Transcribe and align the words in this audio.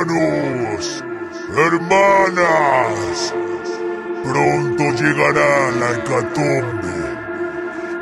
Hermanos, 0.00 1.04
hermanas, 1.54 3.34
pronto 4.24 4.82
llegará 4.92 5.70
la 5.78 5.90
hecatombe 5.92 6.96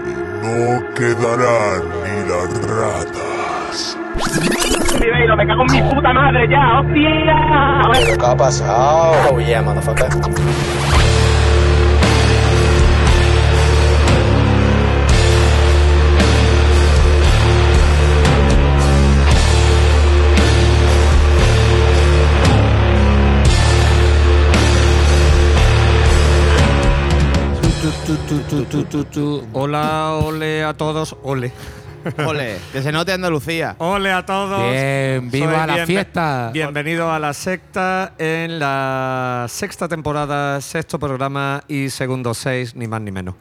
y 0.07 0.13
no 0.41 0.95
quedarán 0.95 1.83
ni 2.05 2.17
las 2.29 2.51
ratas. 2.69 3.99
Me 5.01 5.47
cago 5.47 5.65
en 5.69 5.73
mi 5.73 5.83
puta 5.93 6.13
madre 6.13 6.49
ya, 6.49 6.79
hostia. 6.79 8.17
¿Qué 8.17 8.27
ha 8.27 8.37
pasado? 8.37 9.15
Oh 9.33 9.41
yeah, 9.41 9.61
motherfucker. 9.61 10.09
Tu, 28.49 28.65
tu, 28.65 29.05
tu. 29.05 29.47
Hola, 29.53 30.15
ole 30.15 30.65
a 30.65 30.73
todos. 30.73 31.15
Ole. 31.23 31.53
Ole, 32.27 32.57
que 32.73 32.81
se 32.81 32.93
note 32.93 33.13
Andalucía. 33.13 33.77
Ole 33.79 34.11
a 34.11 34.25
todos. 34.25 34.71
Bien, 34.71 35.31
viva 35.31 35.67
Soy 35.67 35.77
la 35.77 35.87
fiesta. 35.87 36.51
Bienvenido 36.55 37.13
a 37.13 37.19
la 37.19 37.35
secta 37.35 38.15
en 38.17 38.59
la 38.59 39.45
sexta 39.51 39.87
temporada, 39.87 40.63
sexto 40.63 40.99
programa 40.99 41.63
y 41.69 41.91
segundo 41.91 42.33
seis, 42.33 42.75
ni 42.75 42.87
más 42.87 43.03
ni 43.03 43.11
menos. 43.11 43.35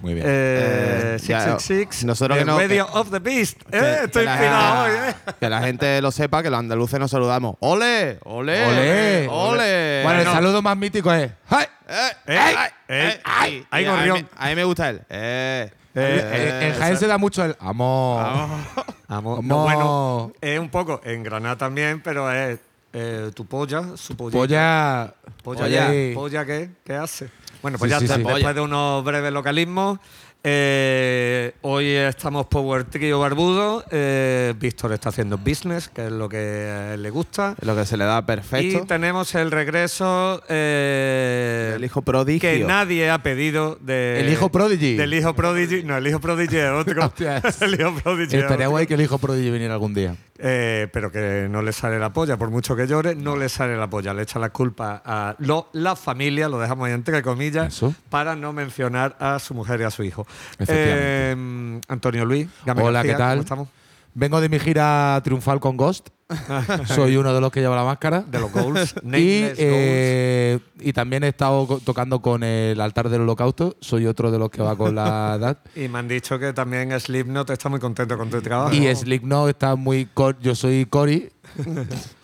Muy 0.00 0.14
bien. 0.14 0.26
Eh, 0.28 1.16
Eh, 1.16 1.18
ya, 1.26 1.40
666, 1.40 2.04
nosotros 2.04 2.38
que 2.38 2.44
no- 2.44 2.58
Radio 2.58 2.86
of 2.92 3.10
the 3.10 3.18
Beast. 3.18 3.62
Que- 3.70 3.78
Eh, 3.78 3.80
que 4.00 4.04
estoy 4.04 4.24
inspirado 4.26 4.84
hoy, 4.84 4.90
eh. 5.08 5.14
Que 5.40 5.48
la 5.48 5.60
gente 5.62 6.00
lo 6.02 6.10
sepa, 6.10 6.42
que 6.42 6.50
los 6.50 6.58
andaluces 6.58 6.98
nos 7.00 7.10
saludamos. 7.10 7.56
¡Ole! 7.60 8.18
¡Ole! 8.24 8.66
Ole. 8.66 9.28
¡Ole! 9.30 10.00
bueno, 10.04 10.20
el 10.20 10.26
saludo 10.26 10.60
más 10.62 10.76
mítico 10.76 11.12
es. 11.12 11.30
¡Ay! 11.48 11.64
eh, 11.88 11.96
Eh, 12.26 12.38
ay, 12.38 12.54
eh, 12.56 12.70
eh, 12.88 13.20
ay, 13.24 13.66
ay, 13.70 13.84
y 13.84 13.86
a 13.86 13.90
mí 13.92 13.96
gorrión. 13.96 14.16
me- 14.18 14.28
A 14.44 14.48
mí 14.48 14.54
me 14.56 14.64
gusta 14.64 14.90
él. 14.90 15.00
Eh, 15.08 15.70
Eh, 15.96 16.60
en 16.72 16.74
Jaén 16.80 16.96
se 16.96 17.06
da 17.06 17.18
mucho 17.18 17.44
el 17.44 17.54
amor. 17.60 18.24
Amo- 18.26 18.64
Amor. 19.06 19.44
no, 19.44 19.62
bueno, 19.62 20.32
es 20.40 20.58
un 20.58 20.68
poco 20.68 21.00
en 21.04 21.22
Granada 21.22 21.56
también, 21.56 22.00
pero 22.02 22.30
es 22.32 22.58
eh, 22.92 23.30
tu 23.34 23.46
polla, 23.46 23.96
su 23.96 24.16
polla. 24.16 24.32
Polla. 24.32 25.14
¿Polla, 25.44 25.64
Oye. 25.64 26.12
¿Polla 26.14 26.44
qué? 26.44 26.70
¿Qué 26.84 26.94
hace? 26.94 27.28
Bueno, 27.64 27.78
pues 27.78 27.88
Sí, 27.88 27.94
ya 27.94 27.98
sí, 27.98 28.04
está. 28.04 28.16
sí. 28.16 28.22
Después 28.22 28.54
de 28.54 28.60
unos 28.60 29.02
breves 29.02 29.32
localismos, 29.32 29.98
eh, 30.46 31.54
hoy 31.62 31.86
estamos 31.92 32.44
Power 32.44 32.84
Trio 32.84 33.20
Barbudo. 33.20 33.82
eh, 33.90 34.52
Víctor 34.60 34.92
está 34.92 35.08
haciendo 35.08 35.38
business, 35.38 35.88
que 35.88 36.04
es 36.04 36.12
lo 36.12 36.28
que 36.28 36.94
le 36.98 37.08
gusta. 37.08 37.54
Lo 37.62 37.74
que 37.74 37.86
se 37.86 37.96
le 37.96 38.04
da 38.04 38.18
Y 38.18 38.22
perfecto. 38.22 38.84
tenemos 38.86 39.34
el 39.34 39.50
regreso 39.50 40.42
eh, 40.50 41.72
El 41.76 41.84
hijo 41.86 42.02
prodigio. 42.02 42.50
que 42.50 42.58
nadie 42.64 43.08
ha 43.08 43.22
pedido 43.22 43.78
de, 43.80 44.20
El 44.20 44.30
hijo 44.30 44.50
prodigy. 44.50 44.96
Del 44.96 45.14
hijo 45.14 45.32
prodigy. 45.34 45.84
No, 45.84 45.96
el 45.96 46.06
hijo 46.06 46.20
prodigy 46.20 46.58
es 46.58 46.70
otro. 46.70 47.10
El 47.62 47.80
hijo 47.80 47.94
prodigy 47.94 48.36
es 48.36 48.42
Estaría 48.42 48.66
guay 48.66 48.86
que 48.86 48.92
el 48.92 49.00
hijo 49.00 49.16
prodigy 49.16 49.48
viniera 49.50 49.72
algún 49.72 49.94
día. 49.94 50.16
Eh, 50.38 50.88
pero 50.92 51.12
que 51.12 51.46
no 51.48 51.62
le 51.62 51.72
sale 51.72 51.96
la 51.98 52.12
polla, 52.12 52.36
por 52.36 52.50
mucho 52.50 52.74
que 52.74 52.88
llore, 52.88 53.14
no 53.14 53.36
le 53.36 53.48
sale 53.48 53.76
la 53.76 53.88
polla. 53.88 54.12
Le 54.12 54.22
echa 54.22 54.40
la 54.40 54.50
culpa 54.50 55.00
a 55.04 55.36
lo- 55.38 55.68
la 55.72 55.94
familia, 55.94 56.48
lo 56.48 56.58
dejamos 56.58 56.88
ahí 56.88 56.92
entre 56.92 57.22
comillas, 57.22 57.68
Eso. 57.72 57.94
para 58.10 58.34
no 58.34 58.52
mencionar 58.52 59.16
a 59.20 59.38
su 59.38 59.54
mujer 59.54 59.80
y 59.80 59.84
a 59.84 59.90
su 59.92 60.02
hijo. 60.02 60.26
Eh, 60.66 61.80
Antonio 61.86 62.24
Luis, 62.24 62.48
Hola, 62.66 62.74
García, 62.74 63.02
¿qué 63.12 63.18
tal? 63.18 63.30
¿cómo 63.30 63.42
estamos? 63.42 63.68
Vengo 64.14 64.40
de 64.40 64.48
mi 64.48 64.58
gira 64.58 65.20
triunfal 65.22 65.60
con 65.60 65.76
Ghost. 65.76 66.08
Soy 66.86 67.16
uno 67.16 67.32
de 67.34 67.40
los 67.40 67.50
que 67.52 67.60
lleva 67.60 67.76
la 67.76 67.84
máscara. 67.84 68.22
De 68.22 68.38
los 68.40 68.52
goals, 68.52 68.94
Y, 69.04 69.44
eh, 69.56 70.58
y 70.80 70.92
también 70.92 71.24
he 71.24 71.28
estado 71.28 71.80
tocando 71.84 72.20
con 72.20 72.42
el 72.42 72.80
altar 72.80 73.08
del 73.08 73.22
holocausto. 73.22 73.76
Soy 73.80 74.06
otro 74.06 74.30
de 74.30 74.38
los 74.38 74.50
que 74.50 74.62
va 74.62 74.76
con 74.76 74.94
la 74.94 75.34
edad. 75.38 75.58
Y 75.76 75.88
me 75.88 75.98
han 75.98 76.08
dicho 76.08 76.38
que 76.38 76.52
también 76.52 76.98
Slipknot 76.98 77.50
está 77.50 77.68
muy 77.68 77.80
contento 77.80 78.16
con 78.18 78.30
tu 78.30 78.40
trabajo. 78.40 78.74
Y 78.74 78.94
Slipknot 78.94 79.48
está 79.50 79.76
muy. 79.76 80.08
Yo 80.40 80.54
soy 80.54 80.86
Cory. 80.86 81.30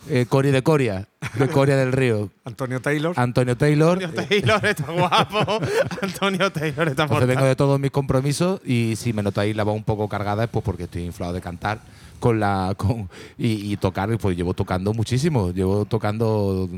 eh, 0.09 0.25
Cory 0.27 0.51
de 0.51 0.61
Coria. 0.63 1.07
De 1.35 1.47
Coria 1.47 1.77
del 1.77 1.91
Río. 1.91 2.29
Antonio 2.43 2.81
Taylor. 2.81 3.13
Antonio 3.15 3.55
Taylor. 3.55 4.03
Antonio 4.03 4.25
Taylor 4.27 4.65
está 4.65 4.91
guapo. 4.91 5.59
Antonio 6.01 6.51
Taylor 6.51 6.87
está 6.87 7.03
Entonces 7.03 7.09
mortal. 7.09 7.27
vengo 7.27 7.45
de 7.45 7.55
todos 7.55 7.79
mis 7.79 7.91
compromisos 7.91 8.59
y 8.65 8.95
si 8.97 9.13
me 9.13 9.21
notáis 9.23 9.55
la 9.55 9.63
voz 9.63 9.75
un 9.75 9.83
poco 9.83 10.09
cargada 10.09 10.43
es 10.45 10.49
pues 10.49 10.65
porque 10.65 10.83
estoy 10.83 11.03
inflado 11.03 11.33
de 11.33 11.41
cantar 11.41 11.79
con 12.21 12.39
la 12.39 12.73
con 12.77 13.09
y, 13.37 13.73
y 13.73 13.77
tocar 13.77 14.17
pues 14.17 14.37
llevo 14.37 14.53
tocando 14.53 14.93
muchísimo 14.93 15.51
llevo 15.51 15.83
tocando 15.83 16.69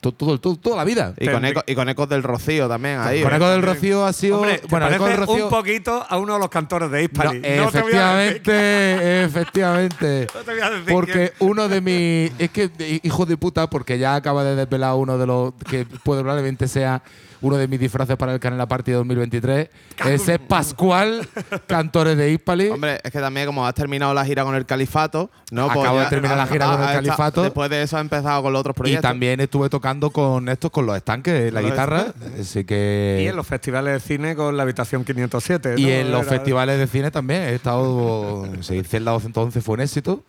to- 0.00 0.12
todo, 0.12 0.38
todo- 0.40 0.56
toda 0.56 0.76
la 0.76 0.84
vida 0.84 1.12
Y 1.18 1.28
con, 1.28 1.44
eco- 1.44 1.62
y 1.66 1.74
con 1.74 1.88
ecos 1.90 2.08
del 2.08 2.22
Rocío 2.22 2.66
también 2.68 2.98
ahí. 3.00 3.20
con 3.22 3.32
¿eh? 3.32 3.36
Eco 3.36 3.48
del 3.50 3.62
Rocío 3.62 4.06
ha 4.06 4.12
sido 4.14 4.38
Hombre, 4.38 4.62
bueno 4.70 4.88
Eco 4.88 5.04
del 5.06 5.16
Rocío 5.18 5.44
un 5.44 5.50
poquito 5.50 6.06
a 6.08 6.16
uno 6.18 6.32
de 6.34 6.38
los 6.38 6.48
cantores 6.48 6.90
de 6.90 6.98
no, 6.98 7.04
Hispali. 7.04 7.40
No, 7.40 7.70
te 7.70 7.82
voy 7.82 7.92
a 7.92 8.14
decir- 8.14 8.42
efectivamente 8.46 9.24
efectivamente 9.24 10.26
no 10.34 10.40
te 10.42 10.50
voy 10.52 10.60
a 10.60 10.70
decir 10.70 10.92
porque 10.92 11.12
quién. 11.36 11.50
uno 11.50 11.68
de 11.68 11.80
mis 11.80 12.32
es 12.38 12.50
que 12.50 13.00
hijo 13.02 13.26
de 13.26 13.36
puta 13.36 13.68
porque 13.68 13.98
ya 13.98 14.14
acaba 14.14 14.44
de 14.44 14.56
desvelar 14.56 14.94
uno 14.94 15.18
de 15.18 15.26
los 15.26 15.52
que 15.68 15.84
puede 16.04 16.22
probablemente 16.22 16.68
sea 16.68 17.02
uno 17.40 17.56
de 17.56 17.68
mis 17.68 17.78
disfraces 17.80 18.16
para 18.16 18.32
el 18.34 18.40
Canela 18.40 18.66
Party 18.66 18.92
2023 18.92 19.68
ese 20.06 20.34
es 20.34 20.38
Pascual 20.40 21.26
Cantores 21.66 22.16
de 22.16 22.30
Hispali 22.32 22.68
Hombre, 22.68 23.00
es 23.02 23.10
que 23.10 23.20
también 23.20 23.46
como 23.46 23.66
has 23.66 23.74
terminado 23.74 24.12
la 24.14 24.24
gira 24.24 24.44
con 24.44 24.54
el 24.54 24.66
Califato, 24.66 25.30
¿no? 25.50 25.66
Pues 25.68 25.78
Acabo 25.80 25.98
de 25.98 26.04
ya- 26.04 26.10
terminar 26.10 26.36
la 26.36 26.46
gira 26.48 26.66
con 26.66 26.74
el 26.76 26.80
ah, 26.80 26.84
está- 26.86 26.94
Califato. 27.02 27.42
Después 27.42 27.70
de 27.70 27.82
eso 27.82 27.96
has 27.96 28.00
empezado 28.02 28.42
con 28.42 28.52
los 28.52 28.60
otros 28.60 28.74
Y 28.76 28.78
proyectos. 28.78 29.02
también 29.02 29.40
estuve 29.40 29.68
tocando 29.68 30.10
con 30.10 30.48
estos, 30.48 30.70
con 30.70 30.86
los 30.86 30.96
estanques, 30.96 31.52
la 31.52 31.62
guitarra. 31.62 32.06
Así 32.40 32.64
que. 32.64 33.20
Y 33.22 33.26
en 33.28 33.36
los 33.36 33.46
festivales 33.46 33.94
de 33.94 34.00
cine 34.00 34.34
con 34.36 34.56
la 34.56 34.62
habitación 34.62 35.04
507. 35.04 35.74
y 35.76 35.82
¿no? 35.84 35.88
en 35.88 36.10
los 36.12 36.22
Era- 36.22 36.30
festivales 36.30 36.78
de 36.78 36.86
cine 36.86 37.10
también. 37.10 37.42
He 37.42 37.54
estado. 37.54 38.46
sí, 38.60 38.82
Celda 38.82 39.12
211 39.12 39.60
fue 39.60 39.74
un 39.74 39.80
éxito. 39.80 40.24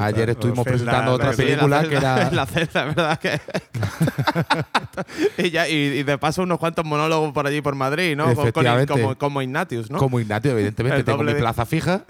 Ayer 0.00 0.30
estuvimos 0.30 0.64
presentando 0.64 1.10
la 1.10 1.16
otra 1.16 1.32
película 1.32 1.82
la 1.82 1.88
que 1.88 1.96
era. 1.96 2.30
La 2.34 2.46
celda, 2.46 2.84
¿verdad? 2.84 3.18
Que 3.18 3.40
y, 5.38 5.50
ya, 5.50 5.68
y, 5.68 5.72
y 5.74 6.02
de 6.02 6.18
paso 6.18 6.42
unos 6.42 6.58
cuantos 6.58 6.84
monólogos 6.84 7.32
por 7.32 7.46
allí 7.46 7.60
por 7.60 7.74
Madrid, 7.74 8.16
¿no? 8.16 8.24
Con- 8.26 8.34
con- 8.34 8.42
Efectivamente. 8.44 8.92
como, 8.92 9.16
como 9.18 9.42
Ignatius, 9.42 9.90
¿no? 9.90 9.98
Como 9.98 10.20
Ignatio, 10.20 10.52
evidentemente. 10.52 10.98
El 10.98 11.04
Tengo 11.04 11.18
doble 11.18 11.32
mi 11.32 11.34
de- 11.36 11.40
plaza 11.42 11.66
fija. 11.66 12.02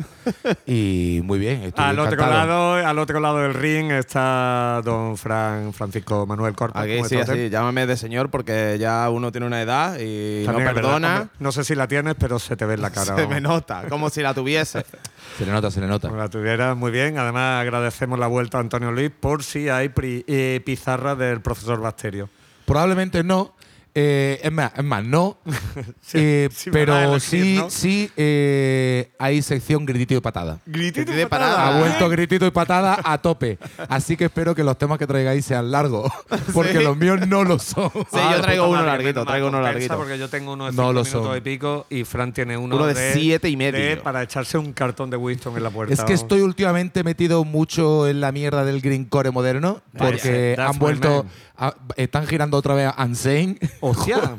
Y 0.66 1.20
muy 1.24 1.38
bien. 1.38 1.62
estoy 1.64 1.84
Al 1.84 1.98
otro, 1.98 2.16
lado, 2.16 2.74
al 2.74 2.98
otro 2.98 3.20
lado 3.20 3.38
del 3.38 3.54
ring 3.54 3.90
está 3.92 4.80
don 4.84 5.16
Fran 5.16 5.72
Francisco 5.72 6.26
Manuel 6.26 6.54
Corpa. 6.54 6.80
Aquí 6.82 6.96
¿Cómo 6.96 7.08
sí, 7.08 7.16
así, 7.16 7.50
llámame 7.50 7.86
de 7.86 7.96
señor 7.96 8.30
porque 8.30 8.76
ya 8.78 9.08
uno 9.10 9.32
tiene 9.32 9.46
una 9.46 9.60
edad 9.62 9.96
y 10.00 10.44
También 10.44 10.66
no 10.68 10.74
verdad, 10.74 10.74
perdona. 10.74 11.14
hombre, 11.20 11.28
no 11.38 11.52
sé 11.52 11.64
si 11.64 11.74
la 11.74 11.88
tienes, 11.88 12.14
pero 12.18 12.38
se 12.38 12.56
te 12.56 12.64
ve 12.66 12.74
en 12.74 12.82
la 12.82 12.90
cara. 12.90 13.16
se 13.16 13.26
me 13.26 13.40
nota, 13.40 13.84
como 13.88 14.10
si 14.10 14.22
la 14.22 14.34
tuviese. 14.34 14.84
Se 15.36 15.44
le 15.44 15.52
nota, 15.52 15.70
se 15.70 15.80
le 15.80 15.88
nota. 15.88 16.08
Como 16.08 16.20
la 16.20 16.28
tuviera 16.28 16.74
muy 16.74 16.92
bien. 16.92 17.18
Además, 17.18 17.60
agradecemos 17.60 18.18
la 18.18 18.28
vuelta 18.28 18.58
a 18.58 18.60
Antonio 18.60 18.92
Luis 18.92 19.10
por 19.10 19.42
si 19.42 19.68
hay 19.68 19.90
eh, 19.96 20.60
pizarra 20.64 21.16
del 21.16 21.40
profesor 21.40 21.80
Bacterio. 21.80 22.28
Probablemente 22.66 23.24
no. 23.24 23.54
Eh, 23.96 24.40
es, 24.42 24.50
más, 24.50 24.72
es 24.76 24.82
más, 24.84 25.04
no. 25.04 25.38
Sí, 26.00 26.18
Eh, 26.18 26.48
sí 26.52 26.70
me 26.70 26.84
da 26.84 26.94
a 26.94 27.00
pero 27.00 27.10
elegir, 27.12 27.20
sí, 27.44 27.54
¿no? 27.56 27.70
sí 27.70 28.10
eh, 28.16 29.12
hay 29.18 29.40
sección 29.42 29.86
gritito 29.86 30.14
y 30.14 30.20
patada. 30.20 30.58
Gritito 30.66 31.12
de 31.12 31.22
y 31.22 31.26
patada. 31.26 31.68
Ha 31.76 31.78
vuelto 31.78 32.08
gritito 32.08 32.46
y 32.46 32.50
patada 32.50 32.98
a 33.04 33.18
tope. 33.18 33.58
Así 33.88 34.16
que 34.16 34.24
espero 34.26 34.54
que 34.54 34.64
los 34.64 34.76
temas 34.78 34.98
que 34.98 35.06
traigáis 35.06 35.44
sean 35.44 35.70
largos, 35.70 36.10
porque 36.52 36.78
Sí. 36.78 36.82
los 36.84 36.96
míos 36.96 37.26
no 37.26 37.44
lo 37.44 37.58
son. 37.58 37.90
Sí, 37.92 38.00
Ah, 38.14 38.30
yo 38.32 38.36
de 38.38 38.42
traigo 38.42 38.68
uno 38.68 38.82
larguito, 38.82 39.24
traigo 39.24 39.48
uno 39.48 39.60
larguito. 39.60 39.96
Porque 39.96 40.18
yo 40.18 40.28
tengo 40.28 40.52
uno 40.54 40.66
de 40.66 40.72
No 40.72 40.76
cinco 40.76 40.92
lo 40.92 41.04
minutos 41.04 41.26
son. 41.26 41.36
y 41.36 41.40
pico 41.40 41.86
y 41.88 42.04
Fran 42.04 42.32
tiene 42.32 42.56
uno, 42.56 42.76
Uno 42.76 42.86
de 42.86 43.12
siete 43.12 43.48
y 43.48 43.56
medio. 43.56 43.78
de- 43.80 43.96
para 43.98 44.22
echarse 44.22 44.58
un 44.58 44.72
cartón 44.72 45.08
de 45.10 45.16
Winston 45.16 45.56
en 45.56 45.62
la 45.62 45.70
puerta. 45.70 45.94
Es 45.94 46.02
que 46.02 46.12
estoy 46.14 46.40
últimamente 46.40 47.04
metido 47.04 47.44
mucho 47.44 48.08
en 48.08 48.20
la 48.20 48.32
mierda 48.32 48.64
del 48.64 48.80
greencore 48.80 49.30
moderno, 49.30 49.82
Vaya, 49.92 50.10
porque 50.10 50.56
han 50.58 50.78
vuelto, 50.78 51.24
man. 51.24 51.32
A- 51.56 51.74
están 51.96 52.26
girando 52.26 52.56
otra 52.56 52.74
vez 52.74 52.90
a 52.94 53.04
Unsane 53.04 53.56
Hostia. 53.80 54.36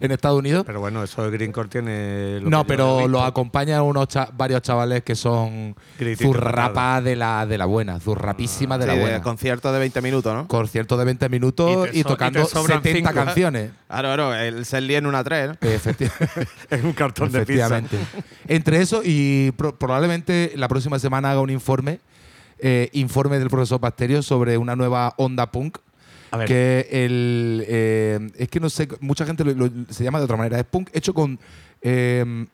en 0.00 0.10
Estados 0.12 0.38
Unidos. 0.38 0.64
pero 0.66 0.80
bueno, 0.80 1.02
eso 1.02 1.22
de 1.22 1.30
Greencore 1.30 1.68
tiene. 1.68 2.40
lo 2.40 2.48
no, 2.50 2.66
pero 2.66 3.06
los 3.08 3.22
acompañan 3.22 3.82
unos 3.82 4.08
cha- 4.08 4.30
varios 4.32 4.62
chavales 4.62 5.02
que 5.02 5.14
son 5.14 5.76
Gritito 5.98 6.24
y 6.24 6.26
zurrapa 6.32 7.00
de 7.02 7.16
la, 7.16 7.44
de 7.46 7.58
la 7.58 7.66
buena, 7.66 8.00
zurrapísima 8.00 8.78
de 8.78 8.86
la 8.86 8.94
Sí, 8.94 9.00
buena. 9.00 9.20
concierto 9.22 9.72
de 9.72 9.78
20 9.78 10.00
minutos, 10.02 10.34
¿no? 10.34 10.48
Concierto 10.48 10.96
de 10.96 11.04
20 11.04 11.28
minutos 11.28 11.88
Y 11.92 11.98
y, 11.98 12.00
y 12.00 12.04
tocando 12.04 12.44
sobran 12.46 12.82
70 12.82 13.10
cinco. 13.10 13.24
canciones. 13.24 13.70
Claro, 13.88 14.08
claro, 14.08 14.34
el 14.34 14.64
Selly 14.64 14.94
en 14.94 15.06
una 15.06 15.22
3, 15.24 15.48
¿no? 15.48 15.54
Efecti- 15.60 16.10
Es 16.70 16.82
un 16.82 16.92
cartón 16.92 17.30
de 17.32 17.40
pizza. 17.44 17.66
Efectivamente. 17.66 17.96
Entre 18.46 18.80
eso 18.80 19.02
y 19.04 19.50
pro- 19.52 19.76
probablemente 19.78 20.52
la 20.56 20.68
próxima 20.68 20.98
semana 20.98 21.30
haga 21.30 21.40
un 21.40 21.50
informe, 21.50 22.00
eh, 22.58 22.88
informe 22.92 23.38
del 23.38 23.50
profesor 23.50 23.80
Bacterio 23.80 24.22
sobre 24.22 24.56
una 24.58 24.74
nueva 24.76 25.14
onda 25.18 25.50
punk. 25.50 25.78
A 26.30 26.36
ver. 26.36 26.48
Que 26.48 26.88
el, 26.90 27.64
eh, 27.66 28.30
es 28.36 28.48
que 28.48 28.60
no 28.60 28.68
sé, 28.70 28.88
mucha 29.00 29.24
gente 29.26 29.44
lo- 29.44 29.52
lo- 29.54 29.70
se 29.90 30.04
llama 30.04 30.18
de 30.18 30.24
otra 30.24 30.36
manera. 30.36 30.58
Es 30.58 30.64
punk 30.64 30.90
hecho 30.92 31.12
con. 31.14 31.38
eh, 31.82 32.46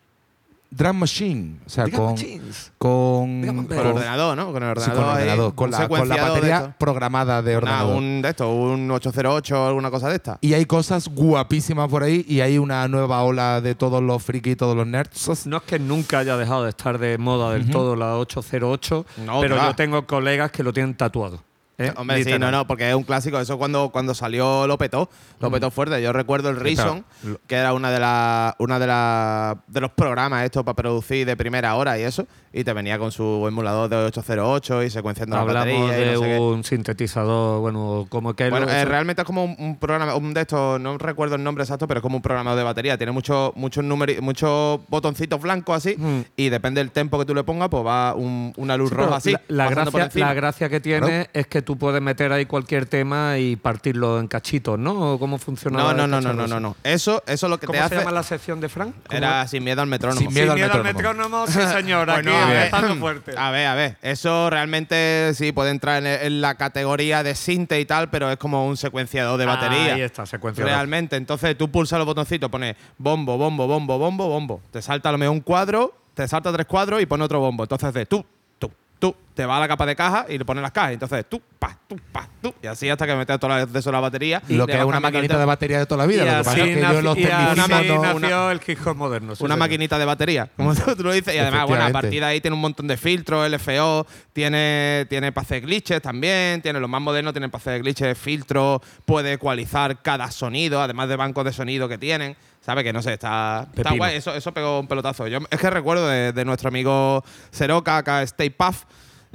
Drum 0.71 0.97
Machine. 0.97 1.59
O 1.65 1.69
sea, 1.71 1.85
Drum 1.85 1.97
con. 1.97 2.11
Machines. 2.15 2.73
Con, 2.79 3.43
Con 3.47 3.79
el 3.79 3.87
ordenador, 3.87 4.37
¿no? 4.37 4.53
Con 4.53 4.61
el 4.65 4.76
sí, 4.76 4.91
ordenador. 4.91 4.94
con, 4.97 5.05
el 5.05 5.09
ahí, 5.09 5.23
ordenador, 5.23 5.55
con 5.55 5.65
un 5.67 5.71
la, 5.71 5.76
con 5.76 5.99
la 5.99 6.05
secuenciado 6.05 6.25
de 6.26 6.41
batería 6.41 6.56
esto. 6.59 6.75
programada 6.79 7.43
de 7.43 7.56
Una- 7.56 7.59
ordenador. 7.59 7.97
un 7.97 8.23
de 8.23 8.29
esto, 8.31 8.53
un 8.53 8.91
808 8.91 9.62
o 9.62 9.69
alguna 9.69 9.91
cosa 9.93 10.09
de 10.09 10.17
esta. 10.17 10.38
Y 10.41 10.53
hay 10.55 10.65
cosas 10.67 11.06
guapísimas 11.09 11.88
por 11.88 12.03
ahí 12.03 12.25
y 12.29 12.41
hay 12.41 12.59
una 12.59 12.88
nueva 12.88 13.23
ola 13.23 13.61
de 13.61 13.77
todos 13.77 14.03
los 14.03 14.20
frikis 14.20 14.55
y 14.55 14.56
todos 14.56 14.77
los 14.77 14.85
nerds. 14.87 15.47
No 15.47 15.59
es 15.59 15.62
que 15.62 15.79
nunca 15.79 16.19
haya 16.19 16.37
dejado 16.37 16.65
de 16.65 16.70
estar 16.70 16.99
de 16.99 17.19
moda 17.19 17.53
del 17.53 17.70
todo 17.70 17.94
la 17.94 18.17
808, 18.19 19.06
No, 19.25 19.41
pero 19.43 19.55
claro. 19.55 19.70
yo 19.70 19.77
tengo 19.77 20.06
colegas 20.09 20.50
que 20.50 20.65
lo 20.65 20.73
tienen 20.73 20.94
tatuado. 20.97 21.41
¿Eh? 21.79 21.93
Hombre, 21.97 22.17
sí, 22.19 22.25
Literal. 22.25 22.41
no, 22.41 22.50
no, 22.59 22.67
porque 22.67 22.88
es 22.88 22.94
un 22.94 23.03
clásico. 23.05 23.38
Eso 23.41 23.59
cuando, 23.59 23.91
cuando 23.91 24.15
salió 24.15 24.67
lo 24.67 24.79
petó, 24.79 25.09
lo 25.41 25.50
petó 25.50 25.71
fuerte. 25.71 26.00
Yo 26.03 26.12
recuerdo 26.12 26.50
el 26.50 26.56
Reason, 26.56 27.05
que 27.47 27.56
era 27.56 27.73
una 27.73 27.91
de 27.91 28.00
las 28.00 28.55
una 28.59 28.79
de 28.79 28.87
las 28.87 29.56
de 29.69 29.81
los 29.81 29.91
programas 29.93 30.44
estos 30.44 30.62
para 30.65 30.75
producir 30.76 31.26
de 31.26 31.37
primera 31.37 31.75
hora 31.75 31.99
y 31.99 32.03
eso, 32.03 32.26
y 32.53 32.62
te 32.65 32.73
venía 32.73 32.99
con 32.99 33.11
su 33.12 33.44
emulador 33.49 33.88
de 33.91 33.97
808 33.97 34.82
y 34.85 34.91
secuenciando 34.91 35.35
la 35.37 35.43
Hablamos 35.43 35.67
batería 35.88 35.99
y 35.99 36.05
de 36.09 36.15
no 36.15 36.21
sé 36.21 36.26
qué. 36.26 36.38
un 36.38 36.65
sintetizador, 36.65 37.61
bueno, 37.61 38.06
como 38.09 38.35
que 38.35 38.49
Bueno, 38.50 38.67
lo- 38.67 38.73
eh, 38.73 38.85
realmente 38.85 39.23
es 39.23 39.27
como 39.27 39.44
un, 39.44 39.56
un 39.59 39.77
programa, 39.79 40.15
un 40.15 40.32
de 40.35 40.43
estos, 40.43 40.81
no 40.81 40.97
recuerdo 40.99 41.35
el 41.35 41.43
nombre 41.43 41.65
exacto, 41.65 41.88
pero 41.88 41.99
es 41.99 42.03
como 42.03 42.17
un 42.17 42.23
programa 42.23 42.55
de 42.55 42.62
batería. 42.62 42.97
Tiene 42.97 43.12
muchos 43.12 43.53
muchos 43.56 43.85
numeri- 43.85 44.20
muchos 44.20 44.81
botoncitos 44.88 45.41
blancos 45.41 45.77
así, 45.77 45.97
Mm. 45.99 46.20
y 46.37 46.49
depende 46.49 46.81
del 46.81 46.91
tempo 46.93 47.19
que 47.19 47.25
tú 47.25 47.35
le 47.35 47.43
pongas, 47.44 47.69
pues 47.69 47.85
va 47.85 48.15
un- 48.15 48.53
una 48.56 48.77
luz 48.77 48.91
Sí, 48.91 48.94
roja 48.97 49.17
así. 49.17 49.32
La, 49.49 49.65
la 49.65 49.70
gracia, 49.70 50.11
la 50.15 50.35
gracia 50.35 50.69
que 50.69 50.81
tiene 50.81 51.29
es 51.32 51.47
que 51.47 51.62
tú 51.65 51.77
puedes 51.77 52.01
meter 52.01 52.33
ahí 52.33 52.47
cualquier 52.47 52.87
tema 52.87 53.39
y 53.39 53.57
partirlo 53.57 54.21
en 54.21 54.29
cachitos, 54.29 54.79
¿no? 54.79 55.15
¿O 55.15 55.19
¿Cómo 55.19 55.39
funciona? 55.39 55.79
No, 55.79 55.93
no, 55.93 56.07
no, 56.07 56.21
no, 56.21 56.33
no, 56.33 56.47
no, 56.47 56.61
no. 56.61 56.77
Eso, 56.85 57.23
eso 57.27 57.49
lo 57.49 57.59
que 57.59 57.67
¿Cómo 57.67 57.75
te 57.77 57.81
se 57.81 57.85
hace 57.87 57.97
llama 57.97 58.13
la 58.13 58.23
sección 58.23 58.61
de 58.61 58.69
Frank? 58.69 58.95
¿Cómo 59.07 59.17
era 59.17 59.47
sin 59.49 59.65
miedo 59.65 59.83
al 59.83 59.89
metrónomo. 59.89 60.21
Sin 60.21 60.33
miedo 60.33 60.53
Sin 60.55 60.63
al 60.63 60.71
miedo 60.71 60.73
al 60.73 60.83
metrónomo. 60.85 61.47
metrónomo, 61.47 61.47
sí 61.47 61.75
señor, 61.75 62.11
aquí 62.11 62.29
Bueno, 62.29 62.93
a 62.93 62.95
fuerte. 62.97 63.35
A 63.37 63.51
ver, 63.51 63.67
a 63.67 63.75
ver. 63.75 63.97
Eso 64.03 64.51
realmente 64.51 65.33
sí 65.35 65.53
puede 65.53 65.71
entrar 65.71 66.05
en, 66.05 66.07
en 66.07 66.41
la 66.41 66.55
categoría 66.57 67.23
de 67.23 67.35
sinte 67.35 67.81
y 67.81 67.85
tal, 67.85 68.11
pero 68.11 68.31
es 68.31 68.37
como 68.37 68.67
un 68.67 68.77
secuenciador 68.77 69.39
de 69.39 69.47
batería. 69.47 69.95
Ahí 69.95 70.03
está, 70.03 70.27
secuenciador. 70.27 70.73
Realmente. 70.73 71.17
Entonces 71.17 71.57
tú 71.57 71.71
pulsas 71.71 71.99
los 71.99 72.07
botoncitos, 72.07 72.51
pones 72.51 72.77
bombo, 72.99 73.37
bombo, 73.39 73.67
bombo, 73.67 73.99
bombo, 73.99 74.29
bombo. 74.29 74.61
Te 74.71 74.83
salta 74.83 75.09
a 75.09 75.13
lo 75.13 75.19
mejor 75.19 75.35
un 75.35 75.41
cuadro, 75.41 75.95
te 76.15 76.27
salta 76.29 76.53
tres 76.53 76.67
cuadros 76.67 77.01
y 77.03 77.07
pone 77.07 77.25
otro 77.25 77.41
bombo. 77.41 77.65
Entonces 77.65 77.93
de 77.93 78.07
tú, 78.07 78.25
tú, 78.59 78.71
tú, 78.99 79.15
te 79.35 79.45
va 79.45 79.57
a 79.57 79.61
la 79.61 79.67
capa 79.69 79.85
de 79.85 79.97
caja 79.97 80.27
y 80.29 80.39
le 80.39 80.45
pones 80.45 80.63
las 80.63 80.71
cajas. 80.71 80.93
Entonces 80.93 81.25
tú, 81.29 81.43
pa, 81.59 81.77
tú, 81.89 81.99
pa, 82.13 82.29
tú. 82.41 82.55
Y 82.63 82.69
así 82.69 82.89
hasta 82.89 83.05
que 83.07 83.15
metes 83.17 83.39
todas 83.41 83.59
las 83.61 83.73
de 83.73 83.79
eso 83.81 83.91
la 83.91 83.99
batería. 84.01 84.41
Y 84.49 84.55
lo 84.55 84.65
que 84.67 84.79
es 84.79 84.85
una 84.85 85.01
maquinita 85.01 85.37
de 85.39 85.45
batería 85.45 85.79
de 85.81 85.87
toda 85.87 85.99
la 86.05 86.07
vida. 86.07 86.23
y 86.23 86.27
Lo 86.27 86.31
que 86.39 86.45
pasa 86.45 86.59
es 86.59 86.75
que 86.77 86.81
yo 86.81 87.03
los 87.03 87.19
y 87.19 87.25
no- 87.25 88.21
nació 88.21 88.51
el 88.53 88.61
hip 88.67 88.79
hop 88.87 88.97
moderno. 88.97 89.35
sí, 89.35 89.43
una 89.43 89.55
señor. 89.55 89.59
maquinita 89.59 89.99
de 89.99 90.05
batería, 90.05 90.49
como 90.57 90.75
tú, 90.75 91.03
lo 91.03 91.13
dices. 91.13 91.35
Y 91.35 91.39
además, 91.39 91.67
bueno, 91.67 91.85
a 91.85 91.91
partir 91.91 92.21
de 92.21 92.27
ahí 92.27 92.41
tiene 92.41 92.55
un 92.55 92.61
montón 92.61 92.87
de 92.87 92.97
filtros, 92.97 93.49
LFO, 93.51 94.07
tiene, 94.33 95.07
tiene 95.11 95.33
para 95.33 95.45
hacer 95.45 95.63
glitches 95.63 96.01
también, 96.01 96.63
tiene 96.63 96.79
los 96.79 96.89
más 96.89 97.01
modernos, 97.01 97.33
tienen 97.33 97.51
para 97.51 97.61
hacer 97.61 97.83
glitches, 97.83 98.17
filtros, 98.17 98.81
puede 99.05 99.33
ecualizar 99.33 100.01
cada 100.03 100.31
sonido, 100.31 100.81
además 100.81 101.09
de 101.09 101.17
bancos 101.17 101.45
de 101.45 101.53
sonido 101.53 101.89
que 101.89 101.99
tienen. 101.99 102.37
¿Sabes? 102.61 102.83
Que 102.83 102.95
no 102.95 103.03
sé, 103.03 103.13
está, 103.13 103.67
está 103.75 103.93
guay. 103.95 104.17
Eso, 104.17 104.35
eso 104.35 104.53
pegó 104.55 104.81
un 104.81 104.87
pelotazo. 104.87 105.27
Yo 105.29 105.39
es 105.51 105.61
que 105.61 105.69
recuerdo 105.69 106.09
de, 106.09 106.33
de 106.33 106.45
nuestro 106.47 106.69
amigo 106.69 107.23
Seroca, 107.51 107.99
acá 107.99 108.23
Stay 108.23 108.49
Puff, 108.49 108.85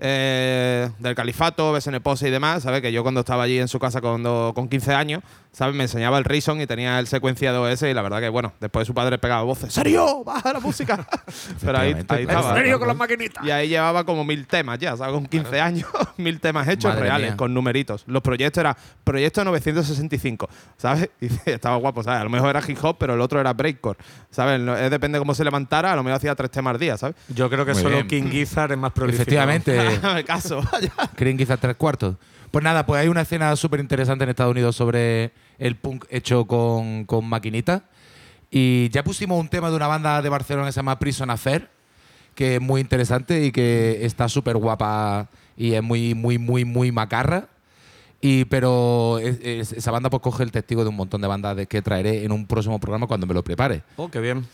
eh, 0.02 0.90
del 1.00 1.16
Califato, 1.16 1.72
BSN 1.74 2.00
Pose 2.02 2.28
y 2.28 2.32
demás, 2.32 2.64
¿sabes? 2.64 2.82
Que 2.82 2.92
yo 2.92 3.04
cuando 3.04 3.22
estaba 3.22 3.44
allí 3.44 3.60
en 3.60 3.68
su 3.68 3.80
casa 3.80 4.02
cuando, 4.02 4.52
con 4.56 4.68
15 4.70 4.94
años, 4.94 5.24
¿sabes? 5.52 5.76
Me 5.76 5.84
enseñaba 5.84 6.18
el 6.18 6.24
Reason 6.26 6.60
y 6.62 6.68
tenía 6.68 7.00
el 7.00 7.08
secuenciado 7.08 7.68
ese 7.70 7.90
y 7.90 7.94
la 7.94 8.02
verdad 8.02 8.20
que, 8.20 8.30
bueno, 8.30 8.54
después 8.60 8.86
su 8.88 8.94
padre 8.94 9.18
pegaba 9.18 9.44
voces. 9.44 9.74
¿Serio? 9.74 10.24
¡Baja 10.24 10.54
la 10.54 10.60
música! 10.60 11.08
Pero 11.62 11.78
ahí, 11.78 11.94
ahí 12.08 12.24
¿En 12.24 12.30
estaba. 12.30 12.54
serio 12.56 12.80
con 12.80 12.88
las 12.88 12.98
maquinitas? 12.98 13.44
Y 13.46 13.52
ahí 13.52 13.68
llevaba 13.70 14.04
como 14.04 14.24
mil 14.24 14.48
temas 14.48 14.80
ya, 14.80 14.96
¿sabes? 14.98 15.14
Con 15.14 15.26
15 15.26 15.60
años, 15.62 15.88
mil 16.18 16.40
temas 16.40 16.68
hechos 16.68 16.90
Madre 16.92 17.02
reales, 17.04 17.28
mía. 17.32 17.38
con 17.38 17.54
numeritos. 17.54 18.04
Los 18.08 18.22
proyectos 18.22 18.62
eran 18.62 18.76
proyecto 19.04 19.44
965, 19.44 20.50
¿sabes? 20.78 21.10
Y 21.22 21.30
estaba 21.50 21.76
guapo, 21.78 22.04
¿sabes? 22.04 22.22
A 22.22 22.24
lo 22.24 22.30
mejor 22.30 22.50
era 22.50 22.62
hip 22.68 22.78
hop, 22.84 22.98
pero 23.00 23.14
el 23.14 23.22
otro 23.22 23.40
era 23.40 23.54
breakcore, 23.54 23.98
¿sabes? 24.32 24.60
No- 24.60 24.76
depende 24.76 25.18
de 25.18 25.20
cómo 25.20 25.34
se 25.36 25.44
levantara, 25.44 25.94
a 25.94 25.96
lo 25.96 26.04
mejor 26.04 26.18
hacía 26.18 26.36
tres 26.36 26.50
temas 26.52 26.74
al 26.74 26.80
día, 26.80 26.98
¿sabes? 26.98 27.16
Yo 27.30 27.50
creo 27.50 27.66
que 27.66 27.74
Muy 27.74 27.82
solo 27.82 27.96
bien. 28.04 28.08
King 28.08 28.30
Gizzard 28.32 28.72
es 28.72 28.78
más 28.78 28.92
prolífico. 28.92 29.22
Efectivamente. 29.24 29.78
Me 30.16 30.24
caso, 30.24 30.62
vaya. 30.72 30.92
creen 31.16 31.38
quizás 31.38 31.60
tres 31.60 31.76
cuartos. 31.76 32.16
Pues 32.52 32.64
nada, 32.64 32.86
pues 32.86 33.02
hay 33.02 33.08
una 33.08 33.22
escena 33.22 33.56
súper 33.56 33.80
interesante 33.80 34.24
en 34.24 34.32
Estados 34.32 34.52
Unidos 34.52 34.76
sobre 34.76 35.32
el 35.60 35.76
punk 35.76 36.06
hecho 36.10 36.46
con, 36.46 37.06
con 37.06 37.26
maquinitas. 37.26 37.82
Y 38.52 38.90
ya 38.90 39.04
pusimos 39.04 39.40
un 39.40 39.48
tema 39.50 39.70
de 39.70 39.76
una 39.76 39.86
banda 39.88 40.22
de 40.24 40.30
Barcelona 40.30 40.66
que 40.68 40.72
se 40.72 40.78
llama 40.78 40.98
Prison 40.98 41.30
Affair, 41.30 41.70
que 42.34 42.56
es 42.56 42.62
muy 42.62 42.82
interesante 42.82 43.46
y 43.46 43.52
que 43.52 44.04
está 44.04 44.28
súper 44.30 44.58
guapa 44.58 45.30
y 45.56 45.74
es 45.74 45.84
muy, 45.84 46.16
muy, 46.16 46.40
muy, 46.40 46.66
muy 46.66 46.92
macarra. 46.92 47.48
Y, 48.22 48.46
pero 48.46 49.20
es- 49.20 49.40
es- 49.44 49.72
esa 49.74 49.92
banda 49.92 50.10
pues 50.10 50.22
coge 50.24 50.42
el 50.44 50.52
testigo 50.52 50.82
de 50.84 50.90
un 50.90 50.96
montón 50.96 51.22
de 51.22 51.28
bandas 51.28 51.56
de 51.56 51.68
que 51.68 51.82
traeré 51.84 52.24
en 52.26 52.32
un 52.32 52.48
próximo 52.48 52.80
programa 52.80 53.06
cuando 53.08 53.28
me 53.28 53.34
lo 53.36 53.44
prepare. 53.44 53.84
Oh, 53.96 54.10
qué 54.10 54.20
bien. 54.20 54.46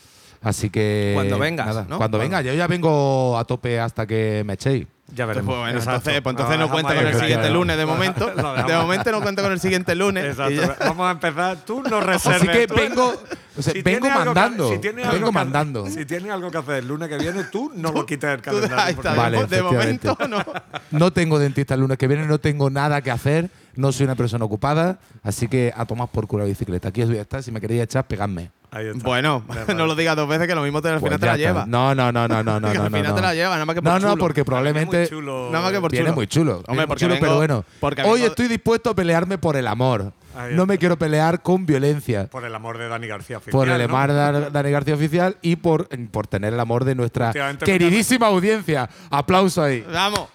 Así 0.41 0.69
que. 0.69 1.11
Cuando 1.15 1.39
vengas, 1.39 1.65
nada, 1.67 1.81
¿no? 1.83 1.97
Cuando 1.97 2.17
Cuando- 2.17 2.19
venga, 2.19 2.41
yo 2.41 2.53
ya 2.53 2.67
vengo 2.67 3.38
a 3.38 3.45
tope 3.45 3.79
hasta 3.79 4.05
que 4.05 4.43
me 4.45 4.53
echéis. 4.53 4.85
Ya 5.13 5.25
veremos. 5.27 5.45
Pues 5.53 5.59
bueno, 5.59 5.79
entonces, 5.79 6.21
pues 6.21 6.33
entonces 6.33 6.57
no 6.57 6.65
dejamos 6.65 6.71
cuenta 6.71 6.95
con 6.95 7.05
el 7.07 7.13
en 7.13 7.19
siguiente 7.19 7.49
lunes 7.51 7.77
de 7.77 7.85
momento. 7.85 8.25
De 8.67 8.75
momento 8.75 9.11
no 9.11 9.21
cuenta 9.21 9.41
con 9.43 9.51
el 9.51 9.59
siguiente 9.59 9.95
lunes. 9.95 10.25
Exacto. 10.25 10.75
Vamos 10.79 11.07
a 11.07 11.11
empezar. 11.11 11.57
Tú 11.63 11.83
no 11.83 11.99
reserves. 12.01 12.41
Así 12.41 12.47
que 12.47 12.65
vengo, 12.67 13.13
o 13.55 13.61
sea, 13.61 13.73
Si 13.73 13.81
vengo 13.83 14.07
que- 14.07 14.13
mandando. 14.13 14.69
si 14.71 14.79
tiene 14.79 15.03
algo 15.03 15.13
vengo 15.13 15.27
que- 15.27 15.31
mandando. 15.33 15.87
Si 15.87 16.05
tienes 16.05 16.31
algo 16.31 16.49
que 16.49 16.57
hacer 16.57 16.75
el 16.77 16.87
lunes 16.87 17.07
que 17.07 17.17
viene, 17.19 17.43
tú 17.45 17.71
no 17.75 17.91
lo 17.93 18.05
quites 18.05 18.29
del 18.31 18.37
Tú- 18.41 18.43
calendario. 18.45 18.77
ahí 18.83 18.93
está. 18.93 19.13
Vale, 19.13 19.45
de 19.45 19.61
momento 19.61 20.17
no. 20.27 20.43
No 20.91 21.11
tengo 21.13 21.37
dentista 21.37 21.75
el 21.75 21.81
lunes 21.81 21.97
que 21.99 22.07
viene, 22.07 22.25
no 22.25 22.39
tengo 22.39 22.69
nada 22.71 23.01
que 23.01 23.11
hacer, 23.11 23.49
no 23.75 23.92
soy 23.92 24.06
una 24.06 24.16
persona 24.16 24.45
ocupada, 24.45 25.00
así 25.24 25.48
que 25.48 25.74
a 25.75 25.86
tomar 25.86 26.07
por 26.10 26.27
culo 26.27 26.44
la 26.44 26.50
bicicleta. 26.50 26.89
Aquí 26.89 27.01
os 27.01 27.10
voy 27.10 27.18
a 27.18 27.22
estar, 27.22 27.42
si 27.44 27.51
me 27.51 27.60
queréis 27.62 27.83
echar, 27.83 28.06
pegadme. 28.07 28.51
Ahí 28.72 28.88
está. 28.88 29.04
Bueno, 29.04 29.44
no 29.75 29.86
lo 29.88 29.95
digas 29.95 30.16
dos 30.18 30.27
veces 30.27 30.48
que 30.48 30.56
lo 30.56 30.62
mismo 30.63 30.81
te, 30.81 30.89
al 30.89 31.00
Pues 31.00 31.10
final 31.13 31.19
te 31.19 31.25
la 31.27 31.31
está. 31.33 31.48
lleva. 31.48 31.66
No, 31.66 31.95
no, 31.95 32.12
no, 32.12 32.27
no, 32.27 32.44
no, 32.44 32.60
no, 32.60 32.74
no. 32.74 32.81
al 32.83 32.88
final 32.92 33.04
no. 33.04 33.16
te 33.16 33.22
la 33.22 33.33
lleva, 33.33 33.51
nada 33.54 33.66
más 33.66 33.75
que 33.75 33.81
por 33.81 33.92
No, 33.94 34.00
no, 34.00 34.10
chulo. 34.12 34.18
porque 34.19 34.42
Muy 34.42 34.45
probablemente 34.45 35.07
chulo. 35.07 35.50
Nada 35.51 35.63
más 35.63 35.72
que 35.72 35.80
por 35.81 35.92
viene 35.92 36.06
chulo. 36.07 36.16
muy 36.16 36.27
chulo. 36.27 36.51
Hombre, 36.57 36.66
viene 36.72 36.81
muy 36.81 36.88
porque 36.88 37.00
chulo, 37.06 37.13
vengo- 37.16 37.25
pero 37.25 37.36
bueno. 37.38 37.66
porque 37.80 38.01
Hoy 38.04 38.19
vengo- 38.22 38.27
estoy 38.27 38.48
dispuesto 38.48 38.89
a 38.89 38.95
pelearme 38.95 39.38
por 39.38 39.56
el 39.56 39.68
amor. 39.68 40.12
No 40.51 40.66
me 40.66 40.77
quiero 40.77 40.98
pelear 40.98 41.42
con 41.42 41.66
violencia. 41.66 42.27
Por 42.27 42.44
el 42.44 42.54
amor 42.54 42.77
de 42.77 42.89
Dani 42.89 43.07
García. 43.07 43.38
Oficial, 43.38 43.54
por 43.57 43.69
el 43.69 43.88
¿no? 43.88 43.95
amor 43.98 44.12
de 44.12 44.50
Dani 44.50 44.69
García 44.72 44.95
Oficial 44.95 45.38
y 45.42 45.56
por, 45.56 45.88
por 46.12 46.27
tener 46.27 46.54
el 46.54 46.60
amor 46.60 46.83
de 46.83 46.94
nuestra 46.94 47.31
queridísima 47.63 48.27
audiencia. 48.27 48.89
Aplauso 49.10 49.63
ahí. 49.63 49.86
Vamos. 49.89 50.27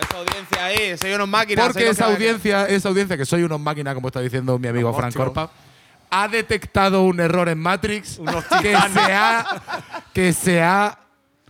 Esa 0.00 0.18
audiencia 0.18 0.64
ahí, 0.64 0.98
soy 0.98 1.12
unos 1.12 1.28
máquinas. 1.28 1.66
Porque 1.66 1.88
esa 1.88 2.06
audiencia, 2.06 2.66
esa 2.66 2.88
audiencia, 2.88 3.16
que 3.16 3.24
soy 3.24 3.42
unos 3.42 3.60
máquinas, 3.60 3.94
como 3.94 4.08
está 4.08 4.20
diciendo 4.20 4.58
mi 4.58 4.68
amigo 4.68 4.92
Frank. 4.92 5.14
Corpa, 5.14 5.50
ha 6.10 6.28
detectado 6.28 7.02
un 7.02 7.18
error 7.18 7.48
en 7.48 7.58
Matrix 7.58 8.18
Unos 8.18 8.44
que 8.62 8.76
se, 8.76 9.12
ha, 9.12 9.46
que 10.12 10.32
se 10.32 10.62
ha 10.62 10.98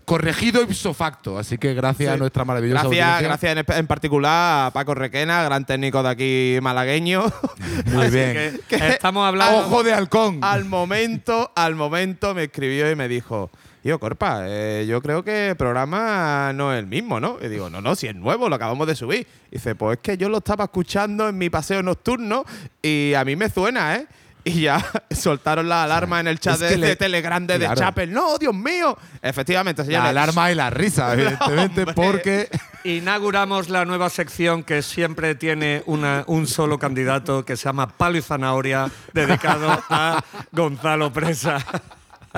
corregido 0.05 0.63
ipso 0.63 0.95
facto. 0.95 1.39
Así 1.39 1.59
que 1.59 1.75
gracias 1.75 2.15
a 2.15 2.17
nuestra 2.17 2.45
maravillosa 2.45 2.83
Gracias, 2.85 3.05
audiencia. 3.07 3.29
gracias 3.29 3.67
en, 3.69 3.79
en 3.81 3.87
particular 3.87 4.69
a 4.69 4.71
Paco 4.71 4.95
Requena, 4.95 5.43
gran 5.43 5.67
técnico 5.67 6.03
de 6.03 6.09
aquí 6.09 6.59
malagueño. 6.63 7.25
Muy 7.87 8.07
Así 8.07 8.17
bien. 8.17 8.61
que 8.69 8.77
estamos 8.89 9.27
hablando. 9.27 9.59
Ojo 9.59 9.83
de 9.83 9.93
halcón. 9.93 10.39
al 10.43 10.65
momento, 10.65 11.53
al 11.55 11.75
momento 11.75 12.35
me 12.35 12.45
escribió 12.45 12.91
y 12.91 12.95
me 12.97 13.09
dijo, 13.09 13.51
yo 13.87 13.99
Corpa, 13.99 14.41
eh, 14.47 14.85
yo 14.89 15.01
creo 15.01 15.23
que 15.25 15.51
el 15.51 15.57
programa 15.57 16.53
no 16.55 16.73
es 16.73 16.79
el 16.81 16.87
mismo, 16.87 17.21
¿no? 17.21 17.39
Y 17.43 17.49
digo, 17.49 17.71
no, 17.71 17.81
no, 17.81 17.95
si 17.95 18.07
es 18.09 18.15
nuevo, 18.15 18.49
lo 18.49 18.57
acabamos 18.57 18.87
de 18.87 18.95
subir. 18.97 19.27
Y 19.51 19.57
dice, 19.57 19.75
pues 19.75 19.97
es 19.99 20.03
que 20.03 20.17
yo 20.19 20.29
lo 20.29 20.39
estaba 20.39 20.65
escuchando 20.65 21.29
en 21.29 21.39
mi 21.39 21.51
paseo 21.51 21.83
nocturno 21.83 22.45
y 22.83 23.15
a 23.15 23.25
mí 23.25 23.37
me 23.37 23.49
suena, 23.49 23.97
¿eh? 23.97 24.07
Y 24.45 24.61
ya 24.61 24.85
soltaron 25.11 25.69
la 25.69 25.83
alarma 25.83 26.21
en 26.21 26.29
el 26.29 26.39
chat 26.39 26.55
es 26.63 26.71
de, 26.71 26.77
de 26.77 26.95
Telegram 26.97 27.45
de. 27.45 27.69
Chapel. 27.75 28.13
¡No, 28.13 28.39
Dios 28.39 28.55
mío! 28.55 28.97
Efectivamente, 29.21 29.83
La 29.83 29.87
señores. 29.87 30.09
alarma 30.11 30.53
y 30.53 30.55
la 30.55 30.71
risa, 30.71 31.13
evidentemente, 31.15 31.81
Hombre. 31.81 31.95
porque 31.95 32.49
Inauguramos 32.85 33.69
la 33.69 33.85
nueva 33.85 34.09
sección 34.09 34.63
que 34.63 34.81
siempre 34.83 35.35
tiene 35.35 35.83
una- 35.87 36.23
un 36.29 36.47
solo 36.47 36.79
candidato 36.79 37.45
que 37.45 37.57
se 37.57 37.65
llama 37.65 37.89
Palo 37.89 38.19
y 38.19 38.23
Zanahoria, 38.23 38.89
dedicado 39.13 39.69
a 39.91 40.23
Gonzalo 40.53 41.13
Presa, 41.13 41.59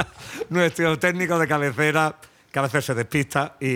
nuestro 0.51 0.99
técnico 0.99 1.39
de 1.39 1.47
cabecera, 1.49 2.17
que 2.51 2.59
a 2.59 2.63
veces 2.63 2.85
se 2.85 2.95
despista 2.95 3.57
y, 3.61 3.67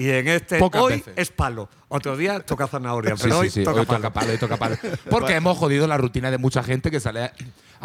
y 0.00 0.08
en 0.10 0.28
este 0.28 0.58
Pocas 0.58 0.80
hoy 0.82 0.92
veces. 0.94 1.14
es 1.16 1.30
palo. 1.30 1.68
Otro 1.88 2.16
día 2.16 2.40
toca 2.40 2.66
zanahoria, 2.66 3.16
Sí, 3.16 3.22
pero 3.24 3.34
sí, 3.36 3.40
hoy 3.40 3.50
sí, 3.50 3.64
toca 3.64 3.80
hoy 3.80 3.86
palo. 3.86 3.98
toca 4.00 4.12
palo, 4.12 4.32
hoy 4.32 4.38
toca 4.38 4.56
palo. 4.56 4.76
Porque 5.10 5.34
hemos 5.34 5.56
jodido 5.58 5.86
la 5.86 5.96
rutina 5.98 6.30
de 6.30 6.38
mucha 6.38 6.62
gente 6.62 6.90
que 6.90 6.98
sale 6.98 7.30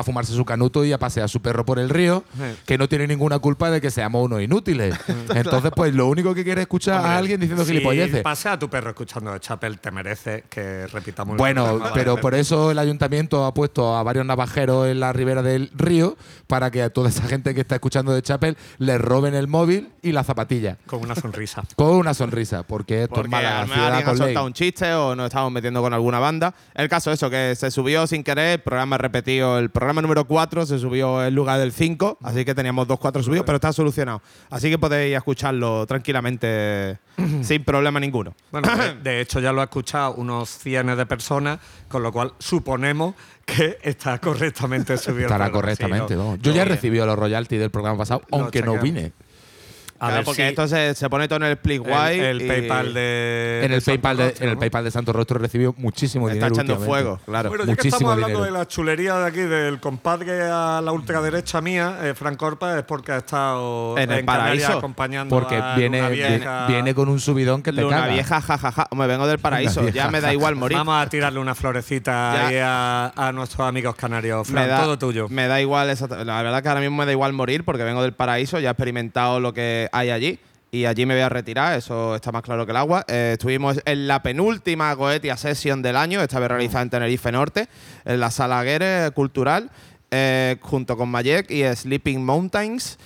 a, 0.01 0.03
fumarse 0.03 0.33
su 0.33 0.43
canuto 0.45 0.83
y 0.85 0.91
a 0.93 0.99
pasear 0.99 1.25
a 1.25 1.27
su 1.27 1.41
perro 1.41 1.65
por 1.65 1.79
el 1.79 1.89
río, 1.89 2.23
Sí. 2.35 2.43
que 2.65 2.77
no 2.77 2.87
tiene 2.89 3.07
ninguna 3.07 3.39
culpa 3.39 3.71
de 3.71 3.79
que 3.81 3.89
seamos 3.91 4.23
unos 4.25 4.41
inútiles. 4.41 4.95
Entonces, 5.35 5.71
pues 5.75 5.93
lo 5.95 6.07
único 6.07 6.33
que 6.35 6.43
quiere 6.43 6.61
es 6.61 6.65
escuchar 6.65 6.97
Hombre, 6.97 7.11
a 7.13 7.17
alguien 7.17 7.39
diciendo 7.39 7.63
si 7.63 7.71
gilipolleces. 7.71 8.21
pasea 8.21 8.53
a 8.53 8.59
tu 8.59 8.69
perro 8.69 8.89
escuchando 8.89 9.31
de 9.33 9.39
Chapel, 9.39 9.79
te 9.79 9.91
merece 9.91 10.43
que 10.49 10.87
repitamos 10.87 11.33
el 11.33 11.37
Bueno, 11.37 11.79
pero 11.93 12.17
por 12.17 12.35
eso 12.35 12.71
el 12.71 12.79
ayuntamiento 12.79 13.45
ha 13.45 13.53
puesto 13.53 13.95
a 13.95 14.03
varios 14.03 14.25
navajeros 14.25 14.87
en 14.87 14.99
la 14.99 15.13
ribera 15.13 15.41
del 15.41 15.71
río 15.75 16.17
para 16.47 16.71
que 16.71 16.81
a 16.83 16.89
toda 16.89 17.09
esa 17.09 17.23
gente 17.23 17.53
que 17.55 17.61
está 17.61 17.75
escuchando 17.75 18.13
de 18.13 18.21
Chapel 18.21 18.57
le 18.77 18.97
roben 18.97 19.33
el 19.35 19.47
móvil 19.47 19.89
y 20.01 20.11
la 20.11 20.23
zapatilla. 20.23 20.77
Con 20.85 21.01
una 21.01 21.15
sonrisa. 21.15 21.63
Con 21.75 21.89
una 21.95 22.13
sonrisa, 22.13 22.63
porque 22.63 23.03
esto 23.03 23.15
Porque 23.15 23.27
es 23.27 23.31
mala 23.31 23.65
ciudad 23.65 23.87
alguien 23.87 24.01
ha 24.01 24.05
con 24.05 24.17
ley. 24.17 24.27
soltado 24.27 24.45
un 24.45 24.53
chiste 24.53 24.93
o 24.93 25.15
nos 25.15 25.25
estamos 25.27 25.51
metiendo 25.51 25.81
con 25.81 25.93
alguna 25.93 26.19
banda. 26.19 26.53
El 26.73 26.87
caso 26.89 27.11
es 27.11 27.19
eso, 27.19 27.29
que 27.29 27.53
se 27.55 27.69
subió 27.71 28.07
sin 28.07 28.23
querer, 28.23 28.53
el 28.53 28.59
programa 28.61 28.97
repetido, 28.97 29.59
el 29.59 29.69
programa 29.69 29.90
número 29.99 30.25
4 30.25 30.65
se 30.65 30.79
subió 30.79 31.25
en 31.25 31.35
lugar 31.35 31.59
del 31.59 31.71
5, 31.71 32.19
así 32.23 32.45
que 32.45 32.55
teníamos 32.55 32.87
dos 32.87 32.99
4 32.99 33.23
subidos, 33.23 33.45
pero 33.45 33.57
está 33.57 33.73
solucionado. 33.73 34.21
Así 34.49 34.69
que 34.69 34.77
podéis 34.77 35.17
escucharlo 35.17 35.85
tranquilamente 35.87 36.99
sin 37.41 37.63
problema 37.63 37.99
ninguno. 37.99 38.33
Bueno, 38.51 38.69
de, 38.75 38.95
de 39.03 39.21
hecho 39.21 39.39
ya 39.39 39.51
lo 39.51 39.61
ha 39.61 39.65
escuchado 39.65 40.13
unos 40.15 40.49
cientos 40.49 40.97
de 40.97 41.05
personas, 41.05 41.59
con 41.87 42.03
lo 42.03 42.11
cual 42.11 42.33
suponemos 42.39 43.15
que 43.45 43.77
está 43.81 44.19
correctamente 44.19 44.97
subido. 44.97 45.23
Estará 45.23 45.45
programa. 45.45 45.51
correctamente. 45.51 46.15
Sí. 46.15 46.39
Yo 46.41 46.51
ya 46.53 46.61
he 46.61 46.65
recibido 46.65 47.05
los 47.05 47.17
royalties 47.17 47.59
del 47.59 47.71
programa 47.71 47.97
pasado, 47.97 48.21
aunque 48.31 48.61
no 48.61 48.77
vine. 48.79 49.11
A 50.01 50.07
Claro, 50.07 50.15
ver 50.15 50.25
porque 50.25 50.41
si 50.41 50.47
esto 50.49 50.67
se, 50.67 50.95
se 50.95 51.09
pone 51.11 51.27
todo 51.27 51.37
en 51.37 51.43
el 51.43 51.57
Splitwise. 51.57 52.17
el, 52.17 52.41
el 52.41 52.47
PayPal 52.47 52.93
de. 52.95 53.61
En 53.65 53.71
el, 53.71 53.81
PayPal 53.83 54.17
de, 54.17 54.23
Rostro, 54.25 54.43
en 54.43 54.49
el 54.49 54.55
¿no? 54.55 54.59
PayPal 54.59 54.83
de 54.83 54.91
Santo 54.91 55.13
Rostro 55.13 55.37
he 55.37 55.41
recibido 55.43 55.75
muchísimo 55.77 56.27
está 56.27 56.33
dinero. 56.47 56.55
echando 56.55 56.73
últimamente. 56.73 57.03
fuego, 57.03 57.19
claro. 57.25 57.49
Bueno, 57.49 57.63
ya 57.65 57.67
que 57.67 57.71
Muchísimo 57.73 57.95
estamos 57.97 58.13
hablando 58.13 58.37
dinero. 58.39 58.53
de 58.53 58.59
la 58.59 58.67
chulería 58.67 59.15
de 59.19 59.27
aquí, 59.27 59.39
del 59.41 59.79
compadre 59.79 60.41
a 60.41 60.81
la 60.83 60.91
ultraderecha 60.91 61.61
mía, 61.61 61.99
eh, 62.01 62.13
Frank 62.15 62.37
Corpa, 62.37 62.79
es 62.79 62.83
porque 62.83 63.11
ha 63.11 63.17
estado 63.17 63.95
En 63.99 64.11
el 64.11 64.25
Canarias 64.25 64.63
paraíso. 64.65 64.77
acompañando 64.79 65.35
Porque 65.35 65.55
a 65.57 65.75
viene, 65.75 66.01
viene, 66.09 66.37
Vieja. 66.37 66.65
viene 66.67 66.95
con 66.95 67.07
un 67.07 67.19
subidón 67.19 67.61
que 67.61 67.71
te 67.71 67.81
Luna 67.83 67.97
caga. 68.01 68.13
vieja, 68.13 68.41
jajaja. 68.41 68.87
Me 68.95 69.05
vengo 69.05 69.27
del 69.27 69.37
paraíso. 69.37 69.87
Ya 69.89 70.09
me 70.09 70.19
da 70.19 70.33
igual 70.33 70.55
morir. 70.55 70.77
Vamos 70.79 70.99
a 70.99 71.07
tirarle 71.09 71.39
una 71.39 71.53
florecita 71.53 72.47
ahí 72.47 72.55
a, 72.59 73.13
a 73.15 73.31
nuestros 73.31 73.67
amigos 73.67 73.95
canarios. 73.95 74.47
Fran, 74.47 74.63
me 74.63 74.67
da, 74.67 74.81
todo 74.81 74.97
tuyo. 74.97 75.27
Me 75.29 75.47
da 75.47 75.61
igual, 75.61 75.95
la 76.25 76.41
verdad 76.41 76.63
que 76.63 76.69
ahora 76.69 76.81
mismo 76.81 76.97
me 76.97 77.05
da 77.05 77.11
igual 77.11 77.33
morir 77.33 77.63
porque 77.63 77.83
vengo 77.83 78.01
del 78.01 78.13
paraíso, 78.13 78.59
ya 78.59 78.69
he 78.69 78.71
experimentado 78.71 79.39
lo 79.39 79.53
que 79.53 79.89
hay 79.91 80.09
allí 80.09 80.39
y 80.71 80.85
allí 80.85 81.05
me 81.05 81.13
voy 81.13 81.23
a 81.23 81.29
retirar, 81.29 81.77
eso 81.77 82.15
está 82.15 82.31
más 82.31 82.43
claro 82.43 82.65
que 82.65 82.71
el 82.71 82.77
agua. 82.77 83.03
Eh, 83.09 83.31
estuvimos 83.33 83.81
en 83.83 84.07
la 84.07 84.23
penúltima 84.23 84.93
Goetia 84.93 85.35
Session 85.35 85.81
del 85.81 85.97
año, 85.97 86.21
esta 86.21 86.39
vez 86.39 86.47
realizada 86.47 86.83
en 86.83 86.89
Tenerife 86.89 87.31
Norte, 87.31 87.67
en 88.05 88.19
la 88.21 88.31
Sala 88.31 88.63
Guerre 88.63 89.11
Cultural, 89.11 89.69
eh, 90.11 90.55
junto 90.61 90.95
con 90.95 91.09
Mayek 91.09 91.51
y 91.51 91.63
Sleeping 91.75 92.23
Mountains. 92.23 92.97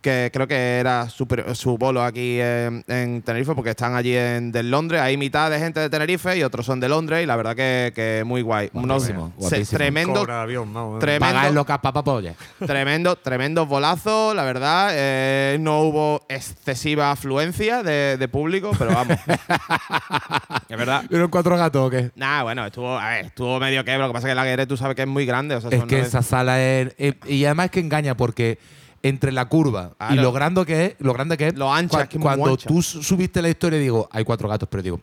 Que 0.00 0.30
creo 0.32 0.48
que 0.48 0.78
era 0.78 1.10
su, 1.10 1.26
su 1.52 1.76
bolo 1.76 2.02
aquí 2.02 2.38
en, 2.40 2.82
en 2.88 3.20
Tenerife, 3.20 3.54
porque 3.54 3.70
están 3.70 3.94
allí 3.94 4.16
en 4.16 4.50
de 4.50 4.62
Londres. 4.62 5.00
Hay 5.02 5.18
mitad 5.18 5.50
de 5.50 5.58
gente 5.58 5.78
de 5.78 5.90
Tenerife 5.90 6.38
y 6.38 6.42
otros 6.42 6.64
son 6.64 6.80
de 6.80 6.88
Londres, 6.88 7.22
y 7.22 7.26
la 7.26 7.36
verdad 7.36 7.54
que, 7.54 7.92
que 7.94 8.22
muy 8.24 8.40
guay. 8.40 8.70
Unos 8.72 9.02
Guapísimo, 9.08 9.32
se- 9.40 9.76
Cobra 10.20 10.40
avión, 10.42 10.72
vamos. 10.72 11.00
Tremendo. 11.00 11.34
Pagáis 11.34 11.54
lo 11.54 11.66
papapolla. 11.66 12.34
Tremendo, 12.66 13.16
tremendo 13.16 13.66
bolazo, 13.66 14.32
la 14.32 14.44
verdad. 14.44 14.88
Eh, 14.92 15.58
no 15.60 15.80
hubo 15.82 16.22
excesiva 16.30 17.10
afluencia 17.10 17.82
de, 17.82 18.16
de 18.16 18.28
público, 18.28 18.70
pero 18.78 18.92
vamos. 18.94 19.18
es 20.68 20.78
verdad. 20.78 21.04
¿Vieron 21.08 21.28
cuatro 21.30 21.56
gatos 21.56 21.86
o 21.86 21.90
qué? 21.90 22.10
Nah, 22.14 22.42
bueno, 22.42 22.64
estuvo, 22.66 22.98
a 22.98 23.10
ver, 23.10 23.26
estuvo 23.26 23.58
medio 23.60 23.84
que, 23.84 23.96
lo 23.98 24.06
que 24.08 24.12
pasa 24.12 24.28
es 24.28 24.30
que 24.32 24.34
la 24.36 24.44
Guerre 24.44 24.66
tú 24.66 24.76
sabes 24.76 24.96
que 24.96 25.02
es 25.02 25.08
muy 25.08 25.26
grande. 25.26 25.54
O 25.56 25.60
sea, 25.60 25.70
Es 25.70 25.78
son 25.80 25.88
que 25.88 26.00
esa 26.00 26.22
sala 26.22 26.60
es. 26.60 26.94
eh, 26.98 27.14
y 27.26 27.44
además 27.44 27.66
es 27.66 27.70
que 27.72 27.80
engaña 27.80 28.16
porque 28.16 28.58
entre 29.02 29.32
la 29.32 29.46
curva 29.46 29.92
y 30.10 30.14
lo 30.14 30.32
grande 30.32 30.64
que 30.66 30.84
es, 30.86 30.94
lo 30.98 31.12
grande 31.14 31.36
que 31.36 31.48
es. 31.48 31.54
Lo 31.54 31.72
ancha, 31.72 31.98
cua- 31.98 32.02
es 32.02 32.08
que 32.08 32.16
es 32.16 32.20
muy 32.20 32.26
cuando 32.26 32.50
ancha. 32.50 32.68
tú 32.68 32.82
su- 32.82 33.02
subiste 33.02 33.40
la 33.42 33.48
historia 33.48 33.78
digo, 33.78 34.08
hay 34.12 34.24
cuatro 34.24 34.48
gatos, 34.48 34.68
pero 34.70 34.82
digo, 34.82 35.00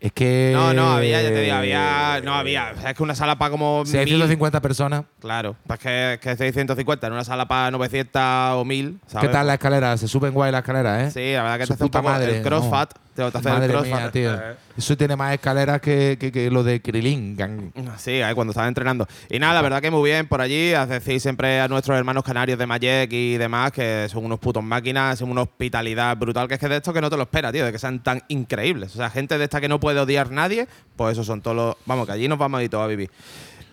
es 0.00 0.12
que. 0.12 0.50
No, 0.54 0.74
no, 0.74 0.92
había, 0.92 1.22
ya 1.22 1.28
te 1.28 1.40
digo, 1.42 1.54
había. 1.56 2.20
No, 2.24 2.34
había. 2.34 2.72
es 2.72 2.94
que 2.94 3.02
una 3.02 3.14
sala 3.14 3.38
para 3.38 3.50
como. 3.50 3.84
Si 3.86 3.96
hay 3.96 4.04
mil- 4.04 4.14
150 4.16 4.60
personas, 4.60 5.04
Claro, 5.20 5.56
pues 5.66 5.78
que, 5.78 6.18
que 6.20 6.36
650 6.36 7.06
en 7.06 7.12
una 7.12 7.24
sala 7.24 7.46
para 7.48 7.70
900 7.70 8.22
o 8.56 8.64
1000. 8.64 9.00
¿sabes? 9.06 9.26
¿qué 9.28 9.32
tal 9.32 9.46
la 9.46 9.54
escalera? 9.54 9.96
Se 9.96 10.08
suben 10.08 10.32
guay 10.34 10.50
la 10.52 10.58
escalera, 10.58 11.04
¿eh? 11.04 11.10
Sí, 11.10 11.32
la 11.32 11.42
verdad 11.44 11.58
que 11.58 11.66
Su 11.66 11.68
te 11.68 11.74
hace 11.74 11.84
un 11.84 11.88
puta 11.88 12.02
poco 12.02 12.12
madre, 12.12 12.36
el 12.38 12.42
crossfat. 12.42 12.94
Te 13.16 13.30
te 13.30 13.38
hace 13.38 13.48
el 13.48 13.54
Madre 13.54 13.72
crossfat. 13.72 14.00
mía, 14.00 14.10
tío. 14.12 14.40
Eso 14.76 14.96
tiene 14.96 15.16
más 15.16 15.32
escaleras 15.32 15.80
que, 15.80 16.18
que, 16.20 16.30
que 16.30 16.50
lo 16.50 16.62
de 16.62 16.80
Krilin. 16.82 17.34
gang. 17.34 17.70
Sí, 17.96 18.20
ahí 18.20 18.34
cuando 18.34 18.50
estaba 18.50 18.68
entrenando. 18.68 19.08
Y 19.30 19.38
nada, 19.38 19.54
la 19.54 19.62
verdad 19.62 19.80
que 19.80 19.90
muy 19.90 20.10
bien 20.10 20.28
por 20.28 20.40
allí. 20.42 20.74
Haz 20.74 20.88
decir 20.90 21.18
siempre 21.18 21.60
a 21.60 21.68
nuestros 21.68 21.96
hermanos 21.96 22.22
canarios 22.22 22.58
de 22.58 22.66
Mayek 22.66 23.10
y 23.12 23.38
demás 23.38 23.72
que 23.72 24.06
son 24.10 24.24
unos 24.24 24.38
putos 24.38 24.62
máquinas, 24.62 25.18
son 25.18 25.30
una 25.30 25.42
hospitalidad 25.42 26.16
brutal. 26.16 26.46
Que 26.46 26.54
es 26.54 26.60
que 26.60 26.68
de 26.68 26.76
esto 26.76 26.92
que 26.92 27.00
no 27.00 27.08
te 27.08 27.16
lo 27.16 27.22
esperas, 27.22 27.52
tío, 27.52 27.64
de 27.64 27.72
que 27.72 27.78
sean 27.78 28.02
tan 28.02 28.22
increíbles. 28.28 28.94
O 28.94 28.98
sea, 28.98 29.08
gente 29.08 29.38
de 29.38 29.44
esta 29.44 29.60
que 29.60 29.68
no 29.68 29.80
puede 29.80 29.98
odiar 29.98 30.30
nadie, 30.30 30.68
pues 30.94 31.12
esos 31.12 31.26
son 31.26 31.40
todos 31.40 31.56
los. 31.56 31.76
Vamos, 31.86 32.06
que 32.06 32.12
allí 32.12 32.28
nos 32.28 32.38
vamos 32.38 32.60
a 32.60 32.62
ir 32.62 32.68
todos 32.70 32.84
a 32.84 32.86
vivir. 32.88 33.10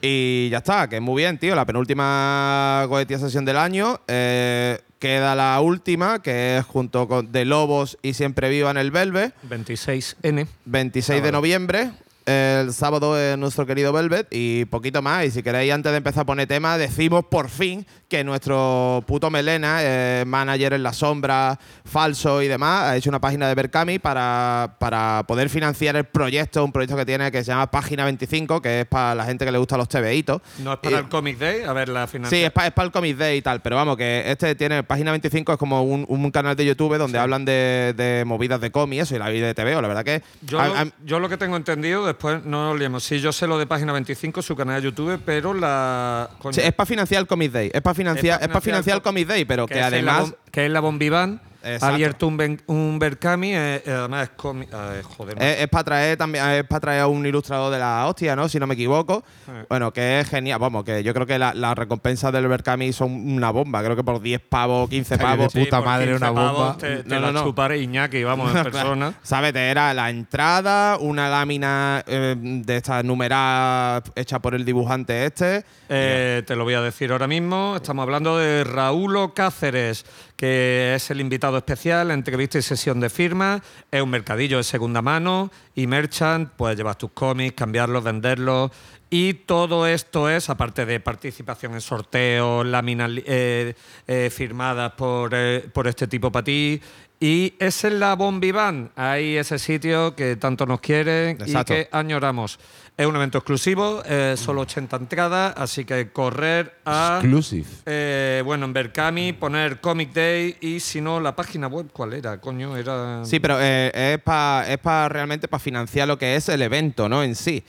Y 0.01 0.49
ya 0.49 0.57
está, 0.57 0.89
que 0.89 0.99
muy 0.99 1.21
bien, 1.21 1.37
tío. 1.37 1.55
La 1.55 1.65
penúltima 1.65 2.83
Goetia 2.87 3.17
sesión 3.19 3.45
del 3.45 3.57
año. 3.57 4.01
Eh, 4.07 4.79
queda 5.03 5.35
la 5.35 5.59
última, 5.59 6.21
que 6.21 6.55
es 6.57 6.65
junto 6.65 7.09
con 7.09 7.29
De 7.33 7.43
Lobos 7.43 7.97
y 8.01 8.13
Siempre 8.13 8.47
Viva 8.47 8.71
en 8.71 8.77
el 8.77 8.89
Velvet. 8.89 9.33
26N. 9.49 10.47
26 10.63 11.21
de 11.21 11.29
noviembre. 11.29 11.91
El 12.25 12.73
sábado 12.73 13.19
es 13.19 13.37
nuestro 13.37 13.65
querido 13.65 13.91
Velvet 13.91 14.27
y 14.31 14.65
poquito 14.65 15.01
más. 15.01 15.25
Y 15.25 15.31
si 15.31 15.43
queréis, 15.43 15.73
antes 15.73 15.91
de 15.91 15.97
empezar 15.97 16.21
a 16.21 16.25
poner 16.25 16.47
tema, 16.47 16.77
decimos 16.77 17.25
por 17.29 17.49
fin 17.49 17.85
que 18.07 18.23
nuestro 18.23 19.03
puto 19.07 19.29
Melena, 19.29 19.79
eh, 19.81 20.23
manager 20.25 20.73
en 20.73 20.83
la 20.83 20.93
sombra, 20.93 21.59
falso 21.83 22.41
y 22.41 22.47
demás, 22.47 22.83
ha 22.83 22.95
hecho 22.95 23.09
una 23.09 23.19
página 23.19 23.47
de 23.49 23.55
Berkami 23.55 23.99
para, 23.99 24.75
para 24.79 25.23
poder 25.27 25.49
financiar 25.49 25.95
el 25.95 26.05
proyecto, 26.05 26.63
un 26.63 26.71
proyecto 26.71 26.95
que 26.95 27.05
tiene 27.05 27.31
que 27.31 27.39
se 27.43 27.51
llama 27.51 27.69
Página 27.71 28.05
25, 28.05 28.61
que 28.61 28.81
es 28.81 28.85
para 28.85 29.15
la 29.15 29.25
gente 29.25 29.43
que 29.45 29.51
le 29.51 29.57
gusta 29.57 29.75
los 29.77 29.89
TVitos. 29.89 30.41
No 30.59 30.73
es 30.73 30.79
para 30.79 30.95
Y- 30.97 30.99
el 30.99 31.09
Comic 31.09 31.37
Day, 31.39 31.63
a 31.63 31.73
ver 31.73 31.89
la 31.89 32.05
Sí, 32.07 32.11
financiación. 32.13 32.45
es 32.47 32.51
para 32.53 32.85
el 32.85 32.91
Comic 32.91 33.17
Day 33.17 33.37
y 33.37 33.41
tal, 33.41 33.61
pero 33.61 33.75
vamos, 33.75 33.97
que 33.97 34.23
este 34.27 34.55
tiene 34.55 34.83
página 34.83 35.11
25, 35.11 35.53
es 35.53 35.57
como 35.57 35.81
un, 35.83 36.05
un 36.07 36.31
canal 36.31 36.55
de 36.55 36.65
YouTube 36.65 36.97
donde 36.97 37.17
hablan 37.19 37.43
de, 37.45 37.93
de 37.97 38.23
movidas 38.25 38.61
de 38.61 38.71
cómic 38.71 38.97
y 38.97 38.99
eso, 39.01 39.15
y 39.15 39.19
la 39.19 39.29
vida 39.29 39.47
de 39.47 39.53
TVO. 39.55 39.81
La 39.81 39.87
verdad 39.87 40.05
que. 40.05 40.21
Yo, 40.41 40.59
a- 40.61 40.85
lo, 40.85 40.91
yo 41.03 41.19
lo 41.19 41.27
que 41.29 41.37
tengo 41.37 41.57
entendido, 41.57 42.12
después 42.13 42.43
no 42.45 42.69
nos 42.69 42.79
liemos. 42.79 43.03
Sí, 43.03 43.19
yo 43.19 43.31
sé 43.31 43.47
lo 43.47 43.57
de 43.57 43.67
Página 43.67 43.93
25, 43.93 44.41
su 44.41 44.55
canal 44.55 44.81
de 44.81 44.89
YouTube, 44.89 45.21
pero 45.25 45.53
la. 45.53 46.29
Sí, 46.51 46.61
es 46.61 46.73
para 46.73 46.85
financiar 46.85 47.21
el 47.21 47.27
Comic 47.27 47.51
Day. 47.51 47.71
Es 47.73 47.81
para 47.81 47.93
financiar, 47.93 48.41
es 48.41 48.47
para 48.47 48.61
financiar 48.61 48.97
el 48.97 49.01
Comic 49.01 49.27
Day, 49.27 49.45
pero 49.45 49.67
que, 49.67 49.75
la 49.75 49.87
además. 49.87 50.33
Que 50.51 50.65
es 50.65 50.71
la 50.71 50.79
Bombiván, 50.79 51.41
ha 51.63 51.73
Exacto. 51.73 51.93
abierto 51.95 52.27
un, 52.27 52.37
ben- 52.37 52.61
un 52.67 52.99
Berkami, 52.99 53.53
eh, 53.55 53.81
eh, 53.85 53.91
además 53.91 54.23
es 54.23 54.29
cómic. 54.35 54.69
eh, 54.73 55.01
joder. 55.17 55.41
Es, 55.41 55.67
para 55.69 55.83
traer 55.83 56.17
también 56.17 56.43
es 56.49 56.63
para 56.65 56.79
traer 56.81 57.01
a 57.01 57.07
un 57.07 57.25
ilustrador 57.25 57.71
de 57.71 57.79
la 57.79 58.05
hostia, 58.07 58.35
¿no? 58.35 58.49
Si 58.49 58.59
no 58.59 58.67
me 58.67 58.73
equivoco. 58.73 59.23
Eh. 59.47 59.65
Bueno, 59.69 59.91
que 59.93 60.19
es 60.19 60.29
genial. 60.29 60.59
Vamos, 60.59 60.83
que 60.83 61.01
yo 61.03 61.13
creo 61.13 61.25
que 61.25 61.39
la- 61.39 61.53
las 61.53 61.75
recompensas 61.77 62.31
del 62.33 62.47
Berkami 62.47 62.91
son 62.93 63.11
una 63.11 63.51
bomba. 63.51 63.81
Creo 63.83 63.95
que 63.95 64.03
por 64.03 64.21
10 64.21 64.41
pavos, 64.41 64.89
15 64.89 65.13
Ay, 65.13 65.17
de 65.19 65.23
pavos. 65.23 65.53
puta 65.53 65.77
por 65.77 65.85
madre, 65.85 66.05
15 66.11 66.17
una 66.17 66.33
pavos 66.33 66.51
bomba. 66.57 66.77
Te, 66.77 67.03
te 67.03 67.09
No, 67.09 67.19
no, 67.21 67.25
la 67.27 67.31
no. 67.31 67.43
chuparé 67.43 67.77
Iñaki, 67.79 68.23
vamos, 68.23 68.53
en 68.55 68.63
persona. 68.71 69.13
¿Sabes? 69.23 69.53
Te 69.53 69.69
Era 69.69 69.93
la 69.93 70.09
entrada, 70.09 70.97
una 70.99 71.29
lámina 71.29 72.03
eh, 72.07 72.35
de 72.37 72.75
estas 72.77 73.03
numeradas 73.03 74.03
hecha 74.15 74.39
por 74.39 74.55
el 74.55 74.65
dibujante 74.65 75.25
este. 75.25 75.63
Eh, 75.89 76.43
te 76.45 76.55
lo 76.55 76.63
voy 76.63 76.73
a 76.73 76.81
decir 76.81 77.11
ahora 77.11 77.27
mismo. 77.27 77.73
Estamos 77.75 78.03
hablando 78.03 78.37
de 78.37 78.63
Raúl 78.63 79.33
Cáceres, 79.33 80.05
que 80.35 80.93
es 80.95 81.09
el 81.11 81.21
invitado 81.21 81.57
especial, 81.57 82.11
entrevista 82.11 82.57
y 82.57 82.61
sesión 82.61 82.99
de 82.99 83.09
firmas. 83.09 83.61
Es 83.91 84.01
un 84.01 84.09
mercadillo 84.09 84.57
de 84.57 84.63
segunda 84.63 85.01
mano 85.01 85.51
y 85.75 85.87
merchant. 85.87 86.49
Puedes 86.55 86.77
llevar 86.77 86.95
tus 86.95 87.11
cómics, 87.11 87.55
cambiarlos, 87.55 88.03
venderlos. 88.03 88.71
Y 89.09 89.35
todo 89.35 89.85
esto 89.85 90.27
es, 90.27 90.49
aparte 90.49 90.87
de 90.87 90.99
participación 90.99 91.75
en 91.75 91.81
sorteos, 91.81 92.65
láminas 92.65 93.11
eh, 93.25 93.75
eh, 94.07 94.31
firmadas 94.33 94.93
por, 94.93 95.31
eh, 95.35 95.69
por 95.71 95.87
este 95.87 96.07
tipo 96.07 96.31
para 96.31 96.43
ti. 96.43 96.81
Y 97.19 97.53
es 97.59 97.83
en 97.83 97.99
la 97.99 98.15
Bombiván, 98.15 98.91
ahí 98.95 99.37
ese 99.37 99.57
sitio 99.59 100.15
que 100.15 100.35
tanto 100.35 100.65
nos 100.65 100.81
quieren 100.81 101.37
Exacto. 101.39 101.73
y 101.73 101.77
que 101.77 101.89
añoramos. 101.91 102.59
Es 102.95 103.07
un 103.07 103.15
evento 103.15 103.39
exclusivo, 103.39 104.03
eh, 104.05 104.35
solo 104.37 104.61
80 104.61 104.97
entradas, 104.97 105.53
así 105.57 105.83
que 105.83 106.11
correr 106.11 106.75
a. 106.85 107.17
Exclusive. 107.19 107.65
eh, 107.87 108.43
bueno, 108.45 108.65
en 108.65 108.73
Berkami, 108.73 109.33
poner 109.33 109.81
Comic 109.81 110.13
Day 110.13 110.57
y 110.61 110.79
si 110.79 111.01
no, 111.01 111.19
la 111.19 111.35
página 111.35 111.65
web, 111.67 111.87
¿cuál 111.91 112.13
era? 112.13 112.39
Coño, 112.39 112.77
era. 112.77 113.25
Sí, 113.25 113.39
pero 113.39 113.57
eh, 113.59 114.13
es 114.13 114.21
para 114.21 114.71
es 114.71 114.77
pa 114.77 115.09
realmente 115.09 115.47
para 115.47 115.59
financiar 115.59 116.07
lo 116.07 116.19
que 116.19 116.35
es 116.35 116.47
el 116.49 116.61
evento, 116.61 117.09
¿no? 117.09 117.23
En 117.23 117.33
sí. 117.33 117.63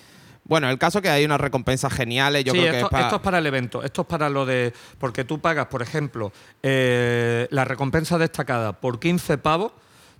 Bueno, 0.46 0.68
el 0.68 0.76
caso 0.76 1.00
que 1.00 1.08
hay 1.08 1.24
unas 1.24 1.40
recompensas 1.40 1.90
geniales, 1.90 2.44
yo 2.44 2.52
sí, 2.52 2.58
creo 2.58 2.70
que 2.72 2.76
esto, 2.80 2.86
es 2.88 2.90
pa- 2.90 3.00
esto 3.00 3.16
es 3.16 3.22
para 3.22 3.38
el 3.38 3.46
evento. 3.46 3.82
Esto 3.82 4.02
es 4.02 4.06
para 4.06 4.28
lo 4.28 4.44
de. 4.44 4.74
Porque 4.98 5.24
tú 5.24 5.40
pagas, 5.40 5.68
por 5.68 5.80
ejemplo, 5.80 6.34
eh, 6.62 7.48
la 7.50 7.64
recompensa 7.64 8.18
destacada 8.18 8.74
por 8.74 9.00
15 9.00 9.38
pavos. 9.38 9.72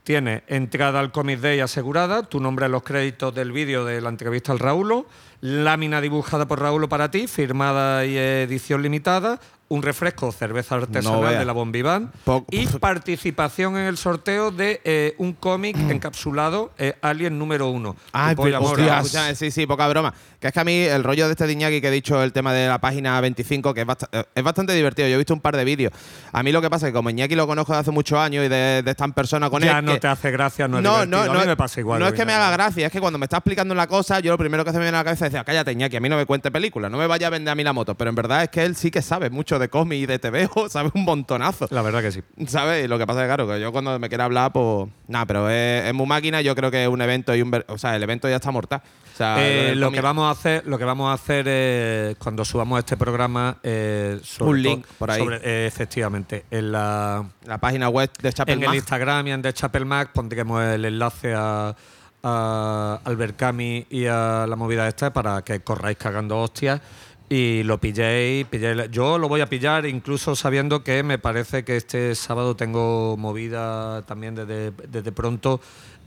Tienes 0.05 0.43
entrada 0.49 1.01
al 1.01 1.13
Comic 1.13 1.41
Day 1.41 1.61
asegurada, 1.61 2.25
tu 2.25 2.39
nombre 2.39 2.67
en 2.67 2.73
los 2.73 2.83
créditos 2.83 3.35
del 3.35 3.53
vídeo 3.53 3.87
de 3.87 4.03
la 4.03 4.11
entrevista 4.11 4.53
al 4.53 4.59
Raúl, 4.59 5.07
lámina 5.41 6.01
dibujada 6.01 6.47
por 6.47 6.61
Raúl 6.61 6.89
para 6.89 7.11
ti, 7.11 7.27
firmada 7.27 8.05
y 8.07 8.17
edición 8.17 8.83
limitada, 8.83 9.41
un 9.69 9.83
refresco, 9.83 10.31
cerveza 10.31 10.75
artesanal 10.77 11.39
de 11.39 11.45
la 11.45 11.53
Bombiván 11.53 12.13
y 12.51 12.67
participación 12.67 13.77
en 13.77 13.87
el 13.87 13.97
sorteo 13.97 14.51
de 14.51 14.81
eh, 14.85 15.15
un 15.19 15.33
cómic 15.33 15.77
encapsulado 15.91 16.71
eh, 16.79 16.95
Alien 17.01 17.39
número 17.39 17.69
uno. 17.69 17.97
Ay, 18.13 18.37
pero, 18.37 18.59
amor, 18.59 18.73
hostias, 18.73 19.07
escúchame, 19.07 19.35
sí, 19.35 19.51
sí, 19.51 19.67
poca 19.67 19.89
broma. 19.89 20.13
Que 20.39 20.49
es 20.49 20.53
que 20.53 20.61
a 20.61 20.65
mí 20.65 20.81
el 20.83 21.03
rollo 21.03 21.27
de 21.27 21.33
este 21.33 21.47
Diñaki 21.47 21.81
que 21.81 21.89
he 21.89 21.91
dicho, 21.91 22.23
el 22.23 22.33
tema 22.33 22.53
de 22.53 22.69
la 22.69 22.79
página 22.79 23.19
25, 23.21 23.73
que 23.73 23.81
es, 23.81 23.87
bast- 23.87 24.09
eh, 24.13 24.25
es 24.35 24.45
bastante 24.45 24.75
divertido. 24.75 25.09
Yo 25.09 25.15
he 25.15 25.19
visto 25.19 25.33
un 25.35 25.41
par 25.41 25.57
de 25.57 25.65
vídeos. 25.65 25.93
A 26.33 26.43
mí 26.43 26.53
lo 26.53 26.61
que 26.61 26.69
pasa 26.69 26.87
es 26.87 26.91
que 26.93 26.95
como 26.97 27.09
Iñaki 27.11 27.35
lo 27.35 27.47
conozco 27.47 27.73
de 27.73 27.79
hace 27.79 27.91
muchos 27.91 28.19
años 28.19 28.45
y 28.45 28.49
de, 28.49 28.83
de 28.83 28.91
estar 28.91 29.07
en 29.09 29.15
persona 29.15 29.49
con 29.51 29.63
ya 29.63 29.79
él. 29.79 29.85
no 29.87 29.95
que- 29.95 30.01
te 30.01 30.09
hace 30.09 30.31
gracia, 30.31 30.69
no 30.69 30.79
es 30.79 30.85
no, 30.85 30.91
divertido. 31.05 31.17
no, 31.25 31.31
a 31.31 31.35
mí 31.35 31.41
no, 31.41 31.47
me 31.47 31.57
pasa 31.57 31.81
igual. 31.81 31.99
no 32.01 32.07
es 32.07 32.13
que 32.13 32.25
me 32.27 32.35
haga 32.35 32.51
gracia, 32.51 32.87
es 32.87 32.93
que 32.93 33.01
cuando 33.01 33.19
me 33.19 33.25
está 33.25 33.39
explicando 33.39 33.73
una 33.73 33.87
cosa, 33.87 34.21
yo 34.21 34.31
lo 34.33 34.39
primero 34.39 34.65
que 34.65 34.71
se 34.73 34.77
me 34.79 34.85
viene 34.85 34.99
a 34.99 35.01
la 35.01 35.05
cabeza 35.05 35.24
es 35.27 35.33
decir, 35.33 35.45
cállate, 35.45 35.73
Iñaki, 35.73 35.97
a 35.97 36.01
mí 36.01 36.09
no 36.09 36.17
me 36.17 36.27
cuente 36.27 36.51
películas, 36.51 36.91
no 36.91 36.99
me 36.99 37.07
vaya 37.07 37.27
a 37.27 37.31
vender 37.31 37.53
a 37.53 37.55
mí 37.55 37.65
la 37.65 37.73
moto. 37.73 37.95
Pero 37.95 38.11
en 38.11 38.15
verdad 38.17 38.43
es 38.45 38.49
que 38.51 38.65
él 38.65 38.77
sí 38.77 38.91
que 38.91 39.03
sabe 39.03 39.31
mucho 39.31 39.59
de 39.59 39.69
cómic 39.69 39.99
y 40.01 40.07
de 40.07 40.19
TVO, 40.19 40.69
sabe 40.69 40.91
un 40.95 41.05
montonazo. 41.05 41.67
La 41.71 41.83
verdad 41.83 42.03
que 42.03 42.13
sí. 42.13 42.23
¿Sabes? 42.47 42.85
Y 42.85 42.89
lo 42.89 42.99
que 42.99 43.07
pasa 43.07 43.23
es 43.23 43.27
claro, 43.29 43.47
que 43.49 43.61
yo 43.61 43.73
cuando 43.73 43.99
me 43.99 44.09
quiera 44.09 44.25
hablar, 44.25 44.53
pues. 44.53 44.89
Nada, 45.09 45.27
pero 45.27 45.51
es, 45.51 45.85
es 45.87 45.95
muy 45.95 46.07
máquina. 46.07 46.41
Yo 46.41 46.55
creo 46.55 46.71
que 46.71 46.83
es 46.85 46.89
un 46.89 47.01
evento 47.03 47.35
y 47.35 47.43
un. 47.43 47.65
O 47.69 47.79
sea, 47.79 47.95
el 47.97 48.03
evento 48.03 48.29
ya 48.29 48.37
está 48.37 48.51
mortal. 48.51 48.81
O 49.13 49.17
sea, 49.17 49.37
Eh, 49.39 49.75
lo 49.77 49.93
que 49.93 50.01
vamos 50.01 50.25
a 50.27 50.31
hacer, 50.31 50.67
lo 50.67 50.77
que 50.77 50.85
vamos 50.85 51.09
a 51.09 51.13
hacer 51.13 51.47
es, 51.47 52.17
cuando 52.17 52.45
subamos 52.45 52.81
este 52.81 52.97
programa, 52.97 53.59
eh, 53.63 54.19
sobre 54.25 54.51
Un 54.51 54.63
link 54.63 54.87
por 54.99 55.11
ahí. 55.11 55.21
sobre- 55.21 55.41
eh, 55.45 55.67
efectivamente, 55.67 56.45
en 56.51 56.73
la 56.73 57.25
La 57.47 57.59
página 57.59 57.89
web 57.89 58.11
de 58.21 58.33
Chapel 58.33 58.63
en 58.63 58.69
el 58.71 58.75
Instagram 58.75 59.27
y 59.29 59.31
en 59.33 59.43
The 59.43 59.53
Chapel 59.53 59.85
Mac 59.87 60.11
pondremos 60.13 60.63
el 60.65 60.85
enlace 60.85 61.33
a, 61.37 61.77
a 62.25 63.01
al 63.05 63.17
Berkami 63.17 63.87
y 63.91 64.07
a 64.07 64.47
la 64.49 64.57
movida 64.57 64.89
esta 64.89 65.13
para 65.13 65.43
que 65.43 65.61
corráis 65.61 65.99
cagando 65.99 66.41
hostias 66.41 66.81
y 67.29 67.63
lo 67.65 67.79
pilléis, 67.79 68.47
pilléis. 68.47 68.91
Yo 68.91 69.19
lo 69.19 69.29
voy 69.29 69.41
a 69.41 69.47
pillar 69.49 69.87
incluso 69.87 70.35
sabiendo 70.35 70.83
que 70.83 71.03
me 71.03 71.19
parece 71.19 71.65
que 71.65 71.77
este 71.77 72.15
sábado 72.15 72.57
tengo 72.57 73.17
movida 73.19 74.03
también 74.03 74.35
desde, 74.35 74.73
desde 74.89 75.13
pronto 75.13 75.61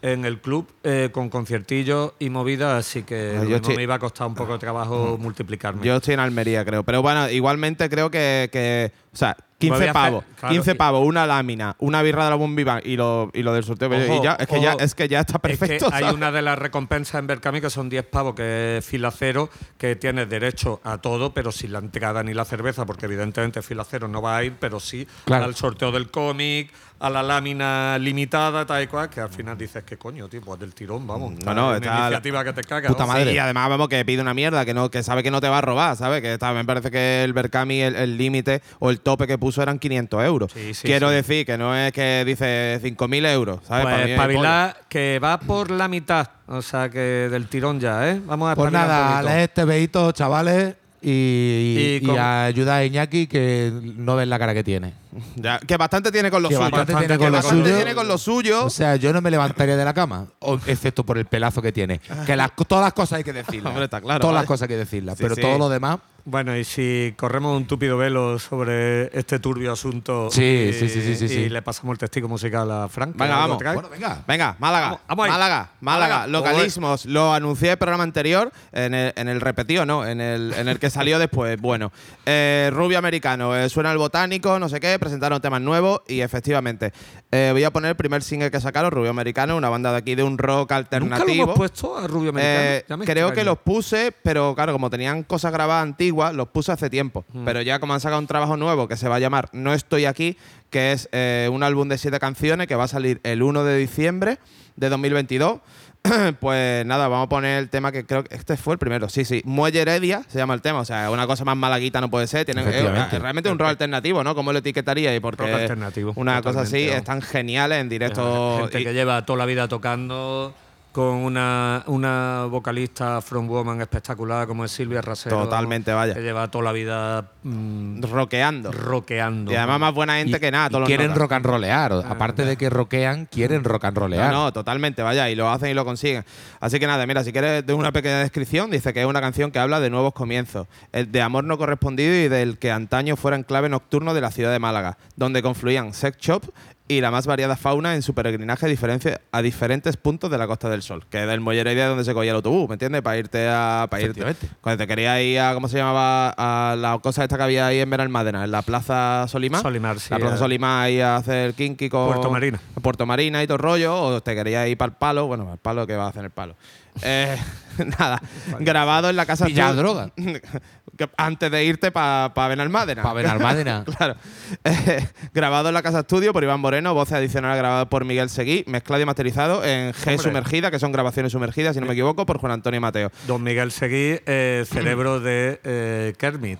en 0.03 0.25
el 0.25 0.39
club 0.39 0.67
eh, 0.83 1.09
con 1.11 1.27
conciertillos 1.29 2.13
y 2.19 2.29
movida, 2.29 2.77
así 2.77 3.01
que 3.01 3.39
yo 3.49 3.55
estoy- 3.55 3.75
me 3.75 3.81
iba 3.83 3.95
a 3.95 3.99
costar 3.99 4.27
un 4.27 4.35
poco 4.35 4.53
de 4.53 4.59
trabajo 4.59 5.17
multiplicarme. 5.19 5.83
Yo 5.85 5.95
estoy 5.95 6.13
en 6.13 6.19
Almería, 6.19 6.63
creo. 6.63 6.83
Pero 6.83 7.01
bueno, 7.01 7.29
igualmente 7.29 7.89
creo 7.89 8.11
que. 8.11 8.47
que 8.51 8.91
o 9.11 9.17
sea, 9.17 9.35
15 9.59 9.75
Voy 9.77 9.87
a 9.87 9.91
hacer- 9.91 9.93
pavos. 9.93 10.23
claro, 10.39 10.53
15 10.53 10.71
y- 10.71 10.75
pavos, 10.75 11.05
una 11.07 11.25
lámina, 11.25 11.75
una 11.79 12.01
birra 12.03 12.25
de 12.25 12.29
la 12.29 12.35
Bombiva 12.35 12.79
y 12.83 12.95
lo, 12.95 13.31
y 13.33 13.41
lo 13.41 13.53
del 13.53 13.63
sorteo. 13.63 13.89
Ojo, 13.89 14.19
y 14.19 14.23
ya, 14.23 14.33
es, 14.33 14.47
que 14.47 14.61
ya, 14.61 14.73
es 14.73 14.93
que 14.95 15.07
ya 15.07 15.19
está 15.21 15.39
perfecto. 15.39 15.87
Es 15.87 15.91
que 15.93 16.05
hay 16.05 16.13
una 16.13 16.31
de 16.31 16.41
las 16.43 16.59
recompensas 16.59 17.19
en 17.19 17.25
Berkami 17.27 17.59
que 17.59 17.69
son 17.71 17.89
10 17.89 18.05
pavos, 18.05 18.35
que 18.35 18.77
es 18.77 18.85
fila 18.85 19.09
cero, 19.11 19.49
que 19.79 19.95
tienes 19.95 20.29
derecho 20.29 20.79
a 20.83 20.99
todo, 20.99 21.33
pero 21.33 21.51
sin 21.51 21.73
la 21.73 21.79
entrada 21.79 22.21
ni 22.23 22.33
la 22.35 22.45
cerveza, 22.45 22.85
porque 22.85 23.05
evidentemente 23.07 23.61
fila 23.63 23.83
cero 23.83 24.07
no 24.07 24.21
va 24.21 24.37
a 24.37 24.43
ir, 24.43 24.53
pero 24.59 24.79
sí 24.79 25.07
Claro. 25.25 25.45
al 25.45 25.55
sorteo 25.55 25.91
del 25.91 26.11
cómic, 26.11 26.71
a 26.99 27.11
la 27.11 27.21
lámina 27.21 27.97
limitada, 27.99 28.65
tal 28.65 28.81
y 28.83 28.87
cual, 28.87 29.07
que 29.09 29.21
al 29.21 29.29
final 29.29 29.55
dices 29.55 29.83
que 29.83 29.97
coño, 29.97 30.27
tío, 30.29 30.41
pues 30.41 30.59
del 30.59 30.73
tirón, 30.73 31.05
vamos. 31.05 31.33
No, 31.45 31.53
no, 31.53 31.67
Una 31.67 31.77
está 31.77 31.93
la- 31.93 31.99
iniciativa 32.07 32.43
que 32.43 32.53
te 32.53 32.61
caga. 32.63 32.87
Puta 32.89 33.03
¿no? 33.03 33.13
madre. 33.13 33.29
Sí, 33.29 33.35
y 33.35 33.37
además 33.37 33.69
vamos 33.69 33.87
que 33.87 34.03
pide 34.03 34.19
una 34.21 34.33
mierda, 34.33 34.65
que 34.65 34.73
no, 34.73 34.89
que 34.89 35.03
sabe 35.03 35.21
que 35.21 35.29
no 35.29 35.39
te 35.39 35.47
va 35.47 35.59
a 35.59 35.61
robar, 35.61 35.95
¿sabes? 35.95 36.21
Que 36.23 36.37
me 36.53 36.65
parece 36.65 36.89
que 36.89 37.23
el 37.23 37.33
Berkami, 37.33 37.81
el 37.81 37.95
el 37.95 38.17
límite 38.17 38.61
o 38.79 38.89
el 38.89 38.99
tope 38.99 39.27
que 39.27 39.37
puso 39.47 39.61
eran 39.61 39.79
500 39.79 40.23
euros. 40.25 40.51
Sí, 40.53 40.73
sí, 40.73 40.85
Quiero 40.85 41.07
sí. 41.09 41.15
decir 41.15 41.45
que 41.45 41.57
no 41.57 41.73
es 41.75 41.93
que 41.93 42.23
dice 42.25 42.79
5.000 42.83 43.31
euros, 43.31 43.59
¿sabes? 43.65 43.85
Para 43.85 43.97
mí 43.97 44.01
Pues 44.03 44.09
es 44.11 44.19
espabilar, 44.19 44.77
que 44.89 45.19
va 45.23 45.39
por 45.39 45.71
la 45.71 45.87
mitad, 45.87 46.27
o 46.47 46.61
sea 46.61 46.89
que 46.89 46.99
del 47.31 47.47
tirón 47.47 47.79
ya, 47.79 48.09
¿eh? 48.09 48.21
Vamos 48.25 48.51
a 48.51 48.55
Pues 48.55 48.71
nada, 48.71 49.23
leed 49.23 49.43
este 49.43 49.63
veíto, 49.63 50.11
chavales, 50.11 50.75
y, 51.01 51.99
Y 52.01 52.05
y 52.05 52.17
ayuda 52.17 52.77
a 52.77 52.83
Iñaki 52.85 53.27
que 53.27 53.71
no 53.95 54.15
ven 54.17 54.29
la 54.29 54.37
cara 54.37 54.53
que 54.53 54.63
tiene. 54.63 54.93
Ya, 55.35 55.59
que 55.59 55.77
bastante 55.77 56.11
tiene 56.11 56.29
con 56.29 56.41
lo 56.43 56.49
Que 56.49 56.55
suyo. 56.55 56.69
bastante 56.69 56.93
bastante 56.93 57.07
tiene 57.07 57.17
con 57.17 57.25
Que 57.25 57.31
lo 57.31 57.37
bastante 57.37 57.63
suyo. 57.63 57.75
tiene 57.75 57.95
con 57.95 58.07
lo 58.07 58.17
suyo. 58.17 58.65
O 58.65 58.69
sea, 58.69 58.95
yo 58.95 59.13
no 59.13 59.21
me 59.21 59.31
levantaría 59.31 59.77
de 59.77 59.85
la 59.85 59.93
cama, 59.93 60.27
excepto 60.65 61.05
por 61.05 61.17
el 61.17 61.25
pelazo 61.25 61.61
que 61.61 61.71
tiene. 61.71 61.99
Que 62.25 62.35
las, 62.35 62.51
todas 62.67 62.83
las 62.83 62.93
cosas 62.93 63.17
hay 63.17 63.23
que 63.23 63.33
decirlas. 63.33 63.65
Hombre, 63.71 63.85
está 63.85 64.01
claro, 64.01 64.19
Todas 64.19 64.33
vale. 64.33 64.43
las 64.43 64.47
cosas 64.47 64.61
hay 64.63 64.67
que 64.69 64.77
decirlas. 64.77 65.17
Sí, 65.17 65.23
pero 65.23 65.35
sí. 65.35 65.41
todo 65.41 65.57
lo 65.57 65.69
demás. 65.69 65.99
Bueno, 66.29 66.57
y 66.57 66.65
si 66.65 67.13
corremos 67.15 67.55
un 67.55 67.65
túpido 67.67 67.95
velo 67.95 68.37
sobre 68.37 69.17
este 69.17 69.39
turbio 69.39 69.71
asunto 69.71 70.27
Sí, 70.29 70.41
y, 70.43 70.73
sí, 70.73 70.89
sí, 70.89 71.15
sí, 71.15 71.25
sí, 71.29 71.33
y 71.35 71.49
le 71.49 71.61
pasamos 71.61 71.93
el 71.93 71.99
testigo 71.99 72.27
musical 72.27 72.69
a 72.69 72.89
Frank. 72.89 73.15
Venga, 73.15 73.37
vamos. 73.37 73.57
Bueno, 73.63 73.87
venga. 73.89 74.23
Venga, 74.27 74.55
Málaga. 74.59 74.85
Vamos, 74.87 74.99
vamos 75.07 75.25
ahí. 75.25 75.31
Málaga, 75.31 75.69
Málaga, 75.79 76.15
Málaga. 76.15 76.27
localismos. 76.27 77.05
Lo 77.05 77.33
anuncié 77.33 77.69
en 77.69 77.71
el 77.71 77.77
programa 77.77 78.03
anterior, 78.03 78.51
en 78.73 78.93
el, 78.93 79.13
en 79.15 79.29
el 79.29 79.39
repetido, 79.39 79.85
¿no? 79.85 80.05
En 80.05 80.19
el, 80.19 80.53
en 80.57 80.67
el 80.67 80.79
que 80.79 80.89
salió 80.89 81.17
después. 81.17 81.61
Bueno, 81.61 81.93
eh, 82.25 82.71
Rubio 82.73 82.97
Americano, 82.97 83.55
eh, 83.55 83.69
suena 83.69 83.93
el 83.93 83.97
botánico, 83.97 84.59
no 84.59 84.67
sé 84.67 84.81
qué, 84.81 84.96
presentaron 84.99 85.41
temas 85.41 85.61
nuevos 85.61 86.01
y 86.07 86.21
efectivamente 86.21 86.91
eh, 87.31 87.49
voy 87.51 87.63
a 87.63 87.71
poner 87.71 87.89
el 87.89 87.95
primer 87.95 88.23
single 88.23 88.51
que 88.51 88.59
sacaron, 88.59 88.91
Rubio 88.91 89.09
Americano, 89.09 89.57
una 89.57 89.69
banda 89.69 89.91
de 89.91 89.97
aquí 89.97 90.15
de 90.15 90.23
un 90.23 90.37
rock 90.37 90.71
¿Nunca 90.71 90.73
lo 90.73 90.77
alternativo. 90.77 91.43
hemos 91.43 91.55
puesto 91.55 91.97
a 91.97 92.07
Rubio 92.07 92.29
Americano? 92.29 93.03
Eh, 93.03 93.05
creo 93.05 93.33
que 93.33 93.43
los 93.43 93.57
puse, 93.59 94.13
pero 94.23 94.55
claro, 94.55 94.73
como 94.73 94.89
tenían 94.89 95.23
cosas 95.23 95.51
grabadas 95.51 95.83
antiguas, 95.83 96.33
los 96.33 96.49
puse 96.49 96.71
hace 96.71 96.89
tiempo. 96.89 97.25
Mm. 97.33 97.45
Pero 97.45 97.61
ya 97.61 97.79
como 97.79 97.93
han 97.93 97.99
sacado 97.99 98.19
un 98.19 98.27
trabajo 98.27 98.57
nuevo 98.57 98.87
que 98.87 98.97
se 98.97 99.07
va 99.07 99.15
a 99.15 99.19
llamar 99.19 99.49
No 99.53 99.73
Estoy 99.73 100.05
Aquí, 100.05 100.37
que 100.69 100.91
es 100.91 101.09
eh, 101.11 101.49
un 101.51 101.63
álbum 101.63 101.87
de 101.87 101.97
siete 101.97 102.19
canciones 102.19 102.67
que 102.67 102.75
va 102.75 102.85
a 102.85 102.87
salir 102.87 103.19
el 103.23 103.43
1 103.43 103.63
de 103.63 103.77
diciembre 103.77 104.39
de 104.75 104.89
2022. 104.89 105.59
pues 106.39 106.85
nada, 106.85 107.07
vamos 107.07 107.25
a 107.25 107.29
poner 107.29 107.59
el 107.59 107.69
tema 107.69 107.91
que 107.91 108.05
creo 108.05 108.23
que 108.23 108.35
este 108.35 108.57
fue 108.57 108.73
el 108.73 108.79
primero. 108.79 109.09
Sí, 109.09 109.25
sí. 109.25 109.41
Muelle 109.45 109.81
Heredia 109.81 110.23
se 110.27 110.37
llama 110.37 110.53
el 110.53 110.61
tema. 110.61 110.79
O 110.79 110.85
sea, 110.85 111.09
una 111.11 111.27
cosa 111.27 111.45
más 111.45 111.57
malaguita 111.57 112.01
no 112.01 112.09
puede 112.09 112.27
ser. 112.27 112.45
Tiene, 112.45 112.61
es, 112.61 112.67
Efectivamente. 112.67 113.15
es 113.15 113.21
realmente 113.21 113.51
un 113.51 113.59
rock 113.59 113.69
alternativo, 113.69 114.23
¿no? 114.23 114.35
¿Cómo 114.35 114.51
lo 114.53 114.59
etiquetaría? 114.59 115.15
Y 115.15 115.19
porque 115.19 115.43
Rock 115.43 115.61
alternativo, 115.61 116.13
una 116.15 116.41
cosa 116.41 116.61
así 116.61 116.87
están 116.87 117.21
geniales 117.21 117.79
en 117.79 117.89
directo. 117.89 118.59
Gente 118.61 118.81
y- 118.81 118.83
que 118.85 118.93
lleva 118.93 119.25
toda 119.25 119.37
la 119.37 119.45
vida 119.45 119.67
tocando 119.67 120.53
con 120.97 121.13
una, 121.17 121.83
una 121.85 122.47
vocalista 122.49 123.21
from 123.21 123.47
woman 123.47 123.79
espectacular 123.81 124.47
como 124.47 124.65
es 124.65 124.71
Silvia 124.71 124.99
Rasero. 124.99 125.43
Totalmente, 125.43 125.93
vaya. 125.93 126.15
Que 126.15 126.21
lleva 126.23 126.49
toda 126.49 126.63
la 126.63 126.71
vida 126.71 127.33
mm, 127.43 128.01
rockeando. 128.01 128.71
rockeando. 128.71 129.51
Y 129.51 129.55
además 129.55 129.79
más 129.79 129.93
buena 129.93 130.15
gente 130.17 130.37
Y- 130.37 130.39
que 130.39 130.49
nada. 130.49 130.69
todos 130.69 130.79
los 130.81 130.87
quieren 130.87 131.09
notas. 131.09 131.21
rock 131.21 131.31
and 131.33 131.45
rollear. 131.45 131.93
Aparte 131.93 132.45
de 132.45 132.57
que 132.57 132.71
rockean, 132.71 133.27
quieren 133.27 133.63
rock 133.63 133.85
and 133.85 133.95
rollear. 133.95 134.33
No, 134.33 134.45
no, 134.45 134.51
totalmente, 134.53 135.03
vaya, 135.03 135.29
y 135.29 135.35
lo 135.35 135.47
hacen 135.51 135.69
y 135.69 135.75
lo 135.75 135.85
consiguen. 135.85 136.25
Así 136.59 136.79
que 136.79 136.87
nada, 136.87 137.05
mira, 137.05 137.23
si 137.23 137.31
quieres 137.31 137.63
de 137.63 137.73
una 137.75 137.91
pequeña 137.91 138.17
descripción, 138.17 138.71
dice 138.71 138.91
que 138.91 139.01
es 139.01 139.05
una 139.05 139.21
canción 139.21 139.51
que 139.51 139.59
habla 139.59 139.79
de 139.79 139.91
nuevos 139.91 140.13
comienzos, 140.13 140.65
el 140.93 141.11
de 141.11 141.21
amor 141.21 141.43
no 141.43 141.59
correspondido 141.59 142.15
y 142.15 142.27
del 142.27 142.57
que 142.57 142.71
antaño 142.71 143.15
fuera 143.17 143.37
enclave 143.37 143.69
nocturno 143.69 144.15
de 144.15 144.21
la 144.21 144.31
ciudad 144.31 144.51
de 144.51 144.57
Málaga, 144.57 144.97
donde 145.15 145.43
confluían 145.43 145.93
sex 145.93 146.17
shop 146.17 146.43
y 146.87 147.01
la 147.01 147.11
más 147.11 147.27
variada 147.27 147.55
fauna 147.55 147.95
en 147.95 148.01
su 148.01 148.13
peregrinaje 148.13 148.65
a, 148.65 148.69
diferencia- 148.69 149.21
a 149.31 149.41
diferentes 149.41 149.97
puntos 149.97 150.31
de 150.31 150.37
la 150.37 150.47
Costa 150.47 150.69
del 150.69 150.81
Sol, 150.81 151.05
que 151.09 151.21
es 151.21 151.27
del 151.27 151.39
Mollero 151.41 151.69
de 151.69 151.83
donde 151.83 152.03
se 152.03 152.13
cogía 152.13 152.31
el 152.31 152.37
autobús, 152.37 152.69
¿me 152.69 152.73
entiendes? 152.75 153.01
Para 153.01 153.17
irte 153.17 153.47
a... 153.49 153.87
Para 153.89 154.03
irte. 154.03 154.23
Cuando 154.61 154.77
te 154.83 154.87
querías 154.87 155.19
ir 155.21 155.39
a, 155.39 155.53
¿cómo 155.53 155.67
se 155.67 155.77
llamaba? 155.77 156.33
A 156.37 156.75
la 156.75 156.97
cosa 156.99 157.23
esta 157.23 157.37
que 157.37 157.43
había 157.43 157.67
ahí 157.67 157.79
en 157.79 157.89
Benalmádena, 157.89 158.45
en 158.45 158.51
la 158.51 158.61
Plaza 158.61 159.27
Solimar. 159.27 159.61
Solimar, 159.61 159.99
sí, 159.99 160.07
La 160.11 160.19
Plaza 160.19 160.35
eh. 160.35 160.39
Solimar 160.39 160.85
ahí 160.85 161.01
a 161.01 161.17
hacer 161.17 161.53
kinky 161.53 161.89
con... 161.89 162.07
Puerto 162.07 162.31
Marina. 162.31 162.59
Puerto 162.81 163.05
Marina 163.05 163.43
y 163.43 163.47
todo 163.47 163.55
el 163.57 163.63
rollo, 163.63 163.95
o 163.95 164.21
te 164.21 164.35
querías 164.35 164.67
ir 164.67 164.77
para 164.77 164.91
el 164.91 164.95
palo, 164.97 165.27
bueno, 165.27 165.43
para 165.43 165.53
el 165.55 165.59
palo, 165.59 165.87
¿qué 165.87 165.95
va 165.95 166.05
a 166.05 166.09
hacer 166.09 166.23
el 166.23 166.31
palo? 166.31 166.55
Eh, 167.01 167.37
nada, 167.99 168.21
grabado 168.59 169.09
en 169.09 169.15
la 169.15 169.25
casa 169.25 169.45
Pillar 169.45 169.73
estu- 169.73 169.77
droga. 169.77 170.11
antes 171.17 171.51
de 171.51 171.63
irte 171.63 171.91
para 171.91 172.33
pa 172.33 172.47
Benalmádena. 172.47 173.03
Pa' 173.03 173.13
Benalmádena. 173.13 173.83
claro. 173.97 174.15
Eh, 174.63 175.07
grabado 175.33 175.67
en 175.67 175.75
la 175.75 175.83
casa 175.83 175.99
estudio 175.99 176.33
por 176.33 176.43
Iván 176.43 176.59
Moreno, 176.59 176.93
voces 176.93 177.13
adicionales 177.13 177.57
grabadas 177.57 177.87
por 177.87 178.03
Miguel 178.05 178.29
Seguí, 178.29 178.63
mezclado 178.67 179.01
y 179.03 179.05
masterizado 179.05 179.63
en 179.63 179.93
G 179.93 179.99
Hombre. 179.99 180.17
Sumergida, 180.17 180.71
que 180.71 180.79
son 180.79 180.91
grabaciones 180.91 181.31
sumergidas, 181.31 181.75
si 181.75 181.81
no 181.81 181.85
me 181.87 181.93
equivoco, 181.93 182.25
por 182.25 182.39
Juan 182.39 182.53
Antonio 182.53 182.81
Mateo. 182.81 183.11
Don 183.27 183.43
Miguel 183.43 183.71
Seguí, 183.71 184.19
eh, 184.25 184.65
cerebro 184.67 185.19
de 185.19 185.59
eh, 185.63 186.13
Kermit. 186.17 186.59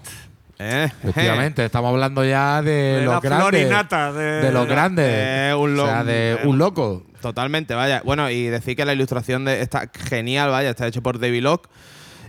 Eh, 0.60 0.90
Efectivamente, 1.04 1.64
estamos 1.66 1.90
hablando 1.92 2.26
ya 2.26 2.62
de, 2.62 2.72
De 3.00 3.06
los 3.06 3.22
grandes. 3.22 3.70
de- 4.14 4.24
de 4.42 4.52
los 4.52 4.68
grandes. 4.68 5.06
Eh, 5.08 5.54
un 5.56 5.80
o 5.80 5.86
sea, 5.86 6.04
de 6.04 6.40
un 6.46 6.58
loco. 6.58 7.04
Totalmente, 7.22 7.74
vaya. 7.76 8.02
Bueno, 8.04 8.30
y 8.30 8.46
decir 8.48 8.76
que 8.76 8.86
la 8.86 8.94
ilustración 8.94 9.46
de 9.46 9.62
está 9.62 9.90
genial, 9.94 10.50
vaya, 10.50 10.70
está 10.72 10.88
hecho 10.88 11.04
por 11.04 11.20
David 11.20 11.44
Locke. 11.44 11.70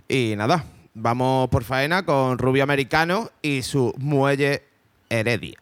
Y 0.09 0.35
nada, 0.37 0.65
vamos 0.95 1.49
por 1.49 1.65
faena 1.65 2.05
con 2.05 2.39
Rubio 2.39 2.63
Americano 2.65 3.31
y 3.43 3.63
su 3.63 3.95
muelle 3.99 4.63
Heredia. 5.11 5.59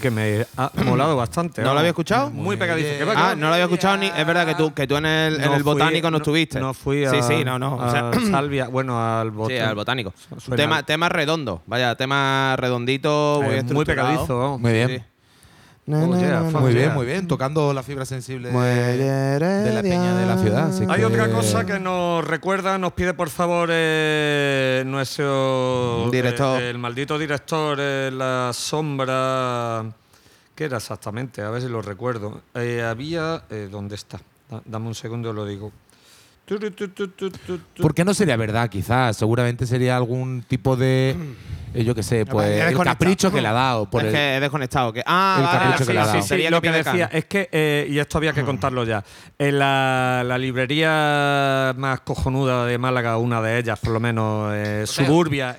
Que 0.00 0.10
me 0.10 0.46
ha 0.56 0.70
molado 0.84 1.16
bastante. 1.16 1.62
¿No 1.62 1.72
lo 1.72 1.78
había 1.80 1.90
escuchado? 1.90 2.30
Muy 2.30 2.56
pegadizo. 2.56 2.88
Va, 3.06 3.12
que 3.14 3.20
Ah, 3.20 3.34
no 3.36 3.48
lo 3.48 3.52
había 3.54 3.64
escuchado 3.64 3.96
ni. 3.96 4.06
Es 4.06 4.26
verdad 4.26 4.46
que 4.46 4.54
tú, 4.54 4.72
que 4.74 4.86
tú 4.86 4.96
en 4.96 5.06
el, 5.06 5.34
en 5.36 5.40
No 5.42 5.54
el 5.54 5.62
fui- 5.64 5.72
botánico 5.74 6.10
no, 6.10 6.16
estuviste. 6.18 6.60
No 6.60 6.74
fui 6.74 7.04
a. 7.04 7.10
Sí, 7.10 7.18
sí, 7.22 7.44
no, 7.44 7.58
no. 7.58 7.76
O 7.76 7.90
sea, 7.90 8.10
a 8.10 8.20
Salvia, 8.30 8.68
bueno, 8.68 8.98
al 9.00 9.30
sí, 9.30 9.36
botánico. 9.36 9.68
al 9.68 9.74
botánico. 9.74 10.14
Suena- 10.38 10.56
Tema, 10.56 10.82
tema 10.84 11.08
redondo. 11.08 11.62
Vaya, 11.66 11.94
tema 11.96 12.54
redondito, 12.58 13.40
muy 13.42 13.46
Eh, 13.46 13.48
muy 13.50 13.58
estructurado. 13.58 14.08
pegadizo. 14.10 14.38
vamos. 14.38 14.60
Muy 14.60 14.72
bien. 14.72 14.88
Sí. 14.88 15.02
Oh, 15.90 16.18
yeah, 16.18 16.40
Muy 16.42 16.72
yeah. 16.72 16.82
bien, 16.82 16.94
muy 16.94 17.06
bien. 17.06 17.26
Tocando 17.26 17.72
la 17.72 17.82
fibra 17.82 18.04
sensible 18.04 18.50
de 18.50 19.70
la 19.72 19.82
peña 19.82 20.14
de 20.16 20.26
la 20.26 20.36
ciudad. 20.36 20.66
así 20.68 20.84
Hay 20.88 20.98
que- 21.00 21.04
otra 21.06 21.30
cosa 21.30 21.64
que 21.64 21.78
nos 21.80 22.22
recuerda, 22.26 22.76
nos 22.78 22.92
pide 22.92 23.14
por 23.14 23.30
favor 23.30 23.70
eh, 23.72 24.82
nuestro 24.86 26.08
Director. 26.12 26.60
eh, 26.60 26.70
el 26.70 26.78
maldito 26.78 27.18
director, 27.18 27.78
eh, 27.80 28.10
la 28.12 28.50
sombra. 28.52 29.84
¿Qué 30.54 30.64
era 30.64 30.76
exactamente? 30.78 31.40
A 31.42 31.50
ver 31.50 31.62
si 31.62 31.68
lo 31.68 31.80
recuerdo. 31.80 32.40
Eh, 32.54 32.82
había. 32.82 33.44
eh, 33.48 33.68
¿Dónde 33.70 33.94
está? 33.94 34.18
Da- 34.50 34.60
dame 34.64 34.88
un 34.88 34.94
segundo, 34.94 35.32
lo 35.32 35.46
digo. 35.46 35.72
¿Por 37.80 37.94
qué 37.94 38.04
no 38.04 38.14
sería 38.14 38.36
verdad? 38.36 38.68
Quizás. 38.68 39.16
Seguramente 39.16 39.66
sería 39.66 39.96
algún 39.96 40.42
tipo 40.46 40.76
de. 40.76 41.16
eh, 41.74 41.84
yo 41.84 41.94
qué 41.94 42.02
sé, 42.02 42.24
pues. 42.26 42.60
El 42.62 42.78
capricho 42.78 43.30
que 43.30 43.40
le 43.42 43.48
ha 43.48 43.52
dado. 43.52 43.88
Por 43.90 44.02
es 44.02 44.06
el- 44.08 44.12
que 44.14 44.36
he 44.36 44.40
desconectado. 44.40 44.92
Que, 44.92 45.02
ah, 45.06 45.36
el 45.38 45.44
vale, 45.44 45.58
capricho 45.58 45.84
sí, 45.84 45.86
que 45.88 45.94
le 45.94 46.00
ha 46.00 46.04
sí, 46.04 46.08
dado. 46.08 46.18
sí, 46.20 46.22
Sí, 46.22 46.28
sería 46.28 46.50
lo 46.50 46.60
que 46.62 46.70
decía 46.72 47.10
es 47.12 47.24
que, 47.26 47.48
eh, 47.52 47.86
y 47.90 47.98
esto 47.98 48.18
había 48.18 48.32
que 48.32 48.42
contarlo 48.42 48.84
ya, 48.84 49.04
en 49.38 49.58
la, 49.58 50.22
la 50.26 50.38
librería 50.38 51.74
más 51.76 52.00
cojonuda 52.00 52.64
de 52.66 52.78
Málaga, 52.78 53.16
una 53.18 53.40
de 53.42 53.58
ellas, 53.58 53.78
por 53.78 53.92
lo 53.92 54.00
menos, 54.00 54.52
eh, 54.54 54.84
Suburbia, 54.86 55.56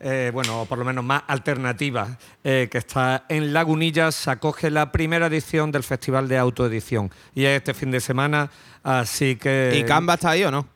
eh, 0.00 0.30
bueno, 0.32 0.62
o 0.62 0.66
por 0.66 0.78
lo 0.78 0.84
menos 0.84 1.04
más 1.04 1.22
alternativa, 1.26 2.16
eh, 2.44 2.68
que 2.70 2.78
está 2.78 3.24
en 3.28 3.52
Lagunillas, 3.52 4.14
se 4.14 4.30
acoge 4.30 4.70
la 4.70 4.92
primera 4.92 5.26
edición 5.26 5.72
del 5.72 5.82
Festival 5.82 6.28
de 6.28 6.38
Autoedición. 6.38 7.10
Y 7.34 7.44
es 7.44 7.56
este 7.56 7.74
fin 7.74 7.90
de 7.90 8.00
semana, 8.00 8.50
así 8.82 9.36
que... 9.36 9.76
¿Y 9.76 9.84
Canva 9.84 10.14
está 10.14 10.30
ahí 10.30 10.44
o 10.44 10.50
no? 10.50 10.66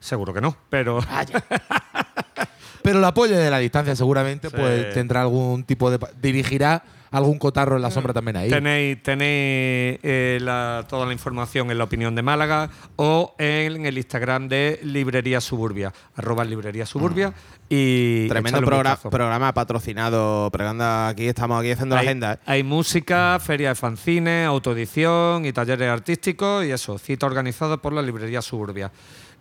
Seguro 0.00 0.34
que 0.34 0.40
no, 0.40 0.56
pero... 0.68 1.00
Pero 2.82 2.98
el 2.98 3.04
apoyo 3.04 3.38
de 3.38 3.48
la 3.48 3.58
distancia 3.58 3.94
seguramente 3.94 4.50
Sí. 4.50 4.56
pues 4.56 4.92
tendrá 4.92 5.22
algún 5.22 5.62
tipo 5.62 5.88
de. 5.90 5.98
dirigirá 6.20 6.82
algún 7.12 7.38
cotarro 7.38 7.76
en 7.76 7.82
la 7.82 7.90
sombra 7.90 8.12
también 8.12 8.36
ahí. 8.36 8.50
Tenéis, 8.50 9.02
tenéis 9.02 9.98
eh, 10.02 10.38
la- 10.40 10.84
toda 10.88 11.06
la 11.06 11.12
información 11.12 11.70
en 11.70 11.78
la 11.78 11.84
opinión 11.84 12.14
de 12.14 12.22
Málaga 12.22 12.70
o 12.96 13.34
en 13.38 13.86
el 13.86 13.96
Instagram 13.98 14.48
de 14.48 14.80
Librería 14.82 15.40
Suburbia, 15.40 15.92
arroba 16.16 16.44
Librería 16.44 16.86
Suburbia 16.86 17.32
y 17.68 18.28
Tremendo 18.28 18.60
progra- 18.62 18.98
programa 18.98 19.52
patrocinado. 19.54 20.50
Preganda, 20.50 21.08
aquí 21.08 21.26
estamos 21.26 21.60
aquí 21.60 21.70
haciendo 21.70 21.94
la 21.94 22.00
hay, 22.00 22.06
agenda. 22.08 22.32
¿eh? 22.34 22.38
hay 22.46 22.62
música, 22.62 23.38
feria 23.40 23.68
de 23.70 23.74
fanzines, 23.74 24.46
autoedición 24.46 25.44
y 25.46 25.52
talleres 25.52 25.88
artísticos 25.88 26.64
y 26.64 26.70
eso, 26.72 26.98
cita 26.98 27.26
organizada 27.26 27.76
por 27.76 27.92
la 27.92 28.02
Librería 28.02 28.42
Suburbia. 28.42 28.90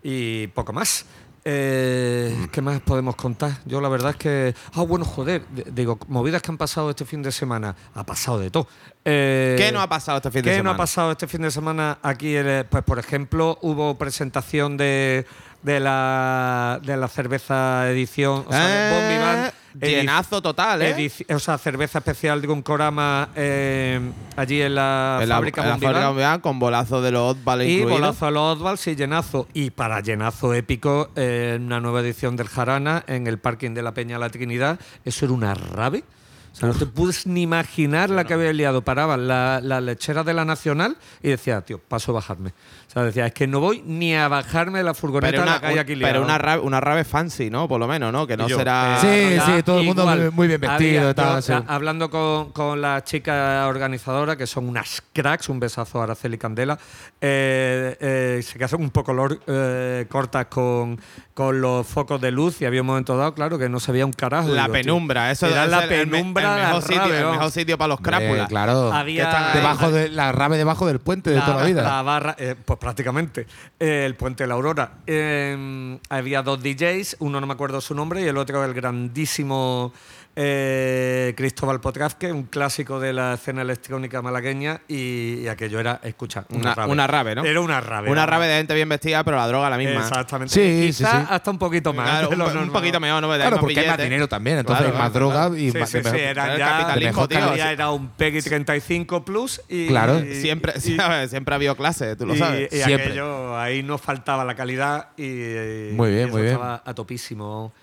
Y 0.03 0.47
poco 0.47 0.73
más. 0.73 1.05
Eh, 1.43 2.47
¿Qué 2.51 2.61
más 2.61 2.81
podemos 2.81 3.15
contar? 3.15 3.53
Yo 3.65 3.81
la 3.81 3.89
verdad 3.89 4.11
es 4.11 4.17
que... 4.17 4.55
Ah, 4.73 4.83
bueno, 4.83 5.05
joder, 5.05 5.43
digo, 5.73 5.97
movidas 6.07 6.41
que 6.41 6.51
han 6.51 6.57
pasado 6.57 6.91
este 6.91 7.05
fin 7.05 7.23
de 7.23 7.31
semana. 7.31 7.75
Ha 7.95 8.05
pasado 8.05 8.39
de 8.39 8.51
todo. 8.51 8.67
Eh, 9.03 9.55
¿Qué 9.57 9.71
no 9.71 9.81
ha 9.81 9.89
pasado 9.89 10.17
este 10.17 10.29
fin 10.29 10.43
de 10.43 10.51
¿Qué 10.51 10.57
semana? 10.57 10.69
no 10.69 10.75
ha 10.75 10.77
pasado 10.77 11.11
este 11.11 11.27
fin 11.27 11.41
de 11.41 11.51
semana 11.51 11.97
aquí? 12.03 12.35
Pues, 12.69 12.83
por 12.83 12.99
ejemplo, 12.99 13.57
hubo 13.61 13.97
presentación 13.97 14.77
de, 14.77 15.25
de, 15.63 15.79
la, 15.79 16.79
de 16.83 16.97
la 16.97 17.07
cerveza 17.07 17.89
edición, 17.89 18.45
o 18.47 18.51
sea, 18.51 18.67
de 18.67 18.73
Eh, 18.73 18.91
Bon 18.91 19.09
Vivant, 19.09 19.53
edi- 19.79 19.89
llenazo 19.99 20.41
total, 20.41 20.81
¿eh? 20.81 21.11
o 21.33 21.39
sea, 21.39 21.57
cerveza 21.57 21.99
especial 21.99 22.41
de 22.41 22.47
Guncorama 22.47 23.29
eh, 23.35 23.99
allí 24.35 24.61
en 24.61 24.75
la, 24.75 25.19
en 25.21 25.29
la, 25.29 25.35
fábrica 25.35 25.61
en 25.63 25.69
la 25.69 25.77
fábrica 25.77 26.39
con 26.39 26.59
bolazo 26.59 27.01
de 27.01 27.11
los 27.11 27.35
Oddball 27.35 27.61
Y 27.63 27.73
incluido. 27.75 27.89
bolazo 27.99 28.25
a 28.27 28.31
los 28.31 28.57
Osvalds 28.57 28.87
y 28.87 28.95
llenazo. 28.95 29.47
Y 29.53 29.69
para 29.69 30.01
llenazo 30.01 30.53
épico, 30.53 31.09
eh, 31.15 31.57
una 31.59 31.79
nueva 31.79 32.01
edición 32.01 32.35
del 32.35 32.47
Jarana 32.49 33.03
en 33.07 33.27
el 33.27 33.37
parking 33.37 33.73
de 33.73 33.81
la 33.83 33.93
Peña 33.93 34.17
La 34.19 34.29
Trinidad. 34.29 34.79
Eso 35.05 35.25
era 35.25 35.33
una 35.33 35.53
rave. 35.53 36.03
O 36.51 36.55
sea, 36.55 36.67
no 36.67 36.73
te 36.75 36.85
puedes 36.85 37.25
ni 37.27 37.43
imaginar 37.43 38.09
la 38.09 38.25
que 38.25 38.33
había 38.33 38.51
liado. 38.51 38.81
Paraban 38.81 39.25
la, 39.25 39.61
la 39.63 39.79
lechera 39.79 40.25
de 40.25 40.33
la 40.33 40.43
Nacional 40.43 40.97
y 41.23 41.29
decía, 41.29 41.61
tío, 41.61 41.77
paso 41.79 42.11
a 42.11 42.15
bajarme. 42.15 42.51
O 42.91 42.93
sea, 42.93 43.03
decía, 43.03 43.25
es 43.25 43.33
que 43.33 43.47
no 43.47 43.61
voy 43.61 43.81
ni 43.85 44.13
a 44.13 44.27
bajarme 44.27 44.79
de 44.79 44.83
la 44.83 44.93
furgoneta 44.93 45.31
pero 45.31 45.43
de 45.43 45.47
una, 45.47 45.55
la 45.55 45.61
calle 45.61 45.79
aquí 45.79 45.95
liada. 45.95 46.11
pero 46.11 46.25
una 46.25 46.37
rave, 46.37 46.61
una 46.61 46.81
rave 46.81 47.05
fancy, 47.05 47.49
¿no? 47.49 47.65
Por 47.69 47.79
lo 47.79 47.87
menos, 47.87 48.11
¿no? 48.11 48.27
Que 48.27 48.35
no 48.35 48.49
yo, 48.49 48.57
será. 48.57 48.97
Sí, 48.99 49.35
ya 49.35 49.45
sí, 49.45 49.63
todo 49.63 49.79
el 49.79 49.85
mundo 49.85 50.01
igual. 50.01 50.31
muy 50.33 50.49
bien 50.49 50.59
vestido 50.59 50.99
Había- 50.99 51.11
y 51.11 51.13
tal, 51.13 51.35
yo, 51.35 51.41
sí. 51.41 51.53
a- 51.53 51.63
Hablando 51.73 52.09
con, 52.09 52.51
con 52.51 52.81
las 52.81 53.05
chicas 53.05 53.65
organizadoras, 53.67 54.35
que 54.35 54.45
son 54.45 54.67
unas 54.67 55.01
cracks, 55.13 55.47
un 55.47 55.61
besazo 55.61 56.01
a 56.01 56.03
Araceli 56.03 56.37
Candela, 56.37 56.77
eh, 57.21 57.95
eh, 58.01 58.41
se 58.43 58.57
quedaron 58.59 58.81
un 58.81 58.89
poco 58.89 59.13
lor- 59.13 59.39
eh, 59.47 60.05
cortas 60.09 60.47
con, 60.47 60.99
con 61.33 61.61
los 61.61 61.87
focos 61.87 62.19
de 62.19 62.31
luz 62.31 62.61
y 62.61 62.65
había 62.65 62.81
un 62.81 62.87
momento 62.87 63.15
dado, 63.15 63.33
claro, 63.33 63.57
que 63.57 63.69
no 63.69 63.79
se 63.79 63.93
veía 63.93 64.05
un 64.05 64.11
carajo. 64.11 64.49
la 64.49 64.63
Digo, 64.63 64.65
tío, 64.65 64.73
penumbra, 64.83 65.31
eso 65.31 65.47
era 65.47 65.63
es 65.63 65.69
la 65.71 65.83
el- 65.85 65.91
el 65.93 66.09
penumbra. 66.09 66.55
El, 66.55 66.61
mejor 66.65 66.81
la 66.81 66.87
sitio, 66.87 67.15
el 67.17 67.31
mejor 67.31 67.51
sitio 67.51 67.77
para 67.77 67.87
los 67.87 68.01
crápulas. 68.01 68.49
claro. 68.49 68.91
Había- 68.91 69.23
Que 69.23 69.29
están 69.29 69.43
ahí. 69.45 69.57
Debajo 69.57 69.91
de 69.91 70.09
la 70.09 70.31
rave 70.33 70.57
debajo 70.57 70.87
del 70.87 70.99
puente 70.99 71.29
de 71.29 71.39
toda 71.39 71.57
la 71.61 71.63
vida. 71.65 71.83
La 71.83 72.01
barra, 72.01 72.35
eh, 72.37 72.55
pues 72.65 72.79
prácticamente, 72.81 73.45
el 73.79 74.15
Puente 74.15 74.43
de 74.43 74.47
la 74.47 74.55
Aurora. 74.55 74.97
Eh, 75.05 75.99
había 76.09 76.41
dos 76.41 76.61
DJs, 76.63 77.17
uno 77.19 77.39
no 77.39 77.45
me 77.45 77.53
acuerdo 77.53 77.79
su 77.79 77.93
nombre 77.93 78.23
y 78.23 78.25
el 78.25 78.37
otro 78.37 78.65
el 78.65 78.73
grandísimo 78.73 79.93
eh, 80.35 81.33
Cristóbal 81.35 81.81
Potrazque, 81.81 82.31
un 82.31 82.43
clásico 82.43 82.99
de 82.99 83.11
la 83.13 83.33
escena 83.33 83.61
electrónica 83.63 84.21
malagueña 84.21 84.81
y, 84.87 85.39
y 85.41 85.47
aquello 85.47 85.79
era, 85.79 85.99
escucha, 86.03 86.45
una, 86.49 86.59
Una, 86.61 86.75
rave. 86.75 86.91
una 86.91 87.07
rave, 87.07 87.35
¿no? 87.35 87.43
Era 87.45 87.59
una 87.61 87.81
rave. 87.81 88.09
Una 88.09 88.25
rave 88.25 88.47
de 88.47 88.57
gente 88.57 88.73
bien 88.73 88.87
vestida, 88.89 89.23
pero 89.23 89.37
la 89.37 89.47
droga 89.47 89.69
la 89.69 89.77
misma. 89.77 89.99
Exactamente. 90.01 90.53
Sí, 90.53 90.87
Quizá 90.87 91.11
sí, 91.11 91.17
sí. 91.19 91.27
hasta 91.29 91.51
un 91.51 91.57
poquito 91.59 91.93
más. 91.93 92.09
Claro, 92.09 92.29
de 92.29 92.57
un, 92.59 92.67
lo 92.67 92.73
poquito 92.73 92.99
mejor, 92.99 93.21
¿no? 93.21 93.27
Porque 93.27 93.35
hay 93.35 93.41
Claro, 93.41 93.55
más 93.57 93.61
porque 93.61 93.79
hay 93.81 93.87
más 93.87 93.97
dinero 93.97 94.27
también, 94.29 94.57
entonces 94.59 94.83
Claro, 94.85 94.95
hay 94.95 95.01
más 95.01 95.11
claro, 95.11 95.25
droga 95.31 95.57
y 95.59 95.71
Sí, 95.71 95.77
más 95.77 95.89
sí, 95.89 95.97
sí, 95.97 96.03
mejor- 96.03 96.19
eran 96.19 96.49
El 96.51 96.57
ya, 96.57 96.67
capitalismo, 96.69 97.27
tío, 97.27 97.53
sí. 97.53 97.59
era 97.59 97.89
un 97.91 98.07
PEGI 98.09 98.41
35 98.41 99.25
plus 99.25 99.61
y 99.67 99.87
Claro. 99.87 100.19
y- 100.19 100.35
Siempre, 100.35 100.73
y- 100.77 100.79
siempre 101.29 101.53
ha 101.53 101.55
habido 101.55 101.75
clase, 101.75 102.15
tú 102.15 102.25
lo 102.25 102.35
sabes. 102.35 102.71
y 102.71 102.77
Siempre. 102.77 103.05
aquello, 103.07 103.57
ahí 103.57 103.83
nos 103.83 103.99
faltaba 104.01 104.45
la 104.45 104.55
calidad 104.55 105.09
y, 105.17 105.91
Muy 105.93 106.09
bien, 106.11 106.23
eso 106.27 106.31
muy 106.33 106.41
bien. 106.43 106.53
estaba 106.53 106.81
a 106.85 106.93
topísimo. 106.93 107.73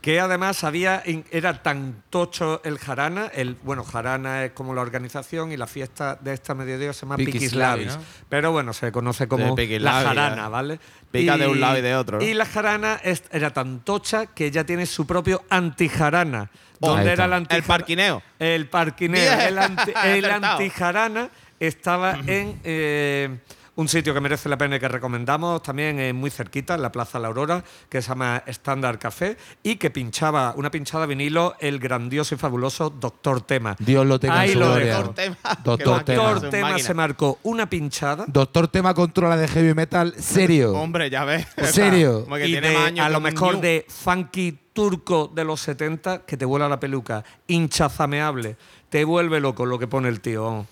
Que 0.00 0.20
además 0.20 0.62
había, 0.62 1.02
era 1.32 1.60
tan 1.62 1.97
tocho 2.10 2.60
el 2.64 2.78
Jarana, 2.78 3.26
el, 3.34 3.54
bueno, 3.62 3.84
Jarana 3.84 4.44
es 4.44 4.52
como 4.52 4.74
la 4.74 4.80
organización 4.82 5.52
y 5.52 5.56
la 5.56 5.66
fiesta 5.66 6.16
de 6.20 6.32
esta 6.34 6.54
mediodía 6.54 6.92
se 6.92 7.02
llama 7.02 7.16
Piquislavi, 7.16 7.84
Piquislavis. 7.84 7.96
¿no? 7.96 8.24
Pero 8.28 8.52
bueno, 8.52 8.72
se 8.72 8.90
conoce 8.92 9.28
como 9.28 9.56
la 9.56 9.92
Jarana. 10.02 10.48
¿vale? 10.48 10.78
Pica 11.10 11.36
de 11.38 11.46
un 11.48 11.60
lado 11.60 11.78
y 11.78 11.80
de 11.82 11.94
otro, 11.96 12.18
¿no? 12.18 12.24
Y 12.24 12.34
la 12.34 12.44
Jarana 12.46 13.00
es- 13.02 13.24
era 13.32 13.50
tan 13.52 13.80
tocha 13.80 14.26
que 14.26 14.50
ya 14.50 14.64
tiene 14.64 14.84
su 14.86 15.06
propio 15.06 15.42
antijarana. 15.48 16.50
Oh, 16.80 16.88
¿Dónde 16.88 17.08
ahí 17.08 17.12
era 17.14 17.24
el 17.24 17.30
El 17.30 17.36
antijarana? 17.36 17.66
parquineo. 17.66 18.22
El 18.38 18.66
parquineo. 18.68 19.32
El, 19.48 19.58
anti- 19.58 19.92
el 20.04 20.24
antijarana 20.26 21.30
estaba 21.58 22.18
en 22.26 22.60
eh, 22.62 23.38
un 23.78 23.88
sitio 23.88 24.12
que 24.12 24.20
merece 24.20 24.48
la 24.48 24.58
pena 24.58 24.74
y 24.74 24.80
que 24.80 24.88
recomendamos 24.88 25.62
también 25.62 26.00
eh, 26.00 26.12
muy 26.12 26.30
cerquita, 26.30 26.74
en 26.74 26.82
la 26.82 26.90
Plaza 26.90 27.20
La 27.20 27.28
Aurora, 27.28 27.62
que 27.88 28.02
se 28.02 28.08
llama 28.08 28.42
Standard 28.46 28.98
Café 28.98 29.36
y 29.62 29.76
que 29.76 29.90
pinchaba 29.90 30.52
una 30.56 30.68
pinchada 30.68 31.06
vinilo 31.06 31.54
el 31.60 31.78
grandioso 31.78 32.34
y 32.34 32.38
fabuloso 32.38 32.90
Doctor 32.90 33.40
Tema. 33.42 33.76
Dios 33.78 34.04
lo 34.04 34.18
tenga 34.18 34.40
Ahí 34.40 34.48
en 34.48 34.54
su 34.54 34.58
lo 34.60 34.66
gloria. 34.66 34.94
Doctor 34.96 35.14
Tema. 35.14 35.36
Doctor 35.62 36.02
Tema. 36.04 36.22
Doctor 36.24 36.44
es 36.44 36.50
Tema 36.50 36.78
se 36.80 36.94
marcó 36.94 37.38
una 37.44 37.70
pinchada 37.70 38.24
Doctor 38.26 38.66
Tema 38.66 38.94
controla 38.94 39.36
de 39.36 39.46
heavy 39.46 39.74
metal 39.74 40.12
serio. 40.18 40.72
Hombre, 40.72 41.08
ya 41.08 41.24
ves. 41.24 41.46
¿En 41.56 41.66
serio? 41.72 42.24
Como 42.24 42.34
que 42.34 42.48
y 42.48 42.52
tiene 42.52 42.70
de- 42.70 42.74
más 42.74 42.86
años 42.88 43.06
a 43.06 43.08
lo 43.10 43.20
mejor 43.20 43.60
de 43.60 43.86
funky 43.88 44.58
turco 44.72 45.30
de 45.32 45.44
los 45.44 45.60
70 45.60 46.24
que 46.26 46.36
te 46.36 46.44
vuela 46.44 46.68
la 46.68 46.80
peluca, 46.80 47.22
hinchazameable, 47.46 48.56
te 48.88 49.04
vuelve 49.04 49.38
loco 49.40 49.66
lo 49.66 49.78
que 49.78 49.86
pone 49.86 50.08
el 50.08 50.20
tío. 50.20 50.66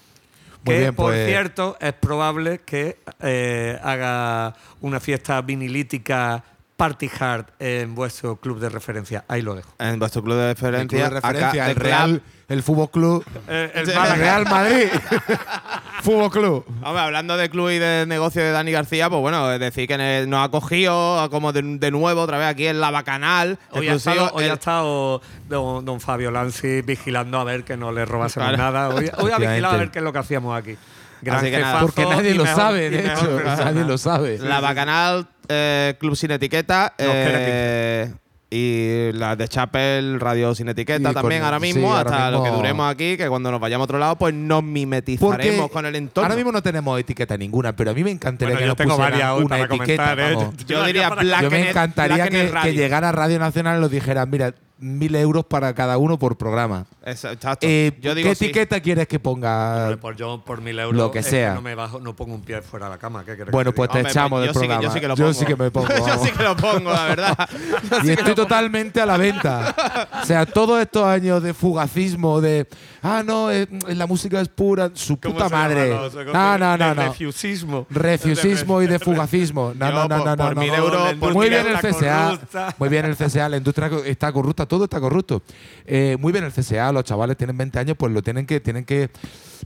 Que, 0.72 0.78
bien, 0.78 0.94
por 0.94 1.12
pues- 1.12 1.26
cierto, 1.28 1.76
es 1.80 1.92
probable 1.94 2.60
que 2.64 2.98
eh, 3.20 3.78
haga 3.82 4.54
una 4.80 5.00
fiesta 5.00 5.40
vinilítica 5.42 6.44
party 6.76 7.10
hard 7.18 7.46
en 7.58 7.94
vuestro 7.94 8.36
club 8.36 8.58
de 8.60 8.68
referencia. 8.68 9.24
Ahí 9.28 9.40
lo 9.42 9.54
dejo. 9.54 9.70
En 9.78 9.98
vuestro 9.98 10.22
club 10.22 10.36
de 10.36 10.50
El 10.50 10.56
club 10.56 10.70
referencia. 10.70 11.04
de 11.04 11.10
referencia, 11.10 11.62
acá, 11.62 11.70
el 11.70 11.76
Real, 11.76 12.10
club. 12.10 12.22
el 12.48 12.62
Fútbol 12.62 12.90
Club, 12.90 13.24
Eh, 13.48 13.70
el 13.74 13.88
el. 13.90 14.16
Real 14.16 14.44
Madrid, 14.44 14.88
Fútbol 16.02 16.30
Club. 16.30 16.64
Hombre, 16.84 17.02
hablando 17.02 17.36
de 17.36 17.48
club 17.50 17.70
y 17.70 17.78
de 17.78 18.04
negocio 18.06 18.42
de 18.42 18.50
Dani 18.52 18.70
García, 18.72 19.08
pues 19.08 19.20
bueno, 19.20 19.50
es 19.52 19.58
decir, 19.60 19.88
que 19.88 19.94
el- 19.94 20.28
nos 20.30 20.44
ha 20.44 20.50
cogido 20.50 21.28
como 21.30 21.52
de, 21.52 21.62
de 21.62 21.90
nuevo 21.90 22.20
otra 22.22 22.38
vez 22.38 22.46
aquí 22.48 22.66
en 22.66 22.80
la 22.80 22.90
Bacanal. 22.90 23.58
Hoy 23.70 23.88
ha 23.88 23.94
estado, 23.94 24.30
hoy 24.34 24.44
el- 24.44 24.50
ha 24.50 24.54
estado 24.54 25.20
don, 25.48 25.84
don 25.84 26.00
Fabio 26.00 26.30
Lanzi 26.30 26.82
vigilando 26.82 27.38
a 27.40 27.44
ver 27.44 27.64
que 27.64 27.76
no 27.76 27.90
le 27.92 28.04
robásemos 28.04 28.48
Claro. 28.50 28.62
nada. 28.62 28.88
Hoy, 28.90 29.10
hoy 29.18 29.32
ha 29.32 29.38
vigilado 29.38 29.74
a 29.74 29.78
ver 29.78 29.90
qué 29.90 29.98
es 29.98 30.04
lo 30.04 30.12
que 30.12 30.18
hacíamos 30.18 30.56
aquí. 30.56 30.76
Gran 31.22 31.38
Así 31.38 31.50
que 31.50 31.58
nada. 31.58 31.80
jefazo 31.80 31.86
Porque 31.86 32.04
nadie 32.14 32.34
lo 32.34 32.44
mejor- 32.44 32.60
sabe, 32.60 32.90
de 32.90 33.06
hecho. 33.06 33.40
Nadie 33.42 33.84
lo 33.84 33.96
sabe. 33.98 34.38
La 34.38 34.60
Bacanal, 34.60 35.26
eh, 35.48 35.94
Club 35.98 36.16
Sin 36.16 36.30
Etiqueta. 36.30 36.94
Eh, 36.98 38.12
Y 38.48 39.12
las 39.12 39.36
de 39.36 39.48
Chapel, 39.48 40.20
Radio 40.20 40.54
Sin 40.54 40.68
Etiqueta 40.68 41.00
Y 41.00 41.02
con- 41.02 41.14
también 41.14 41.42
ahora 41.42 41.58
sí, 41.58 41.62
mismo, 41.62 41.92
ahora 41.96 42.10
hasta 42.10 42.30
lo 42.30 42.44
que 42.44 42.50
duremos 42.50 42.88
aquí, 42.90 43.16
que 43.16 43.28
cuando 43.28 43.50
nos 43.50 43.60
vayamos 43.60 43.82
a 43.82 43.86
otro 43.86 43.98
lado, 43.98 44.16
pues 44.16 44.32
nos 44.34 44.62
mimetizaremos 44.62 45.68
con 45.68 45.84
el 45.84 45.96
entorno. 45.96 46.26
ahora 46.26 46.36
mismo 46.36 46.52
no 46.52 46.62
tenemos 46.62 46.98
etiqueta 47.00 47.36
ninguna, 47.36 47.74
pero 47.74 47.90
a 47.90 47.94
mí 47.94 48.04
me 48.04 48.12
encantaría 48.12 48.54
Bueno, 48.54 48.58
que 48.58 48.64
yo 48.64 48.68
nos 48.68 48.76
tengo 48.76 48.96
pusieran 48.96 49.42
una 49.44 49.58
etiqueta. 49.60 50.14
comentar, 50.16 50.20
¿eh? 50.20 50.64
Yo 50.64 50.84
diría 50.84 51.10
Black 51.10 51.42
Yo 51.42 51.50
me 51.50 51.68
encantaría 51.70 52.16
Black 52.28 52.30
que, 52.30 52.68
que 52.68 52.74
llegara 52.74 53.08
a 53.08 53.12
Radio 53.12 53.38
Nacional 53.40 53.78
y 53.78 53.80
nos 53.80 53.90
dijera, 53.90 54.24
mira, 54.26 54.54
mil 54.78 55.14
euros 55.14 55.44
para 55.46 55.72
cada 55.74 55.96
uno 55.96 56.18
por 56.18 56.36
programa. 56.36 56.84
Exacto. 57.04 57.58
Eh, 57.66 57.92
Yo 58.02 58.14
digo 58.14 58.28
¿Qué 58.28 58.34
sí. 58.34 58.44
etiqueta 58.46 58.80
quieres 58.80 59.08
que 59.08 59.18
ponga? 59.18 59.82
Hombre, 59.84 59.96
por 59.96 60.16
yo 60.16 60.42
por 60.44 60.60
mil 60.60 60.78
euros 60.78 60.94
Lo 60.96 61.10
que 61.10 61.20
es 61.20 61.26
sea. 61.26 61.54
no 61.54 61.62
me 61.62 61.74
bajo, 61.74 61.98
no 62.00 62.14
pongo 62.14 62.34
un 62.34 62.42
pie 62.42 62.60
fuera 62.60 62.86
de 62.86 62.90
la 62.92 62.98
cama. 62.98 63.24
¿qué 63.24 63.36
Bueno, 63.50 63.70
que 63.72 63.76
pues 63.76 63.90
te 63.90 63.98
Hombre, 63.98 64.10
echamos 64.12 64.40
yo 64.40 64.44
del 64.46 64.54
sí 64.54 64.60
que- 64.60 64.66
programa. 64.66 64.82
yo 64.82 64.92
sí 64.92 65.00
que 65.00 65.08
lo 65.08 65.14
pongo. 65.16 65.28
Yo 65.28 65.34
sí 65.34 65.44
que 65.46 65.56
me 65.56 65.70
pongo. 65.70 65.88
yo 65.88 66.24
sí 66.24 66.30
que 66.32 66.42
lo 66.42 66.56
pongo, 66.56 66.90
la 66.92 67.04
verdad. 67.04 67.48
Yo 68.04 68.10
Y 68.10 68.10
estoy 68.10 68.34
totalmente 68.34 69.00
a 69.00 69.06
la 69.06 69.16
venta. 69.16 69.74
O 70.22 70.26
sea, 70.26 70.44
todos 70.44 70.80
estos 70.82 71.04
años 71.04 71.42
de 71.42 71.54
fugacismo, 71.54 72.40
de 72.40 72.66
ah, 73.02 73.22
no, 73.24 73.50
eh, 73.50 73.66
la 73.88 74.06
música 74.06 74.40
es 74.40 74.48
pura, 74.48 74.90
su 74.94 75.18
¿Cómo 75.18 75.34
puta 75.34 75.48
madre. 75.48 75.90
No, 76.32 76.58
no, 76.58 76.76
no, 76.76 76.88
de 76.88 76.94
no. 76.94 77.02
Refusismo. 77.08 77.86
Refusismo 77.88 78.82
y 78.82 78.86
de 78.88 78.98
fugacismo. 79.06 79.72
No, 79.74 79.90
no, 79.90 80.08
no, 80.08 80.16
por- 80.18 80.26
no, 80.26 80.36
no. 80.36 80.44
por 80.44 80.56
mil 80.56 80.74
euros, 80.74 81.14
por 81.14 81.32
Muy 81.34 81.48
mil 81.48 81.58
bien 81.62 81.66
el 81.74 81.78
CSA. 81.80 82.38
Muy 82.78 82.88
bien 82.88 83.04
el 83.06 83.16
CSA. 83.16 83.48
La 83.48 83.56
industria 83.56 83.90
está 84.04 84.32
corrupta, 84.32 84.65
todo 84.66 84.84
está 84.84 85.00
corrupto. 85.00 85.42
Eh, 85.86 86.16
muy 86.20 86.32
bien 86.32 86.44
el 86.44 86.52
CSA. 86.52 86.92
Los 86.92 87.04
chavales 87.04 87.36
tienen 87.36 87.56
20 87.56 87.78
años, 87.78 87.96
pues 87.98 88.12
lo 88.12 88.22
tienen 88.22 88.46
que, 88.46 88.60
tienen 88.60 88.84
que 88.84 89.10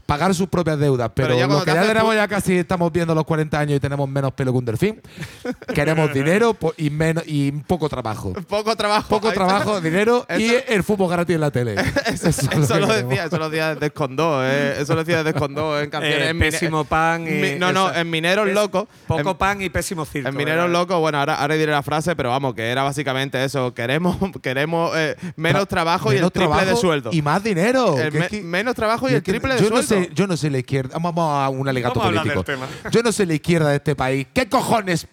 pagar 0.05 0.33
sus 0.33 0.47
propias 0.47 0.79
deudas. 0.79 1.11
Pero, 1.13 1.29
Pero 1.29 1.39
ya 1.39 1.47
lo 1.47 1.63
que 1.63 1.73
ya 1.73 1.81
tenemos 1.85 2.15
ya 2.15 2.27
casi 2.27 2.57
estamos 2.57 2.91
viendo 2.91 3.13
los 3.13 3.25
40 3.25 3.59
años 3.59 3.77
y 3.77 3.79
tenemos 3.79 4.07
menos 4.09 4.31
pelo 4.33 4.51
que 4.51 4.57
un 4.57 4.65
delfín. 4.65 5.01
Queremos 5.73 6.13
dinero 6.13 6.55
y, 6.77 6.89
menos, 6.89 7.23
y 7.27 7.51
poco 7.51 7.89
trabajo. 7.89 8.33
Poco 8.47 8.75
trabajo. 8.75 9.09
Poco 9.09 9.31
trabajo, 9.31 9.81
dinero 9.81 10.25
y 10.37 10.43
Eso- 10.45 10.63
el 10.67 10.83
fútbol 10.83 11.09
gratis 11.09 11.35
en 11.35 11.41
la 11.41 11.51
tele. 11.51 11.75
Eso, 12.05 12.29
es 12.29 12.43
lo 12.55 12.63
Eso 12.63 12.73
que 12.73 12.79
lo 12.79 12.87
queremos. 12.87 13.09
decía, 13.09 13.25
eso 13.25 13.37
lo 13.37 13.49
decía 13.49 13.73
desde 13.73 13.85
Escondó, 13.87 14.45
eh. 14.45 14.81
Eso 14.81 14.93
lo 14.95 14.99
decía 15.03 15.17
desde 15.23 15.29
Escondó 15.31 15.79
en 15.79 15.89
canciones. 15.89 16.19
Eh, 16.21 16.29
en 16.29 16.39
pésimo 16.39 16.83
pan 16.85 17.27
y 17.27 17.31
Mi- 17.31 17.55
no, 17.59 17.71
no, 17.71 17.93
en 17.93 18.09
Mineros 18.09 18.47
Locos. 18.49 18.85
Poco 19.07 19.31
en- 19.31 19.37
pan 19.37 19.61
y 19.61 19.69
pésimo 19.69 20.05
circo. 20.05 20.29
En 20.29 20.35
Mineros. 20.35 20.69
Locos, 20.69 20.99
bueno, 20.99 21.17
ahora, 21.19 21.35
ahora 21.35 21.55
diré 21.55 21.71
la 21.71 21.83
frase, 21.83 22.15
pero 22.15 22.29
vamos, 22.29 22.53
que 22.55 22.69
era 22.69 22.83
básicamente 22.83 23.43
eso. 23.43 23.73
Queremos, 23.73 24.17
queremos 24.41 24.90
eh, 24.95 25.15
menos 25.35 25.67
trabajo 25.67 26.11
y 26.13 26.17
el 26.17 26.31
triple 26.31 26.65
de 26.65 26.75
sueldo. 26.75 27.09
Y 27.13 27.21
más 27.21 27.43
dinero. 27.43 27.97
El 27.99 28.11
me- 28.11 28.27
que- 28.27 28.41
menos 28.41 28.75
trabajo 28.75 29.09
y 29.09 29.13
el 29.13 29.23
triple 29.23 29.55
de 29.55 29.61
yo 29.61 29.67
sueldo. 29.69 29.95
No 29.95 30.03
sé, 30.03 30.09
yo 30.13 30.27
no 30.27 30.37
sé 30.37 30.49
la 30.49 30.59
izquierda. 30.59 30.97
Vamos 30.99 31.13
a 31.17 31.49
un 31.49 31.67
alegato 31.67 31.99
Vamos 31.99 32.13
político. 32.15 32.43
del 32.43 32.45
tema. 32.45 32.67
Yo 32.91 33.01
no 33.03 33.11
sé 33.11 33.25
la 33.25 33.33
izquierda 33.33 33.69
de 33.69 33.75
este 33.77 33.95
país. 33.95 34.27
¿Qué 34.33 34.47
cojones? 34.49 35.07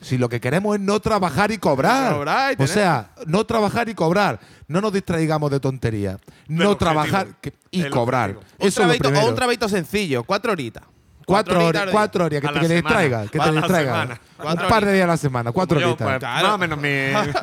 Si 0.00 0.16
lo 0.16 0.28
que 0.28 0.40
queremos 0.40 0.76
es 0.76 0.80
no 0.80 1.00
trabajar 1.00 1.50
y 1.50 1.58
cobrar. 1.58 2.14
Cobrar 2.14 2.56
y 2.58 2.62
o 2.62 2.66
sea, 2.66 3.10
no 3.26 3.44
trabajar 3.44 3.88
y 3.88 3.94
cobrar. 3.94 4.38
No 4.66 4.80
nos 4.80 4.92
distraigamos 4.92 5.50
de 5.50 5.60
tontería. 5.60 6.18
No 6.46 6.76
trabajar 6.76 7.26
y 7.70 7.82
El 7.82 7.90
cobrar. 7.90 8.30
un 8.30 8.66
es 8.66 8.76
lo 8.78 8.84
o 8.86 9.28
un 9.28 9.34
trabajito 9.34 9.68
sencillo, 9.68 10.22
cuatro 10.24 10.52
horitas. 10.52 10.84
Cuatro 11.28 11.64
horas, 11.66 11.88
cuatro 11.92 12.24
horas, 12.24 12.40
que 12.40 12.48
te, 12.48 12.60
que 12.60 12.68
te 12.68 12.74
distraiga, 12.74 13.26
que 13.26 13.38
te 13.38 13.52
distraiga. 13.52 14.18
Un 14.42 14.56
par 14.68 14.84
de 14.86 14.92
días 14.94 15.04
a 15.04 15.08
la 15.08 15.16
semana, 15.18 15.52
cuatro 15.52 15.78
yo, 15.78 15.88
horitas. 15.88 16.06
pues, 16.08 16.18
Claro. 16.18 16.46
Más 16.46 16.54
o 16.54 16.58
menos 16.58 16.78
mi. 16.80 16.88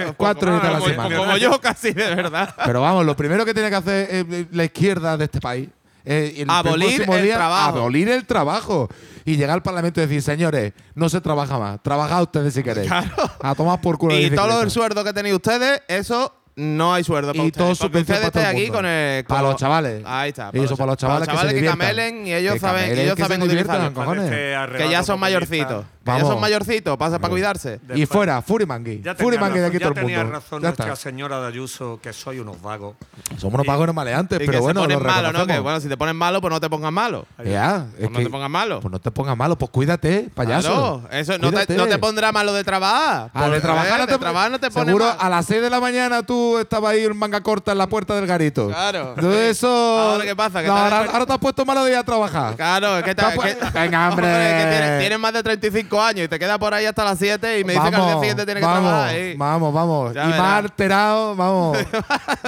Cuatro 0.18 0.52
horitas 0.52 0.70
a 0.76 0.80
la 0.80 0.86
semana. 0.86 1.18
Como 1.18 1.38
yo 1.38 1.62
casi, 1.62 1.92
de 1.94 2.16
verdad. 2.16 2.56
Pero 2.66 2.82
vamos, 2.82 3.06
lo 3.06 3.16
primero 3.16 3.46
que 3.46 3.54
tiene 3.54 3.70
que 3.70 3.76
hacer 3.76 4.08
eh, 4.10 4.46
la 4.52 4.64
izquierda 4.64 5.16
de 5.18 5.26
este 5.26 5.40
país 5.40 5.70
es 6.04 6.40
el 6.40 6.50
Abolir 6.50 7.02
el 7.10 7.24
día, 7.24 7.36
trabajo. 7.36 7.78
abolir 7.80 8.10
el 8.10 8.26
trabajo 8.26 8.90
y 9.24 9.38
llegar 9.38 9.56
al 9.56 9.62
Parlamento 9.64 10.00
y 10.02 10.06
decir, 10.08 10.22
señores, 10.22 10.74
no 10.96 11.08
se 11.10 11.22
trabaja 11.22 11.58
más, 11.60 11.82
trabajad 11.84 12.24
ustedes 12.24 12.54
si 12.54 12.64
queréis. 12.64 12.92
A 12.92 13.56
tomar 13.56 13.82
por 13.82 13.98
culo. 13.98 14.14
la 14.16 14.20
Y 14.22 14.30
todo 14.32 14.62
el 14.64 14.72
sueldo 14.72 15.04
que 15.04 15.14
tenéis 15.14 15.36
ustedes, 15.36 15.82
eso 15.88 16.34
no 16.56 16.94
hay 16.94 17.04
sueldo 17.04 17.34
para 17.34 17.44
Y 17.44 17.48
ustedes. 17.48 17.58
todo 17.58 17.68
porque 17.76 18.00
subvención 18.00 18.02
ustedes 18.18 18.20
para 18.20 18.32
todo 18.32 18.42
estén 18.44 18.56
aquí 18.56 18.62
mundo. 18.68 18.78
con 18.78 18.86
el. 18.86 19.26
Para 19.26 19.42
con- 19.42 19.50
los 19.52 19.60
chavales. 19.60 20.04
Ahí 20.06 20.30
está. 20.30 20.50
Y 20.54 20.60
eso 20.64 20.78
para 20.78 20.88
los 20.92 20.98
chavales, 20.98 21.28
que 21.28 21.36
se 21.38 21.48
que, 21.48 21.54
diviertan. 21.54 21.80
camelen 21.80 22.28
y 22.28 22.34
ellos 22.34 22.54
Que 22.54 22.60
saben, 22.60 22.82
camelen, 22.84 23.00
ellos 23.06 23.16
que 23.16 23.22
se 23.24 23.28
saben 23.28 23.42
diviertan, 23.48 23.76
utilizarlo. 23.76 24.00
cojones. 24.06 24.32
Este 24.32 24.78
Que 24.84 24.90
ya 24.90 25.04
son 25.04 25.20
mayorcitos. 25.20 25.84
Que 26.06 26.12
ya 26.12 26.14
Vamos. 26.18 26.30
son 26.30 26.40
mayorcitos, 26.40 26.98
pasa 26.98 27.18
para 27.18 27.32
cuidarse. 27.32 27.80
Y 27.96 28.06
fuera, 28.06 28.40
Furimangui. 28.44 29.02
Ya 29.04 29.16
Furimangui 29.16 29.54
tenía 29.56 29.62
de 29.64 29.68
aquí 29.70 29.78
razón, 29.80 29.94
todo 29.96 29.96
ya 29.96 30.02
el 30.02 30.06
tenía 30.08 30.24
mundo. 30.24 30.40
razón 30.40 30.62
Ya 30.62 30.68
nuestra 30.68 30.86
está. 30.86 30.96
señora 30.98 31.42
de 31.42 31.48
Ayuso 31.48 32.00
que 32.02 32.14
soy 32.14 32.38
unos 32.40 32.62
vagos. 32.62 32.96
Somos 33.38 33.56
unos 33.56 33.66
pagos 33.66 33.92
maleantes, 33.92 34.38
Y 34.38 34.40
que 34.42 34.46
pero 34.46 34.62
bueno, 34.62 34.82
se 34.82 34.84
ponen 34.86 35.00
lo 35.00 35.04
malo, 35.06 35.16
¿no? 35.16 35.28
reconocemos. 35.30 35.56
Que 35.56 35.60
bueno, 35.62 35.80
si 35.80 35.90
te 35.90 35.98
pones 35.98 36.14
malo, 36.16 36.42
pues 36.42 36.54
no 36.54 36.62
te 36.62 36.70
pongas 36.70 36.92
malo. 36.92 37.26
Ya, 37.44 37.88
es 37.94 38.00
Pues 38.02 38.12
no 38.12 38.18
que- 38.20 38.24
te 38.26 38.30
pongas 38.30 38.50
malo. 38.52 38.80
Pues 38.82 38.92
no 38.92 39.00
te 39.00 39.10
pongas 39.12 39.36
malo, 39.36 39.58
pues 39.58 39.72
cuídate, 39.72 40.30
payaso. 40.36 40.70
Claro, 41.02 41.04
eso 41.12 41.32
no 41.40 41.50
te, 41.50 41.54
Cuídate. 41.56 41.76
no 41.76 41.88
te 41.88 41.98
pondrá 41.98 42.32
malo 42.32 42.54
de 42.54 42.64
trabajar. 42.64 43.32
Ah, 43.34 43.50
de 43.50 43.60
trabajar, 43.60 43.96
eh, 43.98 44.02
no 44.02 44.06
te, 44.06 44.12
de 44.14 44.20
trabajar 44.20 44.52
no 44.52 44.60
te 44.60 44.70
pone 44.70 44.86
Seguro 44.86 45.06
mal. 45.06 45.18
a 45.20 45.30
las 45.30 45.46
6 45.48 45.60
de 45.64 45.70
la 45.72 45.80
mañana 45.80 46.22
tú 46.24 46.45
estabas 46.60 46.92
ahí 46.94 47.04
en 47.06 47.18
manga 47.18 47.42
corta 47.42 47.72
en 47.72 47.78
la 47.78 47.88
puerta 47.88 48.16
del 48.16 48.26
garito. 48.28 48.68
Claro. 48.68 49.14
Entonces 49.16 49.52
eso. 49.58 49.68
Ahora, 49.68 50.24
¿qué 50.24 50.36
pasa? 50.36 50.62
No, 50.62 50.76
ahora, 50.76 51.06
ahora 51.12 51.26
te 51.26 51.34
has 51.34 51.40
puesto 51.40 51.66
malo 51.66 51.84
de 51.84 51.92
ir 51.92 51.98
a 51.98 52.04
trabajar. 52.04 52.56
Claro, 52.56 52.98
es 53.00 53.04
que, 53.04 53.16
te, 53.16 53.24
que- 53.24 53.56
Venga, 53.74 54.10
hombre. 54.10 54.28
que 54.28 54.68
tienes, 54.70 55.00
tienes 55.00 55.20
más 55.20 55.34
de 55.34 55.44
35 55.44 56.02
años 56.02 56.26
y 56.26 56.28
te 56.28 56.40
quedas 56.40 56.58
por 56.58 56.74
ahí 56.74 56.86
hasta 56.86 57.04
las 57.04 57.18
7 57.20 57.60
y 57.60 57.64
me 57.64 57.74
dice 57.74 57.90
que 57.90 57.96
al 57.96 58.06
día 58.06 58.20
siguiente 58.20 58.46
tienes 58.46 58.62
que 58.62 58.68
vamos, 58.68 58.90
trabajar. 58.92 59.16
¿eh? 59.16 59.36
Vamos, 59.38 59.74
vamos. 59.74 60.14
Ya 60.14 60.24
y 60.24 60.28
verás. 60.28 60.40
más 60.40 60.58
alterado, 60.60 61.36
vamos. 61.36 61.78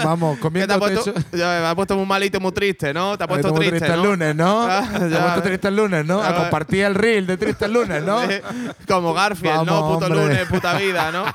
vamos, 0.04 0.32
¿Qué 0.36 0.36
te 0.38 0.42
comiendo 0.42 0.80
puesto? 0.80 1.14
Ya, 1.34 1.60
me 1.62 1.68
ha 1.68 1.76
puesto 1.76 1.96
muy 1.96 2.06
malito 2.06 2.38
y 2.38 2.40
muy 2.42 2.52
triste, 2.52 2.94
¿no? 2.94 3.18
Te 3.18 3.24
ha 3.24 3.28
puesto 3.28 3.52
triste, 3.54 3.86
el 3.86 3.96
¿no? 3.98 4.04
lunes, 4.06 4.36
¿no? 4.36 4.64
Ah, 4.64 4.84
Te 4.92 5.06
has 5.06 5.12
ya, 5.12 5.22
puesto 5.24 5.42
triste 5.44 5.68
el 5.68 5.76
lunes, 5.76 6.06
¿no? 6.06 6.22
Ya, 6.22 6.30
A 6.30 6.36
compartir 6.36 6.84
el 6.86 6.96
reel 6.96 7.28
de 7.28 7.38
triste 7.38 7.66
el 7.66 7.74
lunes, 7.74 8.04
¿no? 8.04 8.20
Como 8.88 9.14
Garfield, 9.14 9.66
¿no? 9.66 9.82
Vamos, 9.82 9.94
Puto 9.96 10.06
hombre. 10.08 10.22
lunes, 10.28 10.48
puta 10.48 10.74
vida, 10.78 11.12
¿no? 11.12 11.26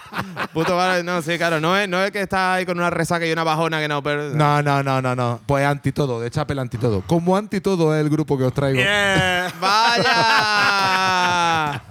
Puto 0.53 1.03
No, 1.03 1.23
sí, 1.23 1.37
claro. 1.39 1.61
No 1.61 1.77
es, 1.77 1.89
no 1.89 2.03
es 2.03 2.11
que 2.11 2.21
estás 2.53 2.59
ahí 2.59 2.67
con 2.67 2.79
una 2.79 2.91
resaca 2.91 3.27
y 3.27 3.33
una 3.33 3.45
bajona 3.45 3.81
que 3.81 3.89
no. 3.89 4.03
Pero, 4.03 4.31
No, 4.31 4.63
no, 4.63 4.83
no, 4.83 5.01
no, 5.01 5.15
no. 5.15 5.41
Pues 5.47 5.65
anti 5.65 5.93
todo, 5.93 6.21
de 6.21 6.31
Chapel 6.31 6.59
anti 6.59 6.77
todo. 6.79 7.03
Como 7.07 7.37
anti 7.37 7.61
todo 7.61 7.95
es 7.95 8.01
el 8.01 8.11
grupo 8.11 8.37
que 8.37 8.45
os 8.45 8.53
traigo. 8.53 8.79
Yeah. 8.79 9.53
¡Vaya! 9.61 10.13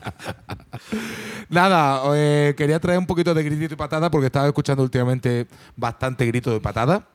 Nada, 1.50 2.02
eh, 2.16 2.54
quería 2.58 2.80
traer 2.80 3.00
un 3.00 3.06
poquito 3.06 3.34
de 3.34 3.44
gritito 3.44 3.74
y 3.74 3.78
patada 3.78 4.12
porque 4.12 4.28
estaba 4.28 4.48
escuchando 4.48 4.84
últimamente 4.84 5.48
bastante 5.76 6.26
grito 6.26 6.52
de 6.52 6.60
patada. 6.60 7.08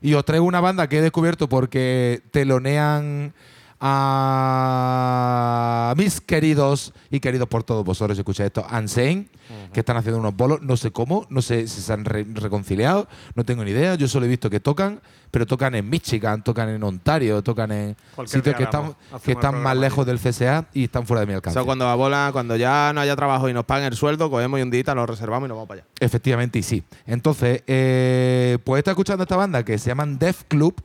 Y 0.00 0.14
os 0.14 0.24
traigo 0.24 0.44
una 0.46 0.60
banda 0.60 0.88
que 0.88 0.98
he 0.98 1.02
descubierto 1.02 1.48
porque 1.48 2.22
telonean 2.30 3.34
a 3.80 5.94
mis 5.96 6.20
queridos 6.20 6.92
y 7.10 7.18
queridos 7.20 7.48
por 7.48 7.62
todos 7.64 7.84
vosotros, 7.84 8.16
si 8.16 8.20
escucháis 8.20 8.48
esto, 8.48 8.64
Unsane, 8.70 9.28
que 9.72 9.80
están 9.80 9.96
haciendo 9.96 10.18
unos 10.20 10.36
bolos, 10.36 10.62
no 10.62 10.76
sé 10.76 10.90
cómo, 10.92 11.26
no 11.28 11.42
sé 11.42 11.66
si 11.66 11.80
se 11.80 11.92
han 11.92 12.04
re- 12.04 12.26
reconciliado, 12.34 13.08
no 13.34 13.44
tengo 13.44 13.64
ni 13.64 13.70
idea, 13.72 13.94
yo 13.96 14.06
solo 14.08 14.26
he 14.26 14.28
visto 14.28 14.48
que 14.50 14.60
tocan, 14.60 15.00
pero 15.30 15.46
tocan 15.46 15.74
en 15.74 15.88
Michigan, 15.88 16.42
tocan 16.44 16.68
en 16.68 16.82
Ontario, 16.82 17.42
tocan 17.42 17.72
en 17.72 17.96
Cualquier 18.14 18.38
sitios 18.38 18.56
que 18.56 18.64
están, 18.64 18.94
que 19.24 19.32
más 19.62 19.76
lejos 19.76 20.06
del 20.06 20.18
CSA 20.18 20.66
y 20.72 20.84
están 20.84 21.06
fuera 21.06 21.20
de 21.20 21.26
mi 21.26 21.32
alcance. 21.34 21.58
Eso 21.58 21.66
cuando 21.66 21.84
la 21.86 21.94
bola, 21.94 22.30
cuando 22.32 22.56
ya 22.56 22.92
no 22.94 23.00
haya 23.00 23.16
trabajo 23.16 23.48
y 23.48 23.52
nos 23.52 23.64
paguen 23.64 23.86
el 23.88 23.96
sueldo, 23.96 24.30
cogemos 24.30 24.58
y 24.58 24.62
un 24.62 24.70
día 24.70 24.80
lo 24.94 25.06
reservamos 25.06 25.46
y 25.46 25.48
nos 25.48 25.56
vamos 25.56 25.68
para 25.68 25.80
allá. 25.82 25.88
Efectivamente, 26.00 26.58
y 26.58 26.62
sí. 26.62 26.82
Entonces, 27.06 27.62
eh, 27.66 28.58
pues 28.64 28.78
está 28.80 28.90
escuchando 28.92 29.22
esta 29.22 29.36
banda 29.36 29.64
que 29.64 29.78
se 29.78 29.88
llaman 29.88 30.18
Def 30.18 30.44
Club 30.48 30.82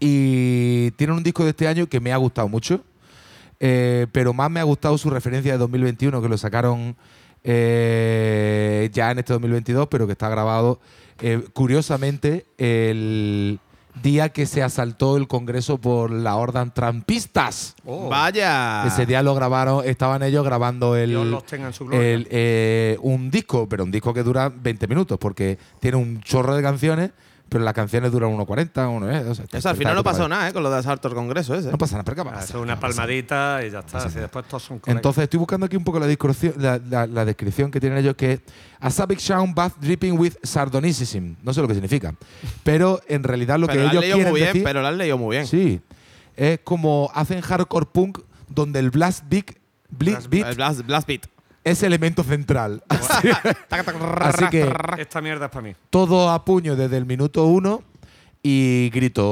y 0.00 0.90
tienen 0.92 1.16
un 1.16 1.22
disco 1.22 1.44
de 1.44 1.50
este 1.50 1.68
año 1.68 1.88
que 1.88 2.00
me 2.00 2.12
ha 2.12 2.16
gustado 2.16 2.48
mucho, 2.48 2.82
eh, 3.60 4.06
pero 4.12 4.32
más 4.32 4.50
me 4.50 4.60
ha 4.60 4.64
gustado 4.64 4.96
su 4.98 5.10
referencia 5.10 5.52
de 5.52 5.58
2021, 5.58 6.22
que 6.22 6.28
lo 6.28 6.38
sacaron 6.38 6.96
eh, 7.44 8.90
ya 8.92 9.10
en 9.10 9.18
este 9.18 9.32
2022, 9.32 9.88
pero 9.88 10.06
que 10.06 10.12
está 10.12 10.28
grabado 10.28 10.80
eh, 11.20 11.42
curiosamente 11.52 12.46
el 12.58 13.58
día 14.02 14.28
que 14.28 14.46
se 14.46 14.62
asaltó 14.62 15.16
el 15.16 15.26
Congreso 15.26 15.78
por 15.78 16.10
la 16.10 16.36
orden 16.36 16.70
trampistas. 16.70 17.74
Oh. 17.84 18.08
¡Vaya! 18.08 18.86
Ese 18.86 19.06
día 19.06 19.22
lo 19.22 19.34
grabaron, 19.34 19.84
estaban 19.84 20.22
ellos 20.22 20.44
grabando 20.44 20.96
el, 20.96 21.38
eh, 21.90 22.96
un 23.00 23.30
disco, 23.30 23.68
pero 23.68 23.84
un 23.84 23.90
disco 23.90 24.14
que 24.14 24.22
dura 24.22 24.52
20 24.54 24.86
minutos, 24.86 25.18
porque 25.18 25.58
tiene 25.80 25.96
un 25.96 26.20
chorro 26.20 26.54
de 26.54 26.62
canciones, 26.62 27.10
pero 27.48 27.64
las 27.64 27.72
canciones 27.74 28.12
duran 28.12 28.30
1.40, 28.36 28.90
1 28.96 29.10
eh, 29.10 29.18
o 29.28 29.34
sea, 29.34 29.44
Eso 29.50 29.68
al 29.70 29.76
final 29.76 29.94
no 29.94 30.04
pasó 30.04 30.28
nada, 30.28 30.48
¿eh? 30.48 30.52
Con 30.52 30.62
lo 30.62 30.70
de 30.70 30.78
asalto 30.78 31.08
al 31.08 31.14
Congreso 31.14 31.54
ese. 31.54 31.70
No 31.70 31.78
pasa 31.78 31.94
nada, 31.94 32.04
pero 32.04 32.16
¿qué 32.22 32.30
pasa? 32.30 32.44
Es 32.44 32.54
una 32.54 32.78
palmadita 32.78 33.64
y 33.66 33.70
ya 33.70 33.78
está. 33.80 34.08
Si 34.10 34.18
después 34.18 34.46
todos 34.46 34.62
son. 34.62 34.80
Entonces 34.86 35.24
estoy 35.24 35.38
buscando 35.38 35.66
aquí 35.66 35.76
un 35.76 35.84
poco 35.84 35.98
la, 35.98 36.06
descripción- 36.06 36.54
la, 36.58 36.78
la- 36.88 37.06
la 37.06 37.24
descripción 37.24 37.70
que 37.70 37.80
tienen 37.80 37.98
ellos, 37.98 38.14
que 38.16 38.32
es 38.34 38.40
A 38.80 38.90
Sabic 38.90 39.18
Sound 39.18 39.54
Bath 39.54 39.74
Dripping 39.80 40.18
with 40.18 40.34
Sardonicism. 40.42 41.34
No 41.42 41.52
sé 41.54 41.60
lo 41.62 41.68
que 41.68 41.74
significa. 41.74 42.14
Pero 42.64 43.00
en 43.08 43.22
realidad 43.24 43.58
lo 43.58 43.66
pero 43.66 43.78
que 43.78 43.82
lo 43.82 43.88
has 43.88 43.92
ellos 43.92 44.00
leído 44.02 44.16
quieren 44.16 44.32
muy 44.32 44.40
bien, 44.40 44.52
decir… 44.52 44.64
pero 44.64 44.82
lo 44.82 44.88
has 44.88 44.94
leído 44.94 45.18
muy 45.18 45.36
bien. 45.36 45.46
Sí. 45.46 45.80
Es 46.36 46.60
como 46.62 47.10
hacen 47.14 47.40
hardcore 47.40 47.86
punk 47.86 48.18
donde 48.48 48.78
el 48.78 48.90
blast 48.90 49.24
beat, 49.28 49.46
blitz 49.90 50.24
El 50.24 50.28
beat 50.28 50.54
blast, 50.56 50.80
blast 50.82 51.08
beat. 51.08 51.22
Es 51.70 51.82
elemento 51.82 52.22
central. 52.22 52.82
Así, 52.88 53.28
así 54.20 54.44
que 54.50 54.70
Esta 54.98 55.20
mierda 55.20 55.46
es 55.46 55.50
para 55.50 55.62
mí. 55.62 55.74
todo 55.90 56.30
a 56.30 56.44
puño 56.44 56.76
desde 56.76 56.96
el 56.96 57.06
minuto 57.06 57.44
uno 57.46 57.82
y 58.42 58.88
grito, 58.90 59.24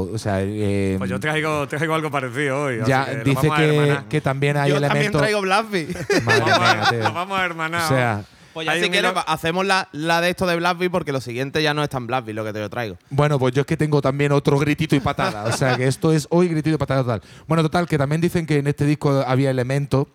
o 0.00 0.18
sea, 0.18 0.38
eh, 0.42 0.94
Pues 0.98 1.10
yo 1.10 1.20
traigo, 1.20 1.68
traigo 1.68 1.94
algo 1.94 2.10
parecido 2.10 2.62
hoy. 2.64 2.78
ya 2.86 3.04
que 3.04 3.16
dice 3.24 3.48
vamos 3.48 3.98
a 3.98 4.04
que, 4.08 4.20
también 4.20 4.56
hay 4.56 4.70
Yo 4.70 4.80
también 4.80 5.12
elementos. 5.12 5.20
traigo. 5.20 5.42
Madre 6.24 6.40
Vamos 6.40 6.58
a- 6.58 6.74
mía, 6.74 6.84
tío. 6.90 6.98
Lo 7.00 7.12
vamos 7.12 7.38
a 7.38 7.44
hermanar. 7.44 7.84
O 7.84 7.88
sea, 7.88 8.24
Pues 8.54 8.66
ya 8.66 8.72
si 8.82 8.88
quieres, 8.88 9.12
hacemos 9.26 9.66
la, 9.66 9.88
la 9.92 10.22
de 10.22 10.30
esto 10.30 10.46
de 10.46 10.56
Blackbeat 10.56 10.90
porque 10.90 11.12
lo 11.12 11.20
siguiente 11.20 11.62
ya 11.62 11.74
no 11.74 11.82
es 11.82 11.90
tan 11.90 12.06
Blackbeat 12.06 12.34
lo 12.34 12.44
que 12.44 12.54
te 12.54 12.60
lo 12.60 12.70
traigo. 12.70 12.96
Bueno, 13.10 13.38
pues 13.38 13.52
yo 13.54 13.60
es 13.60 13.66
que 13.66 13.76
tengo 13.76 14.00
también 14.00 14.32
otro 14.32 14.58
gritito 14.58 14.96
y 14.96 15.00
patada. 15.00 15.44
O 15.44 15.52
sea, 15.52 15.76
que 15.76 15.86
esto 15.86 16.10
es 16.12 16.26
hoy 16.30 16.48
gritito 16.48 16.74
y 16.74 16.78
patada 16.78 17.02
total. 17.02 17.20
Bueno, 17.46 17.62
total, 17.62 17.86
que 17.86 17.98
también 17.98 18.22
dicen 18.22 18.46
que 18.46 18.56
en 18.58 18.66
este 18.68 18.86
disco 18.86 19.22
había 19.26 19.50
elementos. 19.50 20.06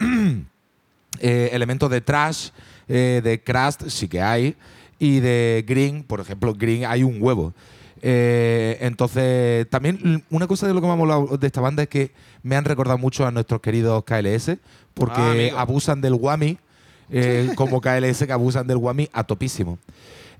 eh, 1.20 1.50
elementos 1.52 1.90
de 1.90 2.00
trash, 2.00 2.50
eh, 2.88 3.20
de 3.22 3.42
crust, 3.42 3.88
sí 3.88 4.08
que 4.08 4.20
hay. 4.20 4.56
Y 4.98 5.20
de 5.20 5.64
green, 5.66 6.02
por 6.02 6.20
ejemplo, 6.20 6.52
green 6.54 6.84
hay 6.84 7.02
un 7.02 7.22
huevo. 7.22 7.54
Eh, 8.00 8.78
entonces, 8.80 9.68
también 9.70 10.24
una 10.30 10.46
cosa 10.46 10.66
de 10.66 10.74
lo 10.74 10.80
que 10.80 10.86
me 10.86 10.92
ha 10.92 10.96
molado 10.96 11.36
de 11.36 11.46
esta 11.46 11.60
banda 11.60 11.82
es 11.82 11.88
que 11.88 12.12
me 12.42 12.56
han 12.56 12.64
recordado 12.64 12.98
mucho 12.98 13.26
a 13.26 13.30
nuestros 13.30 13.60
queridos 13.60 14.04
KLS, 14.04 14.58
porque 14.94 15.52
Ah, 15.54 15.62
abusan 15.62 16.00
del 16.00 16.14
whammy, 16.14 16.58
eh, 17.10 17.50
como 17.56 17.80
KLS 17.80 18.26
que 18.26 18.32
abusan 18.32 18.66
del 18.66 18.76
whammy 18.78 19.08
a 19.12 19.24
topísimo. 19.24 19.78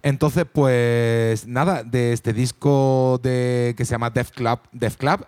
Entonces, 0.03 0.45
pues 0.53 1.47
nada, 1.47 1.83
de 1.83 2.13
este 2.13 2.33
disco 2.33 3.21
de, 3.23 3.75
que 3.77 3.85
se 3.85 3.93
llama 3.93 4.11
Def 4.11 4.31
Club, 4.31 4.61
Def 4.73 4.97
Club 4.97 5.27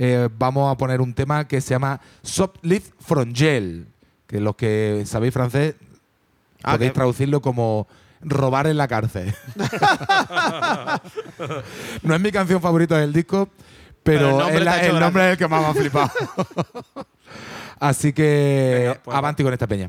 eh, 0.00 0.28
vamos 0.38 0.70
a 0.70 0.76
poner 0.76 1.00
un 1.00 1.12
tema 1.12 1.46
que 1.46 1.60
se 1.60 1.70
llama 1.70 2.00
Soft 2.22 2.56
Lift 2.62 2.92
from 3.00 3.32
Jail, 3.34 3.88
que 4.28 4.38
los 4.40 4.54
que 4.54 5.02
sabéis 5.06 5.34
francés 5.34 5.74
Ah, 6.62 6.72
podéis 6.72 6.92
que- 6.92 6.94
traducirlo 6.94 7.40
como 7.42 7.88
robar 8.20 8.66
en 8.66 8.76
la 8.76 8.88
cárcel. 8.88 9.32
no 12.02 12.14
es 12.14 12.20
mi 12.20 12.32
canción 12.32 12.60
favorita 12.60 12.98
del 12.98 13.12
disco, 13.12 13.48
Pero 14.02 14.18
el 14.18 14.24
pero, 14.34 14.38
nombre 14.38 14.64
la- 14.64 14.80
el 14.80 14.98
es 15.26 15.32
el 15.32 15.38
que 15.38 15.48
más 15.48 15.60
me 15.62 15.66
ha 15.68 15.74
flipado. 15.74 16.10
Así 17.80 18.12
que 18.12 18.78
Venga, 18.80 19.00
pues 19.04 19.16
avanti 19.16 19.42
con 19.44 19.52
esta 19.52 19.66
peña. 19.68 19.88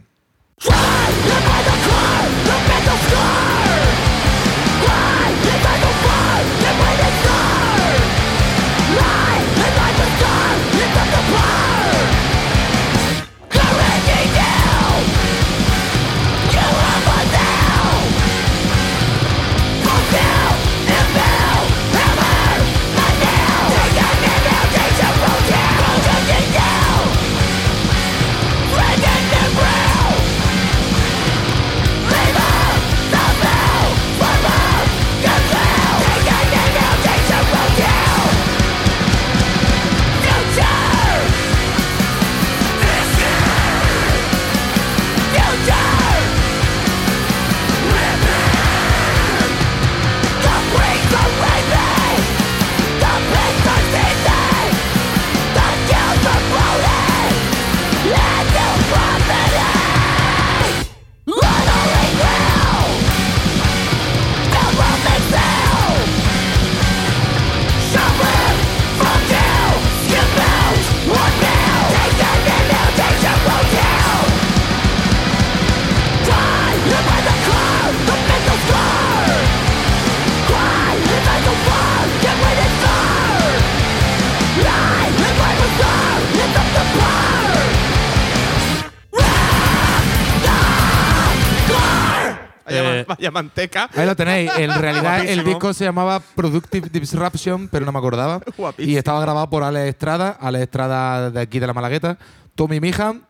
Vaya, 92.70 93.00
Eh, 93.02 93.06
vaya 93.08 93.32
manteca. 93.32 93.90
Ahí 93.96 94.06
lo 94.06 94.16
tenéis. 94.16 94.52
En 94.58 94.72
realidad 94.82 95.26
el 95.26 95.44
disco 95.44 95.74
se 95.74 95.86
llamaba 95.86 96.20
Productive 96.20 96.90
Disruption, 96.90 97.68
pero 97.68 97.86
no 97.86 97.92
me 97.92 98.00
acordaba. 98.00 98.40
Guapísimo. 98.58 98.92
Y 98.94 98.98
estaba 98.98 99.20
grabado 99.22 99.50
por 99.50 99.64
Alex 99.64 99.90
Estrada, 99.90 100.38
Alex 100.40 100.64
Estrada 100.64 101.30
de 101.32 101.42
aquí 101.42 101.60
de 101.60 101.68
la 101.68 101.74
Malagueta, 101.74 102.18
Tommy 102.56 102.80
Mihan, 102.80 103.24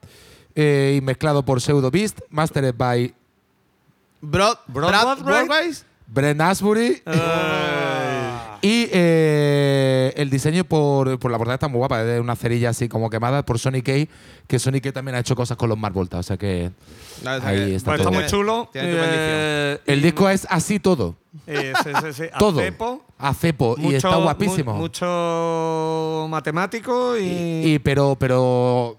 eh, 0.55 0.95
y 0.97 1.01
mezclado 1.01 1.43
por 1.43 1.61
Pseudo 1.61 1.89
Beast, 1.91 2.19
mastered 2.29 2.75
by 2.75 3.13
Broad, 4.21 4.57
Broad- 4.67 4.89
Brad 4.89 5.03
Broadway? 5.17 5.45
Broadways. 5.45 5.85
Brent 6.07 6.41
Asbury. 6.41 7.01
Y 8.61 8.89
eh, 8.91 10.13
el 10.17 10.29
diseño 10.29 10.63
por, 10.65 11.17
por 11.19 11.31
la 11.31 11.37
portada 11.37 11.55
está 11.55 11.67
muy 11.67 11.77
guapa, 11.77 12.01
es 12.01 12.07
de 12.07 12.19
una 12.19 12.35
cerilla 12.35 12.69
así 12.69 12.89
como 12.89 13.09
quemada 13.09 13.43
por 13.45 13.57
Sonic 13.59 13.85
K, 13.85 14.11
que 14.47 14.59
Sonic 14.59 14.83
K 14.83 14.91
también 14.91 15.15
ha 15.15 15.19
hecho 15.19 15.35
cosas 15.35 15.57
con 15.57 15.69
los 15.69 15.77
Mark 15.77 15.93
Volta, 15.93 16.17
o 16.19 16.23
sea 16.23 16.37
que 16.37 16.71
No, 17.23 17.31
Ahí 17.31 17.41
que- 17.41 17.75
está 17.75 17.91
Pues 17.91 18.01
todo. 18.01 18.09
está 18.09 18.21
muy 18.21 18.25
chulo. 18.29 18.69
Tiene 18.73 18.89
tu 18.89 18.95
bendición. 18.95 19.19
Eh, 19.25 19.79
el 19.85 20.01
disco 20.01 20.29
es 20.29 20.45
así 20.49 20.79
todo, 20.79 21.15
eh, 21.47 21.73
sí, 21.83 21.89
sí, 22.01 22.13
sí, 22.13 22.23
a 22.33 22.37
todo, 22.39 22.59
cepo, 22.59 23.03
a 23.17 23.33
cepo, 23.33 23.75
y 23.77 23.81
mucho- 23.81 23.95
está 23.97 24.15
guapísimo. 24.17 24.73
mu- 24.73 24.79
mucho 24.79 26.27
matemático 26.29 27.17
y, 27.17 27.23
Y 27.73 27.79
pero, 27.79 28.15
pero 28.19 28.97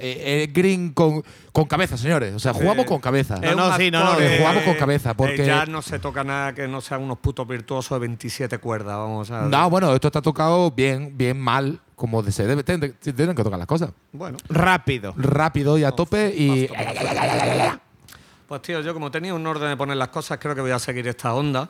eh, 0.00 0.44
eh, 0.44 0.50
Green 0.52 0.92
con, 0.92 1.22
con 1.52 1.64
cabeza, 1.66 1.96
señores. 1.96 2.34
O 2.34 2.38
sea, 2.38 2.52
jugamos 2.52 2.84
Eh, 2.84 2.88
con 2.88 3.00
cabeza. 3.00 3.36
no, 3.36 3.68
un 3.68 3.76
sí, 3.76 3.90
no, 3.90 4.00
no, 4.00 4.06
hardcore, 4.06 4.34
eh, 4.34 4.38
jugamos 4.38 4.62
con 4.64 4.74
cabeza, 4.74 5.10
eh, 5.10 5.14
porque- 5.16 5.44
ya 5.46 5.66
no 5.66 5.82
se 5.82 5.98
toca 5.98 6.24
nada 6.24 6.54
que 6.54 6.66
no 6.68 6.80
sean 6.80 7.02
unos 7.02 7.18
putos 7.18 7.46
virtuosos 7.46 7.96
de 7.96 8.00
27 8.06 8.58
cuerdas, 8.58 8.96
vamos 8.96 9.30
a 9.30 9.42
No, 9.42 9.70
bueno, 9.70 9.94
esto 9.94 10.08
está 10.08 10.22
tocado 10.22 10.70
bien, 10.70 11.16
bien 11.16 11.38
mal, 11.38 11.80
como 11.96 12.22
se 12.24 12.46
debe, 12.46 12.62
tienen, 12.64 12.94
tienen 13.00 13.34
que 13.36 13.42
tocar 13.44 13.58
las 13.58 13.68
cosas. 13.68 13.90
Bueno, 14.12 14.38
Rápido. 14.48 15.12
Rápido 15.16 15.76
y 15.78 15.84
a 15.84 15.90
tope 15.92 16.32
y 16.36 16.68
pues 18.48 18.62
tío, 18.62 18.80
yo 18.80 18.92
como 18.94 19.10
tenía 19.12 19.32
un 19.32 19.46
orden 19.46 19.68
de 19.68 19.76
poner 19.76 19.96
las 19.96 20.08
cosas, 20.08 20.38
creo 20.40 20.54
que 20.56 20.60
voy 20.60 20.72
a 20.72 20.78
seguir 20.80 21.06
esta 21.06 21.34
onda. 21.34 21.68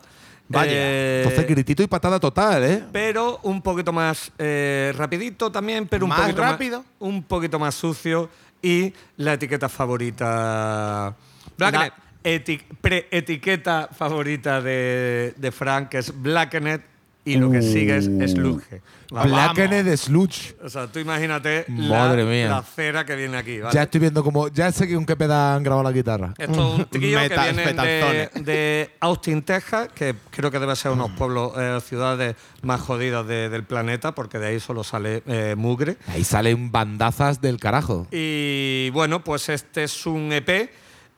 Vaya. 0.51 0.71
Eh, 0.73 1.23
Entonces 1.23 1.47
gritito 1.47 1.81
y 1.83 1.87
patada 1.87 2.19
total, 2.19 2.63
¿eh? 2.63 2.83
pero 2.91 3.39
un 3.43 3.61
poquito 3.61 3.91
más 3.93 4.31
eh, 4.37 4.93
rapidito 4.97 5.51
también, 5.51 5.87
pero 5.87 6.05
un 6.05 6.09
¿Más 6.09 6.21
poquito 6.21 6.41
rápido? 6.41 6.77
más, 6.79 6.87
un 6.99 7.23
poquito 7.23 7.57
más 7.59 7.75
sucio 7.75 8.29
y 8.61 8.93
la 9.17 9.33
etiqueta 9.33 9.67
favorita, 9.69 11.15
Blackened. 11.57 11.91
la 12.23 12.29
eti- 12.31 12.61
pre-etiqueta 12.79 13.89
favorita 13.91 14.61
de, 14.61 15.33
de 15.37 15.51
Frank 15.51 15.89
que 15.89 15.97
es 15.99 16.13
Blackened 16.21 16.81
y 17.23 17.35
lo 17.37 17.51
que 17.51 17.61
sigue 17.61 17.97
es 17.97 18.05
Sludge. 18.31 18.81
Va- 19.15 19.23
Blackened 19.25 19.83
de 19.85 19.97
Sludge. 19.97 20.55
O 20.63 20.69
sea, 20.69 20.87
tú 20.87 20.99
imagínate 20.99 21.65
Madre 21.67 22.23
la, 22.23 22.29
mía. 22.29 22.49
la 22.49 22.63
cera 22.63 23.05
que 23.05 23.15
viene 23.15 23.35
aquí, 23.37 23.59
¿vale? 23.59 23.73
Ya 23.75 23.83
estoy 23.83 23.99
viendo 23.99 24.23
como. 24.23 24.47
Ya 24.47 24.71
sé 24.71 24.87
que 24.87 24.97
qué 25.05 25.15
peda 25.17 25.53
han 25.55 25.63
grabado 25.63 25.83
la 25.83 25.91
guitarra. 25.91 26.33
Esto 26.37 26.53
es 26.53 26.79
un 26.79 26.85
trío 26.85 27.19
Metal- 27.19 27.55
que 27.55 27.61
viene 27.73 28.29
de, 28.41 28.89
Austin, 29.01 29.41
Texas, 29.43 29.89
que 29.93 30.15
creo 30.29 30.49
que 30.49 30.59
debe 30.59 30.75
ser 30.77 30.91
uno 30.91 31.03
de 31.03 31.09
los 31.09 31.17
pueblos, 31.17 31.51
eh, 31.57 31.79
ciudades 31.85 32.35
más 32.63 32.79
jodidas 32.81 33.27
de- 33.27 33.49
del 33.49 33.65
planeta, 33.65 34.15
porque 34.15 34.39
de 34.39 34.47
ahí 34.47 34.59
solo 34.61 34.83
sale 34.83 35.21
eh, 35.27 35.55
mugre. 35.57 35.97
Ahí 36.07 36.23
salen 36.23 36.71
bandazas 36.71 37.41
del 37.41 37.59
carajo. 37.59 38.07
Y 38.11 38.89
bueno, 38.91 39.23
pues 39.23 39.49
este 39.49 39.83
es 39.83 40.05
un 40.05 40.31
EP 40.31 40.69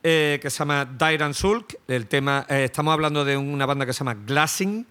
eh, 0.06 0.40
que 0.42 0.50
se 0.50 0.58
llama 0.60 0.84
Dire 0.86 1.24
and 1.24 1.34
Sulk. 1.36 1.76
El 1.88 2.08
tema, 2.08 2.46
eh, 2.50 2.64
estamos 2.66 2.92
hablando 2.92 3.24
de 3.24 3.38
una 3.38 3.66
banda 3.66 3.86
que 3.86 3.94
se 3.94 4.00
llama 4.00 4.16
Glassing 4.26 4.86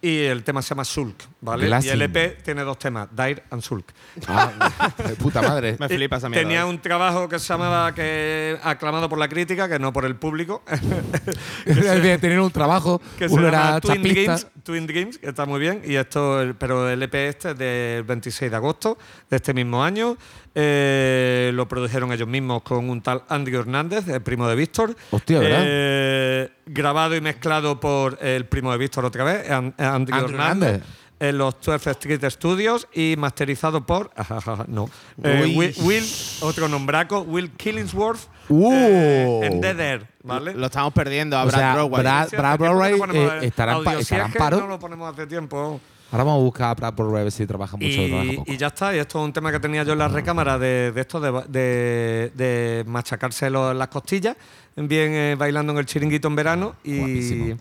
y 0.00 0.18
el 0.18 0.44
tema 0.44 0.62
se 0.62 0.70
llama 0.70 0.84
Sulk, 0.84 1.16
¿vale? 1.40 1.66
Glassing. 1.66 1.90
Y 1.90 1.92
el 1.94 2.02
EP 2.02 2.42
tiene 2.42 2.62
dos 2.62 2.78
temas, 2.78 3.08
Dire 3.10 3.42
and 3.50 3.62
Sulk. 3.62 3.92
Ah, 4.28 4.92
de 4.96 5.16
puta 5.16 5.42
madre. 5.42 5.76
Me 5.78 5.88
flipa 5.88 6.16
esa 6.16 6.28
mierda. 6.28 6.44
Tenía 6.44 6.60
¿eh? 6.60 6.64
un 6.64 6.78
trabajo 6.80 7.28
que 7.28 7.38
se 7.38 7.46
llamaba 7.48 7.92
que 7.94 8.58
aclamado 8.62 9.08
por 9.08 9.18
la 9.18 9.28
crítica, 9.28 9.68
que 9.68 9.78
no 9.78 9.92
por 9.92 10.04
el 10.04 10.16
público. 10.16 10.62
Tenían 11.64 12.40
un 12.40 12.50
trabajo. 12.50 13.00
que 13.18 13.28
se 13.28 13.34
Uno 13.34 13.50
llama 13.50 13.68
era 13.68 13.80
Twin. 13.80 14.02
Dreams, 14.02 14.46
Twin 14.62 14.86
Dreams, 14.86 15.18
que 15.18 15.28
está 15.28 15.46
muy 15.46 15.58
bien. 15.58 15.82
Y 15.84 15.96
esto, 15.96 16.54
pero 16.58 16.88
el 16.88 17.02
EP 17.02 17.14
este 17.14 17.50
es 17.50 17.58
del 17.58 18.04
26 18.04 18.50
de 18.50 18.56
agosto 18.56 18.98
de 19.28 19.36
este 19.36 19.52
mismo 19.52 19.82
año. 19.82 20.16
Eh, 20.60 21.52
lo 21.54 21.68
produjeron 21.68 22.12
ellos 22.12 22.26
mismos 22.26 22.62
con 22.62 22.90
un 22.90 23.00
tal 23.00 23.22
Andrew 23.28 23.60
Hernández, 23.60 24.08
el 24.08 24.20
primo 24.22 24.48
de 24.48 24.56
Víctor. 24.56 24.96
Hostia, 25.12 25.38
¿verdad? 25.38 25.62
Eh, 25.64 26.50
grabado 26.66 27.14
y 27.14 27.20
mezclado 27.20 27.78
por 27.78 28.18
el 28.20 28.44
primo 28.46 28.72
de 28.72 28.78
Víctor 28.78 29.04
otra 29.04 29.22
vez, 29.22 29.48
An- 29.48 29.72
Andrew, 29.78 30.16
Andrew 30.18 30.34
Hernández. 30.34 30.68
Hernández. 30.68 30.82
en 31.20 31.38
los 31.38 31.60
12 31.60 31.90
Street 31.92 32.24
Studios 32.28 32.88
y 32.92 33.14
masterizado 33.18 33.86
por. 33.86 34.10
no. 34.66 34.90
eh. 35.22 35.54
Will, 35.56 35.74
Will- 35.82 36.38
otro 36.40 36.66
nombraco, 36.68 37.20
Will 37.20 37.50
Killingsworth. 37.52 38.22
Uh. 38.48 38.72
eh, 38.72 39.40
en 39.46 39.60
Dead 39.60 39.78
Air, 39.78 40.06
¿vale? 40.24 40.54
Lo 40.54 40.66
estamos 40.66 40.92
perdiendo 40.92 41.36
a 41.36 41.44
O 41.44 41.46
Brad 41.46 41.58
sea, 41.58 41.72
Broadway. 41.74 42.02
Brad- 42.02 42.30
Brad 42.30 42.52
que 42.58 42.62
Broadway, 42.64 42.92
eh, 43.14 43.38
estará 43.42 43.78
estará 44.00 44.24
en. 44.24 44.58
No 44.58 44.66
lo 44.66 44.78
ponemos 44.80 45.12
hace 45.12 45.26
tiempo. 45.28 45.80
Ahora 46.10 46.24
vamos 46.24 46.40
a 46.40 46.44
buscar 46.44 46.68
a 46.70 46.74
Brad 46.74 46.94
por 46.94 47.12
ver 47.12 47.30
si 47.30 47.46
trabaja 47.46 47.76
mucho 47.76 48.06
trabaja 48.06 48.24
Y, 48.32 48.36
poco. 48.36 48.52
y 48.52 48.56
ya 48.56 48.68
está, 48.68 48.94
y 48.96 48.98
esto 48.98 49.18
es 49.20 49.24
un 49.26 49.32
tema 49.32 49.52
que 49.52 49.60
tenía 49.60 49.82
yo 49.82 49.92
en 49.92 49.98
la 49.98 50.08
recámara 50.08 50.58
de, 50.58 50.90
de 50.92 51.00
esto, 51.02 51.20
de, 51.20 51.30
de, 51.48 52.32
de 52.34 52.84
machacarse 52.86 53.50
los- 53.50 53.76
las 53.76 53.88
costillas, 53.88 54.34
bien 54.76 55.12
eh, 55.12 55.34
bailando 55.38 55.72
en 55.72 55.78
el 55.80 55.86
chiringuito 55.86 56.28
en 56.28 56.36
verano 56.36 56.74
y 56.82 57.54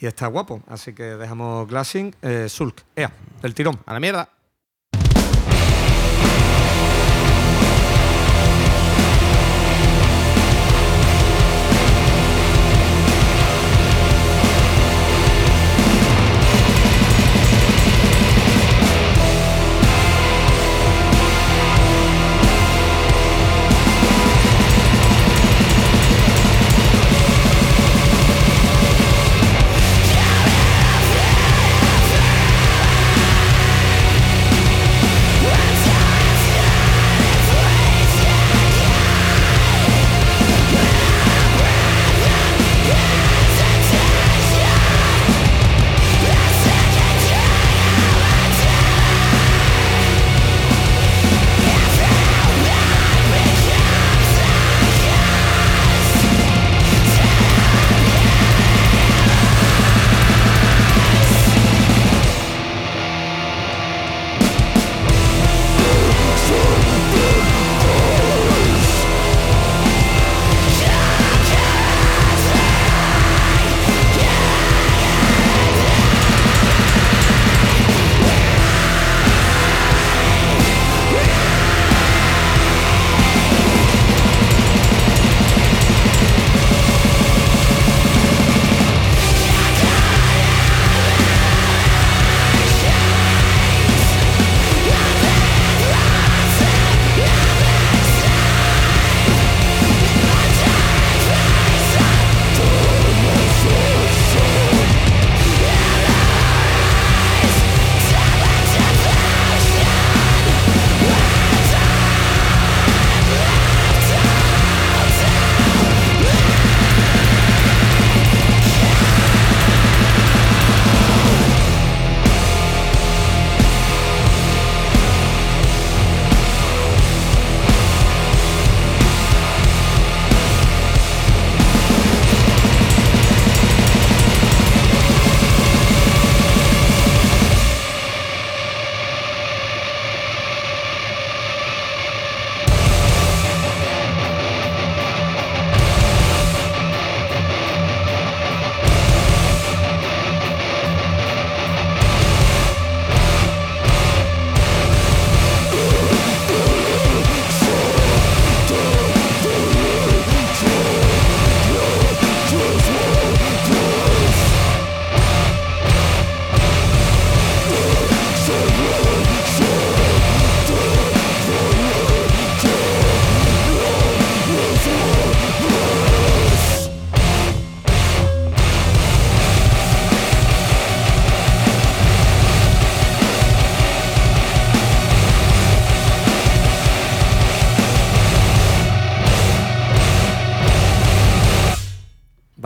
está 0.00 0.26
guapo. 0.26 0.60
Así 0.68 0.92
que 0.92 1.02
dejamos 1.04 1.66
Glassing, 1.68 2.14
eh, 2.20 2.46
Sulk, 2.50 2.82
ea, 2.94 3.10
del 3.40 3.54
tirón. 3.54 3.78
A 3.86 3.94
la 3.94 4.00
mierda. 4.00 4.28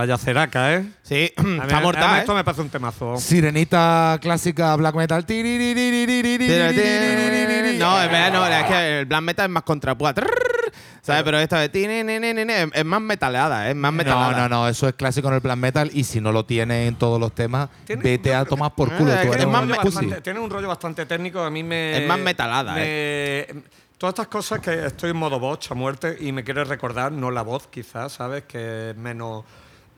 Vaya 0.00 0.16
ceraca, 0.16 0.76
¿eh? 0.76 0.86
Sí, 1.02 1.30
A 1.36 1.42
mí- 1.42 1.58
está 1.60 1.76
mí 1.76 1.82
mortal. 1.82 2.20
Esto 2.20 2.32
¿eh? 2.32 2.36
me 2.36 2.42
parece 2.44 2.62
un 2.62 2.70
temazo. 2.70 3.18
Sirenita 3.18 4.18
clásica 4.22 4.74
black 4.76 4.94
metal. 4.94 5.26
No, 5.28 5.34
es 8.02 8.10
verdad, 8.10 8.32
no, 8.32 8.46
es 8.46 8.64
que 8.64 8.98
el 9.00 9.04
black 9.04 9.20
metal 9.20 9.44
es 9.44 9.50
más 9.50 9.62
contrapúa. 9.62 10.14
¿Sabes? 11.02 11.22
Pero 11.22 11.38
esta 11.38 11.58
de 11.60 11.66
es 11.66 12.70
es 12.74 12.84
más 12.86 13.00
metaleada, 13.02 13.68
es 13.68 13.76
más 13.76 13.92
No, 13.92 13.96
metalada. 13.98 14.48
no, 14.48 14.48
no, 14.48 14.68
eso 14.68 14.88
es 14.88 14.94
clásico 14.94 15.28
en 15.28 15.34
el 15.34 15.40
black 15.40 15.58
metal 15.58 15.90
y 15.92 16.04
si 16.04 16.18
no 16.18 16.32
lo 16.32 16.46
tiene 16.46 16.86
en 16.86 16.94
todos 16.94 17.20
los 17.20 17.34
temas, 17.34 17.68
Tiene- 17.84 18.02
vete 18.02 18.34
a 18.34 18.46
tomar 18.46 18.74
por 18.74 18.90
culo. 18.96 19.12
Ah, 19.12 19.20
tú 19.22 19.34
es 19.34 19.46
más 19.46 19.68
bastante- 19.68 20.22
tiene 20.22 20.40
un 20.40 20.48
rollo 20.48 20.68
bastante 20.68 21.04
técnico. 21.04 21.40
A 21.42 21.50
mí 21.50 21.62
me. 21.62 21.98
Es 22.02 22.08
más 22.08 22.18
metalada, 22.18 22.72
me- 22.72 23.46
Todas 23.98 24.14
estas 24.14 24.28
cosas 24.28 24.60
que 24.60 24.86
estoy 24.86 25.10
en 25.10 25.18
modo 25.18 25.38
voz 25.38 25.70
a 25.70 25.74
muerte 25.74 26.16
y 26.20 26.32
me 26.32 26.42
quiere 26.42 26.64
recordar, 26.64 27.12
no 27.12 27.30
la 27.30 27.42
voz 27.42 27.66
quizás, 27.66 28.12
¿sabes? 28.12 28.44
Que 28.44 28.90
es 28.92 28.96
menos. 28.96 29.44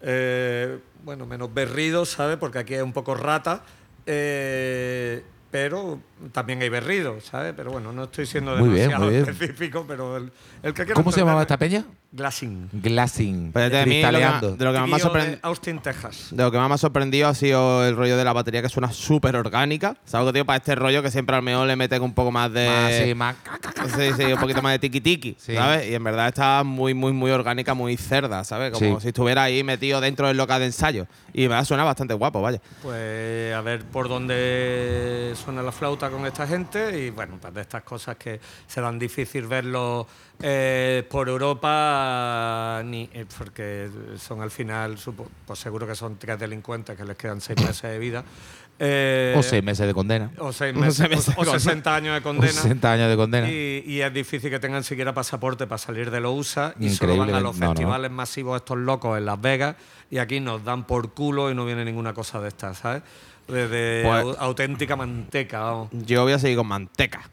Eh, 0.03 0.79
bueno, 1.05 1.27
menos 1.27 1.53
berrido, 1.53 2.05
¿sabes? 2.05 2.37
Porque 2.37 2.59
aquí 2.59 2.75
es 2.75 2.83
un 2.83 2.93
poco 2.93 3.15
rata. 3.15 3.63
eh, 4.07 5.23
pero 5.53 6.01
también 6.33 6.63
hay 6.63 6.71
berrido, 6.71 7.21
¿sabes? 7.21 7.53
Pero 7.55 7.71
bueno, 7.71 7.93
no 7.93 8.05
estoy 8.05 8.25
siendo 8.27 8.57
Muy 8.57 8.71
bien, 8.71 8.89
demasiado 8.89 9.11
bien. 9.11 9.29
específico, 9.29 9.85
pero 9.87 10.17
el, 10.17 10.33
el 10.63 10.73
que 10.75 10.85
quiero 10.85 10.95
¿Cómo 10.95 11.13
se 11.13 11.21
llamaba 11.21 11.43
esta 11.43 11.59
peña? 11.59 11.85
Glassing. 12.15 12.69
Glassing. 12.73 13.53
Pero 13.55 13.71
de, 13.71 13.71
mí 13.71 13.79
lo 13.79 13.85
que, 13.85 13.91
cristaleando. 13.91 14.57
de 14.57 14.65
lo 14.67 14.73
que 14.73 14.79
más 14.81 14.89
me 14.89 14.97
ha 14.97 14.99
sorprendido. 14.99 15.39
Austin, 15.43 15.79
Texas. 15.81 16.29
De 16.31 16.43
lo 16.43 16.51
que 16.51 16.59
más 16.59 16.69
me 16.69 16.75
ha 16.75 16.79
sorprendido 16.79 17.29
ha 17.29 17.35
sido 17.35 17.87
el 17.87 17.97
rollo 17.97 18.19
de 18.19 18.25
la 18.25 18.35
batería 18.35 18.61
que 18.61 18.69
suena 18.69 18.93
súper 18.93 19.35
orgánica. 19.37 19.97
¿Sabes 20.05 20.27
lo 20.27 20.33
que 20.33 20.39
tío? 20.39 20.45
Para 20.47 20.59
este 20.59 20.75
rollo 20.75 21.03
que 21.03 21.11
siempre 21.11 21.37
al 21.37 21.43
mejor 21.43 21.67
le 21.67 21.75
meten 21.77 22.03
un 22.03 22.13
poco 22.13 22.31
más 22.31 22.53
de. 22.53 22.67
Más, 22.69 22.93
sí, 22.95 23.15
más. 23.15 23.37
Sí, 23.97 24.11
sí, 24.17 24.25
un 24.33 24.39
poquito 24.39 24.61
más 24.61 24.73
de 24.73 24.79
tiki 24.79 25.01
tiki, 25.01 25.37
Sí. 25.39 25.55
¿sabes? 25.55 25.89
Y 25.89 25.95
en 25.95 26.05
verdad 26.05 26.29
está 26.29 26.63
muy, 26.65 26.93
muy, 26.93 27.13
muy 27.13 27.31
orgánica, 27.31 27.73
muy 27.73 27.97
cerda, 27.97 28.45
¿sabes? 28.45 28.73
Como 28.73 28.97
Sí. 28.97 29.03
si 29.05 29.09
estuviera 29.09 29.45
ahí 29.45 29.65
metido 29.65 30.01
dentro 30.03 30.27
del 30.29 30.37
local 30.37 30.61
de 30.61 30.67
ensayo. 30.67 31.07
Y 31.33 31.49
me 31.49 31.65
suena 31.65 31.83
bastante 31.85 32.13
guapo, 32.13 32.43
vaya. 32.43 32.61
Pues 32.83 33.55
a 33.55 33.61
ver 33.63 33.85
por 33.87 34.09
dónde 34.11 35.33
suena 35.43 35.63
la 35.63 35.73
flauta 35.73 36.09
con 36.11 36.25
esta 36.27 36.47
gente 36.47 36.99
y 36.99 37.11
bueno, 37.11 37.39
pues 37.41 37.53
de 37.55 37.61
estas 37.63 37.83
cosas 37.83 38.17
que 38.17 38.41
serán 38.67 38.99
difícil 38.99 39.47
verlo 39.47 40.07
eh, 40.41 41.07
por 41.11 41.29
Europa, 41.29 42.83
ni, 42.85 43.09
eh, 43.13 43.27
porque 43.39 43.89
son 44.19 44.41
al 44.43 44.51
final, 44.51 44.97
supo- 44.99 45.29
pues 45.47 45.59
seguro 45.59 45.87
que 45.87 45.95
son 45.95 46.17
tres 46.19 46.39
delincuentes 46.39 46.97
que 46.97 47.05
les 47.05 47.17
quedan 47.17 47.41
seis 47.41 47.61
meses 47.61 47.83
de 47.91 47.99
vida. 47.99 48.25
Eh, 48.79 49.35
o 49.37 49.43
seis 49.43 49.63
meses 49.63 49.87
de 49.87 49.95
condena. 49.95 50.31
o 50.39 50.53
seis 50.53 50.75
O 50.77 50.81
meses, 50.81 50.97
seis 50.97 51.11
meses 51.11 51.35
o- 51.37 51.41
o. 51.43 51.45
60 51.45 51.95
años 51.95 52.15
de 52.15 52.21
O 52.21 52.23
condena. 52.23 52.53
60 52.53 52.93
años 52.93 53.11
de 53.11 53.17
condena. 53.17 53.49
Y, 53.51 53.85
y 53.87 54.01
es 54.01 54.13
difícil 54.13 54.51
que 54.51 54.59
tengan 54.59 54.83
siquiera 54.83 55.13
pasaporte 55.13 55.67
para 55.67 55.79
salir 55.79 56.11
de 56.11 56.21
los 56.21 56.33
USA 56.35 56.75
y 56.81 56.89
solo 56.91 57.17
van 57.17 57.31
a 57.35 57.41
los 57.41 57.57
no, 57.59 57.67
no. 57.67 57.73
festivales 57.73 58.11
masivos 58.11 58.57
estos 58.57 58.79
locos 58.79 59.19
en 59.19 59.27
Las 59.27 59.41
Vegas 59.41 59.77
y 60.11 60.19
aquí 60.19 60.41
nos 60.41 60.65
dan 60.65 60.87
por 60.87 61.13
culo 61.13 61.51
y 61.51 61.55
no 61.55 61.65
viene 61.65 61.85
ninguna 61.85 62.13
cosa 62.15 62.41
de 62.41 62.49
estas, 62.49 62.79
¿sabes? 62.79 63.03
De, 63.49 63.69
de 63.69 64.03
Pues- 64.05 64.25
au- 64.25 64.37
auténtica 64.39 64.97
manteca, 64.97 65.61
vamos. 65.61 65.89
Yo 65.93 66.23
voy 66.23 66.33
a 66.33 66.39
seguir 66.39 66.57
con 66.57 66.67
manteca. 66.67 67.29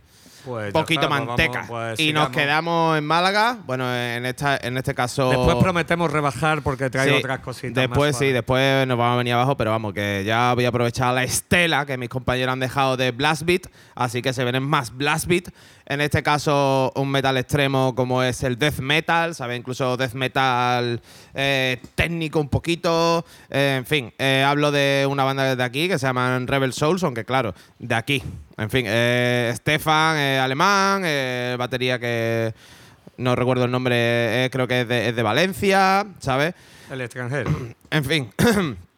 Pues 0.50 0.74
Poquito 0.74 1.02
está, 1.02 1.10
pues 1.16 1.28
manteca. 1.28 1.52
vamos, 1.54 1.68
pues 1.70 2.00
y 2.00 2.12
nos 2.12 2.30
quedamos 2.30 2.98
en 2.98 3.06
Málaga. 3.06 3.58
Bueno, 3.68 3.86
en, 3.96 4.26
esta, 4.26 4.58
en 4.58 4.78
este 4.78 4.96
caso. 4.96 5.30
Después 5.30 5.58
prometemos 5.58 6.12
rebajar 6.12 6.64
porque 6.64 6.90
traigo 6.90 7.18
Sí, 7.18 7.20
otras 7.20 7.40
cositas. 7.42 7.76
Después 7.76 8.14
más 8.14 8.20
sí, 8.20 8.32
después 8.32 8.88
nos 8.88 8.98
vamos 8.98 9.14
a 9.14 9.18
venir 9.18 9.34
abajo, 9.34 9.56
pero 9.56 9.70
vamos, 9.70 9.94
que 9.94 10.24
ya 10.26 10.54
voy 10.56 10.66
a 10.66 10.70
aprovechar 10.70 11.14
la 11.14 11.24
estela 11.24 11.86
que 11.86 11.98
mis 11.98 12.10
compañeros 12.10 12.54
han 12.54 12.60
dejado 12.60 12.98
de 12.98 13.12
Blast 13.12 13.44
Beat, 13.44 13.68
así 13.94 14.24
que 14.24 14.34
se 14.34 14.44
vienen 14.44 14.64
más 14.64 14.96
Blast 14.96 15.28
Beat. 15.28 15.50
En 15.86 16.02
este 16.02 16.22
caso, 16.22 16.92
un 16.96 17.10
metal 17.10 17.36
extremo 17.38 17.96
como 17.96 18.22
es 18.22 18.44
el 18.44 18.60
Death 18.60 18.78
Metal, 18.80 19.34
¿sabes? 19.34 19.58
Incluso 19.58 19.98
Death 19.98 20.14
Metal 20.14 21.02
eh, 21.34 21.82
técnico 21.96 22.40
un 22.40 22.50
poquito. 22.50 23.26
eh, 23.50 23.76
en 23.80 23.86
fin, 23.86 24.14
eh, 24.20 24.44
hablo 24.46 24.72
de 24.72 25.08
una 25.10 25.24
banda 25.24 25.56
de 25.56 25.64
aquí 25.64 25.88
que 25.88 25.98
se 25.98 26.06
llaman 26.06 26.48
Rebel 26.48 26.74
Souls, 26.74 27.04
aunque 27.04 27.26
claro, 27.26 27.54
de 27.80 27.96
aquí. 27.96 28.24
En 28.60 28.70
fin, 28.70 28.86
eh, 28.88 29.54
Stefan, 29.56 30.18
eh, 30.18 30.38
alemán, 30.38 31.04
eh, 31.06 31.56
batería 31.58 31.98
que 31.98 32.54
no 33.18 33.36
recuerdo 33.36 33.66
el 33.66 33.72
nombre, 33.72 33.96
eh, 34.46 34.50
creo 34.52 34.68
que 34.68 34.82
es 34.82 34.88
de, 34.88 35.10
es 35.10 35.16
de 35.16 35.24
Valencia, 35.24 36.06
¿sabes? 36.20 36.54
El 36.92 37.02
extranjero. 37.02 37.52
En 37.92 38.06
fin. 38.06 38.30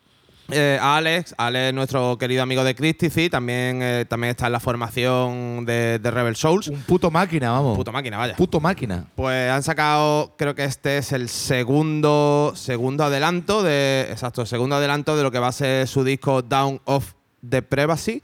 Eh, 0.54 0.78
Alex, 0.82 1.34
Alex, 1.38 1.74
nuestro 1.74 2.18
querido 2.18 2.44
amigo 2.44 2.66
de 2.66 2.76
Cristici, 2.76 3.30
también, 3.30 3.82
eh, 3.82 4.06
también 4.06 4.32
está 4.32 4.48
en 4.48 4.52
la 4.52 4.60
formación 4.60 5.66
de, 5.66 5.98
de 5.98 6.12
Rebel 6.12 6.36
Souls. 6.36 6.68
Un 6.68 6.82
puto 6.82 7.10
máquina, 7.10 7.52
vamos. 7.52 7.78
Puto 7.78 7.94
máquina, 7.94 8.18
vaya. 8.18 8.36
Puto 8.36 8.60
máquina. 8.60 9.06
Pues 9.16 9.50
han 9.50 9.64
sacado, 9.64 10.36
creo 10.38 10.54
que 10.54 10.66
este 10.66 10.98
es 10.98 11.14
el 11.14 11.30
segundo, 11.30 12.52
segundo 12.58 13.06
adelanto 13.06 13.64
de, 13.64 14.08
exacto, 14.12 14.46
segundo 14.46 14.76
adelanto 14.76 15.16
de 15.16 15.24
lo 15.24 15.32
que 15.32 15.40
va 15.40 15.48
a 15.48 15.54
ser 15.54 15.88
su 15.88 16.04
disco 16.04 16.42
Down 16.42 16.82
of 16.84 17.14
the 17.50 17.62
Privacy, 17.62 18.22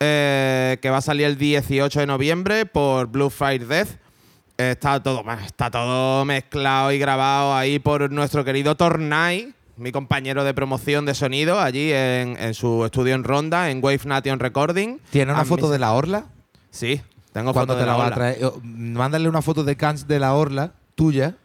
eh, 0.00 0.78
que 0.80 0.90
va 0.90 0.98
a 0.98 1.02
salir 1.02 1.26
el 1.26 1.36
18 1.38 2.00
de 2.00 2.06
noviembre 2.06 2.66
por 2.66 3.06
Blue 3.08 3.30
Fire 3.30 3.66
Death. 3.66 3.88
Está 4.56 5.02
todo, 5.02 5.24
está 5.46 5.70
todo 5.70 6.24
mezclado 6.26 6.92
y 6.92 6.98
grabado 6.98 7.54
ahí 7.54 7.78
por 7.78 8.10
nuestro 8.10 8.44
querido 8.44 8.74
Tornai, 8.76 9.54
mi 9.76 9.90
compañero 9.92 10.44
de 10.44 10.52
promoción 10.52 11.06
de 11.06 11.14
sonido, 11.14 11.58
allí 11.60 11.90
en, 11.92 12.36
en 12.38 12.52
su 12.52 12.84
estudio 12.84 13.14
en 13.14 13.24
Ronda, 13.24 13.70
en 13.70 13.82
Wave 13.82 14.00
Nation 14.04 14.38
Recording. 14.38 14.98
¿Tiene 15.10 15.32
una 15.32 15.40
A 15.42 15.44
foto 15.46 15.70
de 15.70 15.78
la 15.78 15.92
orla? 15.92 16.26
Sí, 16.70 17.00
tengo 17.32 17.52
¿Cuándo 17.54 17.72
fotos 17.72 17.76
te 17.76 17.80
de 17.80 17.86
la, 17.86 17.92
la 17.92 17.96
va 17.98 18.04
a 18.04 18.06
ola. 18.08 18.14
traer? 18.16 18.38
Mándale 18.62 19.28
una 19.30 19.40
foto 19.40 19.64
de 19.64 19.76
Cans 19.76 20.06
de 20.06 20.18
la 20.18 20.34
orla 20.34 20.72
tuya 20.94 21.36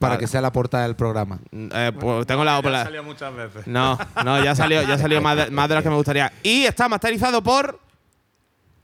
para 0.00 0.14
Vale. 0.14 0.20
que 0.20 0.26
sea 0.26 0.40
la 0.40 0.50
portada 0.50 0.82
del 0.82 0.96
programa. 0.96 1.38
Eh, 1.52 1.92
pues 2.00 2.26
tengo 2.26 2.42
la, 2.42 2.60
Ya 2.60 2.82
salió 2.84 3.04
muchas 3.04 3.32
veces. 3.36 3.66
No, 3.68 3.96
no, 4.24 4.42
ya 4.42 4.56
salió, 4.56 4.82
ya 4.82 4.98
salió 4.98 5.20
más 5.22 5.36
de, 5.36 5.50
más 5.52 5.68
de 5.68 5.76
las 5.76 5.84
que 5.84 5.90
me 5.90 5.96
gustaría. 5.96 6.32
Y 6.42 6.64
está 6.64 6.88
masterizado 6.88 7.40
por. 7.40 7.83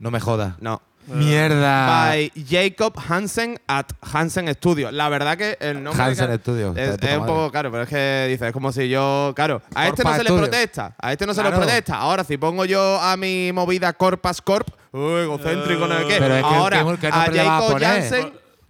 No 0.01 0.09
me 0.11 0.19
jodas. 0.19 0.55
No. 0.59 0.81
Mierda. 1.07 1.87
By 2.09 2.31
Jacob 2.47 2.93
Hansen 3.07 3.59
at 3.67 3.85
Hansen 4.01 4.51
Studio. 4.55 4.91
La 4.91 5.09
verdad 5.09 5.37
que 5.37 5.57
el 5.59 5.83
nombre. 5.83 6.01
Hansen 6.03 6.27
que- 6.27 6.37
Studio, 6.37 6.73
Es, 6.75 6.97
un 7.17 7.25
poco 7.25 7.51
caro, 7.51 7.71
pero 7.71 7.83
es 7.83 7.89
que 7.89 8.27
dice, 8.29 8.47
es 8.47 8.53
como 8.53 8.71
si 8.71 8.89
yo. 8.89 9.31
Claro, 9.35 9.61
a 9.75 9.87
este 9.87 10.03
no 10.03 10.13
se 10.15 10.23
le 10.23 10.31
protesta. 10.31 10.95
A 10.99 11.11
este 11.11 11.25
no 11.25 11.33
se 11.33 11.43
le 11.43 11.51
protesta. 11.51 11.97
Ahora, 11.97 12.23
si 12.23 12.37
pongo 12.37 12.65
yo 12.65 12.99
a 12.99 13.15
mi 13.15 13.51
movida 13.53 13.93
Corpas 13.93 14.41
Corp. 14.41 14.69
Uy, 14.91 15.21
egocéntrico, 15.21 15.87
no 15.87 15.97
sé 15.99 16.07
qué. 16.07 16.15
Pero 16.19 16.35
es 16.35 16.43
que- 16.43 16.55
Ahora, 16.55 16.83
¿qué- 16.83 16.97
qué 16.99 17.07
a 17.07 17.11
Jacob. 17.11 17.79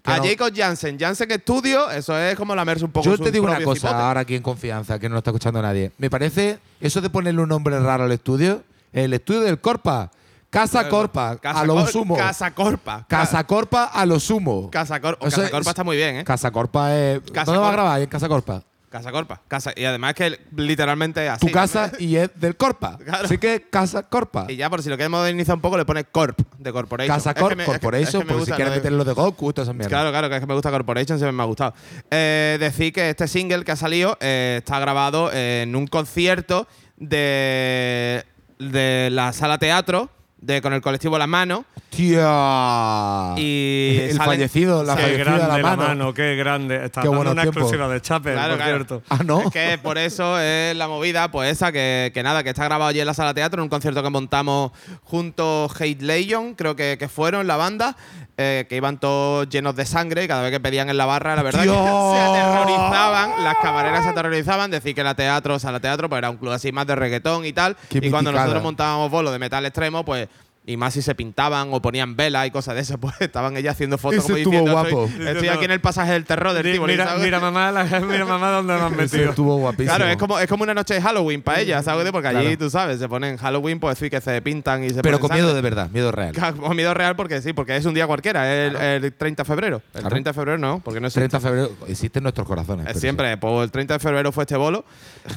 Que 0.04 0.12
A 0.12 0.18
no- 0.18 0.24
Jacob 0.24 0.52
Jansen, 0.56 0.98
Jansen 1.00 1.30
Studio, 1.42 1.92
eso 1.92 2.18
es 2.18 2.36
como 2.36 2.56
lamerse 2.56 2.84
un 2.84 2.92
poco 2.92 3.06
Yo 3.08 3.18
te 3.20 3.32
digo 3.32 3.46
una 3.46 3.62
cosa 3.62 3.82
cipote. 3.88 4.02
ahora 4.02 4.22
aquí 4.22 4.36
en 4.36 4.42
confianza, 4.42 4.98
que 4.98 5.08
no 5.08 5.14
lo 5.14 5.20
está 5.20 5.30
escuchando 5.30 5.62
nadie. 5.62 5.92
Me 6.00 6.10
parece 6.10 6.58
eso 6.80 7.02
de 7.02 7.10
ponerle 7.12 7.40
un 7.42 7.50
nombre 7.50 7.80
raro 7.80 8.06
al 8.06 8.12
estudio, 8.12 8.64
el 8.94 9.14
estudio 9.14 9.42
del 9.42 9.60
Corpa, 9.62 10.10
Casa 10.52 10.90
Corpa, 10.90 11.38
Casa 11.38 11.62
a 11.62 11.66
lo 11.66 11.88
sumo. 11.88 12.16
Casa 12.18 12.52
Corpa. 12.54 13.06
Casa 13.08 13.44
Corpa 13.48 13.86
a 13.86 14.06
lo 14.06 14.20
sumo. 14.20 14.70
Casa, 14.70 15.00
Cor- 15.00 15.18
Eso 15.22 15.38
Casa 15.42 15.50
Corpa 15.50 15.70
está 15.72 15.84
muy 15.86 15.96
bien, 15.96 16.18
¿eh? 16.18 16.24
Casa 16.26 16.52
Corpa 16.52 16.94
es. 16.94 17.22
¿Dónde 17.24 17.40
va 17.40 17.42
a 17.42 17.46
Corpa. 17.46 17.72
grabar? 17.72 18.02
En 18.02 18.08
Casa 18.08 18.28
Corpa. 18.28 18.62
Casa 18.90 19.10
Corpa. 19.14 19.40
Casa, 19.48 19.72
y 19.74 19.86
además 19.86 20.14
que 20.14 20.38
literalmente 20.58 21.26
es 21.26 21.32
así. 21.32 21.46
Tu 21.48 21.54
casa 21.54 21.94
y 21.98 22.18
es 22.18 22.30
del 22.36 22.58
Corpa. 22.58 22.98
Claro. 23.06 23.24
Así 23.24 23.38
que 23.38 23.66
Casa 23.70 24.04
Corpa. 24.04 24.46
Y 24.50 24.58
ya, 24.58 24.70
por 24.70 24.84
si 24.84 24.90
lo 24.90 24.98
quieres 24.98 25.10
modernizar 25.10 25.56
un 25.56 25.62
poco, 25.62 25.78
le 25.78 25.86
pones 25.86 26.06
Corp 26.12 26.38
de 26.58 26.74
Corporation. 26.74 27.16
Casa 27.16 27.30
Es 27.30 27.36
que 27.36 27.42
Corp, 27.42 27.54
es 27.58 27.66
que- 27.66 27.72
Corporation, 27.72 28.22
es 28.24 28.28
que 28.28 28.34
porque 28.34 28.46
si 28.48 28.52
quieres 28.52 28.66
lo 28.68 28.72
de- 28.72 28.78
meterle 28.80 28.98
lo 28.98 29.06
de 29.06 29.14
Goku, 29.14 29.54
todas 29.54 29.68
esas 29.68 29.76
mierdas. 29.76 29.88
Claro, 29.90 30.10
claro, 30.12 30.28
que 30.28 30.36
es 30.36 30.42
que 30.42 30.48
me 30.48 30.54
gusta 30.54 30.70
Corporation, 30.70 31.18
siempre 31.18 31.32
me 31.32 31.44
ha 31.44 31.46
gustado. 31.46 31.74
Eh, 32.10 32.58
decir 32.60 32.92
que 32.92 33.12
este 33.12 33.30
single 33.30 33.64
que 33.64 33.72
ha 33.72 33.78
salido 33.78 34.18
eh, 34.20 34.58
está 34.60 34.78
grabado 34.80 35.32
en 35.32 35.74
un 35.78 35.88
concierto 35.88 36.68
de, 36.98 38.26
de 38.60 39.08
la 39.14 39.32
sala 39.32 39.58
teatro 39.58 40.10
de, 40.42 40.62
con 40.62 40.74
el 40.74 40.82
colectivo 40.82 41.18
La 41.18 41.28
Mano. 41.28 41.66
Tía. 41.90 43.34
Y 43.38 43.98
el 44.02 44.12
salen- 44.18 44.26
fallecido, 44.26 44.84
la 44.84 44.94
Sí, 44.96 44.98
Qué 44.98 45.04
fallecida 45.04 45.24
grande 45.38 45.56
de 45.58 45.62
la 45.64 45.76
mano. 45.76 46.14
qué 46.14 46.36
grande. 46.36 46.86
Está 46.86 47.02
Qué 47.02 47.08
dando 47.10 47.22
una 47.32 47.42
tiempos. 47.42 47.62
exclusiva 47.64 47.88
de 47.90 48.02
Chape, 48.02 48.34
Claro, 48.34 48.50
por 48.54 48.58
claro. 48.58 48.76
cierto. 48.78 49.02
Ah, 49.10 49.20
no. 49.26 49.42
Es 49.42 49.52
que 49.52 49.78
por 49.82 49.98
eso 49.98 50.40
es 50.40 50.76
la 50.76 50.88
movida, 50.88 51.30
pues 51.32 51.52
esa, 51.52 51.72
que, 51.72 52.12
que 52.14 52.24
nada, 52.24 52.44
que 52.44 52.50
está 52.50 52.64
grabado 52.66 52.90
allí 52.90 53.00
en 53.00 53.08
la 53.08 53.14
sala 53.14 53.34
teatro, 53.34 53.60
en 53.62 53.64
un 53.64 53.70
concierto 53.70 54.02
que 54.04 54.10
montamos 54.10 54.72
junto 55.04 55.70
Hate 55.78 56.02
Legion, 56.02 56.56
creo 56.56 56.76
que, 56.76 56.98
que 56.98 57.08
fueron 57.10 57.46
la 57.46 57.58
banda, 57.58 57.96
eh, 58.38 58.66
que 58.70 58.78
iban 58.78 58.98
todos 59.00 59.50
llenos 59.50 59.76
de 59.76 59.86
sangre 59.86 60.24
y 60.24 60.28
cada 60.28 60.42
vez 60.44 60.52
que 60.52 60.60
pedían 60.60 60.90
en 60.90 60.98
la 60.98 61.06
barra, 61.06 61.36
la 61.36 61.44
verdad 61.44 61.62
que 61.64 61.68
se 61.70 61.74
aterrorizaban, 61.76 63.44
las 63.44 63.56
camareras 63.62 64.04
se 64.04 64.10
aterrorizaban, 64.10 64.72
decir 64.72 64.96
que 64.96 65.04
la 65.04 65.14
teatro, 65.16 65.60
sala 65.60 65.80
teatro, 65.80 66.08
pues 66.10 66.18
era 66.20 66.30
un 66.30 66.38
club 66.38 66.52
así 66.54 66.72
más 66.72 66.88
de 66.88 66.96
reggaetón 66.96 67.46
y 67.46 67.54
tal. 67.54 67.76
Qué 67.90 68.00
y 68.02 68.10
cuando 68.10 68.32
nosotros 68.32 68.64
montábamos 68.64 69.12
bolos 69.12 69.32
de 69.34 69.40
metal 69.40 69.66
extremo, 69.66 70.04
pues. 70.06 70.30
Y 70.72 70.78
más 70.78 70.94
si 70.94 71.02
se 71.02 71.14
pintaban 71.16 71.70
o 71.74 71.82
ponían 71.82 72.16
velas 72.16 72.48
y 72.48 72.52
cosas 72.52 72.76
de 72.76 72.82
eso, 72.82 72.98
pues 73.00 73.14
estaban 73.20 73.58
ellas 73.58 73.74
haciendo 73.74 73.98
fotos 73.98 74.20
Ese 74.20 74.28
como 74.28 74.38
estuvo 74.38 74.52
diciendo, 74.54 74.72
guapo. 74.72 75.06
Estoy, 75.06 75.28
estoy 75.28 75.48
aquí 75.50 75.66
en 75.66 75.72
el 75.72 75.82
pasaje 75.82 76.14
del 76.14 76.26
terror 76.26 76.54
del 76.54 76.72
Tivoli, 76.72 76.98
mira, 77.22 77.40
mamá, 77.40 77.72
la- 77.72 77.84
mira, 78.02 78.26
mamá, 78.26 78.50
dónde 78.52 78.74
me 78.74 78.80
han 78.80 78.94
Ese 78.94 79.02
metido. 79.18 79.30
estuvo 79.32 79.58
guapísimo. 79.58 79.96
Claro, 79.96 80.10
es 80.12 80.18
como, 80.18 80.40
es 80.40 80.48
como 80.48 80.64
una 80.64 80.74
noche 80.74 80.94
de 80.94 81.02
Halloween 81.02 81.42
para 81.42 81.60
ella, 81.60 81.84
¿sabes? 81.84 82.10
Porque 82.12 82.28
allí, 82.30 82.42
Claro. 82.42 82.58
tú 82.58 82.70
sabes, 82.70 83.00
se 83.00 83.10
ponen 83.10 83.38
Halloween, 83.38 83.80
pues 83.80 83.98
sí, 83.98 84.10
que 84.10 84.22
se 84.22 84.42
pintan 84.42 84.84
y 84.84 84.90
se 84.92 85.02
Pero 85.02 85.20
ponen 85.20 85.30
con 85.30 85.34
miedo 85.38 85.54
de 85.54 85.62
verdad, 85.62 85.90
miedo 85.92 86.12
real. 86.12 86.34
Con 86.58 86.76
miedo 86.76 86.94
real 86.94 87.16
porque 87.16 87.42
sí, 87.42 87.54
porque 87.54 87.76
es 87.76 87.86
un 87.86 87.94
día 87.94 88.08
cualquiera, 88.08 88.52
es 88.54 88.74
el, 88.74 89.04
el 89.04 89.14
30 89.14 89.44
de 89.44 89.48
febrero. 89.48 89.82
El 89.94 90.00
Claro. 90.02 90.10
30 90.10 90.30
de 90.30 90.34
febrero 90.34 90.58
no, 90.58 90.80
porque 90.84 91.00
no 91.02 91.08
es 91.08 91.14
30 91.14 91.38
de 91.38 91.42
febrero 91.44 91.72
existe 91.88 92.20
en 92.20 92.24
nuestros 92.24 92.48
corazones. 92.48 92.86
es 92.86 92.92
pero 92.94 93.00
siempre, 93.02 93.38
pues 93.38 93.64
el 93.64 93.72
30 93.72 93.94
de 93.96 94.00
febrero 94.00 94.32
fue 94.32 94.44
este 94.44 94.56
bolo. 94.56 94.86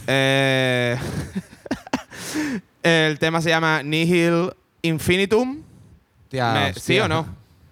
Eh, 0.07 0.97
el 2.83 3.19
tema 3.19 3.41
se 3.41 3.49
llama 3.51 3.83
Nihil 3.83 4.51
Infinitum. 4.89 5.57
sí. 5.57 5.63
Tía, 6.29 6.53
Me- 6.53 6.67
hostia. 6.71 6.83
¿Sí 6.83 6.99
o 7.01 7.09
no? 7.09 7.27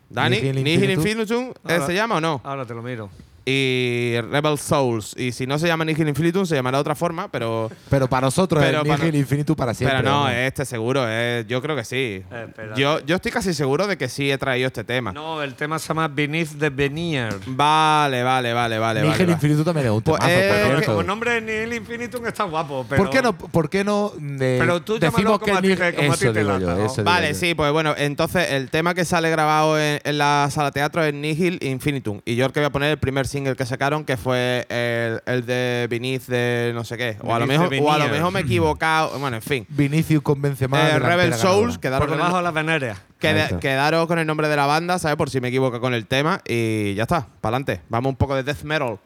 Dani, 0.08 0.36
Nihil 0.40 0.62
Nihil, 0.64 0.90
Infinitum. 0.90 1.06
Infinitum, 1.06 1.44
¿eh, 1.68 1.72
Ahora- 1.72 1.86
¿se 1.86 1.94
llama 1.94 2.16
o 2.16 2.20
no? 2.20 2.40
Ahora 2.44 2.66
te 2.66 2.74
lo 2.74 2.82
miro. 2.82 3.08
Y 3.44 4.14
Rebel 4.30 4.58
Souls. 4.58 5.14
Y 5.18 5.32
si 5.32 5.46
no 5.46 5.58
se 5.58 5.66
llama 5.66 5.84
Nihil 5.84 6.08
Infinitum, 6.08 6.46
se 6.46 6.54
llamará 6.54 6.78
de 6.78 6.82
otra 6.82 6.94
forma, 6.94 7.28
pero. 7.28 7.70
Pero 7.90 8.08
para 8.08 8.26
nosotros 8.26 8.62
Pero 8.62 8.82
es 8.82 8.88
para- 8.88 8.98
Nihil 9.04 9.16
Infinitum 9.16 9.56
para 9.56 9.74
siempre. 9.74 9.98
Pero 9.98 10.10
no, 10.10 10.28
este 10.28 10.64
seguro, 10.64 11.04
eh, 11.08 11.44
yo 11.48 11.60
creo 11.60 11.74
que 11.76 11.84
sí. 11.84 11.96
Eh, 12.30 12.44
espérate. 12.48 12.80
yo, 12.80 13.00
yo 13.04 13.16
estoy 13.16 13.32
casi 13.32 13.52
seguro 13.54 13.86
de 13.86 13.96
que 13.98 14.08
sí 14.08 14.30
he 14.30 14.38
traído 14.38 14.66
este 14.68 14.84
tema. 14.84 15.12
No, 15.12 15.42
el 15.42 15.54
tema 15.54 15.78
se 15.78 15.88
llama 15.88 16.08
Beneath 16.08 16.58
the 16.58 16.70
Veneer. 16.70 17.34
Vale, 17.46 18.22
vale, 18.22 18.52
vale, 18.52 18.78
vale. 18.78 19.02
Nihil 19.02 19.18
vale. 19.18 19.32
Infinitum 19.32 19.64
también 19.64 19.86
es 19.86 19.92
un 19.92 20.02
Pues, 20.02 20.20
eh. 20.26 20.82
Como 20.86 21.02
nombre 21.02 21.40
de 21.40 21.40
Nihil 21.40 21.72
Infinitum 21.78 22.26
está 22.26 22.44
guapo, 22.44 22.86
pero. 22.88 23.02
¿Por 23.02 23.10
qué 23.12 23.22
no, 23.22 23.32
por 23.36 23.68
qué 23.70 23.84
no 23.84 24.12
eh, 24.40 24.56
Pero 24.60 24.82
tú 24.82 24.98
decimos 24.98 25.38
que 25.40 25.46
como 25.46 25.58
a 25.58 25.62
ti 25.62 25.68
Nihil- 25.68 25.78
te- 25.78 25.94
como 25.94 26.12
a 26.12 26.16
ti 26.16 26.24
eso 26.24 26.32
te 26.32 26.44
lata, 26.44 26.60
yo, 26.60 26.84
eso 26.86 27.04
Vale, 27.04 27.28
yo. 27.30 27.34
sí, 27.34 27.54
pues 27.54 27.72
bueno, 27.72 27.94
entonces 27.96 28.50
el 28.50 28.70
tema 28.70 28.94
que 28.94 29.04
sale 29.04 29.30
grabado 29.30 29.78
en, 29.80 30.00
en 30.04 30.18
la 30.18 30.48
sala 30.50 30.70
teatro 30.70 31.02
es 31.04 31.12
Nihil 31.12 31.58
Infinitum. 31.62 32.20
Y 32.24 32.36
yo 32.36 32.46
el 32.46 32.52
que 32.52 32.60
voy 32.60 32.66
a 32.66 32.70
poner 32.70 32.90
el 32.90 32.98
primer 32.98 33.26
single 33.32 33.56
que 33.56 33.66
sacaron, 33.66 34.04
que 34.04 34.16
fue 34.16 34.66
el, 34.68 35.20
el 35.26 35.46
de 35.46 35.86
Beneath 35.90 36.26
de 36.26 36.72
no 36.74 36.84
sé 36.84 36.96
qué. 36.96 37.16
O 37.22 37.34
a, 37.34 37.38
lo 37.38 37.46
mejor, 37.46 37.72
o 37.80 37.92
a 37.92 37.98
lo 37.98 38.08
mejor 38.08 38.32
me 38.32 38.40
he 38.40 38.42
equivocado. 38.42 39.18
Bueno, 39.18 39.36
en 39.36 39.42
fin. 39.42 39.66
Vinicius 39.68 40.22
convence 40.22 40.68
más. 40.68 40.92
Eh, 40.92 40.98
Rebel 40.98 41.34
Souls, 41.34 41.78
quedaros 41.78 42.06
Por 42.06 42.16
debajo 42.16 42.36
de 42.36 42.42
las 42.42 42.54
Ahí 43.30 43.38
está. 43.38 43.60
quedaros 43.60 44.06
con 44.06 44.18
el 44.18 44.26
nombre 44.26 44.48
de 44.48 44.56
la 44.56 44.66
banda, 44.66 44.98
¿sabes? 44.98 45.16
Por 45.16 45.30
si 45.30 45.40
me 45.40 45.48
equivoco 45.48 45.80
con 45.80 45.94
el 45.94 46.06
tema. 46.06 46.40
Y 46.46 46.94
ya 46.94 47.04
está, 47.04 47.26
para 47.40 47.56
adelante. 47.56 47.82
Vamos 47.88 48.10
un 48.10 48.16
poco 48.16 48.34
de 48.34 48.42
death 48.42 48.62
metal. 48.62 48.98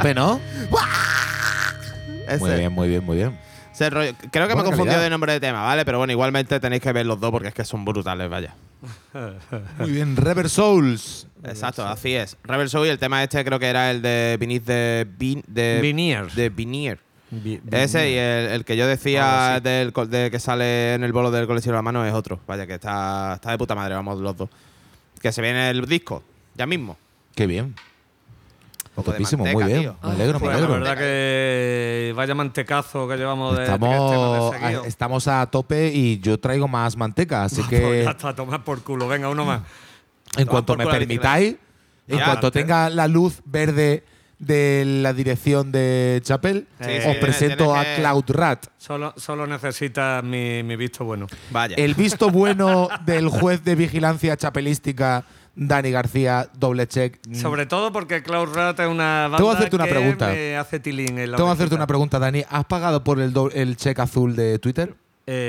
Tope, 0.00 0.14
¿no? 0.14 0.40
Ese. 2.28 2.38
Muy 2.38 2.50
bien, 2.54 2.72
muy 2.72 2.88
bien, 2.88 3.04
muy 3.04 3.16
bien. 3.16 3.38
Ese 3.72 3.90
rollo- 3.90 4.14
Creo 4.30 4.46
que 4.46 4.54
me 4.54 4.60
he 4.60 4.64
confundido 4.64 4.86
calidad. 4.86 5.02
de 5.02 5.10
nombre 5.10 5.32
de 5.32 5.40
tema, 5.40 5.62
¿vale? 5.62 5.84
Pero 5.84 5.98
bueno, 5.98 6.12
igualmente 6.12 6.60
tenéis 6.60 6.82
que 6.82 6.92
ver 6.92 7.06
los 7.06 7.18
dos 7.18 7.30
porque 7.30 7.48
es 7.48 7.54
que 7.54 7.64
son 7.64 7.84
brutales, 7.84 8.28
vaya. 8.28 8.54
Muy 9.78 9.90
bien, 9.90 10.16
Rever 10.16 10.48
Souls. 10.48 11.26
Exacto, 11.44 11.86
así 11.86 12.14
es. 12.14 12.36
Rebel 12.44 12.68
Soul 12.68 12.86
y 12.86 12.90
el 12.90 12.98
tema 12.98 13.22
este 13.22 13.44
creo 13.44 13.58
que 13.58 13.66
era 13.68 13.90
el 13.90 14.02
de 14.02 14.36
Beneath 14.38 14.64
de, 14.64 15.06
Vin- 15.18 15.44
de 15.46 15.78
Veneer. 15.82 16.30
De 16.32 16.50
Veneer. 16.50 16.98
Vi- 17.30 17.60
Ese 17.70 18.10
y 18.10 18.14
el, 18.14 18.46
el 18.52 18.64
que 18.64 18.76
yo 18.76 18.86
decía 18.86 19.54
Ah, 19.54 19.56
sí. 19.58 19.62
del, 19.64 19.92
de 20.08 20.30
que 20.30 20.38
sale 20.40 20.94
en 20.94 21.04
el 21.04 21.12
bolo 21.12 21.30
del 21.30 21.46
colección 21.46 21.72
de 21.72 21.78
la 21.78 21.82
mano 21.82 22.04
es 22.04 22.12
otro. 22.12 22.40
Vaya, 22.46 22.66
que 22.66 22.74
está, 22.74 23.34
está 23.34 23.50
de 23.52 23.58
puta 23.58 23.74
madre, 23.74 23.94
vamos 23.94 24.18
los 24.18 24.36
dos. 24.36 24.50
Que 25.20 25.30
se 25.32 25.40
viene 25.40 25.70
el 25.70 25.86
disco, 25.86 26.22
ya 26.54 26.66
mismo. 26.66 26.96
Qué 27.34 27.46
bien. 27.46 27.74
Poco 29.00 29.12
de 29.12 29.18
Topísimo, 29.18 29.44
muy 29.44 29.54
manteca, 29.54 29.66
bien. 29.66 29.80
tío. 29.82 29.96
Me 30.02 30.10
alegro, 30.14 30.32
me 30.34 30.38
Pues 30.40 30.50
la 30.52 30.56
alegro. 30.58 30.74
verdad 30.80 30.96
que 30.98 32.12
vaya 32.16 32.34
mantecazo 32.34 33.08
que 33.08 33.16
llevamos 33.16 33.52
de, 33.56 33.62
de 33.64 33.64
Estamos, 33.72 34.54
este 34.54 34.66
a, 34.66 34.86
estamos 34.86 35.28
a 35.28 35.46
tope 35.50 35.92
y 35.92 36.18
yo 36.20 36.38
traigo 36.38 36.68
más 36.68 36.96
manteca, 36.96 37.44
así 37.44 37.56
Pues 37.56 37.68
que 37.68 38.04
ya 38.04 38.10
está, 38.10 38.34
tomar 38.34 38.62
por 38.64 38.82
culo. 38.82 39.08
Venga, 39.08 39.28
uno 39.28 39.44
más. 39.44 39.60
en 40.36 40.46
Toma 40.46 40.50
cuanto 40.50 40.76
me 40.76 40.86
permitáis, 40.86 41.56
en 42.08 42.18
Ya, 42.18 42.24
cuanto 42.24 42.50
te- 42.50 42.60
tenga 42.60 42.90
la 42.90 43.06
luz 43.08 43.40
verde 43.44 44.04
de 44.38 44.84
la 45.02 45.12
dirección 45.12 45.70
de 45.70 46.18
Chapel, 46.24 46.66
Sí, 46.80 46.90
os 46.96 47.02
sí, 47.14 47.20
presento 47.20 47.74
a 47.76 47.84
Cloud 47.96 48.24
Rat. 48.28 48.68
Solo, 48.78 49.12
solo 49.18 49.46
necesitas 49.46 50.24
mi, 50.24 50.62
mi 50.62 50.76
visto 50.76 51.04
bueno. 51.04 51.26
Vaya. 51.50 51.76
El 51.76 51.94
visto 51.94 52.30
bueno 52.30 52.88
del 53.04 53.28
juez 53.28 53.62
de 53.64 53.74
vigilancia 53.74 54.36
chapelística 54.38 55.24
Dani 55.62 55.90
García, 55.90 56.48
doble 56.58 56.86
check. 56.88 57.18
Sobre 57.34 57.66
todo 57.66 57.92
porque 57.92 58.22
Cloud 58.22 58.48
Rat 58.54 58.80
es 58.80 58.88
una 58.88 59.24
banda 59.28 59.36
Tengo 59.36 59.50
que 59.50 59.56
hacerte 59.58 59.76
una 59.76 59.84
que 59.84 59.90
pregunta. 59.90 60.28
me 60.28 60.56
hace 60.56 60.80
tilín 60.80 61.18
en 61.18 61.30
la 61.32 61.36
Tengo 61.36 61.48
que 61.50 61.52
hacerte 61.52 61.62
orejita. 61.64 61.76
una 61.76 61.86
pregunta, 61.86 62.18
Dani. 62.18 62.42
¿Has 62.48 62.64
pagado 62.64 63.04
por 63.04 63.20
el, 63.20 63.32
do- 63.34 63.50
el 63.50 63.76
check 63.76 63.98
azul 63.98 64.34
de 64.34 64.58
Twitter? 64.58 64.94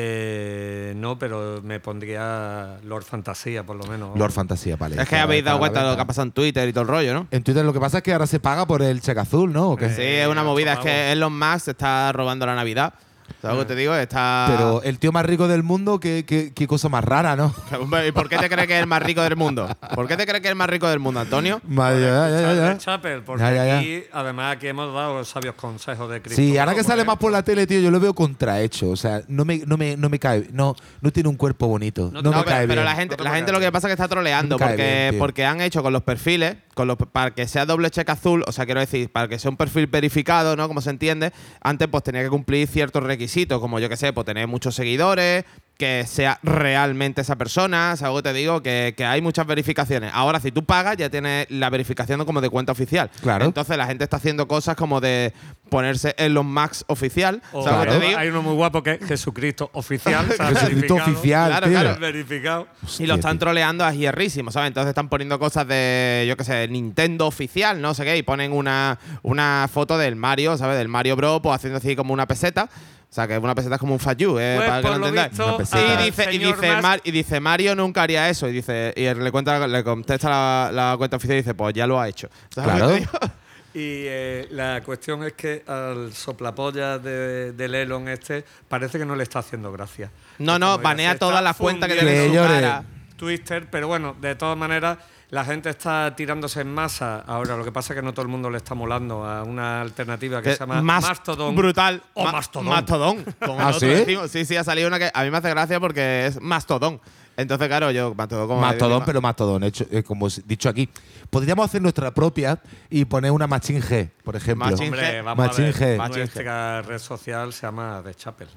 Eh, 0.03 0.93
no, 0.97 1.17
pero 1.17 1.61
me 1.63 1.79
pondría 1.79 2.77
Lord 2.83 3.03
Fantasía, 3.03 3.63
por 3.65 3.77
lo 3.77 3.85
menos. 3.85 4.17
Lord 4.17 4.31
Fantasía, 4.31 4.75
vale. 4.75 4.95
es 5.01 5.07
que 5.07 5.15
Está- 5.15 5.23
habéis 5.23 5.39
está 5.39 5.51
a 5.51 5.53
dado 5.53 5.57
la 5.57 5.59
cuenta 5.69 5.83
de 5.83 5.89
lo 5.91 5.95
que 5.95 6.01
ha 6.01 6.05
pasado 6.05 6.25
en 6.27 6.31
Twitter 6.33 6.67
y 6.67 6.73
todo 6.73 6.81
el 6.83 6.87
rollo, 6.89 7.13
¿no? 7.13 7.27
En 7.31 7.41
Twitter 7.43 7.63
lo 7.65 7.71
que 7.73 7.79
pasa 7.79 7.97
es 7.99 8.03
que 8.03 8.11
ahora 8.11 8.27
se 8.27 8.39
paga 8.39 8.65
por 8.67 8.81
el 8.81 9.01
check 9.01 9.17
azul, 9.17 9.51
¿no? 9.53 9.69
¿O 9.71 9.77
qué? 9.77 9.89
Sí, 9.89 10.01
es 10.03 10.27
una 10.27 10.41
Eh, 10.41 10.43
movida. 10.43 10.73
Es 10.73 10.79
que 10.79 11.11
Elon 11.13 11.37
Musk 11.37 11.59
se 11.65 11.71
está 11.71 12.11
robando 12.11 12.45
la 12.45 12.55
Navidad. 12.55 12.93
¿Sabes 13.41 13.57
lo 13.57 13.63
que 13.63 13.73
te 13.73 13.79
digo? 13.79 13.95
Está. 13.95 14.45
Pero 14.49 14.83
el 14.83 14.99
tío 14.99 15.11
más 15.11 15.25
rico 15.25 15.47
del 15.47 15.63
mundo, 15.63 15.99
qué, 15.99 16.23
qué- 16.27 16.53
qué 16.53 16.67
cosa 16.67 16.89
más 16.89 17.03
rara, 17.03 17.35
¿no? 17.35 17.53
¿Y 18.07 18.11
por 18.11 18.29
qué 18.29 18.37
te 18.37 18.49
crees 18.49 18.67
que 18.67 18.75
es 18.75 18.81
el 18.81 18.87
más 18.87 19.01
rico 19.01 19.21
del 19.23 19.35
mundo? 19.35 19.67
¿Por 19.95 20.07
qué 20.07 20.15
te 20.15 20.25
crees 20.27 20.41
que 20.41 20.47
es 20.47 20.51
el 20.51 20.55
más 20.57 20.69
rico 20.69 20.87
del 20.87 20.99
mundo, 20.99 21.19
Antonio? 21.21 21.59
Madre, 21.67 22.01
ya, 22.03 22.29
ya, 22.55 22.77
Chapel, 22.77 23.23
porque 23.23 23.43
Ya, 23.43 23.51
ya, 23.53 23.65
ya. 23.65 23.79
aquí, 23.79 24.03
además, 24.13 24.55
aquí 24.57 24.67
hemos 24.67 24.93
dado 24.93 25.23
sabios 25.25 25.55
consejos 25.55 26.09
de 26.11 26.21
Cristo. 26.21 26.41
Sí, 26.41 26.57
ahora 26.57 26.75
que 26.75 26.83
sale 26.83 27.03
más 27.03 27.17
por 27.17 27.31
la 27.31 27.41
tele, 27.43 27.65
tío, 27.65 27.79
yo 27.79 27.89
lo 27.89 27.99
veo 27.99 28.13
contrahecho. 28.13 28.89
O 28.91 28.95
sea, 28.95 29.21
no 29.27 29.43
me, 29.43 29.57
no 29.65 29.75
me, 29.77 29.97
no 29.97 30.07
me 30.09 30.19
cae. 30.19 30.47
No, 30.51 30.75
no 31.01 31.11
tiene 31.11 31.27
un 31.29 31.35
cuerpo 31.35 31.67
bonito. 31.67 32.11
No, 32.13 32.21
No, 32.21 32.29
me 32.31 32.37
No, 32.37 32.45
cae 32.45 32.67
pero, 32.67 32.67
pero 32.67 32.81
bien. 32.81 32.85
la 32.85 32.95
gente, 32.95 33.15
la 33.23 33.33
gente 33.35 33.51
lo 33.51 33.59
que 33.59 33.71
pasa 33.71 33.87
es 33.87 33.89
que 33.89 33.93
está 33.93 34.07
troleando 34.07 34.57
No 34.57 34.65
porque, 34.67 35.07
bien, 35.09 35.19
porque 35.19 35.45
han 35.45 35.61
hecho 35.61 35.81
con 35.81 35.93
los 35.93 36.03
perfiles, 36.03 36.57
con 36.75 36.87
los, 36.87 36.97
para 37.11 37.31
que 37.31 37.47
sea 37.47 37.65
doble 37.65 37.89
check 37.89 38.07
azul, 38.09 38.43
o 38.47 38.51
sea, 38.51 38.65
quiero 38.65 38.79
decir, 38.81 39.11
para 39.11 39.27
que 39.27 39.39
sea 39.39 39.49
un 39.49 39.57
perfil 39.57 39.87
verificado, 39.87 40.55
¿no? 40.55 40.67
Como 40.67 40.81
se 40.81 40.91
entiende, 40.91 41.33
antes 41.61 41.87
pues 41.87 42.03
tenía 42.03 42.21
que 42.21 42.29
cumplir 42.29 42.67
ciertos 42.67 43.01
requisitos, 43.03 43.30
como 43.59 43.79
yo 43.79 43.89
que 43.89 43.97
sé, 43.97 44.13
pues 44.13 44.25
tener 44.25 44.47
muchos 44.47 44.75
seguidores, 44.75 45.45
que 45.77 46.05
sea 46.05 46.37
realmente 46.43 47.21
esa 47.21 47.35
persona, 47.37 47.95
¿sabes 47.97 48.13
lo 48.15 48.21
que 48.21 48.29
te 48.29 48.35
digo? 48.37 48.61
Que, 48.61 48.93
que 48.95 49.03
hay 49.03 49.19
muchas 49.19 49.47
verificaciones. 49.47 50.11
Ahora, 50.13 50.39
si 50.39 50.51
tú 50.51 50.63
pagas, 50.63 50.95
ya 50.95 51.09
tienes 51.09 51.47
la 51.49 51.71
verificación 51.71 52.23
como 52.23 52.39
de 52.39 52.49
cuenta 52.51 52.71
oficial. 52.71 53.09
Claro. 53.21 53.45
Entonces 53.45 53.75
la 53.77 53.87
gente 53.87 54.03
está 54.03 54.17
haciendo 54.17 54.47
cosas 54.47 54.75
como 54.75 55.01
de 55.01 55.33
ponerse 55.69 56.13
en 56.19 56.35
los 56.35 56.45
Max 56.45 56.83
oficial, 56.87 57.41
O- 57.51 57.63
¿sabes 57.63 57.79
lo 57.79 57.83
que 57.83 57.85
Claro. 57.87 57.99
te 57.99 58.05
digo? 58.07 58.19
Hay 58.19 58.27
uno 58.27 58.41
muy 58.43 58.53
guapo 58.53 58.83
que 58.83 58.91
es 59.01 59.07
Jesucristo 59.07 59.71
oficial. 59.73 60.27
¿sabes? 60.37 60.59
Jesucristo 60.59 60.95
oficial, 60.95 61.49
Claro, 61.49 61.67
tío. 61.67 61.79
claro. 61.79 61.99
Verificado. 61.99 62.67
Y 62.99 63.07
lo 63.07 63.15
están 63.15 63.39
troleando 63.39 63.83
a 63.83 63.91
hierrísimo, 63.91 64.51
¿sabes? 64.51 64.67
Entonces 64.67 64.89
están 64.89 65.09
poniendo 65.09 65.39
cosas 65.39 65.67
de, 65.67 66.25
yo 66.27 66.37
qué 66.37 66.43
sé, 66.43 66.67
Nintendo 66.67 67.25
oficial, 67.25 67.81
no 67.81 67.95
sé 67.95 68.03
qué, 68.05 68.17
y 68.17 68.21
ponen 68.21 68.51
una, 68.51 68.99
una 69.23 69.67
foto 69.73 69.97
del 69.97 70.15
Mario, 70.15 70.57
¿sabes? 70.57 70.77
Del 70.77 70.89
Mario 70.89 71.15
Bros. 71.15 71.39
Pues 71.41 71.55
haciendo 71.55 71.79
así 71.79 71.95
como 71.95 72.13
una 72.13 72.27
peseta. 72.27 72.69
O 73.11 73.13
sea, 73.13 73.27
que 73.27 73.37
una 73.37 73.53
peseta 73.53 73.75
es 73.75 73.79
como 73.81 73.93
un 73.93 73.99
fat 73.99 74.17
you, 74.17 74.39
¿eh? 74.39 74.53
Pues, 74.55 74.69
para 74.69 74.81
que 74.81 74.87
lo 74.87 74.95
entendáis. 75.07 75.33
Y 75.37 76.05
dice, 76.05 76.33
y, 76.33 76.37
dice 76.37 76.81
Mar- 76.81 77.01
y 77.03 77.11
dice, 77.11 77.39
Mario 77.41 77.75
nunca 77.75 78.03
haría 78.03 78.29
eso. 78.29 78.47
Y 78.47 78.53
dice, 78.53 78.93
y 78.95 79.01
le, 79.13 79.31
cuenta, 79.31 79.67
le 79.67 79.83
contesta 79.83 80.29
la, 80.29 80.69
la 80.71 80.95
cuenta 80.97 81.17
oficial 81.17 81.37
y 81.37 81.41
dice, 81.41 81.53
pues 81.53 81.73
ya 81.73 81.85
lo 81.85 81.99
ha 81.99 82.07
hecho. 82.07 82.29
¿Sabes 82.49 82.79
lo 82.79 82.87
Claro. 82.87 83.05
Y 83.73 84.03
eh, 84.05 84.47
la 84.51 84.81
cuestión 84.83 85.23
es 85.23 85.31
que 85.33 85.63
al 85.65 86.11
soplapolla 86.13 86.99
de, 86.99 87.53
del 87.53 87.73
Elon 87.75 88.09
este 88.09 88.43
parece 88.67 88.97
que 88.97 89.05
no 89.05 89.15
le 89.15 89.23
está 89.23 89.39
haciendo 89.39 89.71
gracia. 89.71 90.11
No, 90.39 90.59
no, 90.59 90.77
banea 90.77 91.17
todas 91.17 91.41
las 91.41 91.55
cuentas 91.55 91.87
que 91.89 91.95
tiene 91.95 92.25
en 92.25 92.31
su 92.31 92.37
cara. 92.37 92.83
Twitter, 93.15 93.67
pero 93.71 93.87
bueno, 93.87 94.15
de 94.19 94.35
todas 94.35 94.57
maneras, 94.57 94.97
la 95.31 95.43
gente 95.45 95.69
está 95.69 96.13
tirándose 96.15 96.61
en 96.61 96.73
masa. 96.73 97.21
Ahora, 97.25 97.57
lo 97.57 97.63
que 97.63 97.71
pasa 97.71 97.93
es 97.93 97.99
que 97.99 98.05
no 98.05 98.13
todo 98.13 98.21
el 98.23 98.27
mundo 98.27 98.49
le 98.49 98.57
está 98.57 98.75
molando 98.75 99.25
a 99.25 99.43
una 99.43 99.81
alternativa 99.81 100.41
que, 100.41 100.49
Que 100.49 100.55
se 100.55 100.59
llama 100.59 100.81
más 100.81 101.03
Mastodon. 101.03 101.55
brutal 101.55 102.03
O 102.13 102.23
Ma- 102.25 102.31
Mastodon. 102.33 102.67
Mastodon 102.69 103.25
como 103.45 103.59
¿Ah, 103.61 103.73
sí? 103.73 103.87
decimos. 103.87 104.29
sí 104.29 104.45
sí 104.45 104.55
ha 104.57 104.63
salido 104.63 104.87
una 104.87 104.99
que 104.99 105.09
a 105.13 105.23
mí 105.23 105.31
me 105.31 105.37
hace 105.37 105.49
gracia 105.49 105.79
porque 105.79 106.25
es 106.27 106.39
Mastodon 106.41 106.99
entonces 107.37 107.67
claro 107.69 107.89
yo 107.91 108.13
Mastodon 108.13 108.47
como 108.47 108.61
Mastodon, 108.61 109.03
pero 109.05 109.21
Mastodon, 109.21 109.63
hecho, 109.63 109.85
eh, 109.89 110.03
como 110.03 110.27
s- 110.27 110.43
dicho 110.45 110.67
aquí. 110.69 110.89
Podríamos 111.29 111.65
hacer 111.65 111.81
nuestra 111.81 112.11
propia 112.13 112.59
y 112.89 113.05
poner 113.05 113.31
una 113.31 113.47
Machine 113.47 113.81
G, 113.81 114.09
por 114.23 114.35
ejemplo. 114.35 114.69
Machine 114.69 115.21
vamos 115.21 115.47
Machine 115.47 115.69
a 115.69 115.71
ver. 115.71 115.97
G. 115.99 116.09
Nuestra 116.09 116.81
red 116.81 116.99
social 116.99 117.53
se 117.53 117.61
llama 117.65 118.01
The 118.03 118.13
Chapel. 118.15 118.49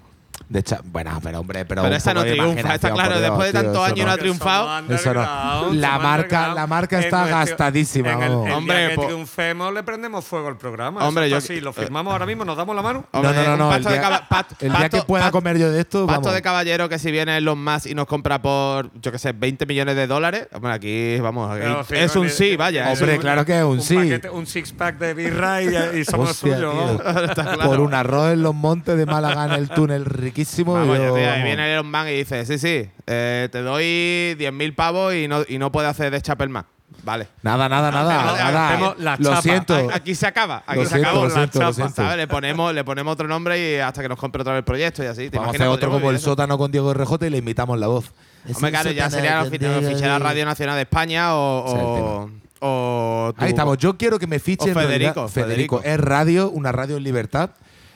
De 0.49 0.61
hecha- 0.61 0.81
bueno, 0.85 1.19
pero 1.23 1.41
hombre, 1.41 1.65
pero. 1.65 1.83
pero 1.83 1.97
esa 1.97 2.13
no 2.13 2.23
triunfa 2.23 2.75
está 2.75 2.93
claro 2.93 3.19
después 3.21 3.53
de 3.53 3.63
tantos 3.63 3.89
años 3.89 4.07
no 4.07 4.13
ha 4.13 4.17
triunfado 4.19 4.95
Eso 4.95 5.15
no. 5.15 5.73
La 5.73 5.99
marca- 5.99 6.55
la 6.55 6.67
marca 6.67 7.01
está 7.01 7.27
gastadísima, 7.27 8.13
En 8.13 8.23
el, 8.23 8.29
vamos. 8.31 8.47
el 8.47 8.53
Hombre, 8.53 8.79
día 8.87 8.97
que 8.97 9.07
triunfemos 9.07 9.73
le 9.73 9.83
prendemos 9.83 10.25
fuego 10.25 10.49
al 10.49 10.57
programa. 10.59 11.07
Hombre, 11.07 11.31
yo- 11.31 11.39
así, 11.39 11.61
lo 11.61 11.73
firmamos 11.73 12.13
ahora 12.13 12.27
mismo, 12.27 12.45
nos 12.45 12.57
damos 12.57 12.77
la 12.77 12.83
mano. 12.83 13.05
No, 13.13 13.23
no, 13.23 13.57
no. 13.57 13.75
El 13.75 13.85
día, 13.85 14.89
que 14.91 15.03
pueda 15.03 15.31
comer 15.31 15.59
yo 15.59 15.71
de 15.71 15.81
esto, 15.81 16.07
Pacto 16.07 16.23
vamos. 16.23 16.35
de 16.35 16.43
caballero 16.43 16.89
que 16.89 16.99
si 16.99 17.11
viene 17.11 17.41
los 17.41 17.57
más 17.57 17.87
y 17.87 17.95
nos 17.95 18.07
compra 18.07 18.41
por, 18.43 18.91
yo 19.01 19.13
qué 19.13 19.19
sé, 19.19 19.33
20 19.33 19.67
millones 19.67 19.97
de 19.97 20.07
dólares. 20.07 20.49
Hombre, 20.53 20.73
aquí, 20.73 21.19
vamos, 21.21 21.57
sí, 21.89 21.95
es 21.97 22.17
un 22.17 22.29
sí, 22.29 22.57
vaya. 22.57 22.93
Hombre, 22.93 23.19
claro 23.19 23.45
que 23.45 23.59
es 23.59 23.65
un 23.65 23.81
sí. 23.81 23.97
un 24.33 24.47
six 24.47 24.73
pack 24.73 24.99
de 24.99 25.15
birra 25.15 25.63
y, 25.63 26.05
somos 26.05 26.37
suyos. 26.37 27.01
Por 27.65 27.81
un 27.81 27.95
arroz 27.95 28.33
en 28.33 28.43
los 28.43 28.55
montes 28.55 28.97
de 28.97 29.07
Málaga 29.07 29.47
en 29.47 29.53
el 29.53 29.69
túnel 29.69 30.05
riquísimo. 30.35 30.75
Vamos, 30.75 30.99
yo- 30.99 31.15
tío, 31.15 31.31
ahí 31.31 31.43
viene 31.43 31.73
Elon 31.75 31.91
Musk 31.91 32.07
y 32.09 32.17
dice, 32.19 32.45
sí, 32.47 32.59
sí, 32.59 32.91
eh, 33.07 33.49
te 33.53 33.63
doy 33.63 34.35
10.000 34.39 34.75
pavos 34.75 35.15
y 35.15 35.29
no, 35.29 35.43
y 35.49 35.59
no 35.59 35.71
puede 35.73 35.89
hacer 35.89 36.11
de 36.11 36.21
Chapel 36.21 36.49
más. 36.49 36.65
Vale. 37.03 37.27
Nada, 37.43 37.69
nada, 37.69 37.91
nada. 37.91 38.95
la 38.99 39.17
Lo 39.19 39.31
chapa. 39.31 39.43
siento. 39.43 39.89
Aquí 39.93 40.15
se 40.15 40.27
acaba, 40.27 40.63
aquí 40.67 40.79
Lo 40.79 40.85
se 40.85 40.91
siento, 40.91 41.09
acabó 41.09 41.23
lo 41.25 41.29
la 41.29 41.35
siento, 41.51 41.73
chapa. 41.93 42.17
Le 42.17 42.27
ponemos, 42.29 42.73
le 42.75 42.85
ponemos 42.85 43.13
otro 43.13 43.27
nombre 43.29 43.59
y 43.59 43.79
hasta 43.79 44.01
que 44.01 44.09
nos 44.09 44.19
compre 44.19 44.41
otra 44.43 44.53
vez 44.55 44.59
el 44.61 44.65
proyecto 44.65 45.03
y 45.03 45.07
así. 45.07 45.29
¿te 45.29 45.37
Vamos 45.37 45.55
a 45.55 45.57
imaginas? 45.57 45.69
hacer 45.69 45.69
otro 45.89 45.91
como 45.91 46.11
el 46.11 46.17
eso. 46.17 46.27
sótano 46.31 46.57
con 46.57 46.71
Diego 46.71 46.95
RJ 46.95 47.27
y 47.27 47.31
le 47.31 47.39
imitamos 47.39 47.79
la 47.79 47.89
voz. 47.89 48.13
Hombre, 48.55 48.71
claro, 48.71 48.91
ya 48.93 49.11
sería 49.11 49.37
la 49.43 49.45
fichar 49.47 50.09
la 50.09 50.19
Radio 50.19 50.45
Nacional 50.45 50.77
de 50.77 50.83
España 50.83 51.35
o. 51.35 52.29
Tu- 52.31 53.35
Ahí 53.37 53.51
estamos. 53.51 53.77
Yo 53.79 53.97
quiero 53.99 54.19
que 54.19 54.27
me 54.27 54.39
fichen. 54.39 54.73
Federico, 54.73 55.29
Federico. 55.29 55.29
Federico. 55.29 55.83
Es 55.85 56.01
radio, 56.01 56.51
una 56.51 56.73
radio 56.73 56.97
en 56.97 57.03
libertad. 57.05 57.51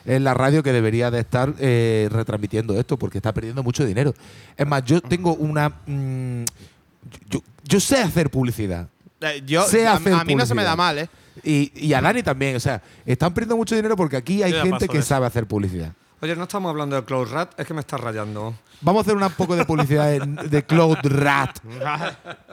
Es 0.05 0.21
la 0.21 0.33
radio 0.33 0.63
que 0.63 0.71
debería 0.71 1.11
de 1.11 1.19
estar 1.19 1.53
eh, 1.59 2.07
retransmitiendo 2.11 2.79
esto 2.79 2.97
porque 2.97 3.17
está 3.17 3.33
perdiendo 3.33 3.63
mucho 3.63 3.85
dinero. 3.85 4.13
Es 4.57 4.65
más, 4.65 4.83
yo 4.83 5.01
tengo 5.01 5.33
una. 5.35 5.69
mm, 5.85 6.43
yo, 7.29 7.41
yo 7.63 7.79
sé 7.79 7.97
hacer 7.97 8.29
publicidad. 8.29 8.87
Eh, 9.21 9.43
Yo, 9.45 9.63
sé 9.63 9.85
a, 9.85 9.93
hacer 9.93 10.13
a 10.13 10.23
mí 10.23 10.35
no 10.35 10.45
se 10.45 10.55
me 10.55 10.63
da 10.63 10.75
mal, 10.75 10.97
¿eh? 10.97 11.09
Y, 11.43 11.71
y 11.75 11.93
a 11.93 12.01
Dani 12.01 12.23
también. 12.23 12.55
O 12.55 12.59
sea, 12.59 12.81
están 13.05 13.33
perdiendo 13.33 13.57
mucho 13.57 13.75
dinero 13.75 13.95
porque 13.95 14.17
aquí 14.17 14.43
hay 14.43 14.53
gente 14.53 14.87
que 14.87 15.01
sabe 15.01 15.25
hacer 15.25 15.45
publicidad. 15.45 15.93
Oye, 16.21 16.35
no 16.35 16.43
estamos 16.43 16.69
hablando 16.69 16.97
de 16.97 17.03
Cloud 17.05 17.31
Rat, 17.31 17.57
es 17.57 17.65
que 17.65 17.73
me 17.73 17.79
estás 17.79 17.97
rayando. 17.99 18.53
Vamos 18.81 18.99
a 18.99 19.01
hacer 19.11 19.15
un 19.23 19.29
poco 19.33 19.55
de 19.55 19.63
publicidad 19.63 20.07
de, 20.09 20.19
de 20.49 20.63
Cloud 20.65 20.97
Rat. 21.03 21.59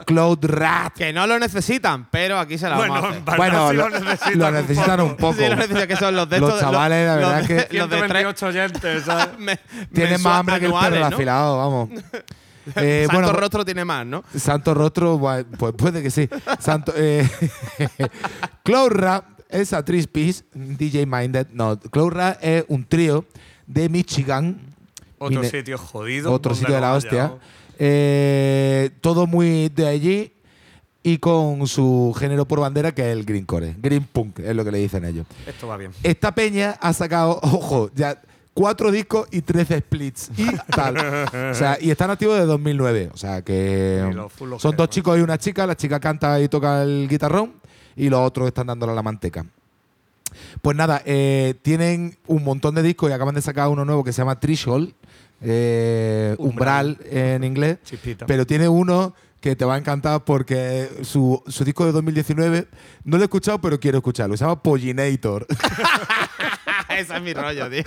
Cloud 0.05 0.39
Rat. 0.45 0.93
Que 0.93 1.11
no 1.11 1.27
lo 1.27 1.37
necesitan, 1.37 2.07
pero 2.09 2.39
aquí 2.39 2.57
se 2.57 2.69
la 2.69 2.77
vamos 2.77 2.85
a 2.85 3.01
Bueno, 3.01 3.07
hacer. 3.09 3.23
verdad 3.23 3.37
Bueno, 3.37 3.69
sí 3.69 3.75
lo, 3.75 3.89
lo 3.89 3.99
necesitan 3.99 4.39
lo 4.39 4.47
un 4.47 4.53
necesitan 4.53 5.01
un 5.01 5.15
poco. 5.17 5.33
Sí, 5.33 5.49
lo 5.49 5.55
necesitan, 5.57 5.87
que 5.87 5.95
son 5.97 6.15
los 6.15 6.29
de 6.29 6.39
Los 6.39 6.59
chavales, 6.61 7.07
la 7.07 7.15
los 7.15 7.25
verdad 7.29 7.41
de- 7.41 7.47
que 7.67 7.77
los 7.77 7.89
de 7.89 7.97
tres 7.97 8.11
128 8.11 8.45
oyentes, 8.47 9.03
¿sabes? 9.05 9.37
me- 9.37 9.59
Tienen 9.93 10.21
más 10.21 10.39
hambre 10.39 10.59
que 10.61 10.65
el 10.67 10.73
perro 10.73 10.99
¿no? 10.99 11.05
afilado, 11.05 11.57
vamos. 11.57 11.89
Eh, 12.75 13.05
Santo 13.07 13.21
bueno, 13.21 13.31
rostro 13.39 13.63
tiene 13.63 13.85
más, 13.85 14.05
¿no? 14.05 14.25
Santo 14.35 14.73
Rostro, 14.73 15.17
pues 15.57 15.73
puede 15.77 16.03
que 16.03 16.11
sí. 16.11 16.27
Santo, 16.59 16.91
eh, 16.97 17.25
Cloud 18.63 18.89
Rap 18.91 19.23
es 19.47 19.71
a 19.71 19.85
three 19.85 20.05
piece, 20.05 20.43
DJ 20.53 21.05
Minded. 21.05 21.47
No, 21.53 21.79
Cloud 21.79 22.11
Rap 22.11 22.37
es 22.41 22.65
un 22.67 22.83
trío 22.85 23.23
de 23.67 23.89
Michigan. 23.89 24.59
Otro 25.19 25.41
Mine- 25.41 25.49
sitio 25.51 25.77
jodido. 25.77 26.31
Otro 26.31 26.55
sitio 26.55 26.73
de 26.75 26.81
la 26.81 26.93
hostia. 26.93 27.33
Eh, 27.79 28.89
todo 29.01 29.27
muy 29.27 29.69
de 29.69 29.87
allí. 29.87 30.33
y 31.03 31.19
con 31.19 31.65
su 31.67 32.13
género 32.19 32.45
por 32.45 32.59
bandera 32.59 32.91
que 32.93 33.01
es 33.01 33.15
el 33.17 33.23
greencore. 33.23 33.75
Green 33.81 34.03
punk 34.11 34.39
es 34.39 34.53
lo 34.53 34.65
que 34.65 34.71
le 34.71 34.79
dicen 34.79 35.05
ellos. 35.05 35.25
Esto 35.45 35.65
va 35.67 35.77
bien. 35.77 35.91
Esta 36.03 36.35
peña 36.35 36.71
ha 36.81 36.91
sacado, 36.91 37.39
ojo, 37.43 37.89
ya 37.95 38.19
cuatro 38.53 38.91
discos 38.91 39.25
y 39.31 39.41
13 39.41 39.79
splits 39.79 40.31
y 40.35 40.47
tal. 40.75 40.97
O 41.51 41.53
sea, 41.53 41.77
y 41.79 41.91
están 41.91 42.09
activos 42.11 42.33
desde 42.35 42.47
2009. 42.47 43.11
O 43.13 43.17
sea, 43.17 43.41
que 43.41 44.01
son 44.59 44.75
dos 44.75 44.89
chicos 44.89 45.17
y 45.17 45.21
una 45.21 45.37
chica. 45.37 45.65
La 45.65 45.77
chica 45.77 45.97
canta 46.01 46.41
y 46.41 46.49
toca 46.49 46.83
el 46.83 47.07
guitarrón 47.09 47.53
y 47.95 48.09
los 48.09 48.19
otros 48.19 48.47
están 48.47 48.67
dándole 48.67 48.93
la 48.93 49.03
manteca. 49.03 49.45
Pues 50.61 50.75
nada, 50.77 51.01
eh, 51.05 51.55
tienen 51.61 52.17
un 52.27 52.43
montón 52.43 52.75
de 52.75 52.83
discos 52.83 53.09
y 53.09 53.13
acaban 53.13 53.35
de 53.35 53.41
sacar 53.41 53.69
uno 53.69 53.85
nuevo 53.85 54.03
que 54.03 54.11
se 54.13 54.21
llama 54.21 54.39
Threshold, 54.39 54.93
eh, 55.41 56.35
umbral. 56.39 56.97
en 57.09 57.43
inglés. 57.43 57.77
Pero 58.27 58.45
tiene 58.45 58.67
uno 58.69 59.13
que 59.39 59.55
te 59.55 59.65
va 59.65 59.75
a 59.75 59.77
encantar 59.77 60.23
porque 60.25 60.89
su, 61.03 61.41
su 61.47 61.63
disco 61.63 61.85
de 61.85 61.91
2019 61.91 62.67
no 63.03 63.17
lo 63.17 63.23
he 63.23 63.25
escuchado, 63.25 63.59
pero 63.61 63.79
quiero 63.79 63.99
escucharlo. 63.99 64.35
Se 64.35 64.43
llama 64.43 64.61
Pollinator. 64.61 65.45
Ese 66.89 67.15
es 67.15 67.21
mi 67.21 67.33
rollo, 67.33 67.69
tío. 67.69 67.83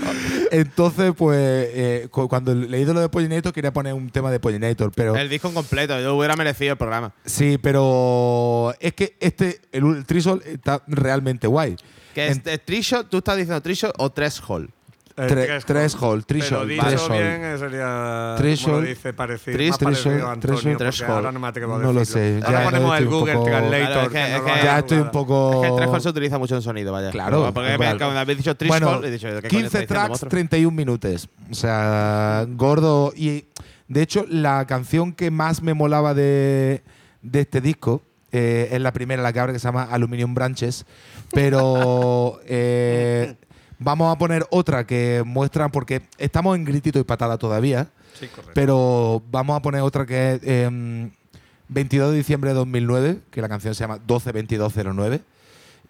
Entonces, 0.52 1.12
pues, 1.16 1.38
eh, 1.72 2.08
cu- 2.10 2.28
cuando 2.28 2.54
leído 2.54 2.94
lo 2.94 3.00
de 3.00 3.08
Pollinator, 3.08 3.52
quería 3.52 3.72
poner 3.72 3.92
un 3.94 4.08
tema 4.10 4.30
de 4.30 4.38
Pollinator, 4.38 4.92
pero 4.94 5.16
El 5.16 5.28
disco 5.28 5.48
en 5.48 5.54
completo, 5.54 6.00
yo 6.00 6.14
hubiera 6.16 6.36
merecido 6.36 6.72
el 6.72 6.78
programa. 6.78 7.12
sí, 7.24 7.58
pero 7.60 8.72
es 8.78 8.94
que 8.94 9.16
este, 9.18 9.60
el, 9.72 9.84
el 9.96 10.06
Trisol 10.06 10.42
está 10.46 10.82
realmente 10.86 11.46
guay. 11.48 11.76
Que 12.14 12.26
En- 12.26 12.32
es 12.32 12.44
de 12.44 12.58
Trisho, 12.58 13.04
¿tú 13.04 13.18
estás 13.18 13.36
diciendo 13.36 13.60
Trisho 13.60 13.92
o 13.98 14.10
Threshold? 14.10 14.68
Eh, 15.16 15.26
Tre- 15.28 15.64
Threshold, 15.64 16.24
Pero 16.26 16.38
Threshold, 16.40 16.68
dicho 16.70 16.82
Threshold. 16.86 17.12
bien 17.12 17.44
eh, 17.44 17.58
sería. 17.58 18.34
Threshold. 18.38 18.72
¿cómo 18.74 18.80
lo 18.82 18.88
dice? 18.88 19.12
Parecido, 19.12 19.56
Tris- 19.58 19.70
más 19.70 19.78
parecido 19.78 20.02
Threshold, 20.04 20.22
a 20.28 20.32
Antonio, 20.32 20.40
Threshold. 20.40 20.62
porque 20.78 20.84
Threshold. 20.84 21.10
ahora 21.10 21.32
no 21.32 21.40
me 21.40 21.48
atrevo 21.48 21.74
a 21.74 21.78
No 21.78 21.92
lo 21.92 22.00
decirlo. 22.00 22.20
sé, 22.22 22.40
Ahora 22.46 22.58
ya 22.58 22.64
ponemos 22.64 22.90
estoy 22.94 23.02
el 23.06 23.12
un 23.12 23.20
Google 23.20 23.32
poco- 23.34 23.44
Translator. 23.46 23.86
Claro, 23.90 24.00
es 24.00 24.08
que- 24.08 24.14
que 24.14 24.36
es 24.36 24.42
nos 24.54 24.64
ya 24.64 24.78
estoy 24.78 24.98
un 24.98 25.10
poco. 25.10 25.50
Es 25.52 25.60
que 25.60 25.66
el 25.66 25.76
Threshold 25.76 26.02
se 26.02 26.08
utiliza 26.08 26.38
mucho 26.38 26.56
en 26.56 26.62
sonido, 26.62 26.92
vaya. 26.92 27.10
Claro, 27.10 27.50
Porque 27.52 27.76
claro. 27.76 27.98
cuando 27.98 28.18
habéis 28.18 28.38
dicho 28.38 28.56
Threshold, 28.56 28.82
Bueno, 28.82 29.04
he 29.06 29.10
dicho, 29.10 29.26
¿qué 29.26 29.32
coño 29.34 29.48
15 29.48 29.66
está 29.66 29.78
diciendo, 29.80 29.94
tracks, 29.94 30.08
monstruo? 30.08 30.30
31 30.30 30.76
minutos. 30.76 31.28
O 31.50 31.54
sea, 31.54 32.46
gordo. 32.48 33.12
Y 33.14 33.44
de 33.88 34.02
hecho, 34.02 34.24
la 34.28 34.66
canción 34.66 35.12
que 35.12 35.30
más 35.30 35.60
me 35.62 35.74
molaba 35.74 36.14
de, 36.14 36.82
de 37.20 37.40
este 37.40 37.60
disco 37.60 38.00
eh, 38.32 38.68
es 38.72 38.80
la 38.80 38.92
primera, 38.92 39.22
la 39.22 39.32
que 39.32 39.40
abre, 39.40 39.52
que 39.52 39.58
se 39.58 39.66
llama 39.68 39.84
Aluminium 39.90 40.34
Branches. 40.34 40.84
Pero 41.32 42.40
eh, 42.46 43.34
vamos 43.78 44.14
a 44.14 44.18
poner 44.18 44.46
otra 44.50 44.86
que 44.86 45.22
muestra, 45.26 45.68
porque 45.68 46.02
estamos 46.18 46.56
en 46.56 46.64
gritito 46.64 46.98
y 46.98 47.04
patada 47.04 47.38
todavía. 47.38 47.88
Sí, 48.18 48.26
correcto. 48.26 48.52
Pero 48.54 49.22
vamos 49.30 49.56
a 49.56 49.62
poner 49.62 49.80
otra 49.82 50.04
que 50.06 50.32
es 50.34 50.40
em, 50.44 51.10
22 51.68 52.10
de 52.10 52.16
diciembre 52.18 52.50
de 52.50 52.54
2009, 52.56 53.18
que 53.30 53.40
la 53.40 53.48
canción 53.48 53.74
se 53.74 53.84
llama 53.84 53.98
122209. 53.98 55.20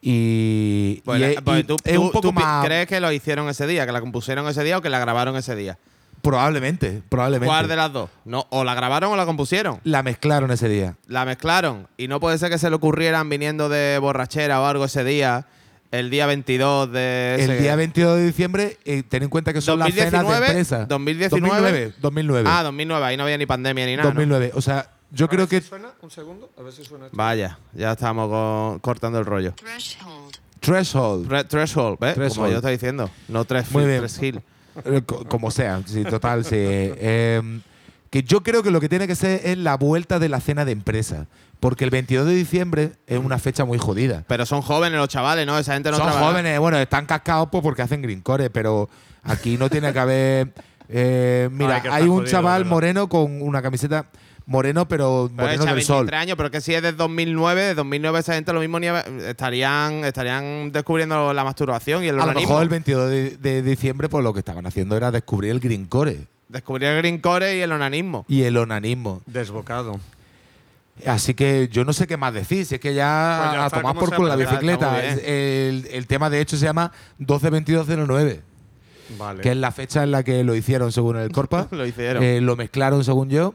Y, 0.02 1.02
Pues, 1.04 1.18
y 1.20 1.34
la- 1.34 1.40
pues 1.42 1.60
y 1.60 1.64
tú, 1.64 1.76
es 1.84 1.94
tú- 1.94 2.00
un 2.02 2.08
poco 2.10 2.20
tú 2.28 2.34
pi- 2.34 2.42
más. 2.42 2.64
¿Crees 2.64 2.86
que 2.86 3.00
lo 3.00 3.12
hicieron 3.12 3.48
ese 3.48 3.66
día? 3.66 3.84
¿Que 3.86 3.92
la 3.92 4.00
compusieron 4.00 4.46
ese 4.48 4.64
día 4.64 4.78
o 4.78 4.82
que 4.82 4.88
la 4.88 4.98
grabaron 4.98 5.36
ese 5.36 5.54
día? 5.54 5.78
Probablemente, 6.22 7.02
probablemente. 7.08 7.46
¿Cuál 7.50 7.68
de 7.68 7.76
las 7.76 7.92
dos? 7.92 8.10
No, 8.24 8.46
o 8.50 8.64
la 8.64 8.74
grabaron 8.74 9.12
o 9.12 9.16
la 9.16 9.26
compusieron. 9.26 9.80
La 9.84 10.02
mezclaron 10.02 10.50
ese 10.50 10.68
día. 10.68 10.96
La 11.06 11.24
mezclaron 11.24 11.88
y 11.96 12.08
no 12.08 12.20
puede 12.20 12.38
ser 12.38 12.50
que 12.50 12.58
se 12.58 12.68
le 12.70 12.76
ocurrieran 12.76 13.28
viniendo 13.28 13.68
de 13.68 13.98
borrachera 13.98 14.60
o 14.60 14.66
algo 14.66 14.84
ese 14.84 15.02
día, 15.04 15.46
el 15.90 16.10
día 16.10 16.26
22 16.26 16.92
de 16.92 17.36
ese- 17.38 17.56
El 17.56 17.62
día 17.62 17.74
22 17.76 18.16
de 18.18 18.26
diciembre, 18.26 18.78
eh, 18.84 19.02
ten 19.02 19.22
en 19.24 19.28
cuenta 19.28 19.52
que 19.52 19.60
son 19.60 19.78
las 19.78 19.92
cenas 19.92 20.10
de 20.12 20.18
2019, 20.18 20.46
empresa. 20.46 20.86
2019. 20.86 21.50
2009. 21.60 21.94
2009. 22.00 22.48
Ah, 22.52 22.62
2009, 22.62 23.06
ahí 23.06 23.16
no 23.16 23.24
había 23.24 23.38
ni 23.38 23.46
pandemia 23.46 23.86
ni 23.86 23.96
nada. 23.96 24.04
¿no? 24.08 24.14
2009. 24.14 24.52
O 24.54 24.60
sea, 24.62 24.90
yo 25.10 25.28
creo 25.28 25.48
que 25.48 25.60
¿Suena? 25.60 25.88
¿Un 26.02 26.10
segundo? 26.10 26.50
A 26.58 26.62
ver 26.62 26.72
si 26.72 26.84
suena 26.84 27.06
esto. 27.06 27.16
Vaya, 27.16 27.58
ya 27.74 27.92
estamos 27.92 28.28
con- 28.28 28.78
cortando 28.78 29.18
el 29.18 29.24
rollo. 29.26 29.52
Threshold. 29.56 30.36
Threshold, 30.60 31.48
threshold, 31.48 31.98
¿ves? 31.98 32.14
Como 32.14 32.26
Threshold. 32.26 32.50
yo 32.52 32.56
estoy 32.58 32.72
diciendo. 32.72 33.10
No 33.28 33.44
tres, 33.46 33.70
Muy 33.72 33.86
bien. 33.86 34.00
tres 34.00 34.22
hill. 34.22 34.42
Eh, 34.84 35.02
co- 35.04 35.24
como 35.26 35.50
sea, 35.50 35.82
sí, 35.86 36.04
total, 36.04 36.44
sí. 36.44 36.56
Em, 36.56 37.60
que 38.10 38.22
yo 38.22 38.42
creo 38.42 38.62
que 38.62 38.70
lo 38.70 38.80
que 38.80 38.88
tiene 38.88 39.06
que 39.06 39.14
ser 39.14 39.40
es 39.44 39.56
la 39.58 39.76
vuelta 39.76 40.18
de 40.18 40.28
la 40.28 40.40
cena 40.40 40.64
de 40.64 40.72
empresa. 40.72 41.26
Porque 41.60 41.84
el 41.84 41.90
22 41.90 42.26
de 42.26 42.34
diciembre 42.34 42.92
es 43.06 43.18
una 43.18 43.38
fecha 43.38 43.64
muy 43.66 43.76
jodida. 43.78 44.24
Pero 44.26 44.46
son 44.46 44.62
jóvenes 44.62 44.98
los 44.98 45.08
chavales, 45.08 45.46
¿no? 45.46 45.58
Esa 45.58 45.74
gente 45.74 45.90
no 45.90 45.98
Son 45.98 46.06
trabaja. 46.06 46.26
jóvenes, 46.30 46.58
bueno, 46.58 46.78
están 46.78 47.04
cascados 47.04 47.48
pues, 47.52 47.62
porque 47.62 47.82
hacen 47.82 48.00
greencore, 48.00 48.48
pero 48.48 48.88
aquí 49.22 49.58
no 49.58 49.68
tiene 49.68 49.92
que 49.92 49.98
haber. 49.98 50.54
eh, 50.88 51.48
mira, 51.52 51.76
Ay, 51.84 51.90
hay 51.92 52.02
un 52.04 52.16
jodido, 52.20 52.30
chaval 52.30 52.64
moreno 52.64 53.08
con 53.10 53.42
una 53.42 53.60
camiseta 53.60 54.06
moreno, 54.46 54.86
pero 54.88 55.30
Pero 55.34 55.42
moreno 55.48 55.62
echa 55.62 55.72
del 55.72 55.74
23 55.76 55.86
sol. 55.86 56.14
años, 56.14 56.36
pero 56.36 56.50
que 56.50 56.60
si 56.60 56.74
es 56.74 56.82
de 56.82 56.92
2009, 56.92 57.62
de 57.62 57.74
2009 57.74 58.18
esa 58.18 58.34
gente 58.34 58.52
lo 58.52 58.60
mismo 58.60 58.78
ni 58.80 58.86
estarían, 59.26 60.04
estarían 60.04 60.72
descubriendo 60.72 61.32
la 61.32 61.44
masturbación 61.44 62.04
y 62.04 62.08
el 62.08 62.20
A 62.20 62.26
lo 62.26 62.32
mejor 62.34 62.62
el 62.62 62.68
22 62.68 63.10
de, 63.10 63.36
de 63.36 63.62
diciembre, 63.62 64.08
pues 64.08 64.22
lo 64.24 64.32
que 64.32 64.40
estaban 64.40 64.66
haciendo 64.66 64.96
era 64.96 65.10
descubrir 65.10 65.50
el 65.52 65.60
greencore 65.60 66.26
Descubrir 66.48 66.88
el 66.88 66.98
greencore 66.98 67.56
y 67.56 67.60
el 67.60 67.70
onanismo. 67.70 68.24
y 68.28 68.42
el 68.42 68.56
onanismo. 68.56 69.22
Desbocado. 69.26 70.00
Así 71.06 71.32
que 71.32 71.68
yo 71.72 71.84
no 71.84 71.92
sé 71.94 72.06
qué 72.06 72.16
más 72.18 72.34
decir, 72.34 72.66
si 72.66 72.74
es 72.74 72.80
que 72.80 72.92
ya, 72.92 73.38
Pues 73.44 73.52
ya 73.54 73.64
a 73.66 73.70
tomar 73.70 73.94
¿cómo 73.94 74.00
por 74.06 74.14
culo 74.16 74.28
la 74.28 74.36
bicicleta. 74.36 75.00
El, 75.02 75.86
el 75.90 76.06
tema 76.06 76.28
de 76.28 76.40
hecho 76.40 76.56
se 76.58 76.66
llama 76.66 76.92
122209, 77.18 78.42
Vale. 79.18 79.42
que 79.42 79.50
es 79.50 79.56
la 79.56 79.72
fecha 79.72 80.02
en 80.02 80.10
la 80.10 80.22
que 80.22 80.44
lo 80.44 80.54
hicieron 80.54 80.92
según 80.92 81.16
el 81.16 81.30
Corpa. 81.32 81.68
Lo 81.70 81.86
hicieron. 81.86 82.22
Eh, 82.22 82.40
lo 82.40 82.56
mezclaron 82.56 83.04
según 83.04 83.28
yo 83.30 83.54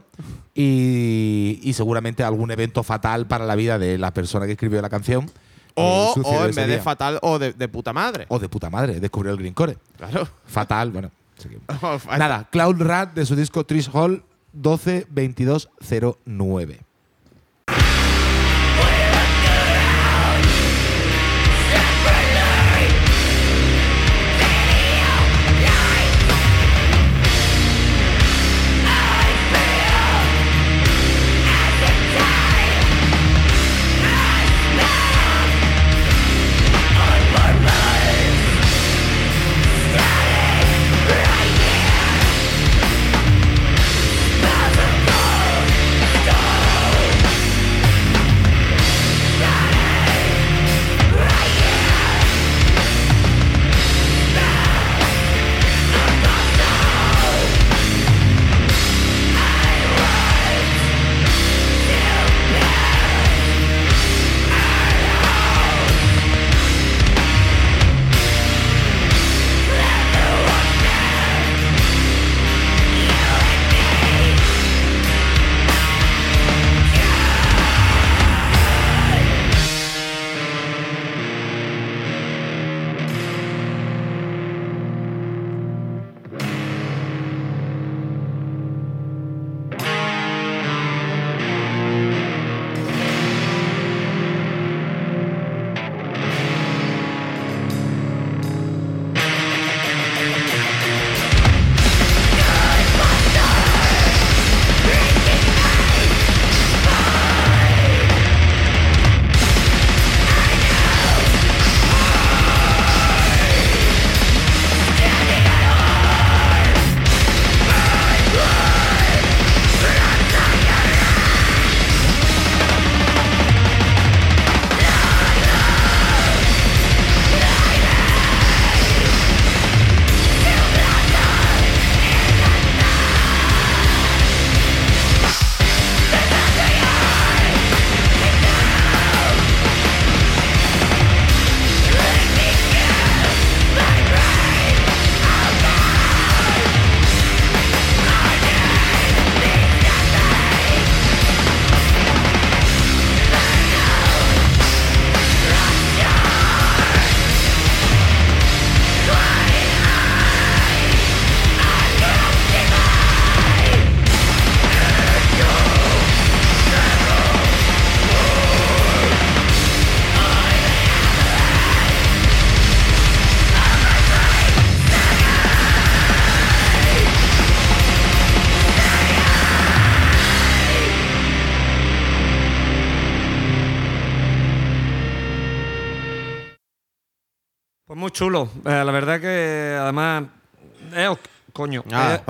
y, 0.54 1.60
y 1.62 1.72
seguramente 1.72 2.22
algún 2.24 2.50
evento 2.50 2.82
fatal 2.82 3.26
para 3.26 3.44
la 3.46 3.54
vida 3.56 3.78
de 3.78 3.98
la 3.98 4.12
persona 4.12 4.46
que 4.46 4.52
escribió 4.52 4.80
la 4.82 4.90
canción. 4.90 5.30
o 5.74 6.10
eh, 6.10 6.14
sucedió 6.14 6.40
o 6.40 6.44
en 6.46 6.54
vez 6.54 6.68
de 6.68 6.78
fatal 6.80 7.18
o 7.22 7.38
de, 7.38 7.52
de 7.52 7.68
puta 7.68 7.92
madre. 7.92 8.26
O 8.28 8.38
de 8.38 8.48
puta 8.48 8.70
madre, 8.70 9.00
descubrió 9.00 9.32
el 9.32 9.38
greencore. 9.38 9.76
Claro. 9.96 10.28
Fatal, 10.46 10.90
bueno. 10.90 11.10
Nada, 12.18 12.48
Cloud 12.50 12.80
Rat 12.80 13.14
de 13.14 13.26
su 13.26 13.36
disco 13.36 13.64
Trish 13.64 13.90
Hall 13.92 14.22
122209. 14.54 16.80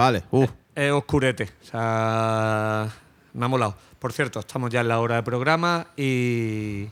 Vale. 0.07 0.23
Uf. 0.31 0.51
es 0.75 0.93
oscurete. 0.93 1.45
O 1.63 1.65
sea, 1.65 2.89
me 3.35 3.45
ha 3.45 3.49
molado. 3.49 3.75
Por 3.99 4.13
cierto, 4.13 4.41
estamos 4.41 4.71
ya 4.71 4.81
en 4.83 4.89
la 4.89 5.01
hora 5.01 5.17
de 5.17 5.23
programa 5.23 5.87
y, 5.97 6.87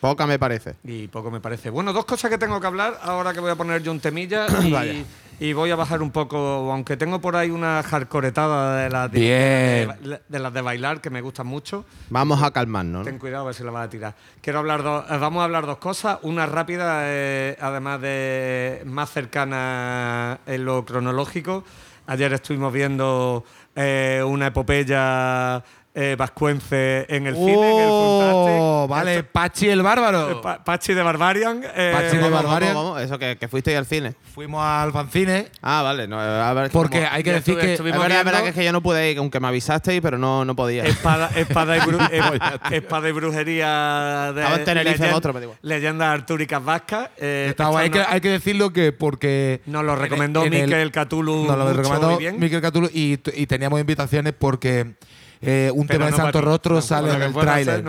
Poca 0.00 0.26
me 0.26 0.38
parece. 0.38 0.74
y 0.84 1.08
poco 1.08 1.30
me 1.30 1.40
parece. 1.40 1.70
Bueno, 1.70 1.92
dos 1.92 2.04
cosas 2.04 2.30
que 2.30 2.38
tengo 2.38 2.60
que 2.60 2.66
hablar 2.66 2.98
ahora 3.02 3.32
que 3.32 3.40
voy 3.40 3.50
a 3.50 3.56
poner 3.56 3.82
yo 3.82 3.90
un 3.92 4.00
temilla 4.00 4.46
Vaya. 4.70 4.92
y, 4.92 5.06
y 5.40 5.52
voy 5.52 5.70
a 5.70 5.76
bajar 5.76 6.00
un 6.02 6.10
poco, 6.12 6.36
aunque 6.72 6.96
tengo 6.96 7.20
por 7.20 7.34
ahí 7.36 7.50
una 7.50 7.82
hardcoretada 7.82 8.84
de 8.84 8.90
las 8.90 9.10
de, 9.12 9.20
de- 9.20 10.20
de 10.28 10.38
las 10.38 10.52
de 10.54 10.60
bailar 10.62 11.00
que 11.00 11.10
me 11.10 11.20
gustan 11.20 11.46
mucho. 11.46 11.84
Vamos 12.10 12.42
a 12.42 12.50
calmarnos. 12.52 13.00
¿no? 13.00 13.04
Ten 13.04 13.18
cuidado 13.18 13.42
a 13.42 13.46
ver 13.46 13.54
si 13.54 13.64
la 13.64 13.70
vas 13.72 13.86
a 13.86 13.90
tirar. 13.90 14.14
Quiero 14.40 14.60
hablar 14.60 14.82
dos, 14.82 15.04
eh, 15.10 15.16
vamos 15.18 15.40
a 15.40 15.44
hablar 15.44 15.66
dos 15.66 15.78
cosas. 15.78 16.18
Una 16.22 16.46
rápida, 16.46 17.00
eh, 17.04 17.56
además 17.60 18.00
de 18.00 18.82
más 18.86 19.10
cercana 19.10 20.38
en 20.46 20.64
lo 20.64 20.84
cronológico. 20.84 21.64
Ayer 22.06 22.32
estuvimos 22.32 22.72
viendo 22.72 23.44
eh, 23.74 24.22
una 24.24 24.48
epopeya 24.48 25.62
eh, 25.98 26.14
vascuence 26.18 27.06
en 27.08 27.26
el 27.26 27.34
cine, 27.34 27.52
en 27.52 27.78
el 27.80 27.88
Oh, 27.90 28.86
vale, 28.86 29.16
Esto- 29.16 29.28
Pachi 29.32 29.68
el 29.70 29.80
eh, 29.80 29.82
bárbaro. 29.82 30.42
Pa- 30.42 30.62
Pachi 30.62 30.92
de 30.92 31.02
Barbarian. 31.02 31.62
eh, 31.74 31.90
Pachi 31.94 32.18
de 32.18 32.28
Barbarian. 32.28 32.74
vamos. 32.74 33.00
Eso 33.00 33.18
que, 33.18 33.36
que 33.38 33.48
fuiste 33.48 33.74
al 33.74 33.86
cine. 33.86 34.14
Fuimos 34.34 34.62
al 34.62 34.92
fanzine 34.92 35.48
Ah, 35.62 35.80
vale. 35.82 36.06
No, 36.06 36.20
a 36.20 36.52
ver, 36.52 36.64
es 36.66 36.70
que 36.70 36.78
porque 36.78 36.98
como- 37.00 37.10
hay 37.12 37.22
que 37.22 37.32
decir 37.32 37.58
estuve- 37.58 37.66
que 37.66 37.90
Es 37.90 37.98
verdad, 38.24 38.42
que 38.42 38.48
es 38.50 38.54
que 38.54 38.64
yo 38.64 38.72
no 38.72 38.82
pude 38.82 39.10
ir, 39.10 39.16
aunque 39.18 39.40
me 39.40 39.48
avisasteis, 39.48 40.02
pero 40.02 40.18
no, 40.18 40.44
no 40.44 40.54
podía. 40.54 40.84
Espada, 40.84 41.30
espada, 41.34 41.76
y 41.78 41.80
bru- 41.80 42.08
eh, 42.12 42.76
espada 42.76 43.08
y 43.08 43.12
brujería 43.12 44.32
de 44.34 44.40
Estaba 44.42 44.56
en 44.58 44.64
Tenerife, 44.66 44.94
en 44.96 45.00
leyenda- 45.00 45.16
otro, 45.16 45.32
me 45.32 45.40
da 45.40 45.44
igual. 45.44 45.58
leyendas 45.62 46.08
artúricas 46.08 46.62
vascas. 46.62 47.08
eh, 47.16 47.46
Está 47.50 47.68
guay. 47.68 47.84
hay, 47.84 47.90
que, 47.90 48.00
hay 48.06 48.20
que 48.20 48.28
decirlo 48.28 48.70
que 48.70 48.92
porque 48.92 49.62
Nos 49.64 49.82
lo 49.82 49.96
recomendó 49.96 50.44
en 50.44 50.52
el- 50.52 50.64
Miquel 50.66 50.92
Catulo. 50.92 51.44
Nos 51.46 51.56
lo 51.56 51.72
recomendó. 51.72 52.18
Miquel 52.38 52.60
Catulo 52.60 52.88
y, 52.92 53.18
y 53.34 53.46
teníamos 53.46 53.80
invitaciones 53.80 54.34
porque 54.38 54.94
eh, 55.40 55.70
un 55.74 55.86
Pero 55.86 55.98
tema 55.98 56.06
de 56.06 56.10
no 56.12 56.16
Santo. 56.16 56.40
Rostro 56.40 56.74
No, 56.76 56.80
sale 56.82 57.12
en 57.14 57.22
el 57.22 57.32
tráiler. 57.32 57.84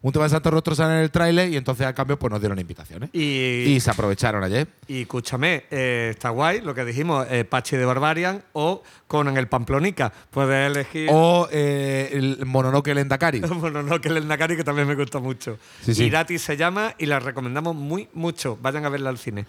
Un 0.00 0.12
tema 0.12 0.26
de 0.26 0.30
Santo 0.30 0.52
Rostro 0.52 0.76
sale 0.76 0.94
en 0.94 1.00
el 1.00 1.10
tráiler 1.10 1.48
y 1.48 1.56
entonces 1.56 1.84
al 1.84 1.92
cambio 1.92 2.16
pues 2.16 2.30
nos 2.30 2.38
dieron 2.40 2.56
invitaciones. 2.60 3.10
Y, 3.12 3.64
Y 3.66 3.80
se 3.80 3.90
aprovecharon 3.90 4.44
ayer. 4.44 4.68
y 4.86 5.00
escúchame, 5.02 5.64
eh, 5.72 6.10
está 6.12 6.28
guay 6.30 6.60
lo 6.60 6.72
que 6.72 6.84
dijimos, 6.84 7.26
eh, 7.28 7.44
Pachi 7.44 7.76
de 7.76 7.84
Barbarian 7.84 8.40
o 8.52 8.84
Conan 9.08 9.36
el 9.36 9.48
Pamplonica. 9.48 10.12
Puedes 10.30 10.70
elegir. 10.70 11.08
O 11.12 11.48
eh, 11.50 12.10
el 12.12 12.46
Mononoke 12.46 12.94
Lendakari. 12.94 13.40
Bueno, 13.40 13.82
no, 13.82 14.00
que 14.00 14.06
el 14.06 14.28
Nakari, 14.28 14.56
que 14.56 14.62
también 14.62 14.86
me 14.86 14.94
gusta 14.94 15.18
mucho. 15.18 15.58
Sí, 15.82 15.92
sí. 15.96 16.04
Irati 16.04 16.38
se 16.38 16.56
llama 16.56 16.94
y 16.96 17.06
la 17.06 17.18
recomendamos 17.18 17.74
muy 17.74 18.08
mucho. 18.14 18.56
Vayan 18.62 18.84
a 18.84 18.90
verla 18.90 19.10
al 19.10 19.18
cine. 19.18 19.46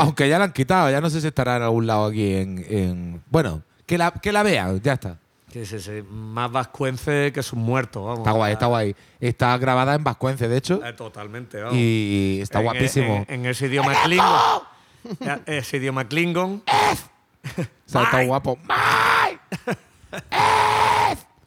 Aunque 0.00 0.30
ya 0.30 0.38
la 0.38 0.44
han 0.46 0.52
quitado, 0.52 0.90
ya 0.90 1.00
no 1.02 1.10
sé 1.10 1.20
si 1.20 1.26
estará 1.26 1.56
en 1.56 1.62
algún 1.64 1.86
lado 1.86 2.06
aquí 2.06 2.34
en. 2.36 2.64
en- 2.68 3.22
bueno, 3.30 3.62
que 3.84 3.98
la, 3.98 4.12
que 4.12 4.32
la 4.32 4.42
vean, 4.42 4.80
ya 4.80 4.94
está. 4.94 5.18
Sí, 5.52 5.66
sí, 5.66 5.78
sí, 5.80 6.02
más 6.10 6.50
vascuence 6.50 7.32
que 7.32 7.42
sus 7.42 7.58
muertos. 7.58 8.02
Vamos. 8.04 8.18
Está 8.20 8.30
guay, 8.32 8.52
está 8.52 8.66
guay. 8.66 8.96
Está 9.20 9.58
grabada 9.58 9.94
en 9.94 10.04
vascuence, 10.04 10.48
de 10.48 10.56
hecho. 10.56 10.80
Eh, 10.84 10.92
totalmente, 10.92 11.60
vamos. 11.60 11.76
Y 11.76 12.38
está 12.42 12.58
En- 12.60 12.64
guapísimo. 12.64 13.24
En, 13.28 13.40
en 13.40 13.46
ese 13.46 13.66
idioma 13.66 13.92
Klingon. 14.04 14.62
Ese 15.46 15.76
idioma 15.78 16.04
Klingon. 16.08 16.62
O 17.52 17.92
sea, 17.92 18.02
está 18.04 18.22
guapo. 18.22 18.58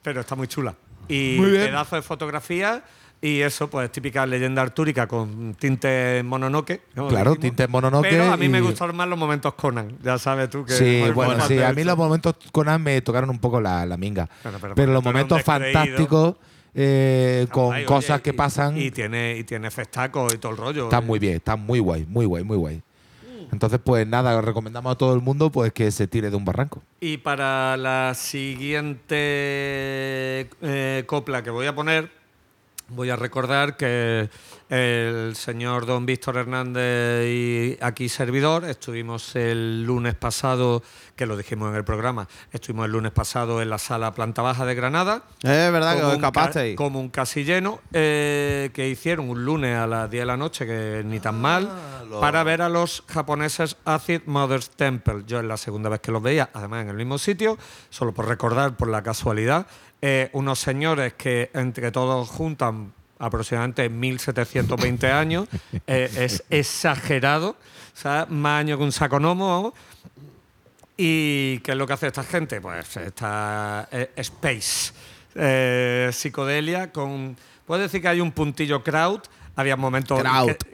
pero 0.01 0.21
está 0.21 0.35
muy 0.35 0.47
chula. 0.47 0.75
Y 1.07 1.35
Muy 1.39 1.51
pedazo 1.51 1.95
de 1.95 2.01
fotografía 2.01 2.83
y 3.23 3.39
eso, 3.39 3.69
pues 3.69 3.89
típica 3.89 4.25
leyenda 4.25 4.61
artúrica 4.61 5.07
con 5.07 5.55
tinte 5.55 6.21
mononoke. 6.25 6.81
¿no? 6.93 7.07
Claro, 7.07 7.31
Dijimos. 7.31 7.39
tinte 7.55 7.67
mononoke 7.69 8.09
Pero 8.09 8.31
a 8.31 8.37
mí 8.37 8.49
me 8.49 8.59
gustaron 8.59 8.97
más 8.97 9.07
los 9.07 9.17
momentos 9.17 9.53
Conan, 9.53 9.97
ya 10.03 10.17
sabes 10.17 10.49
tú 10.49 10.65
que. 10.65 10.73
Sí, 10.73 11.03
bueno, 11.15 11.39
sí. 11.47 11.61
A 11.61 11.71
mí 11.71 11.81
eso. 11.81 11.89
los 11.91 11.97
momentos 11.97 12.35
Conan 12.51 12.83
me 12.83 13.01
tocaron 13.01 13.29
un 13.29 13.39
poco 13.39 13.61
la, 13.61 13.85
la 13.85 13.95
minga. 13.95 14.27
Pero 14.75 14.91
los 14.91 15.03
momentos 15.03 15.41
fantásticos 15.41 16.35
eh, 16.75 17.41
Está 17.43 17.53
con 17.53 17.65
guay, 17.67 17.85
cosas 17.85 18.15
oye, 18.15 18.23
que 18.23 18.29
y- 18.31 18.33
pasan 18.33 18.77
Y 18.77 18.91
tiene, 18.91 19.37
y 19.37 19.43
tiene 19.45 19.71
festacos 19.71 20.33
y 20.33 20.37
todo 20.37 20.51
el 20.51 20.57
rollo. 20.57 20.83
están 20.85 21.03
eh. 21.03 21.07
muy 21.07 21.19
bien, 21.19 21.35
están 21.35 21.61
muy 21.65 21.79
guay, 21.79 22.05
muy 22.07 22.25
guay, 22.25 22.43
muy 22.43 22.57
guay. 22.57 22.81
Entonces, 23.51 23.79
pues 23.83 24.07
nada, 24.07 24.41
recomendamos 24.41 24.91
a 24.91 24.97
todo 24.97 25.13
el 25.13 25.21
mundo 25.21 25.51
pues 25.51 25.71
que 25.71 25.91
se 25.91 26.07
tire 26.07 26.31
de 26.31 26.35
un 26.35 26.43
barranco. 26.43 26.81
Y 26.99 27.17
para 27.17 27.77
la 27.77 28.13
siguiente 28.15 29.13
eh, 30.61 31.03
copla 31.05 31.43
que 31.43 31.51
voy 31.51 31.67
a 31.67 31.75
poner, 31.75 32.09
voy 32.95 33.09
a 33.09 33.15
recordar 33.15 33.75
que 33.75 34.29
el 34.69 35.35
señor 35.35 35.85
don 35.85 36.05
Víctor 36.05 36.37
Hernández 36.37 37.27
y 37.27 37.77
aquí 37.81 38.09
servidor 38.09 38.65
estuvimos 38.65 39.35
el 39.35 39.83
lunes 39.83 40.15
pasado, 40.15 40.81
que 41.15 41.25
lo 41.25 41.37
dijimos 41.37 41.69
en 41.69 41.75
el 41.75 41.83
programa, 41.83 42.27
estuvimos 42.51 42.85
el 42.85 42.91
lunes 42.91 43.11
pasado 43.11 43.61
en 43.61 43.69
la 43.69 43.77
sala 43.77 44.13
planta 44.13 44.41
baja 44.41 44.65
de 44.65 44.75
Granada. 44.75 45.23
Es 45.41 45.71
verdad 45.71 45.99
que 45.99 46.13
escapasteis. 46.13 46.75
Como 46.75 46.99
un 46.99 47.09
casi 47.09 47.43
lleno 47.43 47.81
eh, 47.91 48.69
que 48.73 48.89
hicieron 48.89 49.29
un 49.29 49.45
lunes 49.45 49.77
a 49.77 49.87
las 49.87 50.09
10 50.09 50.21
de 50.21 50.25
la 50.25 50.37
noche, 50.37 50.65
que 50.65 51.03
ni 51.05 51.19
tan 51.19 51.39
mal, 51.39 51.69
para 52.19 52.43
ver 52.43 52.61
a 52.61 52.69
los 52.69 53.03
japoneses 53.07 53.77
Acid 53.85 54.21
Mother's 54.25 54.69
Temple. 54.69 55.23
Yo 55.27 55.39
es 55.39 55.45
la 55.45 55.57
segunda 55.57 55.89
vez 55.89 55.99
que 55.99 56.11
los 56.11 56.21
veía, 56.21 56.49
además 56.53 56.83
en 56.83 56.89
el 56.89 56.95
mismo 56.95 57.17
sitio, 57.17 57.57
solo 57.89 58.13
por 58.13 58.27
recordar, 58.27 58.75
por 58.75 58.87
la 58.87 59.03
casualidad, 59.03 59.67
eh, 60.05 60.29
unos 60.33 60.59
señores 60.59 61.13
que 61.13 61.49
entre 61.53 61.89
todos 61.89 62.27
juntan 62.27 62.91
aproximadamente 63.19 63.87
1720 63.87 65.09
años, 65.09 65.47
eh, 65.87 66.11
es 66.17 66.43
exagerado, 66.49 67.51
o 67.51 67.97
sea, 67.97 68.27
más 68.29 68.59
años 68.59 68.79
que 68.79 68.83
un 68.83 68.91
saconomo. 68.91 69.73
¿Y 70.97 71.59
qué 71.59 71.71
es 71.71 71.77
lo 71.77 71.87
que 71.87 71.93
hace 71.93 72.07
esta 72.07 72.23
gente? 72.23 72.59
Pues 72.59 72.97
esta 72.97 73.87
eh, 73.93 74.11
space, 74.17 76.11
psicodelia, 76.11 76.91
con... 76.91 77.37
Puedo 77.65 77.81
decir 77.81 78.01
que 78.01 78.09
hay 78.09 78.19
un 78.19 78.33
puntillo 78.33 78.83
crowd. 78.83 79.21
Había 79.55 79.77
momentos 79.77 80.21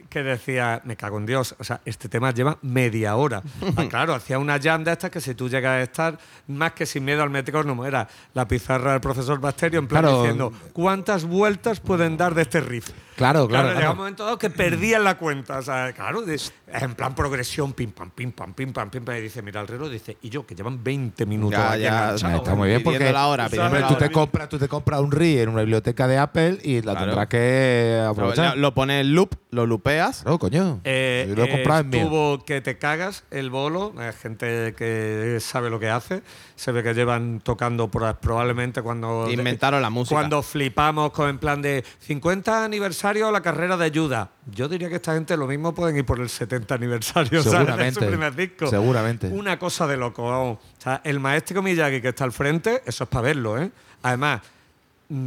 que 0.10 0.24
decía, 0.24 0.82
me 0.84 0.96
cago 0.98 1.18
en 1.18 1.26
Dios, 1.26 1.56
o 1.60 1.64
sea, 1.64 1.80
este 1.86 2.10
tema 2.10 2.32
lleva 2.32 2.58
media 2.62 3.16
hora. 3.16 3.42
Ah, 3.78 3.86
claro, 3.90 4.14
hacía 4.16 4.40
una 4.40 4.60
jam 4.60 4.84
de 4.84 4.92
estas 4.92 5.10
que 5.12 5.22
si 5.22 5.36
tú 5.36 5.48
llegas 5.48 5.72
a 5.74 5.82
estar 5.82 6.18
más 6.48 6.74
que 6.74 6.86
sin 6.86 7.06
miedo 7.06 7.22
al 7.24 7.30
metrónomo, 7.30 7.86
era 7.86 8.08
la 8.34 8.48
pizarra 8.48 8.92
del 8.94 9.02
profesor 9.02 9.40
Basterio 9.40 9.80
en 9.80 9.88
plan 9.88 10.02
Claro. 10.04 10.22
diciendo, 10.22 10.54
¿cuántas 10.74 11.24
vueltas 11.26 11.80
pueden 11.80 12.18
dar 12.18 12.34
de 12.34 12.42
este 12.42 12.60
riff? 12.62 12.90
Claro, 13.16 13.48
claro, 13.50 13.68
llegaba 13.68 13.80
claro. 13.80 13.92
un 13.92 13.98
momento 13.98 14.24
dado 14.24 14.38
que 14.38 14.50
perdían 14.50 15.04
la 15.04 15.18
cuenta. 15.18 15.60
O 15.60 15.62
sea, 15.62 15.92
claro, 15.94 16.24
en 16.26 16.96
plan 16.96 17.14
progresión, 17.16 17.74
pim, 17.74 17.92
pam, 17.92 18.12
pim, 18.12 18.32
pam, 18.32 18.54
pim, 18.54 18.72
pam, 18.72 18.90
pim, 18.90 19.04
pam. 19.04 19.16
Y 19.18 19.22
dice, 19.22 19.42
mira 19.42 19.60
el 19.60 19.68
reloj, 19.68 19.90
dice, 19.90 20.18
y 20.22 20.30
yo, 20.30 20.46
que 20.46 20.56
llevan 20.56 20.82
20 20.82 21.26
minutos 21.26 21.60
Ya, 21.60 21.76
ya, 21.76 22.04
enganchado. 22.04 22.38
Está 22.38 22.56
muy 22.56 22.70
bien 22.70 22.82
porque 22.82 23.12
la 23.12 23.28
hora, 23.28 23.46
pidiendo 23.48 23.66
hombre, 23.66 23.82
la 23.82 23.88
tú, 23.90 23.94
hora. 23.96 24.08
te 24.08 24.12
compras, 24.14 24.48
tú 24.50 24.58
te 24.58 24.68
compras 24.70 25.02
un 25.02 25.12
RI 25.12 25.40
en 25.40 25.50
una 25.50 25.62
biblioteca 25.62 26.08
de 26.08 26.18
Apple 26.18 26.60
y 26.64 26.78
la 26.82 26.94
Claro. 26.94 27.00
tendrás 27.08 27.28
que 27.28 28.00
Lo, 28.04 28.10
aprovechar. 28.10 28.58
lo 28.58 28.74
pones 28.74 29.02
en 29.02 29.14
loop, 29.14 29.36
lo 29.52 29.66
lupeas. 30.00 30.22
Claro, 30.24 30.40
coño. 30.40 30.82
Eh, 30.84 31.26
Yo 31.30 31.36
lo 31.36 31.44
he 31.44 31.50
comprado 31.50 31.82
en 31.82 31.94
estuvo 31.94 32.44
que 32.46 32.62
te 32.62 32.78
cagas 32.78 33.24
el 33.32 33.50
bolo, 33.50 33.94
eh, 34.00 34.12
gente 34.14 34.74
que 34.76 35.38
sabe 35.42 35.70
lo 35.70 35.80
que 35.80 35.90
hace, 35.90 36.22
se 36.56 36.72
ve 36.72 36.84
que 36.84 36.94
llevan 36.94 37.40
tocando 37.42 37.90
por- 37.90 38.18
probablemente 38.18 38.82
cuando 38.82 39.30
Inventaron 39.30 39.82
la 39.82 39.90
música. 39.90 40.16
Cuando 40.16 40.42
flipamos 40.42 41.12
con 41.12 41.30
en 41.30 41.38
plan 41.38 41.62
de 41.62 41.84
50 42.00 42.64
aniversario 42.66 43.32
la 43.32 43.42
carrera 43.42 43.78
de 43.78 43.92
Yuda. 43.92 44.32
Yo 44.52 44.68
diría 44.68 44.90
que 44.90 44.96
esta 44.96 45.14
gente 45.14 45.38
lo 45.38 45.48
mismo 45.48 45.74
pueden 45.74 45.98
ir 45.98 46.06
por 46.06 46.20
el 46.20 46.30
70 46.30 46.76
aniversario 46.76 47.44
¿sabes? 47.44 47.52
de 47.52 47.58
Seguramente. 47.66 48.00
su 48.00 48.06
primer 48.08 48.36
disco. 48.36 48.68
Seguramente. 48.68 49.28
Una 49.28 49.60
cosa 49.60 49.86
de 49.88 49.98
loco. 49.98 50.24
vamos. 50.30 50.58
O 50.58 50.82
sea, 50.82 51.02
el 51.04 51.20
maestro 51.20 51.62
Miyagi 51.62 52.02
que 52.02 52.10
está 52.10 52.24
al 52.24 52.32
frente, 52.32 52.82
eso 52.86 53.04
es 53.04 53.10
para 53.10 53.24
verlo, 53.24 53.62
¿eh? 53.62 53.70
Además, 54.02 54.42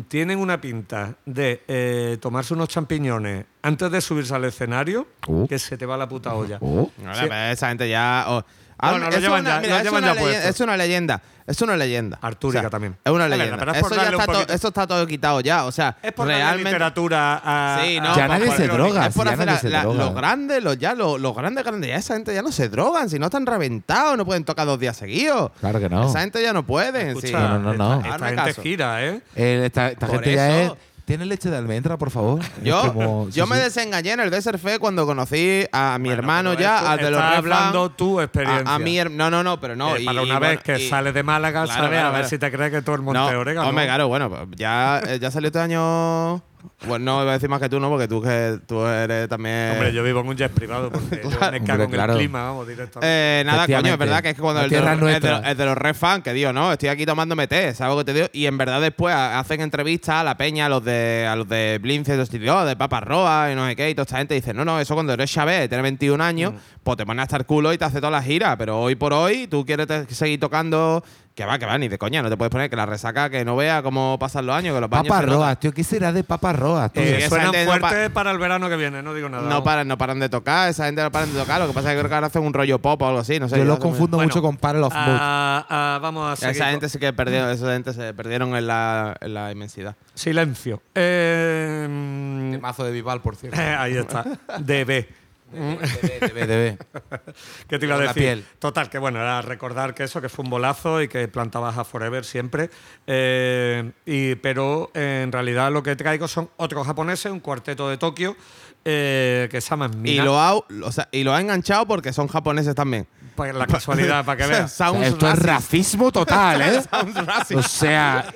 tienen 0.09 0.39
una 0.39 0.61
pinta 0.61 1.17
de 1.27 1.63
eh, 1.67 2.17
tomarse 2.21 2.55
unos 2.55 2.69
champiñones 2.69 3.45
antes 3.63 3.91
de 3.91 4.01
subirse 4.01 4.35
al 4.35 4.45
escenario, 4.45 5.07
Uh. 5.27 5.47
que 5.49 5.59
se 5.59 5.77
te 5.77 5.87
va 5.87 5.97
la 5.97 6.09
puta 6.09 6.35
olla. 6.35 6.59
Oh. 6.61 6.91
Sí. 6.97 7.03
pero 7.29 7.35
esa 7.53 7.69
gente 7.69 7.89
ya. 7.89 8.25
oh, 8.29 8.45
No, 8.83 8.99
no, 8.99 9.11
lo 9.11 9.17
es 9.17 9.21
llevan 9.23 9.41
una- 9.43 9.51
ya, 9.55 9.61
mira, 9.61 9.71
lo 9.73 9.77
es 9.79 9.83
llevan 9.85 10.03
una 10.03 10.07
ya 10.15 10.15
leyenda- 10.21 10.33
puesto. 10.33 10.49
Es 10.51 10.61
una 10.61 10.77
leyenda. 10.77 11.23
Es 11.45 11.61
una 11.61 11.77
leyenda. 11.77 12.19
Artúrica 12.23 12.71
también. 12.71 12.97
Es 13.05 13.13
una 13.13 13.27
leyenda. 13.29 13.57
pero 13.59 13.73
es 13.73 13.81
por 13.81 13.91
eso, 13.93 13.97
ya 13.97 14.03
darle 14.05 14.17
un 14.17 14.21
está 14.21 14.33
to- 14.33 14.39
poquito- 14.39 14.55
eso 14.55 14.69
está 14.69 14.87
todo 14.87 15.07
quitado 15.09 15.41
ya. 15.41 15.65
O 15.65 15.73
sea, 15.73 15.97
Es 16.01 16.13
por 16.13 16.27
darle 16.29 16.43
realmente. 16.43 16.71
literatura 16.71 17.41
a. 17.45 17.81
Sí, 17.83 17.97
a- 17.97 18.01
no, 18.01 18.17
Ya 18.17 18.25
a- 18.25 18.29
nadie 18.29 18.51
se 18.57 18.69
droga. 18.69 19.07
Es 19.07 19.15
por 19.15 19.27
ya 19.27 19.33
hacer 19.33 19.47
nadie 19.47 19.55
la- 19.57 19.61
se 19.61 19.69
la- 19.71 19.83
droga. 19.83 20.05
los 20.05 20.15
grandes, 20.15 20.63
los 20.63 20.79
ya, 20.79 20.95
los, 20.95 21.21
los 21.21 21.35
grandes, 21.35 21.65
grandes. 21.65 21.91
Ya 21.91 21.97
esa 21.97 22.15
gente 22.15 22.33
ya 22.33 22.43
no 22.43 22.53
se 22.53 22.69
drogan, 22.69 23.11
si 23.11 23.19
no 23.19 23.27
están 23.27 23.45
reventados, 23.47 24.17
no 24.17 24.25
pueden 24.25 24.45
tocar 24.45 24.67
dos 24.67 24.79
días 24.79 24.97
seguidos. 24.97 25.51
Claro 25.61 25.81
que 25.81 25.89
no. 25.89 26.09
Esa 26.09 26.21
gente 26.21 26.41
ya 26.43 26.53
no. 26.53 26.61
Escucha, 26.61 27.27
sí. 27.27 27.33
No, 27.33 27.49
no, 27.59 27.59
no, 27.59 27.75
no. 27.75 27.95
Esta, 27.97 28.03
esta 28.09 28.15
Hazme 28.15 28.27
gente 28.29 28.45
caso. 28.51 28.63
gira, 28.63 29.05
¿eh? 29.05 29.21
Eh, 29.35 29.63
esta 29.67 29.89
esta 29.89 30.07
Por 30.07 30.17
gente 30.17 30.35
ya 30.35 30.61
es. 30.61 30.67
eso. 30.67 30.77
¿Tiene 31.05 31.27
leche 31.27 31.51
de 31.51 31.57
almendra, 31.57 31.99
por 31.99 32.11
favor? 32.11 32.41
Yo, 32.63 32.81
como- 32.93 33.29
yo 33.31 33.45
sí, 33.45 33.51
me 33.51 33.57
sí. 33.57 33.63
desengañé 33.65 34.13
en 34.13 34.21
el 34.21 34.31
Desert 34.31 34.61
Fest 34.61 34.79
cuando 34.79 35.05
conocí 35.05 35.65
a 35.73 35.99
mi 35.99 36.09
Bueno, 36.11 36.21
hermano 36.21 36.55
ya, 36.55 36.93
al 36.93 36.99
de 36.99 37.11
los 37.11 37.21
estás 37.21 37.39
hablando 37.39 37.91
tu 37.91 38.21
experiencia. 38.21 38.71
A, 38.71 38.77
a 38.77 38.79
mi 38.79 38.99
no, 39.11 39.29
no, 39.29 39.43
no, 39.43 39.59
pero 39.61 39.75
no. 39.75 39.97
Eh, 39.97 40.03
y- 40.03 40.05
para 40.07 40.23
y 40.23 40.25
una 40.25 40.39
vez 40.39 40.51
bueno, 40.51 40.63
que 40.79 40.85
y- 40.85 40.89
sales 40.89 41.13
de 41.13 41.23
Málaga, 41.25 41.65
Claro, 41.65 41.83
¿sabes? 41.83 41.91
claro, 41.91 42.07
a 42.07 42.11
ver 42.11 42.21
claro. 42.21 42.29
si 42.29 42.39
te 42.39 42.53
crees 42.53 42.71
que 42.71 42.83
todo 42.83 42.95
el 42.95 43.03
monte 43.03 43.19
No, 43.19 43.39
Orégano. 43.41 43.69
hombre, 43.69 43.85
claro, 43.85 44.07
bueno, 44.09 44.31
pues 44.31 44.47
ya, 44.57 45.01
eh, 45.07 45.19
ya 45.21 45.31
salió 45.33 45.49
este 45.49 45.59
año 45.59 46.41
Bueno, 46.87 47.05
no 47.05 47.23
iba 47.23 47.31
a 47.31 47.35
decir 47.35 47.49
más 47.49 47.61
que 47.61 47.69
tú, 47.69 47.79
¿no? 47.81 47.89
Porque 47.89 48.09
tú, 48.09 48.21
que, 48.23 48.59
tú 48.67 48.85
eres 48.87 49.29
también. 49.29 49.73
Hombre, 49.73 49.93
yo 49.93 50.03
vivo 50.03 50.21
en 50.21 50.29
un 50.29 50.37
jet 50.37 50.51
privado 50.53 50.91
porque 50.91 51.21
yo 51.23 51.31
me 51.31 51.37
Hombre, 51.37 51.63
cago 51.65 51.83
en 51.85 51.91
claro. 51.91 52.13
el 52.15 52.19
clima, 52.19 52.43
vamos, 52.45 52.67
directamente. 52.69 53.07
Eh, 53.09 53.43
nada, 53.45 53.67
coño, 53.67 53.93
es 53.93 53.99
verdad 53.99 54.23
que 54.23 54.31
es 54.31 54.35
que 54.35 54.41
cuando 54.43 54.63
el 54.63 54.71
de, 54.71 54.81
los, 54.81 55.11
es 55.11 55.21
de 55.21 55.31
los- 55.31 55.57
de 55.59 55.65
los 55.91 55.97
fan, 55.97 56.23
que 56.23 56.33
digo, 56.33 56.53
no, 56.53 56.73
estoy 56.73 56.89
aquí 56.89 57.07
tomándome 57.07 57.47
té, 57.47 57.75
¿sabes 57.75 57.95
lo 57.95 57.99
que 57.99 58.05
te 58.13 58.15
digo? 58.15 58.29
Y 58.33 58.47
en 58.47 58.59
verdad 58.59 58.81
después 58.81 59.15
ha- 59.15 59.39
hacen 59.39 59.61
entrevistas 59.61 60.17
a 60.17 60.25
la 60.25 60.37
peña, 60.37 60.67
a 60.67 60.69
los 60.69 60.85
de 60.85 61.27
a 61.29 61.37
los 61.37 61.49
de 61.49 61.79
Blince, 61.81 62.17
de 62.17 62.23
estos 62.23 62.39
tíos, 62.41 62.67
de 62.67 62.77
Papas 62.77 63.05
Roa 63.05 63.51
y 63.53 63.55
no 63.55 63.67
sé 63.69 63.77
qué, 63.77 63.91
y 63.91 63.95
toda 63.95 64.03
esta 64.05 64.19
gente 64.19 64.35
dice, 64.35 64.53
no, 64.55 64.65
no, 64.65 64.81
eso 64.81 64.95
cuando 64.95 65.13
eres 65.13 65.31
Chávez, 65.31 65.69
tienes 65.69 65.83
21 65.83 66.23
años, 66.23 66.53
pues 66.83 66.97
te 66.97 67.07
pones 67.07 67.23
hasta 67.23 67.37
el 67.37 67.47
culo 67.47 67.73
y 67.73 67.79
te 67.79 67.85
hace 67.85 67.99
toda 67.99 68.11
la 68.11 68.23
gira, 68.23 68.57
pero 68.57 68.81
hoy 68.81 68.95
por 68.97 69.13
hoy 69.13 69.47
tú 69.47 69.65
quieres 69.65 69.87
seguir 70.09 70.41
tocando, 70.41 71.05
que 71.35 71.45
va, 71.47 71.59
que 71.59 71.65
va, 71.67 71.79
ni 71.79 71.89
de 71.89 71.97
coña, 71.99 72.21
no 72.23 72.29
te 72.29 72.37
puedes 72.37 72.51
poner 72.51 72.69
que 72.69 72.77
la 72.77 72.85
resaca, 72.87 73.31
que 73.31 73.45
no 73.45 73.57
vea 73.57 73.83
cómo 73.83 74.19
pasan 74.19 74.45
los 74.47 74.55
años, 74.57 74.75
que 74.75 74.81
los 74.81 74.91
baños. 74.91 75.25
Roas, 75.25 75.59
tío, 75.61 75.73
¿qué 75.73 75.83
será 75.85 76.13
de 76.13 76.25
Papas 76.25 76.59
Roas? 76.73 76.93
tío? 76.93 77.03
Eh, 77.03 77.29
suenan 77.29 77.53
gente 77.53 77.67
no 77.67 78.13
para 78.15 78.31
el 78.31 78.39
verano 78.39 78.69
que 78.69 78.77
viene, 78.77 79.03
no 79.03 79.15
digo 79.15 79.29
nada. 79.29 79.49
No 79.49 79.63
paran, 79.63 79.87
no 79.89 79.99
paran 79.99 80.19
de 80.19 80.29
tocar, 80.29 80.69
esa 80.71 80.87
gente 80.87 81.03
no 81.03 81.11
paran 81.13 81.33
de 81.33 81.39
tocar, 81.41 81.61
lo 81.61 81.67
que 81.69 81.73
pasa 81.73 81.91
es 81.91 81.95
que 81.95 81.99
creo 82.01 82.09
que 82.09 82.15
ahora 82.15 82.27
hacen 82.29 82.43
un 82.43 82.53
rollo 82.53 82.79
pop 82.79 83.01
o 83.03 83.07
algo 83.07 83.21
así, 83.21 83.39
no 83.39 83.49
sé. 83.49 83.59
Yo 83.59 83.65
lo 83.65 83.75
hacen- 83.75 83.83
confundo 83.83 84.17
Bueno, 84.17 84.29
mucho 84.29 84.43
con 84.43 84.57
Parallel 84.57 84.85
of 84.85 84.95
Mood. 84.95 85.17
Ah, 85.21 85.67
ah, 85.69 85.99
vamos 86.01 86.33
a 86.33 86.37
seguir. 86.37 86.57
Esa 86.57 86.71
gente 86.71 86.89
sí 86.89 86.99
que 86.99 87.13
perdieron, 87.13 87.51
esa 87.51 87.73
gente 87.73 87.93
se 87.93 88.15
perdieron 88.15 88.55
en 88.57 88.67
la, 88.67 89.17
en 89.21 89.35
la 89.35 89.51
inmensidad. 89.53 89.97
Silencio. 90.15 90.83
Eh, 90.95 92.59
mazo 92.61 92.85
de 92.85 92.93
Vival, 92.93 93.21
por 93.21 93.37
cierto. 93.37 93.61
ahí 93.79 93.97
está. 93.97 94.25
DB. 94.59 95.07
Debe, 95.53 96.47
debe. 96.47 96.79
¿Qué 97.69 97.79
te 97.79 97.87
iba 97.87 97.97
a 97.97 97.99
decir? 97.99 98.15
piel. 98.15 98.45
Total, 98.59 98.89
que 98.91 98.99
bueno, 98.99 99.21
era 99.21 99.43
recordar 99.43 99.95
que 99.95 100.05
eso, 100.05 100.21
que 100.21 100.29
fue 100.29 100.45
un 100.45 100.51
bolazo 100.51 101.03
y 101.03 101.09
que 101.09 101.29
plantabas 101.29 101.79
a 101.79 101.85
Forever 101.85 102.25
siempre. 102.25 102.71
Eh, 103.07 103.93
y, 104.07 104.35
pero 104.37 104.91
en 104.95 105.31
realidad 105.33 105.71
lo 105.73 105.83
que 105.83 105.97
traigo 105.97 106.29
son 106.29 106.51
otros 106.57 106.87
japoneses, 106.87 107.31
un 107.31 107.41
cuarteto 107.41 107.89
de 107.89 107.99
Tokio, 107.99 108.37
eh, 108.85 109.49
que 109.51 109.61
se 109.61 109.71
llaman 109.71 109.93
Y 109.95 109.97
Mina. 109.97 110.25
lo, 110.25 110.39
ha, 110.41 110.55
o 110.55 110.93
sea, 110.93 111.09
y 111.13 111.23
lo 111.25 111.33
ha 111.33 111.41
enganchado 111.41 111.87
porque 111.87 112.13
son 112.13 112.29
japoneses 112.29 112.75
también. 112.75 113.07
Pues 113.35 113.55
la 113.55 113.67
casualidad, 113.67 114.25
para 114.25 114.37
que 114.45 114.47
veas. 114.53 114.73
Sounds 114.73 115.07
Esto 115.07 115.27
es 115.27 115.39
racist. 115.39 115.47
racismo 115.47 116.13
total, 116.13 116.61
¿eh? 116.63 116.83
O 117.57 117.63
sea, 117.63 118.27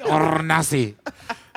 nazi. 0.42 0.96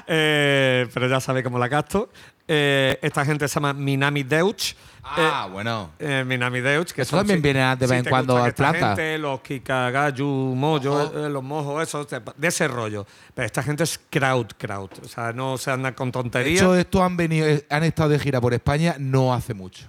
Eh, 0.07 0.87
pero 0.93 1.07
ya 1.07 1.19
sabéis 1.19 1.43
cómo 1.43 1.59
la 1.59 1.67
gasto. 1.67 2.09
Eh, 2.51 2.97
esta 3.03 3.23
gente 3.23 3.47
se 3.47 3.53
llama 3.53 3.73
Minami 3.73 4.23
Deutsch. 4.23 4.73
Ah, 5.03 5.47
bueno. 5.51 5.91
Eh, 5.99 6.23
Minami 6.25 6.61
Deutsch, 6.61 6.93
que 6.93 7.03
Eso 7.03 7.11
son- 7.11 7.19
también 7.19 7.37
si- 7.39 7.43
viene 7.43 7.59
de 7.75 7.85
si 7.85 7.91
vez 7.91 7.99
en 8.03 8.09
cuando 8.09 8.35
planta. 8.55 8.87
gente, 8.95 9.17
los 9.19 9.41
Kikagayu, 9.41 10.25
Moyo, 10.27 11.25
eh, 11.27 11.29
los 11.29 11.43
mojos, 11.43 11.83
esos, 11.83 12.07
te- 12.07 12.19
de 12.35 12.47
ese 12.47 12.67
rollo. 12.67 13.05
Pero 13.35 13.45
esta 13.45 13.61
gente 13.61 13.83
es 13.83 13.99
crowd, 14.09 14.47
crowd. 14.57 14.89
O 15.03 15.07
sea, 15.07 15.31
no 15.31 15.57
se 15.59 15.69
andan 15.69 15.93
con 15.93 16.07
De 16.09 16.11
tonterías. 16.13 16.61
hecho, 16.61 16.75
estos 16.75 17.01
han 17.01 17.15
venido, 17.17 17.47
eh, 17.47 17.65
han 17.69 17.83
estado 17.83 18.09
de 18.09 18.19
gira 18.19 18.41
por 18.41 18.53
España 18.55 18.95
no 18.97 19.31
hace 19.33 19.53
mucho. 19.53 19.85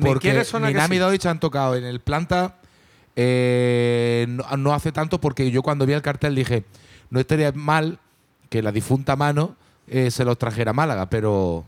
Porque 0.00 0.44
Minami 0.60 0.96
sí. 0.96 0.98
Deutsch 1.00 1.26
han 1.26 1.40
tocado 1.40 1.76
en 1.76 1.84
el 1.84 2.00
planta 2.00 2.56
eh, 3.16 4.26
no, 4.28 4.44
no 4.56 4.72
hace 4.74 4.92
tanto 4.92 5.20
porque 5.20 5.50
yo 5.50 5.62
cuando 5.62 5.84
vi 5.86 5.92
el 5.94 6.02
cartel 6.02 6.34
dije, 6.34 6.64
no 7.10 7.20
estaría 7.20 7.52
mal 7.52 7.98
que 8.48 8.62
la 8.62 8.70
difunta 8.72 9.16
mano 9.16 9.56
eh, 9.90 10.10
se 10.10 10.24
los 10.24 10.38
trajera 10.38 10.70
a 10.70 10.74
Málaga, 10.74 11.10
pero 11.10 11.64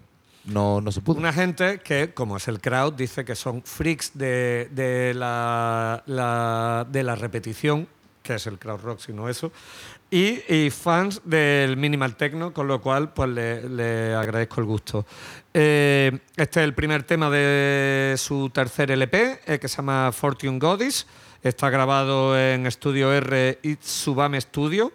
no, 0.46 0.80
no 0.80 0.90
se 0.92 1.00
pudo. 1.02 1.18
Una 1.18 1.32
gente 1.32 1.80
que, 1.80 2.14
como 2.14 2.36
es 2.38 2.48
el 2.48 2.60
crowd, 2.60 2.94
dice 2.94 3.24
que 3.24 3.34
son 3.34 3.62
freaks 3.62 4.12
de, 4.14 4.68
de 4.72 5.12
la, 5.14 6.02
la- 6.06 6.86
de 6.90 7.02
la 7.02 7.14
repetición, 7.16 7.86
que 8.22 8.34
es 8.36 8.46
el 8.46 8.58
crowd 8.58 8.80
rock, 8.80 9.00
sino 9.00 9.28
eso, 9.28 9.52
y, 10.10 10.68
fans 10.70 11.20
del 11.24 11.76
minimal 11.76 12.16
techno, 12.16 12.52
con 12.52 12.68
lo 12.68 12.80
cual 12.82 13.12
pues 13.12 13.30
le, 13.30 13.68
le 13.68 14.14
agradezco 14.14 14.60
el 14.60 14.66
gusto. 14.66 15.06
Eh, 15.54 16.18
este 16.36 16.60
es 16.60 16.64
el 16.64 16.74
primer 16.74 17.02
tema 17.02 17.30
de 17.30 18.14
su 18.18 18.50
tercer 18.50 18.90
LP, 18.90 19.40
eh, 19.46 19.58
que 19.58 19.68
se 19.68 19.76
llama 19.78 20.12
Fortune 20.12 20.58
Goddess. 20.58 21.06
Está 21.42 21.70
grabado 21.70 22.38
en 22.38 22.66
Estudio 22.66 23.12
R 23.12 23.58
Itsubame 23.62 24.40
Studio 24.40 24.92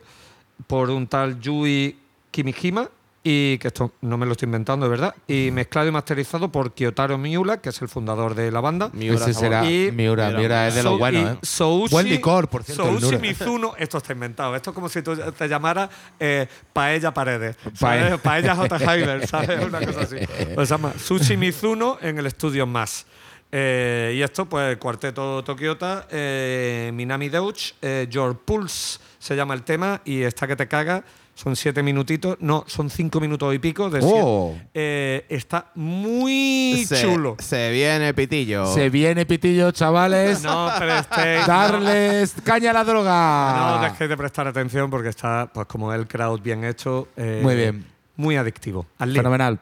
por 0.68 0.90
un 0.92 1.08
tal 1.08 1.40
Yui 1.42 1.98
Kimihima 2.32 2.88
y 3.24 3.58
que 3.58 3.68
esto 3.68 3.92
no 4.02 4.18
me 4.18 4.26
lo 4.26 4.32
estoy 4.34 4.46
inventando, 4.46 4.86
de 4.86 4.90
verdad, 4.90 5.16
y 5.28 5.50
mezclado 5.52 5.88
y 5.88 5.92
masterizado 5.92 6.50
por 6.50 6.74
Kyotaro 6.74 7.18
Miura, 7.18 7.58
que 7.62 7.70
es 7.70 7.82
el 7.82 7.90
fundador 7.90 8.36
de 8.36 8.52
la 8.52 8.62
banda. 8.62 8.90
Miura, 8.94 9.20
Ese 9.20 9.34
será 9.34 9.66
Y- 9.70 9.92
Miura, 9.92 10.30
Miura 10.32 10.68
es 10.68 10.76
de 10.76 10.84
los 10.84 10.94
So- 10.94 10.98
buenos, 10.98 11.22
y 11.22 11.26
¿eh? 11.26 11.38
Soushi- 11.42 11.90
Buen 11.92 12.10
licor, 12.10 12.48
por 12.48 12.64
cierto, 12.64 13.00
Soushi. 13.00 13.18
Mizuno, 13.18 13.74
esto 13.78 13.98
está 13.98 14.14
inventado. 14.14 14.56
Esto 14.56 14.70
es 14.70 14.74
como 14.74 14.88
si 14.88 15.02
tú 15.02 15.16
te 15.16 15.48
llamaras 15.50 15.90
eh, 16.20 16.48
Paella 16.72 17.14
Paredes. 17.14 17.58
Paella. 17.80 18.06
¿sabes? 18.08 18.22
Paella 18.22 18.56
J. 18.56 18.78
Heider, 18.94 19.28
¿sabes? 19.28 19.66
Una 19.68 19.86
cosa 19.86 20.02
así. 20.02 20.16
Pues 20.56 20.70
se 20.70 20.74
llama 20.76 20.94
Sushi 20.98 21.36
Mizuno 21.36 21.98
en 22.02 22.18
el 22.20 22.28
estudio 22.28 22.66
Más. 22.66 23.06
Eh, 23.52 24.14
y 24.18 24.22
esto, 24.22 24.46
pues, 24.46 24.72
el 24.72 24.78
cuarteto 24.78 25.42
Tokyota, 25.44 26.06
eh, 26.12 26.92
Minami 26.94 27.30
Deutsch, 27.30 27.74
eh, 27.82 28.06
Your 28.10 28.38
Pulse 28.38 29.00
se 29.20 29.36
llama 29.36 29.54
el 29.54 29.64
tema 29.64 30.02
y 30.06 30.22
está 30.24 30.48
que 30.48 30.56
te 30.56 30.68
caga. 30.68 31.04
Son 31.38 31.56
siete 31.56 31.84
minutitos, 31.84 32.36
no, 32.40 32.64
son 32.66 32.90
cinco 32.90 33.20
minutos 33.20 33.54
y 33.54 33.60
pico 33.60 33.92
de 33.92 34.00
Oh. 34.02 34.56
Eh, 34.74 35.24
está 35.30 35.70
muy 35.76 36.84
se, 36.88 37.00
chulo. 37.00 37.36
Se 37.38 37.70
viene 37.70 38.12
pitillo. 38.16 38.66
Se 38.74 38.90
viene 38.90 39.24
pitillo, 39.28 39.70
chavales. 39.70 40.42
No 40.42 40.72
prestéis. 40.80 41.46
Darles 41.46 42.34
caña 42.44 42.72
a 42.72 42.74
la 42.74 42.84
droga. 42.84 43.56
No 43.78 43.82
dejéis 43.84 44.10
de 44.10 44.18
prestar 44.18 44.48
atención 44.48 44.90
porque 44.90 45.10
está, 45.10 45.48
pues 45.54 45.68
como 45.68 45.94
el 45.94 46.08
crowd 46.08 46.42
bien 46.42 46.64
hecho. 46.66 47.08
eh, 47.16 47.40
Muy 47.44 47.54
bien. 47.56 47.86
Muy 48.16 48.36
adictivo. 48.36 48.88
Fenomenal. 48.98 49.60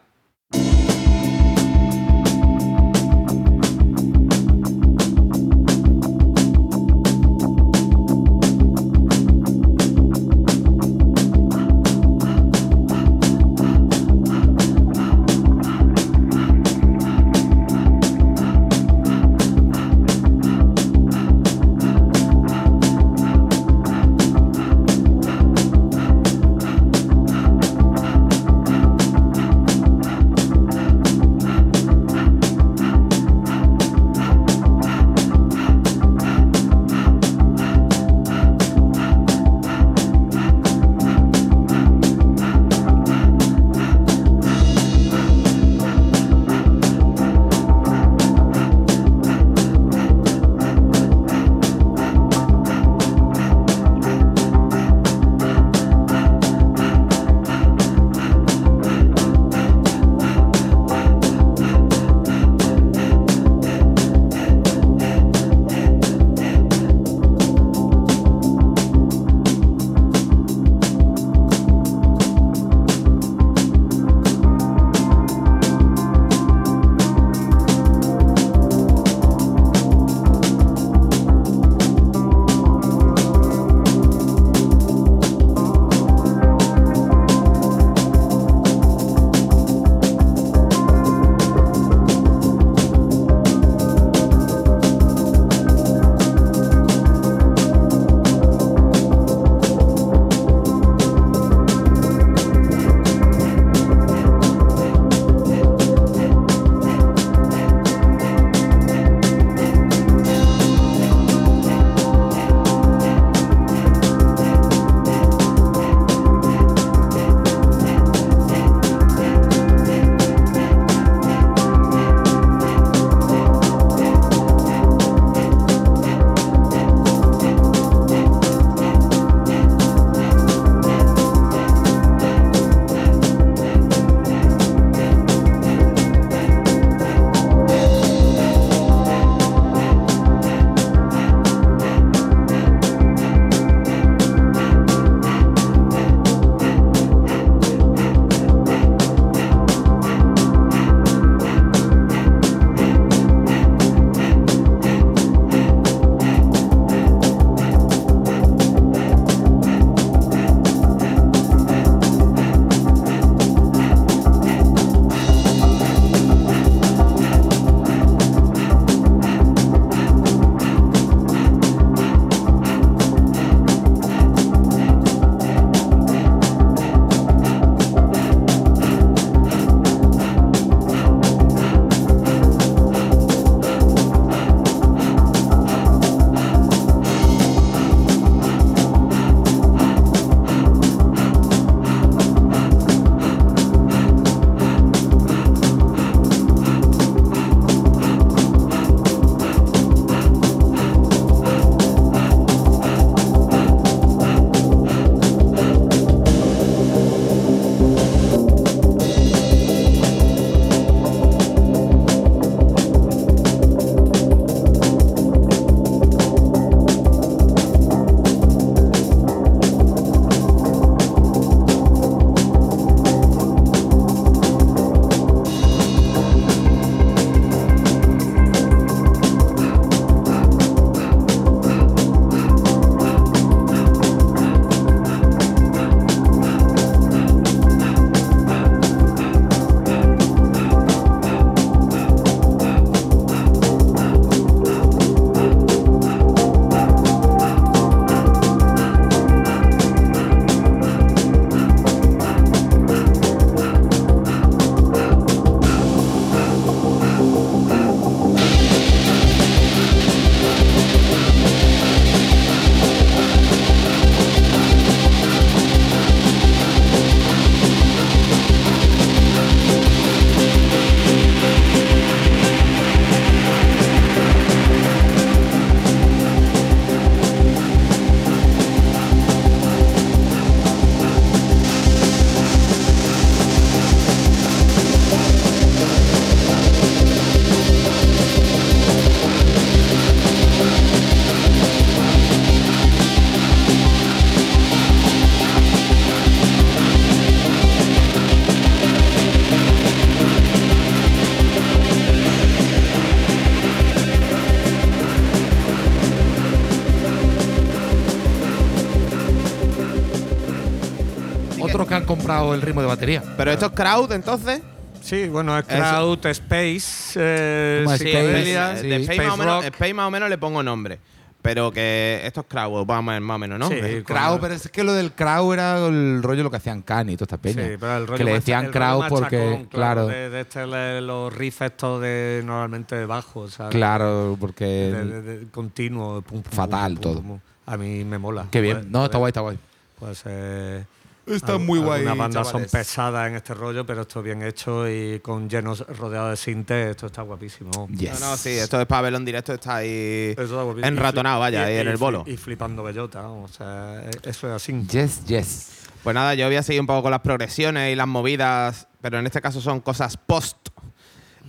El 312.54 312.62
ritmo 312.62 312.82
de 312.82 312.88
batería. 312.88 313.24
Pero 313.38 313.52
esto 313.52 313.68
es 313.68 313.72
crowd, 313.74 314.12
entonces. 314.12 314.62
Sí, 315.02 315.28
bueno, 315.30 315.58
es. 315.58 315.66
Crowd, 315.66 316.26
Space, 316.26 317.14
eh, 317.16 317.82
Como 317.84 317.98
Sí, 317.98 318.06
psicodelia, 318.06 318.78
sí. 318.78 318.88
de 318.88 318.96
Space, 318.98 319.14
Space 319.14 319.28
más 319.28 319.34
o 319.34 319.38
menos, 319.38 319.56
Rock. 319.64 319.74
Space 319.74 319.94
más 319.94 320.08
o 320.08 320.12
menos 320.12 320.30
le 320.30 320.38
pongo 320.38 320.64
nombre. 320.64 321.00
Pero 321.44 321.72
que 321.72 322.22
esto 322.26 322.42
es 322.42 322.48
crowd, 322.48 322.88
vamos 322.88 323.12
a 323.12 323.14
ver, 323.14 323.22
más 323.22 323.36
o 323.36 323.38
menos, 323.38 323.60
¿no? 323.60 323.70
Sí, 323.70 323.76
Crow, 324.04 324.04
cuando- 324.18 324.42
pero 324.42 324.54
es 324.56 324.68
que 324.72 324.84
lo 324.84 324.94
del 324.94 325.12
Crow 325.12 325.54
era 325.54 325.78
el 325.86 326.24
rollo 326.24 326.42
lo 326.42 326.50
que 326.50 326.58
hacían 326.58 326.82
Kanye 326.82 327.14
y 327.14 327.18
todas 327.18 327.28
estas 327.34 327.40
peñas. 327.40 327.70
Sí, 327.70 327.78
pero 327.80 327.98
el 327.98 328.08
rollo 328.08 328.18
que 328.18 328.24
le 328.24 328.34
decían 328.34 328.66
el 328.66 328.74
rollo 328.74 328.80
Crow 328.88 329.00
machacón, 329.02 329.20
porque, 329.22 329.66
claro, 329.70 330.08
de, 330.08 330.30
de 330.32 330.42
este, 330.42 331.02
los 331.02 331.32
riffs 331.32 331.62
estos 331.62 332.02
de 332.02 332.42
normalmente 332.44 332.96
de 332.96 333.06
bajo, 333.06 333.48
¿sabes? 333.48 333.76
claro, 333.76 334.36
porque 334.40 334.66
De, 334.66 335.06
de- 335.06 335.22
de- 335.22 335.48
continuo, 335.52 336.24
pum, 336.24 336.42
pum, 336.42 336.52
Fatal 336.52 336.94
pum, 336.96 337.02
pum, 337.04 337.14
todo. 337.14 337.22
pum. 337.22 337.40
A 337.68 337.78
mí 337.78 338.04
me 338.04 338.18
mola. 338.18 338.48
qué 338.50 338.62
bien. 338.62 338.88
No, 338.92 339.06
está 339.06 339.20
guay, 339.20 339.30
está 339.30 339.42
guay. 339.42 339.60
Pues 340.00 340.24
eh, 340.26 340.84
Está 341.26 341.54
al- 341.54 341.60
muy 341.60 341.80
guay, 341.80 342.02
Algunas 342.06 342.18
bandas 342.18 342.50
son 342.50 342.66
pesadas 342.66 343.28
en 343.30 343.36
este 343.36 343.54
rollo, 343.54 343.86
pero 343.86 344.02
esto 344.04 344.22
bien 344.22 344.44
hecho 344.44 344.88
y 344.90 345.20
con 345.22 345.50
llenos 345.50 345.80
rodeados 345.98 346.32
de 346.32 346.38
sintes, 346.38 346.92
esto 346.92 347.08
está 347.08 347.24
guapísimo. 347.24 347.88
Yes. 347.90 348.20
No, 348.20 348.30
no, 348.32 348.38
sí, 348.38 348.50
esto 348.50 348.80
es 348.80 348.86
para 348.86 349.02
verlo 349.04 349.18
en 349.18 349.26
directo, 349.26 349.54
está 349.54 349.78
ahí 349.78 350.36
Esto 350.38 350.72
está 350.76 350.88
enratonado, 350.88 351.40
vaya, 351.40 351.62
y- 351.70 351.74
ahí 351.74 351.82
en 351.82 351.88
el 351.88 351.98
bolo. 351.98 352.24
Y 352.28 352.38
flipando 352.38 352.84
bellota, 352.84 353.28
o 353.28 353.48
sea, 353.48 354.02
eh, 354.04 354.12
eso 354.24 354.48
es 354.48 354.54
así. 354.54 354.86
Yes, 354.88 355.26
yes. 355.26 355.72
Pues 356.04 356.14
nada, 356.14 356.36
yo 356.36 356.46
voy 356.46 356.56
a 356.58 356.62
seguir 356.64 356.82
un 356.82 356.86
poco 356.88 357.02
con 357.02 357.12
las 357.12 357.22
progresiones 357.22 357.92
y 357.92 357.96
las 357.96 358.08
movidas, 358.08 358.88
pero 359.02 359.18
en 359.18 359.26
este 359.26 359.42
caso 359.42 359.60
son 359.62 359.80
cosas 359.82 360.18
post. 360.18 360.58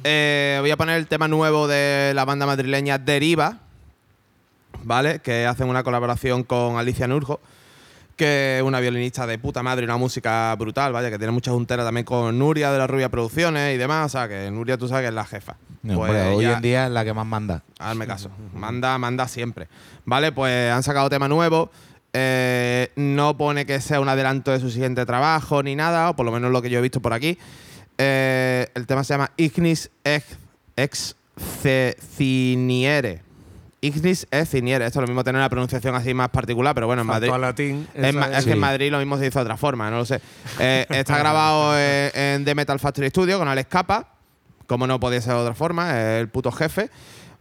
Eh, 0.04 0.56
voy 0.60 0.70
a 0.70 0.76
poner 0.78 0.96
el 0.96 1.06
tema 1.08 1.28
nuevo 1.28 1.68
de 1.68 2.12
la 2.14 2.24
banda 2.24 2.46
madrileña 2.46 2.96
Deriva, 2.96 3.58
¿vale? 4.84 5.18
Que 5.20 5.44
hacen 5.46 5.68
una 5.68 5.82
colaboración 5.82 6.44
con 6.44 6.76
Alicia 6.78 7.06
Nurjo, 7.06 7.40
que 8.16 8.56
es 8.58 8.62
una 8.62 8.80
violinista 8.80 9.26
de 9.26 9.38
puta 9.38 9.62
madre 9.62 9.82
y 9.82 9.84
una 9.84 9.98
música 9.98 10.54
brutal, 10.56 10.92
vaya, 10.92 11.10
que 11.10 11.18
tiene 11.18 11.32
mucha 11.32 11.50
juntera 11.52 11.84
también 11.84 12.04
con 12.04 12.38
Nuria 12.38 12.72
de 12.72 12.78
la 12.78 12.86
Rubia 12.86 13.10
Producciones 13.10 13.74
y 13.74 13.78
demás, 13.78 14.06
o 14.06 14.08
sea, 14.18 14.26
que 14.28 14.50
Nuria 14.50 14.78
tú 14.78 14.88
sabes 14.88 15.02
que 15.02 15.08
es 15.08 15.14
la 15.14 15.24
jefa. 15.26 15.56
No, 15.82 15.98
Pues 15.98 16.34
hoy 16.34 16.46
en 16.46 16.60
día 16.62 16.86
es 16.86 16.90
la 16.92 17.04
que 17.04 17.12
más 17.12 17.26
manda. 17.26 17.62
Hazme 17.78 18.06
caso. 18.06 18.30
Manda, 18.54 18.96
manda 18.98 19.28
siempre. 19.28 19.68
Vale, 20.04 20.32
pues 20.32 20.72
han 20.72 20.82
sacado 20.82 21.08
tema 21.10 21.28
nuevo. 21.28 21.70
Eh, 22.12 22.90
no 22.96 23.36
pone 23.36 23.66
que 23.66 23.80
sea 23.82 24.00
un 24.00 24.08
adelanto 24.08 24.50
de 24.50 24.58
su 24.60 24.70
siguiente 24.70 25.04
trabajo 25.04 25.62
ni 25.62 25.76
nada, 25.76 26.08
o 26.10 26.16
por 26.16 26.24
lo 26.24 26.32
menos 26.32 26.50
lo 26.50 26.62
que 26.62 26.70
yo 26.70 26.78
he 26.78 26.82
visto 26.82 27.00
por 27.02 27.12
aquí. 27.12 27.38
Eh, 27.98 28.66
el 28.74 28.86
tema 28.86 29.04
se 29.04 29.12
llama 29.14 29.30
Ignis 29.36 29.90
ex, 30.04 30.24
ex 30.76 31.16
ce- 31.62 31.96
ciniere. 32.16 33.22
Ignis 33.80 34.26
ex 34.30 34.48
ciniere. 34.50 34.86
Esto 34.86 34.98
es 34.98 35.02
lo 35.02 35.06
mismo 35.08 35.22
tener 35.22 35.38
una 35.38 35.48
pronunciación 35.48 35.94
así 35.94 36.14
más 36.14 36.30
particular, 36.30 36.74
pero 36.74 36.86
bueno, 36.86 37.02
en 37.02 37.08
Madrid. 37.08 37.30
latín. 37.38 37.86
Es, 37.94 38.14
ma- 38.14 38.26
es 38.36 38.44
que 38.44 38.52
en. 38.52 38.58
Madrid 38.58 38.90
lo 38.90 38.98
mismo 38.98 39.18
se 39.18 39.26
hizo 39.26 39.38
de 39.38 39.42
otra 39.44 39.56
forma, 39.56 39.90
no 39.90 39.98
lo 39.98 40.04
sé. 40.04 40.20
Eh, 40.58 40.86
está 40.90 41.18
grabado 41.18 41.78
en, 41.78 42.10
en 42.14 42.44
The 42.44 42.54
Metal 42.54 42.78
Factory 42.80 43.08
Studio 43.10 43.38
con 43.38 43.48
Alex 43.48 43.68
Capa, 43.68 44.08
como 44.66 44.86
no 44.86 44.98
podía 44.98 45.20
ser 45.20 45.34
de 45.34 45.40
otra 45.40 45.54
forma, 45.54 45.90
es 45.90 46.20
el 46.20 46.28
puto 46.28 46.50
jefe, 46.50 46.90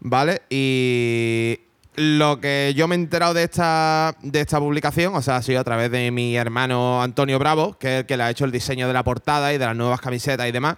¿vale? 0.02 0.41
Y 0.49 1.60
lo 1.95 2.40
que 2.41 2.74
yo 2.76 2.88
me 2.90 2.95
he 2.95 2.99
enterado 2.99 3.34
de 3.34 3.44
esta, 3.44 4.16
de 4.22 4.41
esta 4.41 4.60
publicación, 4.60 5.16
o 5.16 5.22
sea, 5.22 5.38
ha 5.38 5.41
sido 5.41 5.62
a 5.62 5.64
través 5.64 5.90
de 5.90 6.12
mi 6.12 6.36
hermano 6.36 7.02
Antonio 7.02 7.40
Bravo, 7.40 7.78
que 7.80 7.88
es 7.95 7.99
el 8.02 8.06
que 8.06 8.18
le 8.18 8.24
ha 8.24 8.30
hecho 8.30 8.44
el 8.45 8.52
diseño 8.52 8.88
de 8.88 8.94
la 8.94 9.03
portada 9.03 9.53
y 9.53 9.57
de 9.57 9.66
las 9.66 9.76
nuevas 9.76 10.02
camisetas 10.02 10.48
y 10.48 10.52
demás. 10.52 10.76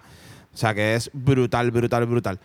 O 0.54 0.56
sea, 0.56 0.74
que 0.74 0.94
es 0.94 1.10
brutal, 1.12 1.70
brutal, 1.72 2.06
brutal. 2.06 2.38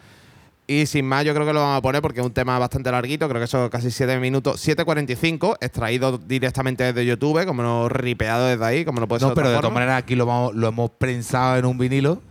Y 0.66 0.86
sin 0.86 1.06
más, 1.06 1.26
yo 1.26 1.34
creo 1.34 1.46
que 1.46 1.52
lo 1.52 1.60
vamos 1.60 1.78
a 1.78 1.82
poner 1.82 2.02
porque 2.02 2.22
es 2.22 2.26
un 2.26 2.32
tema 2.32 2.58
bastante 2.58 2.90
larguito, 2.90 3.28
creo 3.28 3.42
que 3.42 3.48
son 3.48 3.70
casi 3.70 3.92
7 3.92 4.18
minutos, 4.20 4.66
7.45, 4.66 5.58
extraído 5.60 6.18
directamente 6.18 6.86
desde 6.86 7.06
YouTube, 7.06 7.46
como 7.46 7.64
no 7.64 7.90
ripeado 7.90 8.48
desde 8.48 8.64
ahí, 8.64 8.86
como 8.86 9.02
no 9.02 9.08
puede 9.08 9.20
ser 9.20 9.30
No, 9.30 9.36
pero 9.36 9.50
de 9.50 9.58
todas 9.58 9.74
maneras 9.74 9.98
aquí 9.98 10.16
lo, 10.16 10.26
vamos, 10.26 10.56
lo 10.56 10.70
hemos 10.70 10.92
prensado 10.92 11.58
en 11.58 11.66
un 11.66 11.78
vinilo 11.78 12.22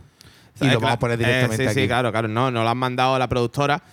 y 0.59 0.67
Eh, 0.67 0.71
lo 0.71 0.79
vamos 0.79 0.95
a 0.95 0.99
poner 0.99 1.21
eh, 1.21 1.25
directamente 1.25 1.63
sí, 1.63 1.69
aquí. 1.69 1.81
Sí, 1.81 1.87
claro, 1.87 2.11
claro. 2.11 2.27
No, 2.27 2.51
nos 2.51 2.63
lo 2.63 2.69
han 2.69 2.77
mandado 2.77 3.17
la 3.17 3.27
productora. 3.27 3.83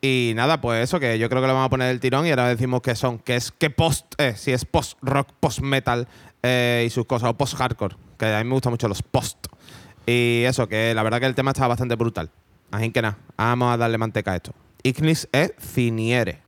Y 0.00 0.32
nada, 0.34 0.60
pues 0.60 0.82
eso, 0.82 0.98
que 0.98 1.18
yo 1.18 1.28
creo 1.28 1.40
que 1.40 1.46
lo 1.46 1.54
vamos 1.54 1.66
a 1.66 1.70
poner 1.70 1.90
el 1.90 2.00
tirón 2.00 2.26
y 2.26 2.30
ahora 2.30 2.48
decimos 2.48 2.82
que 2.82 2.96
son, 2.96 3.18
que 3.20 3.36
es 3.36 3.52
que 3.52 3.70
post, 3.70 4.14
eh, 4.18 4.34
si 4.36 4.50
es 4.50 4.64
post 4.64 4.98
rock, 5.00 5.28
post 5.38 5.60
metal 5.60 6.08
eh, 6.42 6.84
y 6.86 6.90
sus 6.90 7.06
cosas, 7.06 7.30
o 7.30 7.34
post 7.34 7.54
hardcore, 7.54 7.94
que 8.18 8.26
a 8.26 8.38
mí 8.38 8.44
me 8.48 8.54
gustan 8.54 8.72
mucho 8.72 8.88
los 8.88 9.00
post. 9.00 9.46
Y 10.04 10.42
eso, 10.44 10.66
que 10.66 10.92
la 10.92 11.04
verdad 11.04 11.20
que 11.20 11.26
el 11.26 11.36
tema 11.36 11.52
está 11.52 11.68
bastante 11.68 11.94
brutal. 11.94 12.30
Así 12.72 12.90
que 12.90 13.02
nada, 13.02 13.18
vamos 13.36 13.72
a 13.72 13.76
darle 13.76 13.98
manteca 13.98 14.32
a 14.32 14.36
esto. 14.36 14.54
Ignis 14.82 15.28
e 15.32 15.54
Finiere. 15.58 16.41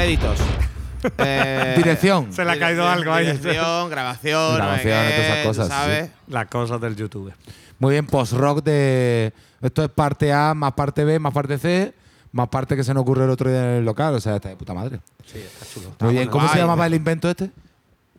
Créditos. 0.00 0.38
Eh, 1.16 1.76
Dirección. 1.78 2.30
Se 2.30 2.44
le 2.44 2.50
ha 2.50 2.58
caído 2.58 2.86
algo 2.86 3.10
ahí. 3.10 3.24
Dirección, 3.24 3.88
grabación, 3.88 4.50
no 4.50 4.54
Grabación, 4.56 4.98
todas 4.98 5.18
esas 5.18 5.46
cosas, 5.46 5.68
¿sabes? 5.68 6.10
Las 6.28 6.46
cosas 6.48 6.78
del 6.78 6.94
YouTube. 6.94 7.32
Muy 7.78 7.92
bien, 7.92 8.04
post-rock 8.04 8.62
de. 8.62 9.32
Esto 9.62 9.82
es 9.82 9.88
parte 9.88 10.30
A, 10.30 10.52
más 10.52 10.74
parte 10.74 11.06
B, 11.06 11.18
más 11.18 11.32
parte 11.32 11.56
C, 11.56 11.94
más 12.32 12.48
parte 12.50 12.76
que 12.76 12.84
se 12.84 12.92
nos 12.92 13.00
ocurrió 13.00 13.24
el 13.24 13.30
otro 13.30 13.48
día 13.48 13.62
en 13.62 13.78
el 13.78 13.84
local. 13.86 14.14
O 14.14 14.20
sea, 14.20 14.36
está 14.36 14.50
de 14.50 14.56
puta 14.56 14.74
madre. 14.74 15.00
Sí, 15.24 15.38
está 15.38 15.64
chulo. 15.72 15.94
Muy 16.00 16.12
bien, 16.12 16.28
¿cómo 16.28 16.46
se 16.48 16.58
llamaba 16.58 16.86
el 16.86 16.92
invento 16.92 17.30
este? 17.30 17.50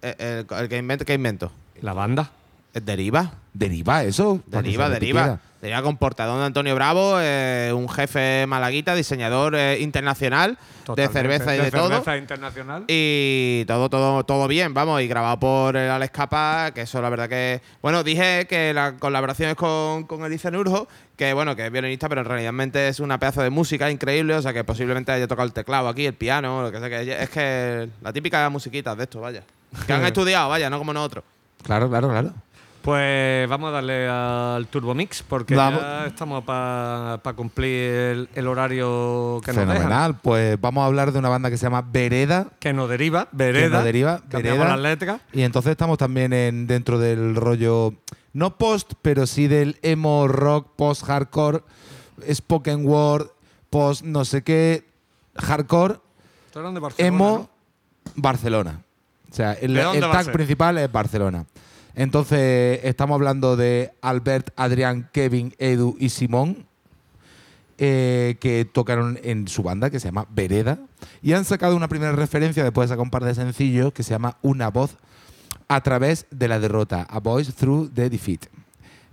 Eh, 0.01 0.43
el, 0.49 0.57
el 0.57 0.67
que 0.67 0.77
invento, 0.79 1.05
¿qué 1.05 1.13
invento? 1.13 1.51
La 1.81 1.93
banda. 1.93 2.31
¿Es 2.73 2.83
Deriva. 2.83 3.31
Deriva, 3.53 4.03
eso. 4.03 4.41
Deriva, 4.47 4.89
deriva. 4.89 5.39
Repitiera. 5.61 5.77
Deriva 5.77 5.81
con 5.83 5.97
portadón 5.97 6.39
de 6.39 6.45
Antonio 6.45 6.75
Bravo, 6.75 7.17
eh, 7.19 7.71
un 7.73 7.87
jefe 7.87 8.45
malaguita, 8.47 8.95
diseñador 8.95 9.55
eh, 9.55 9.79
internacional 9.79 10.57
Totalmente. 10.83 11.01
de 11.01 11.21
cerveza 11.21 11.55
y 11.55 11.59
de, 11.59 11.71
todo. 11.71 11.89
cerveza 11.89 12.17
internacional. 12.17 12.85
Y 12.87 13.63
todo, 13.65 13.89
todo, 13.89 14.23
todo 14.23 14.47
bien, 14.47 14.73
vamos, 14.73 15.01
y 15.01 15.07
grabado 15.07 15.39
por 15.39 15.77
el 15.77 15.89
Alex 15.89 16.11
Capa, 16.11 16.71
que 16.73 16.81
eso 16.81 17.01
la 17.01 17.09
verdad 17.09 17.29
que. 17.29 17.61
Bueno, 17.81 18.03
dije 18.03 18.47
que 18.47 18.73
la 18.73 18.95
colaboración 18.97 19.51
es 19.51 19.55
con, 19.55 20.05
con 20.05 20.25
Elisa 20.25 20.49
Nurjo, 20.49 20.87
que 21.15 21.33
bueno, 21.33 21.55
que 21.55 21.67
es 21.67 21.71
violinista, 21.71 22.09
pero 22.09 22.21
en 22.21 22.27
realidad 22.27 22.75
es 22.75 22.99
una 22.99 23.19
pedazo 23.19 23.43
de 23.43 23.51
música 23.51 23.91
increíble, 23.91 24.33
o 24.33 24.41
sea 24.41 24.53
que 24.53 24.63
posiblemente 24.63 25.11
haya 25.11 25.27
tocado 25.27 25.45
el 25.45 25.53
teclado 25.53 25.87
aquí, 25.87 26.05
el 26.05 26.15
piano, 26.15 26.63
lo 26.63 26.71
que 26.71 26.79
sea, 26.79 26.89
que 26.89 27.23
es 27.23 27.29
que 27.29 27.89
la 28.01 28.11
típica 28.11 28.49
musiquita 28.49 28.95
de 28.95 29.03
esto, 29.03 29.21
vaya. 29.21 29.43
Que 29.85 29.93
han 29.93 30.03
estudiado, 30.03 30.49
vaya, 30.49 30.69
no 30.69 30.77
como 30.79 30.91
nosotros. 30.91 31.23
Claro, 31.63 31.87
claro, 31.89 32.09
claro. 32.09 32.33
Pues 32.81 33.47
vamos 33.47 33.69
a 33.69 33.71
darle 33.73 34.07
al 34.07 34.65
Turbo 34.67 34.95
Mix 34.95 35.21
porque 35.21 35.55
Vamos. 35.55 35.81
ya 35.81 36.07
estamos 36.07 36.43
para 36.43 37.19
cumplir 37.35 37.69
el, 37.69 38.29
el 38.33 38.47
horario 38.47 39.39
que 39.45 39.51
nos 39.53 39.57
dejan. 39.61 39.77
Fenomenal. 39.77 40.15
Pues 40.19 40.59
vamos 40.59 40.81
a 40.81 40.85
hablar 40.87 41.11
de 41.11 41.19
una 41.19 41.29
banda 41.29 41.51
que 41.51 41.57
se 41.57 41.67
llama 41.67 41.83
Vereda. 41.83 42.47
Que 42.59 42.73
nos 42.73 42.89
deriva, 42.89 43.27
Vereda. 43.31 43.67
Que 43.67 43.69
nos 43.69 43.83
deriva, 43.83 44.21
Vereda. 44.31 44.65
las 44.65 44.79
letras. 44.79 45.21
Y 45.31 45.43
entonces 45.43 45.71
estamos 45.71 45.99
también 45.99 46.33
en, 46.33 46.65
dentro 46.65 46.97
del 46.97 47.35
rollo, 47.35 47.93
no 48.33 48.57
post, 48.57 48.93
pero 49.03 49.27
sí 49.27 49.47
del 49.47 49.77
emo 49.83 50.27
rock, 50.27 50.69
post 50.75 51.03
hardcore, 51.03 51.61
spoken 52.33 52.87
word, 52.87 53.27
post 53.69 54.03
no 54.03 54.25
sé 54.25 54.41
qué, 54.43 54.85
hardcore, 55.35 55.99
Estoy 56.47 56.61
hablando 56.61 56.79
de 56.79 56.83
Barcelona, 56.83 57.07
emo, 57.15 57.49
¿no? 58.05 58.13
Barcelona. 58.15 58.81
O 59.31 59.33
sea, 59.33 59.53
el, 59.53 59.73
¿De 59.73 59.83
dónde 59.83 60.05
el 60.05 60.11
tag 60.11 60.31
principal 60.31 60.77
es 60.79 60.91
Barcelona. 60.91 61.45
Entonces, 61.95 62.79
estamos 62.83 63.15
hablando 63.15 63.55
de 63.55 63.91
Albert, 64.01 64.51
Adrián, 64.55 65.09
Kevin, 65.11 65.53
Edu 65.57 65.95
y 65.99 66.09
Simón, 66.09 66.65
eh, 67.77 68.37
que 68.39 68.65
tocaron 68.65 69.19
en 69.23 69.47
su 69.47 69.63
banda 69.63 69.89
que 69.89 69.99
se 69.99 70.07
llama 70.07 70.27
Vereda. 70.29 70.79
Y 71.21 71.33
han 71.33 71.45
sacado 71.45 71.75
una 71.75 71.87
primera 71.87 72.11
referencia 72.11 72.63
después 72.63 72.87
de 72.87 72.93
sacar 72.93 73.03
un 73.03 73.09
par 73.09 73.23
de 73.23 73.35
sencillos 73.35 73.91
que 73.91 74.03
se 74.03 74.11
llama 74.11 74.37
Una 74.41 74.69
voz 74.69 74.97
a 75.67 75.81
través 75.81 76.27
de 76.31 76.47
la 76.47 76.59
derrota, 76.59 77.07
A 77.09 77.19
Voice 77.19 77.51
Through 77.53 77.93
the 77.93 78.09
Defeat, 78.09 78.47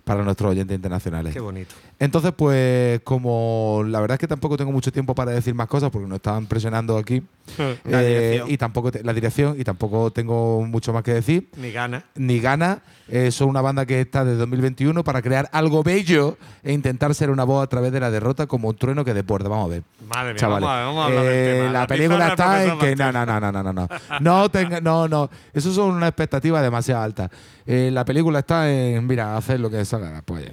para 0.08 0.24
nuestros 0.24 0.50
oyentes 0.52 0.74
internacionales. 0.74 1.34
Qué 1.34 1.40
bonito. 1.40 1.74
Entonces, 1.98 2.32
pues, 2.34 3.00
como 3.04 3.82
la 3.86 4.00
verdad 4.00 4.14
es 4.14 4.18
que 4.20 4.26
tampoco 4.26 4.56
tengo 4.56 4.72
mucho 4.72 4.90
tiempo 4.90 5.14
para 5.14 5.32
decir 5.32 5.54
más 5.54 5.68
cosas 5.68 5.90
porque 5.90 6.08
nos 6.08 6.16
estaban 6.16 6.46
presionando 6.46 6.96
aquí. 6.96 7.22
La 7.84 8.02
eh, 8.02 8.42
y 8.46 8.56
tampoco 8.58 8.90
te- 8.92 9.02
la 9.02 9.12
dirección 9.14 9.56
y 9.58 9.64
tampoco 9.64 10.10
tengo 10.10 10.62
mucho 10.66 10.92
más 10.92 11.02
que 11.02 11.14
decir 11.14 11.48
Ni 11.56 11.70
gana. 11.72 12.04
ni 12.14 12.40
gana. 12.40 12.80
Eh, 13.10 13.30
son 13.30 13.48
una 13.48 13.62
banda 13.62 13.86
que 13.86 14.02
está 14.02 14.22
desde 14.22 14.38
2021 14.40 15.02
para 15.02 15.22
crear 15.22 15.48
algo 15.52 15.82
bello 15.82 16.36
e 16.62 16.72
intentar 16.74 17.14
ser 17.14 17.30
una 17.30 17.44
voz 17.44 17.64
a 17.64 17.66
través 17.66 17.90
de 17.90 18.00
la 18.00 18.10
derrota 18.10 18.46
como 18.46 18.68
un 18.68 18.76
trueno 18.76 19.02
que 19.02 19.14
desborda. 19.14 19.48
Vamos 19.48 19.64
a 19.66 19.68
ver. 19.68 19.82
Madre 20.06 20.32
mía, 20.34 20.40
Chavales. 20.40 20.66
vamos 20.68 20.78
a, 20.82 20.84
vamos 20.84 21.02
a 21.02 21.06
hablar 21.06 21.24
del 21.24 21.32
Eh, 21.34 21.58
tema. 21.60 21.72
la 21.72 21.86
película 21.86 22.28
está 22.28 22.64
en 22.64 22.78
que 22.78 22.96
no, 22.96 23.10
no, 23.12 23.24
no, 23.26 23.40
no, 23.40 23.50
no, 23.52 23.62
no, 23.62 23.72
no. 23.72 23.88
No 24.20 24.50
tenga, 24.50 24.80
no, 24.82 25.08
no. 25.08 25.30
Eso 25.54 25.72
son 25.72 25.92
una 25.94 26.08
expectativa 26.08 26.60
demasiado 26.60 27.02
alta. 27.02 27.30
Eh, 27.64 27.90
la 27.92 28.04
película 28.04 28.40
está 28.40 28.70
en, 28.70 29.06
mira, 29.06 29.36
hacer 29.38 29.58
lo 29.60 29.70
que 29.70 29.84
la 29.98 30.22
polla. 30.22 30.50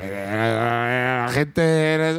La 0.00 1.28
gente. 1.32 2.18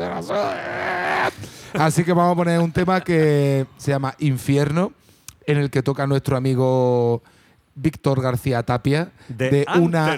Así 1.73 2.03
que 2.03 2.13
vamos 2.13 2.33
a 2.33 2.35
poner 2.35 2.59
un 2.59 2.71
tema 2.71 3.01
que 3.01 3.65
se 3.77 3.91
llama 3.91 4.13
Infierno, 4.19 4.91
en 5.45 5.57
el 5.57 5.69
que 5.69 5.81
toca 5.81 6.05
nuestro 6.07 6.35
amigo 6.37 7.23
Víctor 7.73 8.21
García 8.21 8.63
Tapia 8.63 9.11
De 9.29 9.65
una 9.77 10.17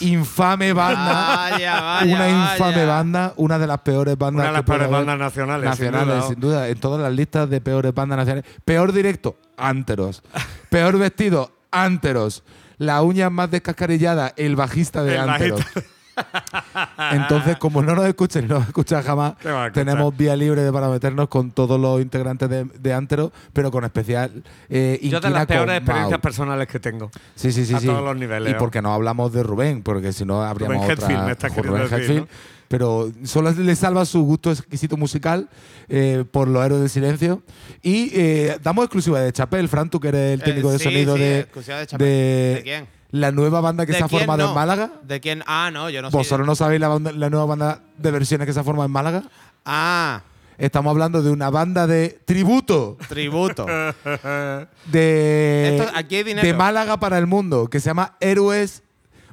infame 0.00 0.72
banda. 0.72 1.12
Vaya, 1.50 1.80
vaya. 1.80 2.14
una 2.14 2.28
infame 2.28 2.72
vaya. 2.72 2.86
banda, 2.86 3.32
una 3.36 3.58
de 3.58 3.66
las 3.66 3.80
peores 3.80 4.16
bandas 4.16 4.40
Una 4.44 4.48
de 4.52 4.52
las 4.58 4.62
peores 4.62 4.88
bandas 4.88 5.18
nacionales. 5.18 5.64
nacionales, 5.68 6.24
sin 6.26 6.38
duda, 6.40 6.68
en 6.68 6.78
todas 6.78 7.00
las 7.02 7.12
listas 7.12 7.50
de 7.50 7.60
peores 7.60 7.92
bandas 7.92 8.18
nacionales. 8.18 8.48
Peor 8.64 8.92
directo, 8.92 9.36
Anteros. 9.56 10.22
Peor 10.70 10.98
vestido, 10.98 11.50
Anteros. 11.72 12.44
La 12.78 13.02
uña 13.02 13.30
más 13.30 13.50
descascarillada, 13.50 14.32
el 14.36 14.54
bajista 14.56 15.02
de 15.02 15.14
El 15.16 15.28
Anteros. 15.28 15.58
bajista. 15.60 15.82
Entonces, 17.12 17.56
como 17.58 17.82
no 17.82 17.94
nos 17.94 18.06
escuchen, 18.06 18.46
no 18.48 18.58
nos 18.58 18.68
escuchan 18.68 19.02
jamás, 19.02 19.34
tenemos 19.72 20.16
vía 20.16 20.36
libre 20.36 20.62
de 20.62 20.72
para 20.72 20.88
meternos 20.88 21.28
con 21.28 21.50
todos 21.50 21.80
los 21.80 22.00
integrantes 22.00 22.48
de, 22.48 22.64
de 22.64 22.92
Anteros, 22.94 23.32
pero 23.52 23.70
con 23.70 23.84
especial 23.84 24.42
eh, 24.68 24.98
Yo 25.02 25.20
de 25.20 25.30
las 25.30 25.46
peores 25.46 25.76
experiencias 25.78 26.12
Mau. 26.12 26.20
personales 26.20 26.68
que 26.68 26.78
tengo. 26.80 27.10
Sí, 27.34 27.52
sí, 27.52 27.64
sí. 27.64 27.74
a 27.74 27.80
sí. 27.80 27.86
todos 27.86 28.02
los 28.04 28.16
niveles, 28.16 28.52
Y 28.52 28.54
porque 28.56 28.82
no 28.82 28.92
hablamos 28.92 29.32
de 29.32 29.42
Rubén, 29.42 29.82
porque 29.82 30.12
si 30.12 30.24
no 30.24 30.42
habríamos 30.42 30.76
Rubén 30.78 30.90
otra. 30.92 31.06
Hetfield, 31.06 31.24
me 31.26 31.32
estás 31.32 31.50
Rubén 31.50 31.62
queriendo 31.64 31.88
decir, 31.88 31.98
Hetfield, 32.00 32.20
¿no? 32.20 32.52
Pero 32.68 33.12
solo 33.24 33.50
le 33.50 33.76
salva 33.76 34.06
su 34.06 34.22
gusto 34.22 34.50
exquisito 34.50 34.96
musical 34.96 35.50
eh, 35.90 36.24
por 36.30 36.48
los 36.48 36.64
héroes 36.64 36.80
del 36.80 36.88
silencio. 36.90 37.42
Y 37.82 38.10
eh, 38.14 38.56
damos 38.62 38.84
exclusiva 38.86 39.20
de 39.20 39.30
Chapel, 39.30 39.68
Fran, 39.68 39.90
tú 39.90 40.00
que 40.00 40.08
eres 40.08 40.32
el 40.34 40.40
Eh, 40.40 40.44
técnico 40.44 40.72
de 40.72 40.78
sonido 40.78 41.14
sí, 41.16 41.20
de, 41.22 41.38
exclusiva 41.40 41.78
de 41.78 41.86
Chapel. 41.86 42.06
de 42.06 42.54
¿De 42.56 42.60
quién? 42.62 42.86
La 43.12 43.30
nueva 43.30 43.60
banda 43.60 43.86
que 43.86 43.92
¿De 43.92 43.98
se 43.98 44.04
ha 44.04 44.08
formado 44.08 44.42
no? 44.42 44.48
en 44.48 44.54
Málaga. 44.54 44.90
¿De 45.04 45.20
quién? 45.20 45.42
Ah, 45.46 45.70
no, 45.72 45.88
yo 45.90 46.02
no 46.02 46.10
sé. 46.10 46.16
¿Vosotros 46.16 46.46
no 46.46 46.54
sabéis 46.56 46.80
la, 46.80 46.88
banda- 46.88 47.12
la 47.12 47.30
nueva 47.30 47.46
banda 47.46 47.80
de 47.98 48.10
versiones 48.10 48.46
que 48.46 48.52
se 48.52 48.58
ha 48.60 48.64
formado 48.64 48.86
en 48.86 48.92
Málaga? 48.92 49.22
Ah, 49.64 50.22
Estamos 50.58 50.90
hablando 50.90 51.22
de 51.22 51.30
una 51.30 51.48
banda 51.50 51.86
de 51.86 52.20
tributo 52.24 52.96
tributo. 53.08 53.66
de, 54.90 55.76
Esto- 55.78 55.92
aquí 55.94 56.16
hay 56.16 56.22
dinero. 56.22 56.46
de 56.46 56.54
Málaga 56.54 56.98
para 56.98 57.18
el 57.18 57.26
mundo, 57.26 57.68
que 57.68 57.80
se 57.80 57.86
llama 57.86 58.16
Héroes, 58.20 58.82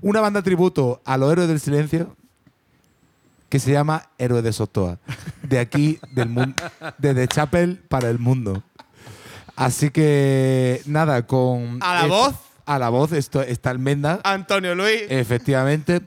una 0.02 0.22
banda 0.22 0.42
tributo 0.42 1.02
a 1.06 1.18
los 1.18 1.32
héroes 1.32 1.48
del 1.48 1.60
silencio, 1.60 2.16
que 3.50 3.60
se 3.60 3.72
llama 3.72 4.10
Héroes 4.18 4.44
de 4.44 4.54
Sotoa. 4.54 4.98
De 5.44 5.60
aquí, 5.60 6.00
del 6.14 6.30
mundo, 6.30 6.56
desde 6.98 7.28
Chapel 7.28 7.78
para 7.90 8.10
el 8.10 8.20
mundo. 8.20 8.64
Así 9.56 9.90
que, 9.92 10.82
nada, 10.86 11.28
con. 11.28 11.80
¿A 11.82 11.96
la 11.96 12.06
voz? 12.08 12.36
A 12.70 12.78
la 12.78 12.90
voz, 12.90 13.14
esto 13.14 13.41
está 13.41 13.72
Almenda, 13.72 14.20
Antonio 14.24 14.76
Luis. 14.76 15.02
efectivamente. 15.10 16.02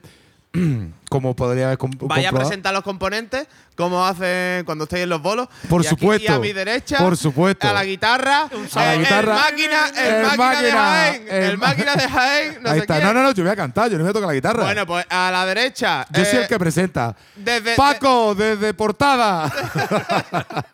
Como 1.09 1.35
podría 1.35 1.65
haber 1.67 1.77
com- 1.77 1.91
Vaya 2.01 2.29
a 2.29 2.31
presentar 2.31 2.73
los 2.73 2.83
componentes, 2.83 3.47
como 3.75 4.03
hacen 4.05 4.65
cuando 4.65 4.85
estáis 4.85 5.03
en 5.03 5.09
los 5.09 5.21
bolos. 5.21 5.47
Por 5.69 5.83
Y 5.83 5.85
aquí, 5.87 5.95
supuesto. 5.95 6.31
y 6.31 6.35
a 6.35 6.39
mi 6.39 6.53
derecha, 6.53 6.97
Por 6.97 7.15
supuesto. 7.17 7.67
a 7.67 7.73
la 7.73 7.85
guitarra, 7.85 8.49
A 8.73 8.79
la 8.79 8.93
el- 8.93 8.99
guitarra. 9.01 9.33
el 9.35 9.39
máquina, 9.53 9.87
el, 9.95 10.13
El 10.15 10.23
máquina, 10.37 10.61
de 10.61 10.71
Jaén, 10.71 11.25
el, 11.29 11.57
máquina 11.59 11.95
de 11.95 12.09
Jaén, 12.09 12.57
no 12.63 12.69
Ahí 12.69 12.75
sé 12.77 12.81
está. 12.81 12.95
quién. 12.95 13.07
No, 13.07 13.13
no, 13.13 13.23
no, 13.23 13.31
yo 13.31 13.43
voy 13.43 13.51
a 13.51 13.55
cantar, 13.55 13.89
yo 13.91 13.97
no 13.97 14.03
voy 14.03 14.09
a 14.09 14.13
tocar 14.13 14.27
la 14.27 14.33
guitarra. 14.33 14.63
Bueno, 14.63 14.87
pues 14.87 15.05
a 15.09 15.29
la 15.31 15.45
derecha. 15.45 16.05
yo 16.11 16.25
soy 16.25 16.37
eh, 16.37 16.41
el 16.43 16.47
que 16.47 16.57
presenta. 16.59 17.15
desde- 17.35 17.75
Paco, 17.75 18.33
desde 18.35 18.73
portada. 18.73 19.51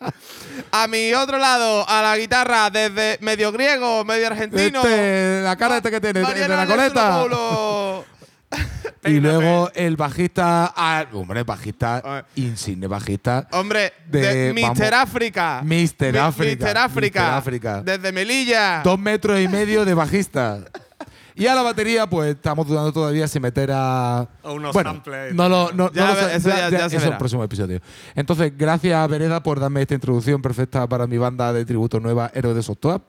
A 0.72 0.86
mi 0.86 1.12
otro 1.14 1.36
lado, 1.38 1.84
a 1.88 2.00
la 2.02 2.16
guitarra, 2.16 2.70
desde 2.70 3.18
medio 3.22 3.50
griego, 3.50 4.04
medio 4.04 4.26
argentino. 4.28 4.80
Este, 4.82 5.40
la 5.42 5.56
cara 5.56 5.78
este 5.78 5.90
que 5.90 6.00
tiene, 6.00 6.20
de 6.20 6.24
Mariano 6.26 6.56
la 6.56 6.66
coleta. 6.66 7.24
Y 9.04 9.18
luego 9.18 9.70
el 9.74 9.96
bajista, 9.96 10.74
ah, 10.76 11.06
hombre, 11.14 11.42
bajista 11.42 12.26
insigne, 12.34 12.86
bajista. 12.86 13.48
Hombre, 13.52 13.94
De- 14.06 14.20
de, 14.48 14.52
Mister 14.52 14.90
vamos. 14.92 15.08
África. 15.08 15.62
Mister 15.64 16.12
Mi- 16.12 16.18
África, 16.18 16.50
Mister 16.50 16.76
África. 16.78 17.20
Mister 17.20 17.34
África. 17.38 17.82
Desde 17.82 18.12
Melilla. 18.12 18.82
Dos 18.84 18.98
metros 18.98 19.40
y 19.40 19.48
medio 19.48 19.86
de 19.86 19.94
bajista. 19.94 20.64
Y 21.34 21.46
a 21.46 21.54
la 21.54 21.62
batería, 21.62 22.06
pues 22.10 22.34
estamos 22.34 22.66
dudando 22.66 22.92
todavía 22.92 23.26
si 23.26 23.40
meter 23.40 23.70
a. 23.72 24.18
A 24.42 24.52
unos 24.52 24.74
bueno, 24.74 24.90
samples. 24.90 25.32
No 25.34 25.48
lo, 25.48 25.72
no, 25.72 25.90
Ya 25.92 26.02
no 26.08 26.14
lo 26.14 26.20
sé, 26.28 26.36
eso 26.36 26.48
ya- 26.50 26.68
ya 26.68 26.78
se 26.90 26.96
eso 26.96 27.04
verá. 27.04 27.12
el 27.12 27.16
próximo 27.18 27.42
episodio. 27.44 27.80
Entonces, 28.14 28.52
gracias, 28.54 29.08
Vereda, 29.08 29.42
por 29.42 29.58
darme 29.60 29.80
esta 29.80 29.94
introducción 29.94 30.42
perfecta 30.42 30.86
para 30.86 31.06
mi 31.06 31.16
banda 31.16 31.54
de 31.54 31.64
tributo 31.64 32.00
nueva, 32.00 32.30
Héroes 32.34 32.56
de 32.56 32.62
Sotoa. 32.62 33.00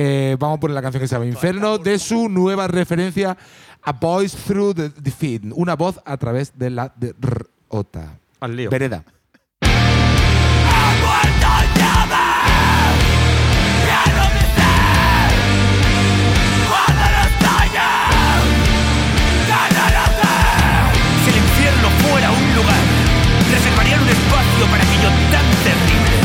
Eh, 0.00 0.36
vamos 0.38 0.58
a 0.58 0.60
poner 0.60 0.74
la 0.76 0.82
canción 0.82 1.00
que 1.02 1.08
se 1.08 1.16
llama 1.16 1.26
Inferno, 1.26 1.76
de 1.76 1.98
su 1.98 2.28
nueva 2.28 2.68
referencia 2.68 3.36
A 3.82 3.92
Voice 3.92 4.36
Through 4.36 4.74
the 4.74 4.88
Defeat. 5.00 5.42
Una 5.54 5.74
voz 5.74 6.00
a 6.04 6.16
través 6.16 6.52
de 6.58 6.70
la 6.70 6.92
derrota. 6.96 8.18
Al 8.40 8.56
lío. 8.56 8.70
Vereda. 8.70 9.04
Si 21.24 21.30
el 21.30 21.36
infierno 21.36 21.88
fuera 22.08 22.30
un 22.30 22.54
lugar, 22.54 22.82
reservarían 23.50 24.02
un 24.02 24.08
espacio 24.08 24.66
para 24.70 24.82
aquello 24.82 25.08
tan 25.30 25.46
terrible. 25.64 26.18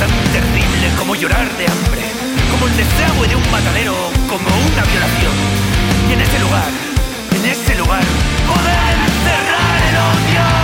tan 0.00 0.08
terrible 0.32 0.88
como 0.98 1.14
llorar 1.14 1.46
de 1.58 1.66
hambre, 1.66 2.02
como 2.50 2.66
el 2.66 2.76
desagüe 2.76 3.28
de 3.28 3.36
un 3.36 3.50
matadero, 3.50 3.94
como 4.28 4.48
una 4.48 4.82
violación. 4.84 5.34
Y 6.08 6.12
en 6.14 6.20
ese 6.22 6.38
lugar, 6.38 6.70
en 7.36 7.44
ese 7.44 7.74
lugar, 7.74 8.04
poder 8.48 8.96
cerrar 9.24 9.80
el 9.88 9.96
odio. 9.96 10.59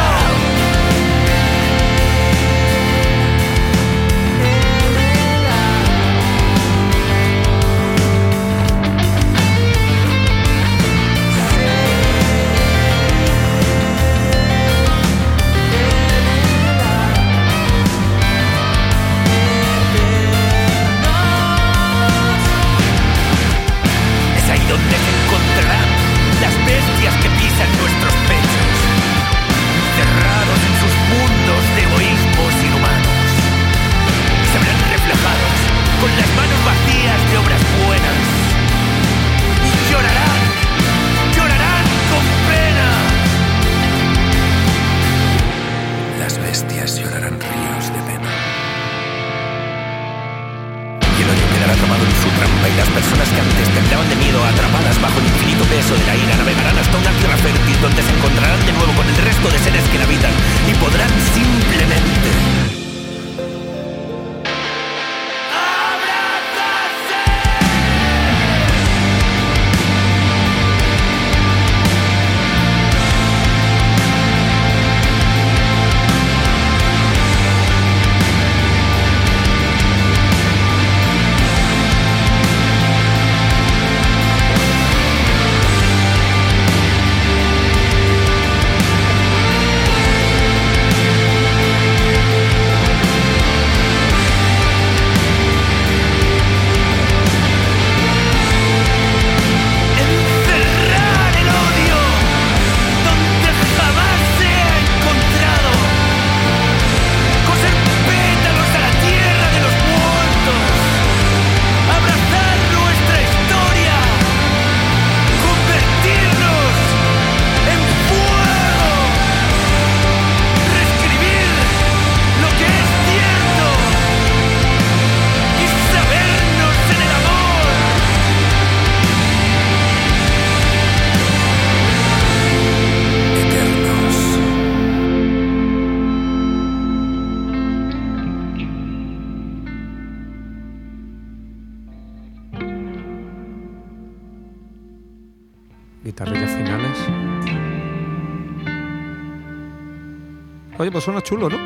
Suena 151.06 151.22
chulo, 151.22 151.48
¿no? 151.48 151.56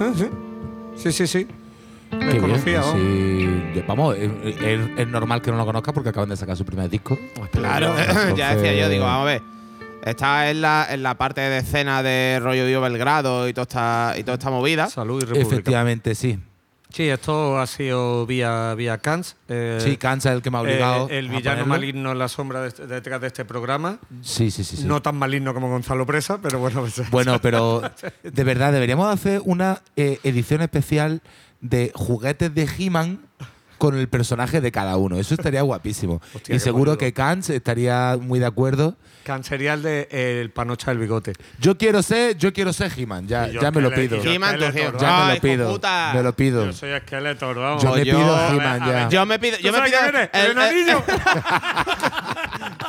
Ah, 0.00 0.12
Sí. 0.14 0.28
Sí, 0.94 1.12
sí, 1.12 1.26
sí. 1.26 1.46
Qué 2.10 2.16
bien, 2.16 2.30
Desconocía, 2.30 2.80
vamos. 2.80 2.94
sí. 2.94 3.82
Vamos, 3.86 4.16
es, 4.16 4.30
es- 4.62 4.90
es 4.96 5.08
normal 5.08 5.42
que 5.42 5.50
no 5.50 5.56
lo 5.56 5.66
conozca 5.66 5.92
porque 5.92 6.10
acaban 6.10 6.28
de 6.28 6.36
sacar 6.36 6.56
su 6.56 6.64
primer 6.64 6.88
disco. 6.88 7.18
Claro, 7.50 7.94
ya 7.96 8.04
Entonces- 8.52 8.62
decía 8.62 8.74
yo, 8.74 8.88
digo, 8.88 9.04
vamos 9.04 9.22
a 9.22 9.24
ver. 9.32 9.42
Está 10.04 10.48
en 10.50 10.60
la, 10.60 10.86
en 10.88 11.02
la 11.02 11.18
parte 11.18 11.40
de 11.40 11.58
escena 11.58 12.00
de 12.02 12.38
rollo 12.40 12.64
Dio 12.64 12.80
Belgrado 12.80 13.48
y 13.48 13.52
toda 13.52 13.62
esta, 13.64 14.14
y 14.16 14.22
toda 14.22 14.34
esta 14.34 14.50
movida. 14.50 14.88
Salud 14.88 15.20
y 15.20 15.26
República. 15.26 15.48
Efectivamente, 15.52 16.14
sí. 16.14 16.38
Sí, 16.96 17.10
esto 17.10 17.58
ha 17.58 17.66
sido 17.66 18.24
vía, 18.24 18.74
vía 18.74 18.96
Cans. 18.96 19.36
eh, 19.48 19.78
Sí, 19.82 19.98
Cansa 19.98 20.30
es 20.30 20.36
el 20.36 20.40
que 20.42 20.50
me 20.50 20.56
ha 20.56 20.62
obligado. 20.62 21.10
eh, 21.10 21.18
el 21.18 21.26
a 21.28 21.30
villano 21.30 21.42
ponerlo. 21.64 21.66
maligno 21.66 22.12
en 22.12 22.18
la 22.18 22.28
sombra 22.28 22.62
de 22.62 22.68
este- 22.68 22.86
detrás 22.86 23.20
de 23.20 23.26
este 23.26 23.44
programa. 23.44 23.98
Sí, 24.22 24.50
sí, 24.50 24.64
sí. 24.64 24.78
sí. 24.78 24.84
No 24.84 25.02
tan 25.02 25.14
maligno 25.18 25.52
como 25.52 25.68
Gonzalo 25.68 26.06
Presa, 26.06 26.38
pero 26.40 26.58
bueno. 26.58 26.80
pues- 26.80 27.02
Bueno, 27.10 27.38
pero 27.42 27.82
de 28.22 28.44
verdad, 28.44 28.72
deberíamos 28.72 29.12
hacer 29.12 29.42
una 29.44 29.82
eh, 29.96 30.20
edición 30.22 30.62
especial 30.62 31.20
de 31.60 31.92
juguetes 31.94 32.54
de 32.54 32.66
He-Man 32.78 33.25
con 33.78 33.96
el 33.98 34.08
personaje 34.08 34.60
de 34.60 34.72
cada 34.72 34.96
uno. 34.96 35.16
Eso 35.18 35.34
estaría 35.34 35.62
guapísimo. 35.62 36.20
Hostia, 36.34 36.54
y 36.56 36.60
seguro 36.60 36.96
que 36.98 37.12
Kant 37.12 37.48
estaría 37.50 38.16
muy 38.20 38.38
de 38.38 38.46
acuerdo. 38.46 38.96
Cans 39.24 39.46
sería 39.46 39.74
el 39.74 39.82
de 39.82 40.08
el 40.10 40.50
panocha 40.50 40.92
del 40.92 40.98
bigote. 40.98 41.32
Yo 41.58 41.76
quiero 41.76 42.00
ser, 42.02 42.36
yo 42.38 42.52
quiero 42.52 42.72
ser 42.72 42.92
He-Man. 42.96 43.26
Ya, 43.26 43.48
ya 43.48 43.70
me 43.72 43.80
lo 43.80 43.92
pido. 43.92 44.22
He-Man, 44.22 44.54
Skeletor, 44.56 44.78
He-Man. 44.80 45.00
Ya 45.00 45.24
me 45.26 45.34
lo 45.34 45.40
pido. 45.40 45.70
puta. 45.72 46.10
Me 46.14 46.22
lo 46.22 46.32
pido. 46.32 46.66
Yo 46.66 46.72
soy 46.72 46.90
esqueleto, 46.90 47.52
vamos. 47.54 47.82
Yo 47.82 47.92
me 47.92 48.04
yo- 48.04 48.16
pido 48.18 48.48
He-Man 48.54 48.86
ya. 48.86 49.08
Yo 49.08 49.26
me 49.26 49.38
pido. 49.40 49.58
Yo 49.58 49.72
¿Tú 49.72 49.78
me 49.80 49.84
pido. 49.84 49.98
el- 50.04 50.30
¿El 50.32 50.50
enanillo? 50.52 51.02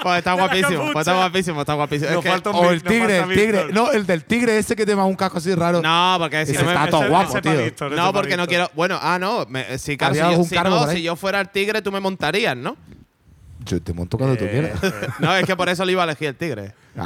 Pues 0.03 0.19
está 0.19 0.33
guapísimo, 0.33 0.89
pues 0.93 1.07
está 1.07 1.13
guapísimo, 1.15 1.61
está 1.61 1.73
guapísimo. 1.73 2.09
Es 2.11 2.17
que- 2.19 2.49
un 2.49 2.55
O 2.55 2.69
el 2.71 2.83
tigre, 2.83 3.17
el 3.19 3.29
tigre. 3.29 3.65
No, 3.73 3.91
el 3.91 4.05
del 4.05 4.23
tigre 4.23 4.57
ese 4.57 4.75
que 4.75 4.85
te 4.85 4.95
va 4.95 5.05
un 5.05 5.15
casco 5.15 5.39
así 5.39 5.53
raro. 5.53 5.81
no, 5.81 6.15
porque 6.19 6.45
si 6.45 6.51
Ese 6.53 6.61
no 6.61 6.67
me, 6.69 6.73
está 6.75 6.89
todo 6.89 7.09
guapo, 7.09 7.41
tío. 7.41 7.51
No, 7.95 8.13
porque 8.13 8.37
no 8.37 8.47
quiero. 8.47 8.69
Bueno, 8.73 8.97
ah, 9.01 9.17
no. 9.19 9.45
me- 9.49 9.77
si, 9.77 9.97
claro, 9.97 10.13
si, 10.13 10.19
¿Había 10.19 10.29
yo, 10.29 10.35
algún 10.35 10.47
si 10.49 10.55
cargo 10.55 10.76
no, 10.77 10.81
por 10.85 10.89
ahí? 10.91 10.97
si 10.97 11.03
yo 11.03 11.15
fuera 11.15 11.39
el 11.41 11.49
tigre, 11.49 11.81
tú 11.81 11.91
me 11.91 11.99
montarías, 11.99 12.55
¿no? 12.55 12.75
Yo 13.65 13.81
te 13.81 13.91
monto 13.93 14.17
cuando 14.17 14.37
tú 14.37 14.45
Eh, 14.45 14.49
quieras. 14.79 14.79
No, 15.19 15.35
es 15.35 15.45
que 15.45 15.55
por 15.57 15.67
eso 15.67 15.83
le 15.83 15.91
iba 15.91 16.01
a 16.03 16.05
elegir 16.05 16.29
el 16.29 16.35
tigre. 16.35 16.73
¿Tú 16.95 17.01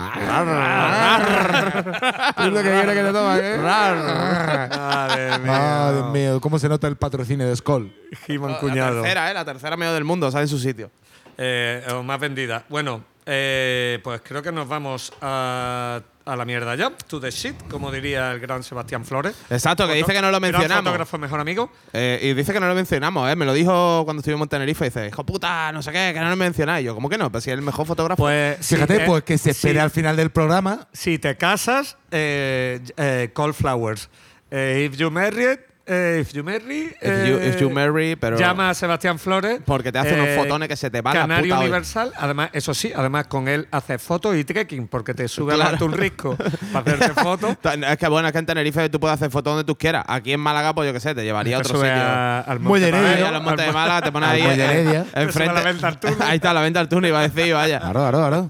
lo 2.52 2.62
que 2.62 2.70
quieres 2.70 2.96
que 2.96 3.04
te 3.04 3.12
toma, 3.12 3.38
eh? 3.40 3.58
Madre 3.58 5.40
mía. 5.40 5.58
Ah, 5.58 5.92
Dios 5.94 6.12
mío, 6.12 6.42
cómo 6.42 6.60
se 6.60 6.70
nota 6.70 6.88
el 6.88 6.96
patrocinio 6.98 7.48
de 7.48 7.56
Skoll. 7.56 7.94
He-Man 8.28 8.52
La 8.54 8.60
cuñado. 8.60 9.02
tercera, 9.02 9.32
¿eh? 9.32 9.34
La 9.34 9.46
tercera 9.46 9.78
medio 9.78 9.94
del 9.94 10.04
mundo, 10.04 10.30
¿sabes? 10.32 10.52
En 10.52 10.58
su 10.58 10.64
sitio. 10.64 10.92
Eh, 11.38 11.84
o 11.94 12.04
más 12.04 12.20
vendida. 12.20 12.64
Bueno, 12.70 13.04
eh, 13.26 14.00
pues 14.04 14.22
creo 14.24 14.42
que 14.42 14.52
nos 14.52 14.68
vamos 14.68 15.14
a, 15.22 16.02
a 16.26 16.36
la 16.36 16.46
mierda 16.46 16.76
ya. 16.76 16.92
To 17.08 17.20
the 17.20 17.32
shit, 17.32 17.56
como 17.70 17.92
diría 17.92 18.32
el 18.32 18.40
gran 18.40 18.64
Sebastián 18.64 19.06
Flores. 19.06 19.36
Exacto, 19.50 19.88
que 19.88 19.94
dice 19.94 20.14
que 20.14 20.22
no 20.22 20.32
lo 20.32 20.40
mencionamos. 20.40 20.84
fotógrafo, 20.84 21.18
mejor 21.18 21.40
amigo. 21.40 21.72
Eh, 21.94 22.20
y 22.22 22.34
dice 22.34 22.54
que 22.54 22.60
no 22.60 22.68
lo 22.68 22.76
mencionamos, 22.76 23.30
¿eh? 23.32 23.36
Me 23.36 23.46
lo 23.46 23.54
dijo 23.54 24.04
cuando 24.06 24.22
estuvimos 24.22 24.46
en 24.46 24.50
Tenerife. 24.50 24.86
Dice, 24.86 25.08
hijo 25.08 25.26
puta, 25.26 25.72
no 25.72 25.82
sé 25.82 25.92
qué, 25.92 26.12
que 26.14 26.20
no 26.20 26.30
lo 26.30 26.36
mencionáis. 26.36 26.84
Y 26.84 26.86
yo, 26.86 26.96
¿cómo 26.96 27.10
que 27.10 27.18
no? 27.18 27.32
Pues 27.32 27.44
si 27.44 27.50
es 27.52 27.58
el 27.58 27.62
mejor 27.62 27.86
fotógrafo. 27.86 28.24
Pues 28.24 28.66
Fíjate, 28.66 28.98
eh, 28.98 29.04
pues 29.06 29.24
que 29.24 29.38
se 29.38 29.52
espere 29.52 29.80
al 29.80 29.92
final 29.92 30.16
del 30.16 30.30
programa. 30.32 30.88
Si 30.94 31.20
te 31.20 31.36
casas, 31.38 31.98
eh, 32.12 32.80
eh, 32.98 33.32
call 33.36 33.54
flowers. 33.54 34.10
Eh, 34.52 34.90
if 34.92 34.98
you 34.98 35.10
married, 35.10 35.60
eh, 35.86 36.20
if 36.22 36.32
you 36.34 36.44
marry, 36.44 36.96
If 37.02 37.28
you- 37.28 37.38
eh, 37.40 37.50
if 37.50 37.60
you 37.62 37.70
marry, 37.70 38.16
pero- 38.16 38.38
llama 38.38 38.70
a 38.70 38.74
Sebastián 38.74 39.18
Flores. 39.20 39.60
eh, 39.60 39.64
Porque 39.66 39.92
te 39.92 40.00
hace 40.00 40.14
unos 40.14 40.30
fotones 40.36 40.68
que 40.70 40.76
se 40.76 40.90
te 40.90 41.02
van 41.02 41.14
la 41.16 41.22
Canario 41.22 41.46
puta 41.46 41.56
olla. 41.58 41.64
Universal, 41.66 42.14
además, 42.18 42.50
eso 42.54 42.74
sí, 42.74 42.92
además 42.96 43.28
con 43.28 43.48
él 43.48 43.68
haces 43.72 44.02
fotos 44.02 44.36
y 44.36 44.44
trekking, 44.44 44.88
porque 44.88 45.14
te 45.14 45.28
sube 45.28 45.56
Claro. 45.56 45.78
a 45.80 45.84
un 45.84 45.94
risco 45.94 46.36
para 46.74 46.94
hacerte 46.96 47.14
fotos. 47.22 47.58
Es 47.88 47.98
que 47.98 48.08
bueno, 48.08 48.28
es 48.28 48.32
que 48.32 48.40
en 48.40 48.46
Tenerife 48.46 48.90
tú 48.90 49.00
puedes 49.00 49.16
hacer 49.16 49.30
fotos 49.32 49.52
donde 49.56 49.64
tú 49.66 49.78
quieras. 49.78 50.04
Aquí 50.08 50.34
en 50.34 50.40
Málaga, 50.40 50.74
pues 50.76 50.88
yo 50.88 50.94
qué 50.94 51.00
sé, 51.00 51.14
te 51.16 51.24
llevaría 51.24 51.58
a 51.58 51.62
Te 51.62 51.68
otro 51.68 51.80
sube 51.80 51.88
sitio. 51.90 52.02
a- 52.04 52.40
al 52.42 52.60
Monte 52.60 52.86
al 52.92 53.42
montes 53.42 53.66
de 53.66 53.72
Málaga, 53.72 54.02
te 54.02 54.12
pones 54.12 54.30
ahí 54.30 54.42
eh, 54.42 54.54
Heredia. 54.54 55.06
enfrente. 55.14 55.26
Te 55.26 55.32
sube 55.34 55.50
a 55.50 55.54
la 55.54 55.62
venta 55.62 55.88
al 55.88 56.00
túnel. 56.00 56.18
Ahí 56.22 56.36
está, 56.36 56.54
la 56.54 56.62
venta 56.62 56.80
al 56.80 56.90
túnel, 56.90 57.10
iba 57.10 57.20
a 57.20 57.28
decir, 57.28 57.54
vaya. 57.54 57.80
Claro, 57.80 58.00
claro, 58.10 58.18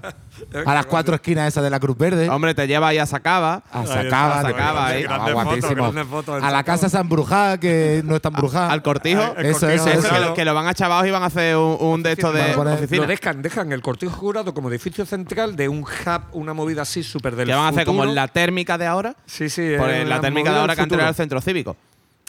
A 0.66 0.74
las 0.74 0.86
cuatro 0.86 1.14
esquinas 1.14 1.48
esas 1.48 1.62
de 1.64 1.70
la 1.70 1.78
Cruz 1.80 1.96
Verde. 1.96 2.28
Hombre, 2.28 2.54
te 2.54 2.66
lleva 2.66 2.88
ahí 2.88 2.98
a 2.98 3.06
Sacaba. 3.06 3.62
A 3.70 3.86
Sacaba, 3.86 4.42
de- 4.42 4.50
Sacaba 4.50 4.86
ahí. 4.88 5.02
Estaba 5.02 5.16
Grandes 5.18 5.34
fotos, 5.34 5.44
guapísimo. 5.60 5.82
grandes 5.92 6.06
fotos 6.06 6.38
en 6.38 6.44
A 6.44 6.50
la 6.50 6.64
casa 6.64 6.86
esa 6.86 7.00
embrujada, 7.00 7.58
que 7.58 8.02
no 8.04 8.16
está 8.16 8.28
embrujada. 8.28 8.70
Al 8.72 8.82
cortijo. 8.82 9.20
Eso, 9.22 9.34
cortijo 9.34 9.50
eso, 9.50 9.68
Eso, 9.70 9.90
eso. 9.90 10.08
que, 10.14 10.20
lo, 10.20 10.34
que 10.34 10.44
lo 10.44 10.54
van 10.54 10.66
a 10.66 10.74
chavados 10.74 11.06
y 11.06 11.10
van 11.10 11.22
a 11.22 11.26
hacer 11.26 11.56
un, 11.56 11.76
un 11.80 12.02
de 12.02 12.12
estos 12.12 12.34
a 12.34 12.38
de 12.38 12.72
oficina. 12.74 13.06
Dejan, 13.06 13.42
dejan 13.42 13.72
el 13.72 13.80
cortijo 13.82 14.12
jurado 14.12 14.52
como 14.54 14.68
edificio 14.68 15.06
central 15.06 15.56
de 15.56 15.68
un 15.68 15.80
hub, 15.80 16.22
una 16.32 16.54
movida 16.54 16.82
así 16.82 17.02
súper 17.02 17.36
del 17.36 17.46
Que 17.48 17.54
van 17.54 17.64
a 17.66 17.68
hacer 17.68 17.84
como 17.86 18.00
futuro. 18.00 18.14
la 18.14 18.28
térmica 18.28 18.78
de 18.78 18.86
ahora. 18.86 19.16
Sí, 19.26 19.48
sí. 19.48 19.74
Por 19.78 19.90
es 19.90 20.08
la 20.08 20.20
térmica 20.20 20.52
de 20.52 20.58
ahora 20.58 20.74
que 20.74 20.82
el 20.82 20.88
futuro. 20.88 21.12
centro 21.14 21.40
cívico. 21.40 21.76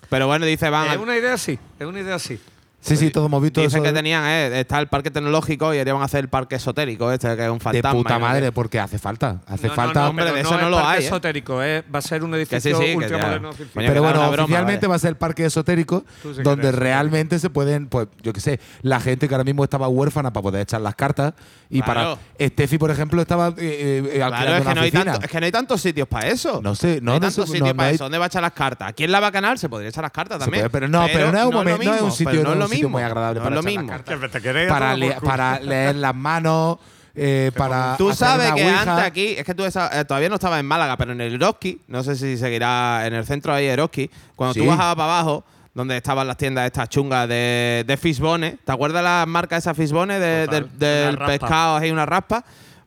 Pero 0.10 0.27
bueno, 0.27 0.45
dice, 0.45 0.69
van 0.69 0.88
Es 0.88 0.98
a- 0.98 0.99
una 0.99 1.15
idea 1.18 1.34
así, 1.34 1.57
es 1.80 1.88
una 1.88 1.99
idea 1.99 2.15
así. 2.15 2.40
Sí, 2.84 2.97
sí, 2.97 3.10
todos 3.11 3.27
hemos 3.27 3.41
visto 3.41 3.61
Dicen 3.61 3.77
eso. 3.77 3.84
que 3.84 3.89
de- 3.91 3.95
tenían, 3.95 4.26
eh, 4.26 4.60
está 4.60 4.77
el 4.80 4.88
parque 4.88 5.10
tecnológico 5.10 5.73
y 5.73 5.81
van 5.84 6.01
a 6.01 6.05
hacer 6.05 6.19
el 6.19 6.27
parque 6.30 6.55
esotérico, 6.55 7.11
este, 7.11 7.35
que 7.35 7.45
es 7.45 7.49
un 7.49 7.57
de 7.57 7.64
fantasma. 7.64 7.91
puta 7.93 8.10
no 8.10 8.15
sé 8.15 8.22
madre, 8.34 8.51
porque 8.51 8.80
hace 8.80 8.99
falta. 8.99 9.39
Hace 9.47 9.68
No, 9.68 9.73
falta. 9.73 9.99
no, 10.01 10.03
no, 10.05 10.10
Hombre, 10.10 10.26
de 10.31 10.41
eso 10.41 10.55
es 10.55 10.61
no 10.61 10.69
lo 10.69 10.77
parque 10.77 10.97
hay, 10.97 11.03
¿eh? 11.03 11.07
esotérico, 11.07 11.64
eh, 11.64 11.84
va 11.93 11.99
a 11.99 12.01
ser 12.01 12.23
un 12.23 12.31
sí, 12.31 12.35
edificio 12.38 12.77
sí, 12.77 12.84
que 12.85 12.95
ultramoderno 12.97 13.51
Pero 13.73 14.01
bueno, 14.03 14.19
broma, 14.31 14.43
oficialmente 14.43 14.88
va 14.88 14.95
a 14.95 14.99
ser 14.99 15.10
el 15.11 15.15
parque 15.15 15.45
esotérico, 15.45 16.03
sí 16.22 16.41
donde 16.43 16.68
eres 16.68 16.80
realmente 16.80 17.39
se 17.39 17.49
pueden, 17.49 17.88
pues, 17.88 18.07
yo 18.22 18.34
qué 18.34 18.41
sé, 18.41 18.60
la 18.81 18.99
gente 18.99 19.27
que 19.30 19.34
ahora 19.34 19.45
mismo 19.45 19.64
estaba 19.64 19.88
huérfana 19.88 20.34
para 20.34 20.41
poder 20.43 20.61
echar 20.61 20.81
las 20.81 20.95
cartas. 20.95 21.34
Y 21.69 21.81
Claro. 21.81 22.19
para. 22.38 22.47
Steffi, 22.49 22.77
por 22.77 22.91
ejemplo, 22.91 23.22
estaba 23.22 23.47
eh, 23.57 24.03
eh, 24.14 24.15
Claro, 24.18 24.35
es 24.35 24.41
que, 24.57 24.61
una 24.61 24.73
no 24.76 24.81
hay 24.81 24.88
oficina. 24.89 25.11
tanto- 25.14 25.26
es 25.26 25.31
que 25.31 25.39
no 25.39 25.45
hay 25.45 25.51
tantos 25.51 25.81
sitios 25.81 26.07
para 26.07 26.27
eso. 26.27 26.60
No 26.61 26.76
sé, 26.76 26.99
no, 27.01 27.14
hay 27.14 27.19
no 27.19 27.27
tantos 27.27 27.49
sitios 27.49 27.73
para 27.73 27.89
eso. 27.91 28.03
¿Dónde 28.03 28.18
va 28.19 28.26
a 28.26 28.27
echar 28.27 28.41
las 28.43 28.51
cartas? 28.51 28.89
Aquí 28.89 29.05
en 29.05 29.11
la 29.11 29.19
Bacanal 29.19 29.57
se 29.57 29.69
podría 29.69 29.89
echar 29.89 30.03
las 30.03 30.11
cartas 30.11 30.38
también. 30.39 30.68
pero 30.72 30.88
no, 30.88 31.05
pero 31.11 31.31
no 31.31 31.39
es 31.39 31.45
un 31.45 31.53
momento- 31.53 31.84
no 31.85 31.95
es 31.95 32.01
un 32.01 32.11
sitio- 32.11 32.43
sitio 32.74 32.88
mismo, 32.90 32.98
muy 32.98 33.04
agradable 33.04 33.40
no 33.40 33.44
para 33.45 33.56
es 33.56 33.64
lo 33.64 33.70
las 33.70 33.74
mismo. 33.74 33.90
cartas. 33.90 34.20
Te 34.41 34.68
para, 34.68 34.95
le- 34.95 35.18
leer 35.62 35.95
las 35.95 36.16
manos, 36.16 36.78
eh, 37.16 37.52
para. 37.56 37.95
Tú 37.98 38.14
sabes 38.14 38.52
que 38.54 38.64
ouija. 38.66 38.82
antes 38.82 39.06
aquí, 39.06 39.28
es 39.38 39.44
que 39.44 39.54
tú 39.56 39.64
esa- 39.66 40.00
eh, 40.00 40.06
todavía 40.06 40.30
no 40.30 40.36
estabas 40.36 40.60
en 40.60 40.66
Málaga, 40.66 40.98
pero 40.98 41.12
en 41.12 41.22
el 41.22 41.36
Eroski, 41.36 41.80
no 41.88 42.04
sé 42.04 42.16
si 42.16 42.38
seguirá 42.38 43.06
en 43.06 43.14
el 43.14 43.26
centro 43.26 43.54
ahí 43.54 43.66
Eroski, 43.68 44.10
cuando 44.36 44.54
Sí. 44.54 44.60
tú 44.62 44.66
bajabas 44.68 44.95
para 44.95 45.14
abajo, 45.20 45.44
donde 45.76 45.98
estaban 45.98 46.28
las 46.28 46.38
tiendas 46.38 46.66
estas 46.68 46.88
chungas 46.90 47.28
de, 47.28 47.84
de 47.88 47.98
Fishbone, 47.98 48.58
¿te 48.64 48.72
acuerdas 48.72 49.04
las 49.04 49.26
marcas 49.28 49.60
esas 49.64 49.76
Fishbone 49.76 50.20
de- 50.20 50.48
del, 50.48 50.70
del 50.78 51.18
pescado 51.18 51.78
ahí, 51.78 51.90
una 51.91 52.06
raspa? 52.06 52.44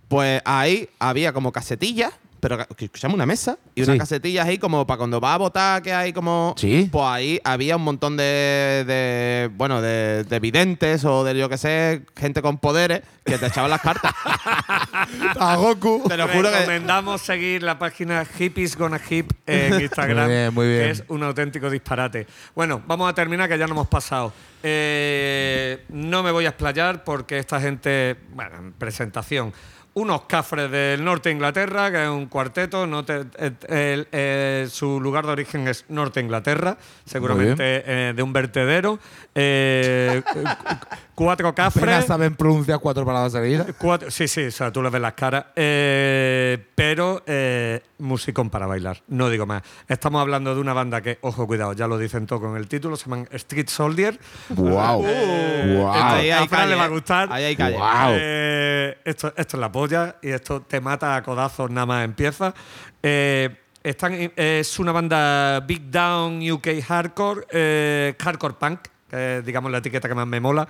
Pues 0.09 0.41
ahí 0.45 0.89
había 1.01 1.33
como 1.33 1.51
casetillas, 1.51 2.13
pero 2.41 2.59
que- 2.59 2.75
que 2.75 2.85
escuchamos 2.87 3.15
una 3.15 3.27
mesa 3.27 3.59
y 3.75 3.83
unas 3.83 3.95
Sí. 3.95 3.99
casetillas 3.99 4.47
ahí 4.47 4.59
como 4.59 4.87
para 4.87 4.99
cuando 4.99 5.21
vas 5.21 5.35
a 5.35 5.39
votar, 5.39 5.83
que 5.83 5.93
hay 5.93 6.13
como... 6.13 6.55
Sí. 6.57 6.89
Pues 6.91 7.05
ahí 7.07 7.41
había 7.45 7.77
un 7.77 7.83
montón 7.83 8.17
de, 8.17 8.85
de, 8.87 9.51
bueno, 9.55 9.81
de, 9.83 10.25
de 10.25 10.41
videntes 10.41 11.05
o 11.05 11.25
de 11.25 11.37
yo 11.39 11.49
que 11.49 11.59
sé, 11.59 12.03
gente 12.17 12.43
con 12.43 12.59
poderes 12.59 13.03
que 13.25 13.39
te 13.39 13.47
echaban 13.47 13.71
las 13.71 13.81
cartas. 13.81 14.13
A 15.41 15.57
Goku. 15.57 16.05
Te 16.09 16.17
lo 16.17 16.29
juro 16.29 16.51
que... 16.51 16.57
Recomendamos 16.59 17.21
seguir 17.23 17.63
la 17.63 17.79
página 17.79 18.25
Hippies 18.25 18.77
Gonna 18.77 19.01
Hip 19.11 19.31
en 19.47 19.81
Instagram. 19.81 20.27
Muy 20.27 20.35
bien, 20.35 20.55
muy 20.55 20.67
bien. 20.69 20.81
Que 20.85 20.91
es 20.91 21.05
un 21.09 21.23
auténtico 21.23 21.69
disparate. 21.71 22.27
Bueno, 22.55 22.83
vamos 22.87 23.09
a 23.11 23.15
terminar 23.15 23.49
que 23.49 23.59
ya 23.59 23.67
no 23.67 23.73
hemos 23.73 23.89
pasado. 23.89 24.33
Eh, 24.63 25.85
no 25.91 26.23
me 26.23 26.31
voy 26.31 26.47
a 26.47 26.51
explayar 26.51 27.05
porque 27.05 27.39
esta 27.39 27.61
gente, 27.61 28.17
bueno, 28.33 28.57
en 28.59 28.73
presentación. 28.73 29.53
Unos 29.98 30.23
cafres 30.23 30.70
del 30.70 31.02
norte 31.02 31.31
de 31.31 31.35
Inglaterra, 31.36 31.90
que 31.90 32.02
es 32.05 32.10
un 32.10 32.27
cuarteto. 32.27 32.86
no 32.86 33.02
te- 33.02 33.24
eh, 33.39 33.52
el- 33.68 34.09
eh, 34.12 34.68
su 34.70 35.01
lugar 35.01 35.24
de 35.24 35.32
origen 35.32 35.66
es 35.68 35.86
Norte 35.89 36.20
de 36.20 36.24
Inglaterra, 36.27 36.77
seguramente 37.06 37.82
eh, 37.86 38.12
de 38.14 38.23
un 38.23 38.31
vertedero. 38.31 38.98
Eh, 39.35 40.23
cu- 40.31 40.43
cu- 40.43 40.77
cuatro 41.14 41.55
cafres. 41.55 41.82
Apenas 41.82 42.05
saben 42.06 42.35
pronunciar 42.36 42.78
cuatro 42.78 43.06
palabras 43.06 43.32
seguidas. 43.32 43.68
Cuatro- 43.78 44.10
sí, 44.10 44.28
sí, 44.28 44.44
o 44.44 44.51
sea, 44.51 44.70
tú 44.70 44.82
les 44.82 44.93
ves 44.93 45.01
las 45.01 45.14
caras. 45.14 45.47
Eh, 45.56 46.62
pero 46.74 47.23
eh, 47.27 47.81
musicón 47.98 48.51
para 48.51 48.66
bailar, 48.66 49.02
no 49.09 49.31
digo 49.31 49.47
más. 49.47 49.62
Estamos 49.89 50.20
hablando 50.20 50.55
de 50.55 50.60
una 50.60 50.74
banda 50.74 51.01
que, 51.01 51.16
ojo, 51.23 51.47
cuidado, 51.47 51.73
ya 51.73 51.86
lo 51.89 51.97
dicen 51.97 52.27
todo 52.27 52.43
con 52.43 52.59
el 52.59 52.68
título, 52.68 52.97
se 52.97 53.05
llaman 53.06 53.27
Street 53.32 53.68
Soldier. 53.68 54.18
¡Wow! 54.51 55.05
Eh, 55.06 55.77
Wow. 55.78 55.94
esto 55.94 56.05
Ahí 56.06 56.31
hay 56.31 56.31
a 56.44 56.47
Fran 56.47 56.48
calle, 56.60 56.70
le 56.70 56.77
va 56.77 56.85
a 56.85 56.89
gustar. 56.89 57.28
Ahí 57.32 57.44
hay 57.44 57.56
calle. 57.56 57.78
Eh, 58.18 58.98
esto, 59.06 59.28
esto 59.36 59.56
es 59.56 59.60
la 59.60 59.73
polla 59.73 59.86
y 60.23 60.29
esto 60.29 60.63
te 60.63 60.81
mata 60.81 61.17
a 61.17 61.23
codazos 61.23 61.71
nada 61.71 61.87
más 61.87 62.05
empieza. 62.05 62.55
Eh, 63.03 63.55
es 63.83 64.79
una 64.81 64.91
banda 64.91 65.61
Big 65.61 65.91
Down 65.91 66.41
UK 66.51 66.83
Hardcore, 66.85 67.47
eh, 67.51 68.15
Hardcore 68.19 68.55
Punk, 68.55 68.81
que 69.09 69.39
es 69.39 69.47
digamos 69.47 69.71
la 69.71 69.79
etiqueta 69.79 70.09
que 70.09 70.15
más 70.15 70.27
me 70.27 70.41
mola. 70.41 70.67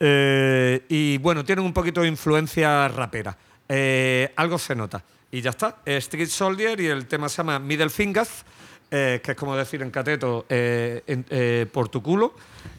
Eh, 0.00 0.84
y 0.88 1.18
bueno, 1.18 1.44
tienen 1.44 1.64
un 1.64 1.72
poquito 1.72 2.02
de 2.02 2.08
influencia 2.08 2.88
rapera. 2.88 3.36
Algo 4.36 4.58
se 4.58 4.74
nota. 4.74 5.02
Y 5.30 5.40
ya 5.40 5.50
está. 5.50 5.76
Street 5.84 6.28
Soldier 6.28 6.80
y 6.80 6.86
el 6.86 7.06
tema 7.06 7.28
se 7.28 7.36
llama 7.38 7.58
Middle 7.58 7.90
Fingers, 7.90 8.44
que 8.90 9.22
es 9.24 9.36
como 9.36 9.56
decir 9.56 9.82
en 9.82 9.90
cateto 9.90 10.44
por 11.72 11.88
tu 11.88 12.02
culo. 12.02 12.34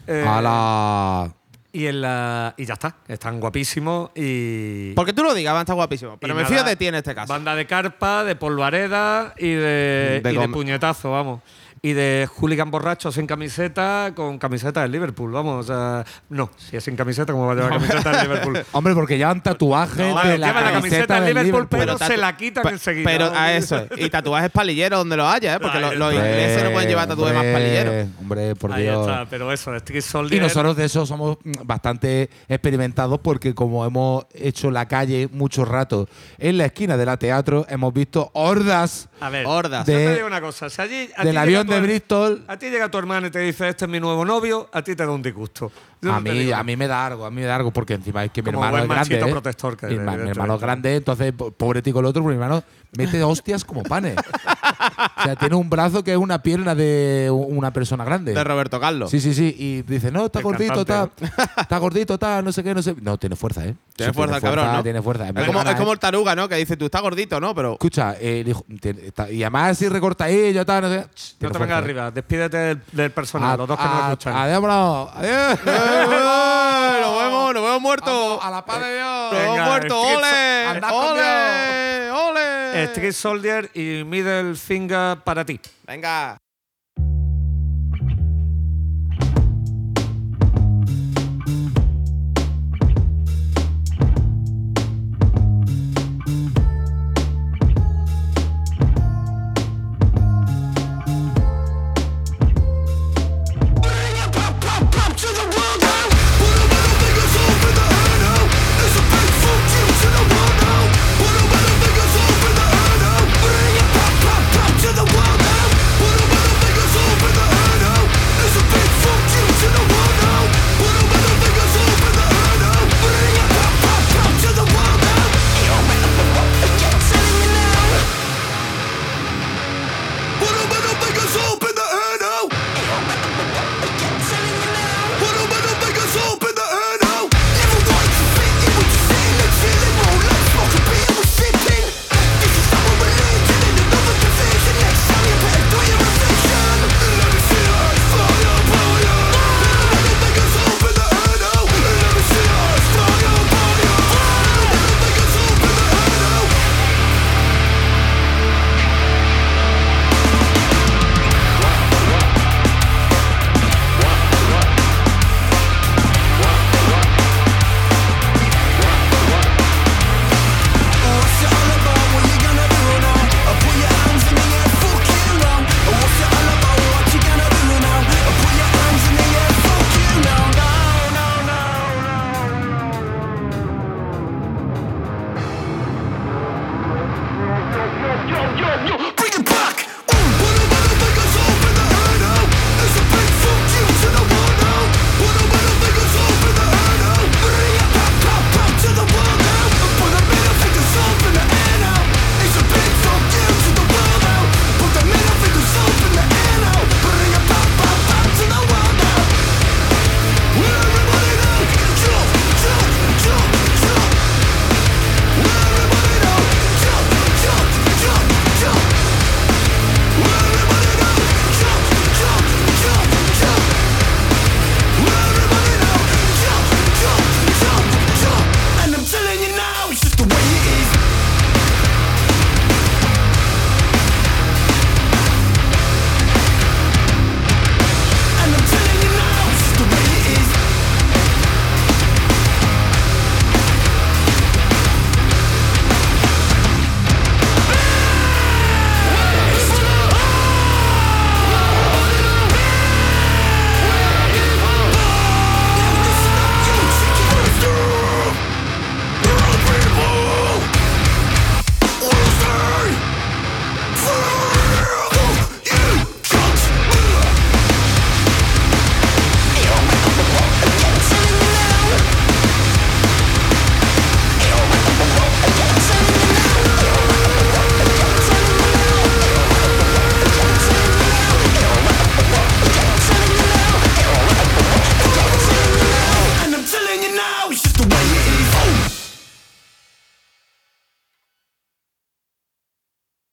¡Hala! 0.08 1.37
Y, 1.72 1.88
en 1.88 2.02
la, 2.02 2.54
y 2.58 2.66
ya 2.66 2.74
está, 2.74 2.96
están 3.08 3.40
guapísimos 3.40 4.12
y. 4.16 4.94
Porque 4.94 5.14
tú 5.14 5.24
lo 5.24 5.34
digas, 5.34 5.54
van 5.54 5.60
a 5.60 5.64
estar 5.64 5.76
guapísimos. 5.76 6.18
Pero 6.20 6.34
me 6.34 6.44
nada, 6.44 6.54
fío 6.54 6.64
de 6.64 6.76
ti 6.76 6.88
en 6.88 6.96
este 6.96 7.14
caso. 7.14 7.32
Banda 7.32 7.56
de 7.56 7.68
carpa, 7.68 8.24
de 8.24 8.36
polvareda 8.36 9.34
y 9.38 9.50
de, 9.50 10.22
De 10.24 10.34
y 10.34 10.38
de 10.38 10.50
puñetazo, 10.50 11.12
vamos. 11.12 11.42
Y 11.88 11.94
de 11.94 12.28
hooligan 12.36 12.70
borrachos 12.72 13.16
sin 13.16 13.28
camiseta 13.28 14.12
con 14.16 14.38
camiseta 14.40 14.82
del 14.82 14.92
Liverpool, 14.92 15.32
vamos. 15.32 15.64
o 15.64 15.68
sea, 15.68 16.04
no, 16.30 16.50
si 16.58 16.76
es 16.76 16.84
sin 16.84 16.96
camiseta, 16.96 17.32
¿cómo 17.32 17.46
va 17.46 17.54
a 17.54 17.56
llevar 17.56 17.72
camiseta 17.74 18.12
del 18.12 18.22
Liverpool? 18.30 18.66
Hombre, 18.74 18.94
porque 18.94 19.18
llevan 19.18 19.42
tatuajes 19.42 20.14
Vale, 20.14 20.32
de 20.32 20.38
la 20.38 20.48
lleva 20.48 20.62
la 20.62 20.72
camiseta 20.74 21.22
del 21.22 21.36
Liverpool, 21.36 21.68
pero, 21.70 21.96
Pero 21.98 21.98
se 22.12 22.18
la 22.18 22.36
quitan 22.36 22.68
enseguida. 22.68 23.10
Pero 23.10 23.32
a 23.34 23.54
eso. 23.54 23.78
es. 23.78 24.06
Y 24.06 24.10
tatuajes 24.10 24.52
palilleros 24.52 25.00
donde 25.00 25.16
los 25.18 25.32
haya, 25.32 25.56
¿eh? 25.56 25.60
Porque 25.62 25.80
los 25.80 26.14
ingleses 26.14 26.64
no 26.64 26.72
pueden 26.72 26.90
llevar 26.90 27.08
tatuajes 27.08 27.36
más 27.38 27.46
palilleros. 27.46 28.08
Hombre, 28.20 28.56
por 28.56 28.74
Ahí 28.74 28.84
Dios. 28.84 29.08
está, 29.08 29.26
pero 29.30 29.52
eso, 29.54 29.72
Soldier. 30.02 30.42
Y 30.42 30.44
nosotros 30.44 30.76
de 30.76 30.86
eso 30.86 31.06
somos 31.06 31.38
mm, 31.44 31.52
bastante 31.64 32.30
experimentados 32.48 33.20
porque 33.20 33.54
como 33.54 33.86
hemos 33.86 34.26
hecho 34.34 34.72
la 34.72 34.88
calle 34.88 35.30
mucho 35.32 35.64
rato 35.64 36.08
en 36.38 36.58
la 36.58 36.66
esquina 36.66 36.98
de 36.98 37.06
la 37.06 37.18
teatro, 37.18 37.66
hemos 37.70 37.94
visto 37.94 38.30
hordas 38.34 39.10
A 39.20 39.30
ver, 39.30 39.46
Hordas. 39.46 39.86
yo 39.88 39.94
De- 39.98 40.06
te 40.06 40.14
digo 40.16 40.28
una 40.28 40.42
cosa. 40.42 40.70
Si 40.70 40.82
allí, 40.82 41.10
del 41.24 41.38
avión 41.38 41.68
tu- 41.68 41.74
Bristol. 41.82 42.44
A 42.48 42.58
ti 42.58 42.70
llega 42.70 42.90
tu 42.90 42.98
hermano 42.98 43.28
y 43.28 43.32
te 43.32 43.40
dice, 43.40 43.70
este 43.70 43.86
es 43.86 43.92
mi 43.92 44.00
nuevo 44.00 44.26
novio, 44.26 44.70
a 44.72 44.82
ti 44.82 44.96
te 44.96 45.06
da 45.06 45.12
un 45.12 45.22
disgusto. 45.22 45.72
A 46.12 46.20
mí, 46.20 46.30
digo 46.32 46.56
a 46.56 46.64
mí 46.64 46.76
me 46.76 46.88
da 46.88 47.08
algo, 47.08 47.26
a 47.26 47.30
mí 47.32 47.38
me 47.42 47.48
da 47.48 47.56
algo, 47.56 47.72
porque 47.72 47.96
encima 47.96 48.24
es 48.24 48.32
que 48.32 48.42
mi 48.44 48.52
Como 48.52 48.64
hermano 48.66 48.84
es 48.84 48.90
grande. 48.90 49.20
¿eh? 49.20 49.32
protector 49.32 49.76
que 49.78 49.88
mi, 49.88 49.94
eres, 49.96 50.06
herma- 50.08 50.18
mi 50.24 50.30
hermano 50.30 50.56
es 50.56 50.62
grande, 50.62 50.96
entonces, 50.96 51.34
po- 51.34 51.52
pobre 51.52 51.82
tico 51.82 52.00
el 52.00 52.06
otro, 52.06 52.22
pero 52.24 52.36
mi 52.38 52.42
hermano 52.44 52.64
mete 52.98 53.22
hostias 53.24 53.66
como 53.66 53.84
panes. 53.84 54.16
o 54.18 55.24
sea, 55.24 55.36
tiene 55.36 55.56
un 55.56 55.70
brazo 55.70 56.04
que 56.04 56.12
es 56.12 56.18
una 56.18 56.42
pierna 56.42 56.74
de 56.76 57.30
una 57.32 57.72
persona 57.72 58.04
grande. 58.06 58.34
De 58.34 58.44
Roberto 58.44 58.80
Carlos. 58.80 59.10
Sí, 59.12 59.20
sí, 59.20 59.34
sí. 59.34 59.56
Y 59.58 59.82
dice, 59.82 60.12
no, 60.12 60.26
está 60.28 60.40
El 60.40 60.44
gordito, 60.46 60.82
está, 60.82 61.10
está 61.62 61.78
gordito, 61.80 62.14
está, 62.16 62.42
no 62.42 62.52
sé 62.52 62.64
qué, 62.64 62.74
no 62.74 62.82
sé. 62.82 62.96
No, 63.02 63.18
tiene 63.18 63.36
fuerza, 63.36 63.66
¿eh? 63.66 63.76
Tiene 63.96 64.14
Sí, 64.14 64.16
fuerza 64.16 64.40
cabrón. 64.40 64.84
Tiene 64.84 65.02
fuerza. 65.02 65.32
Me 65.34 65.42
Es 65.42 65.48
como, 65.48 65.60
gana, 65.60 65.72
es 65.72 65.78
como 65.78 65.92
el 65.94 66.00
taruga, 66.00 66.36
¿no? 66.36 66.48
Que 66.48 66.56
dice, 66.56 66.78
tú 66.78 66.86
estás 66.86 67.02
gordito, 67.02 67.40
¿no? 67.40 67.54
Pero. 67.56 67.74
Escucha, 67.74 68.16
eh, 68.20 68.54
tiene- 68.80 69.08
está- 69.08 69.30
y 69.30 69.44
además 69.44 69.72
así 69.72 69.90
recortadillo, 69.90 70.66
tal, 70.66 70.84
no 70.84 70.90
sé. 70.90 71.06
No 71.42 71.52
te 71.52 71.60
vengas 71.60 71.78
arriba, 71.84 72.12
despídete 72.12 72.58
del, 72.58 72.82
del 72.92 73.12
personal, 73.12 73.52
A- 73.54 73.58
los 73.58 73.68
dos 73.68 73.78
que 73.78 73.84
nos 73.86 73.94
a- 73.94 74.12
escuchan. 74.12 74.36
Adiós, 74.36 74.62
bro. 74.62 75.10
Adiós. 75.14 75.60
¡Eh, 75.88 77.00
¡Nos 77.02 77.18
vemos! 77.20 77.54
¡Nos 77.54 77.64
vemos 77.64 77.82
muertos! 77.82 78.40
A 78.42 78.52
la 78.52 78.66
paz 78.66 78.82
de 78.82 78.96
Dios. 78.96 79.34
¡Nos 79.34 79.42
vemos 79.42 79.68
muertos! 79.68 80.06
¡Ole! 80.06 80.82
¡Ole! 80.92 82.12
¡Ole! 82.12 82.84
Street 82.84 83.14
Soldier 83.14 83.72
y 83.74 84.04
Middle 84.04 84.56
Finger 84.56 85.18
para 85.24 85.46
ti. 85.46 85.60
Venga. 85.86 86.38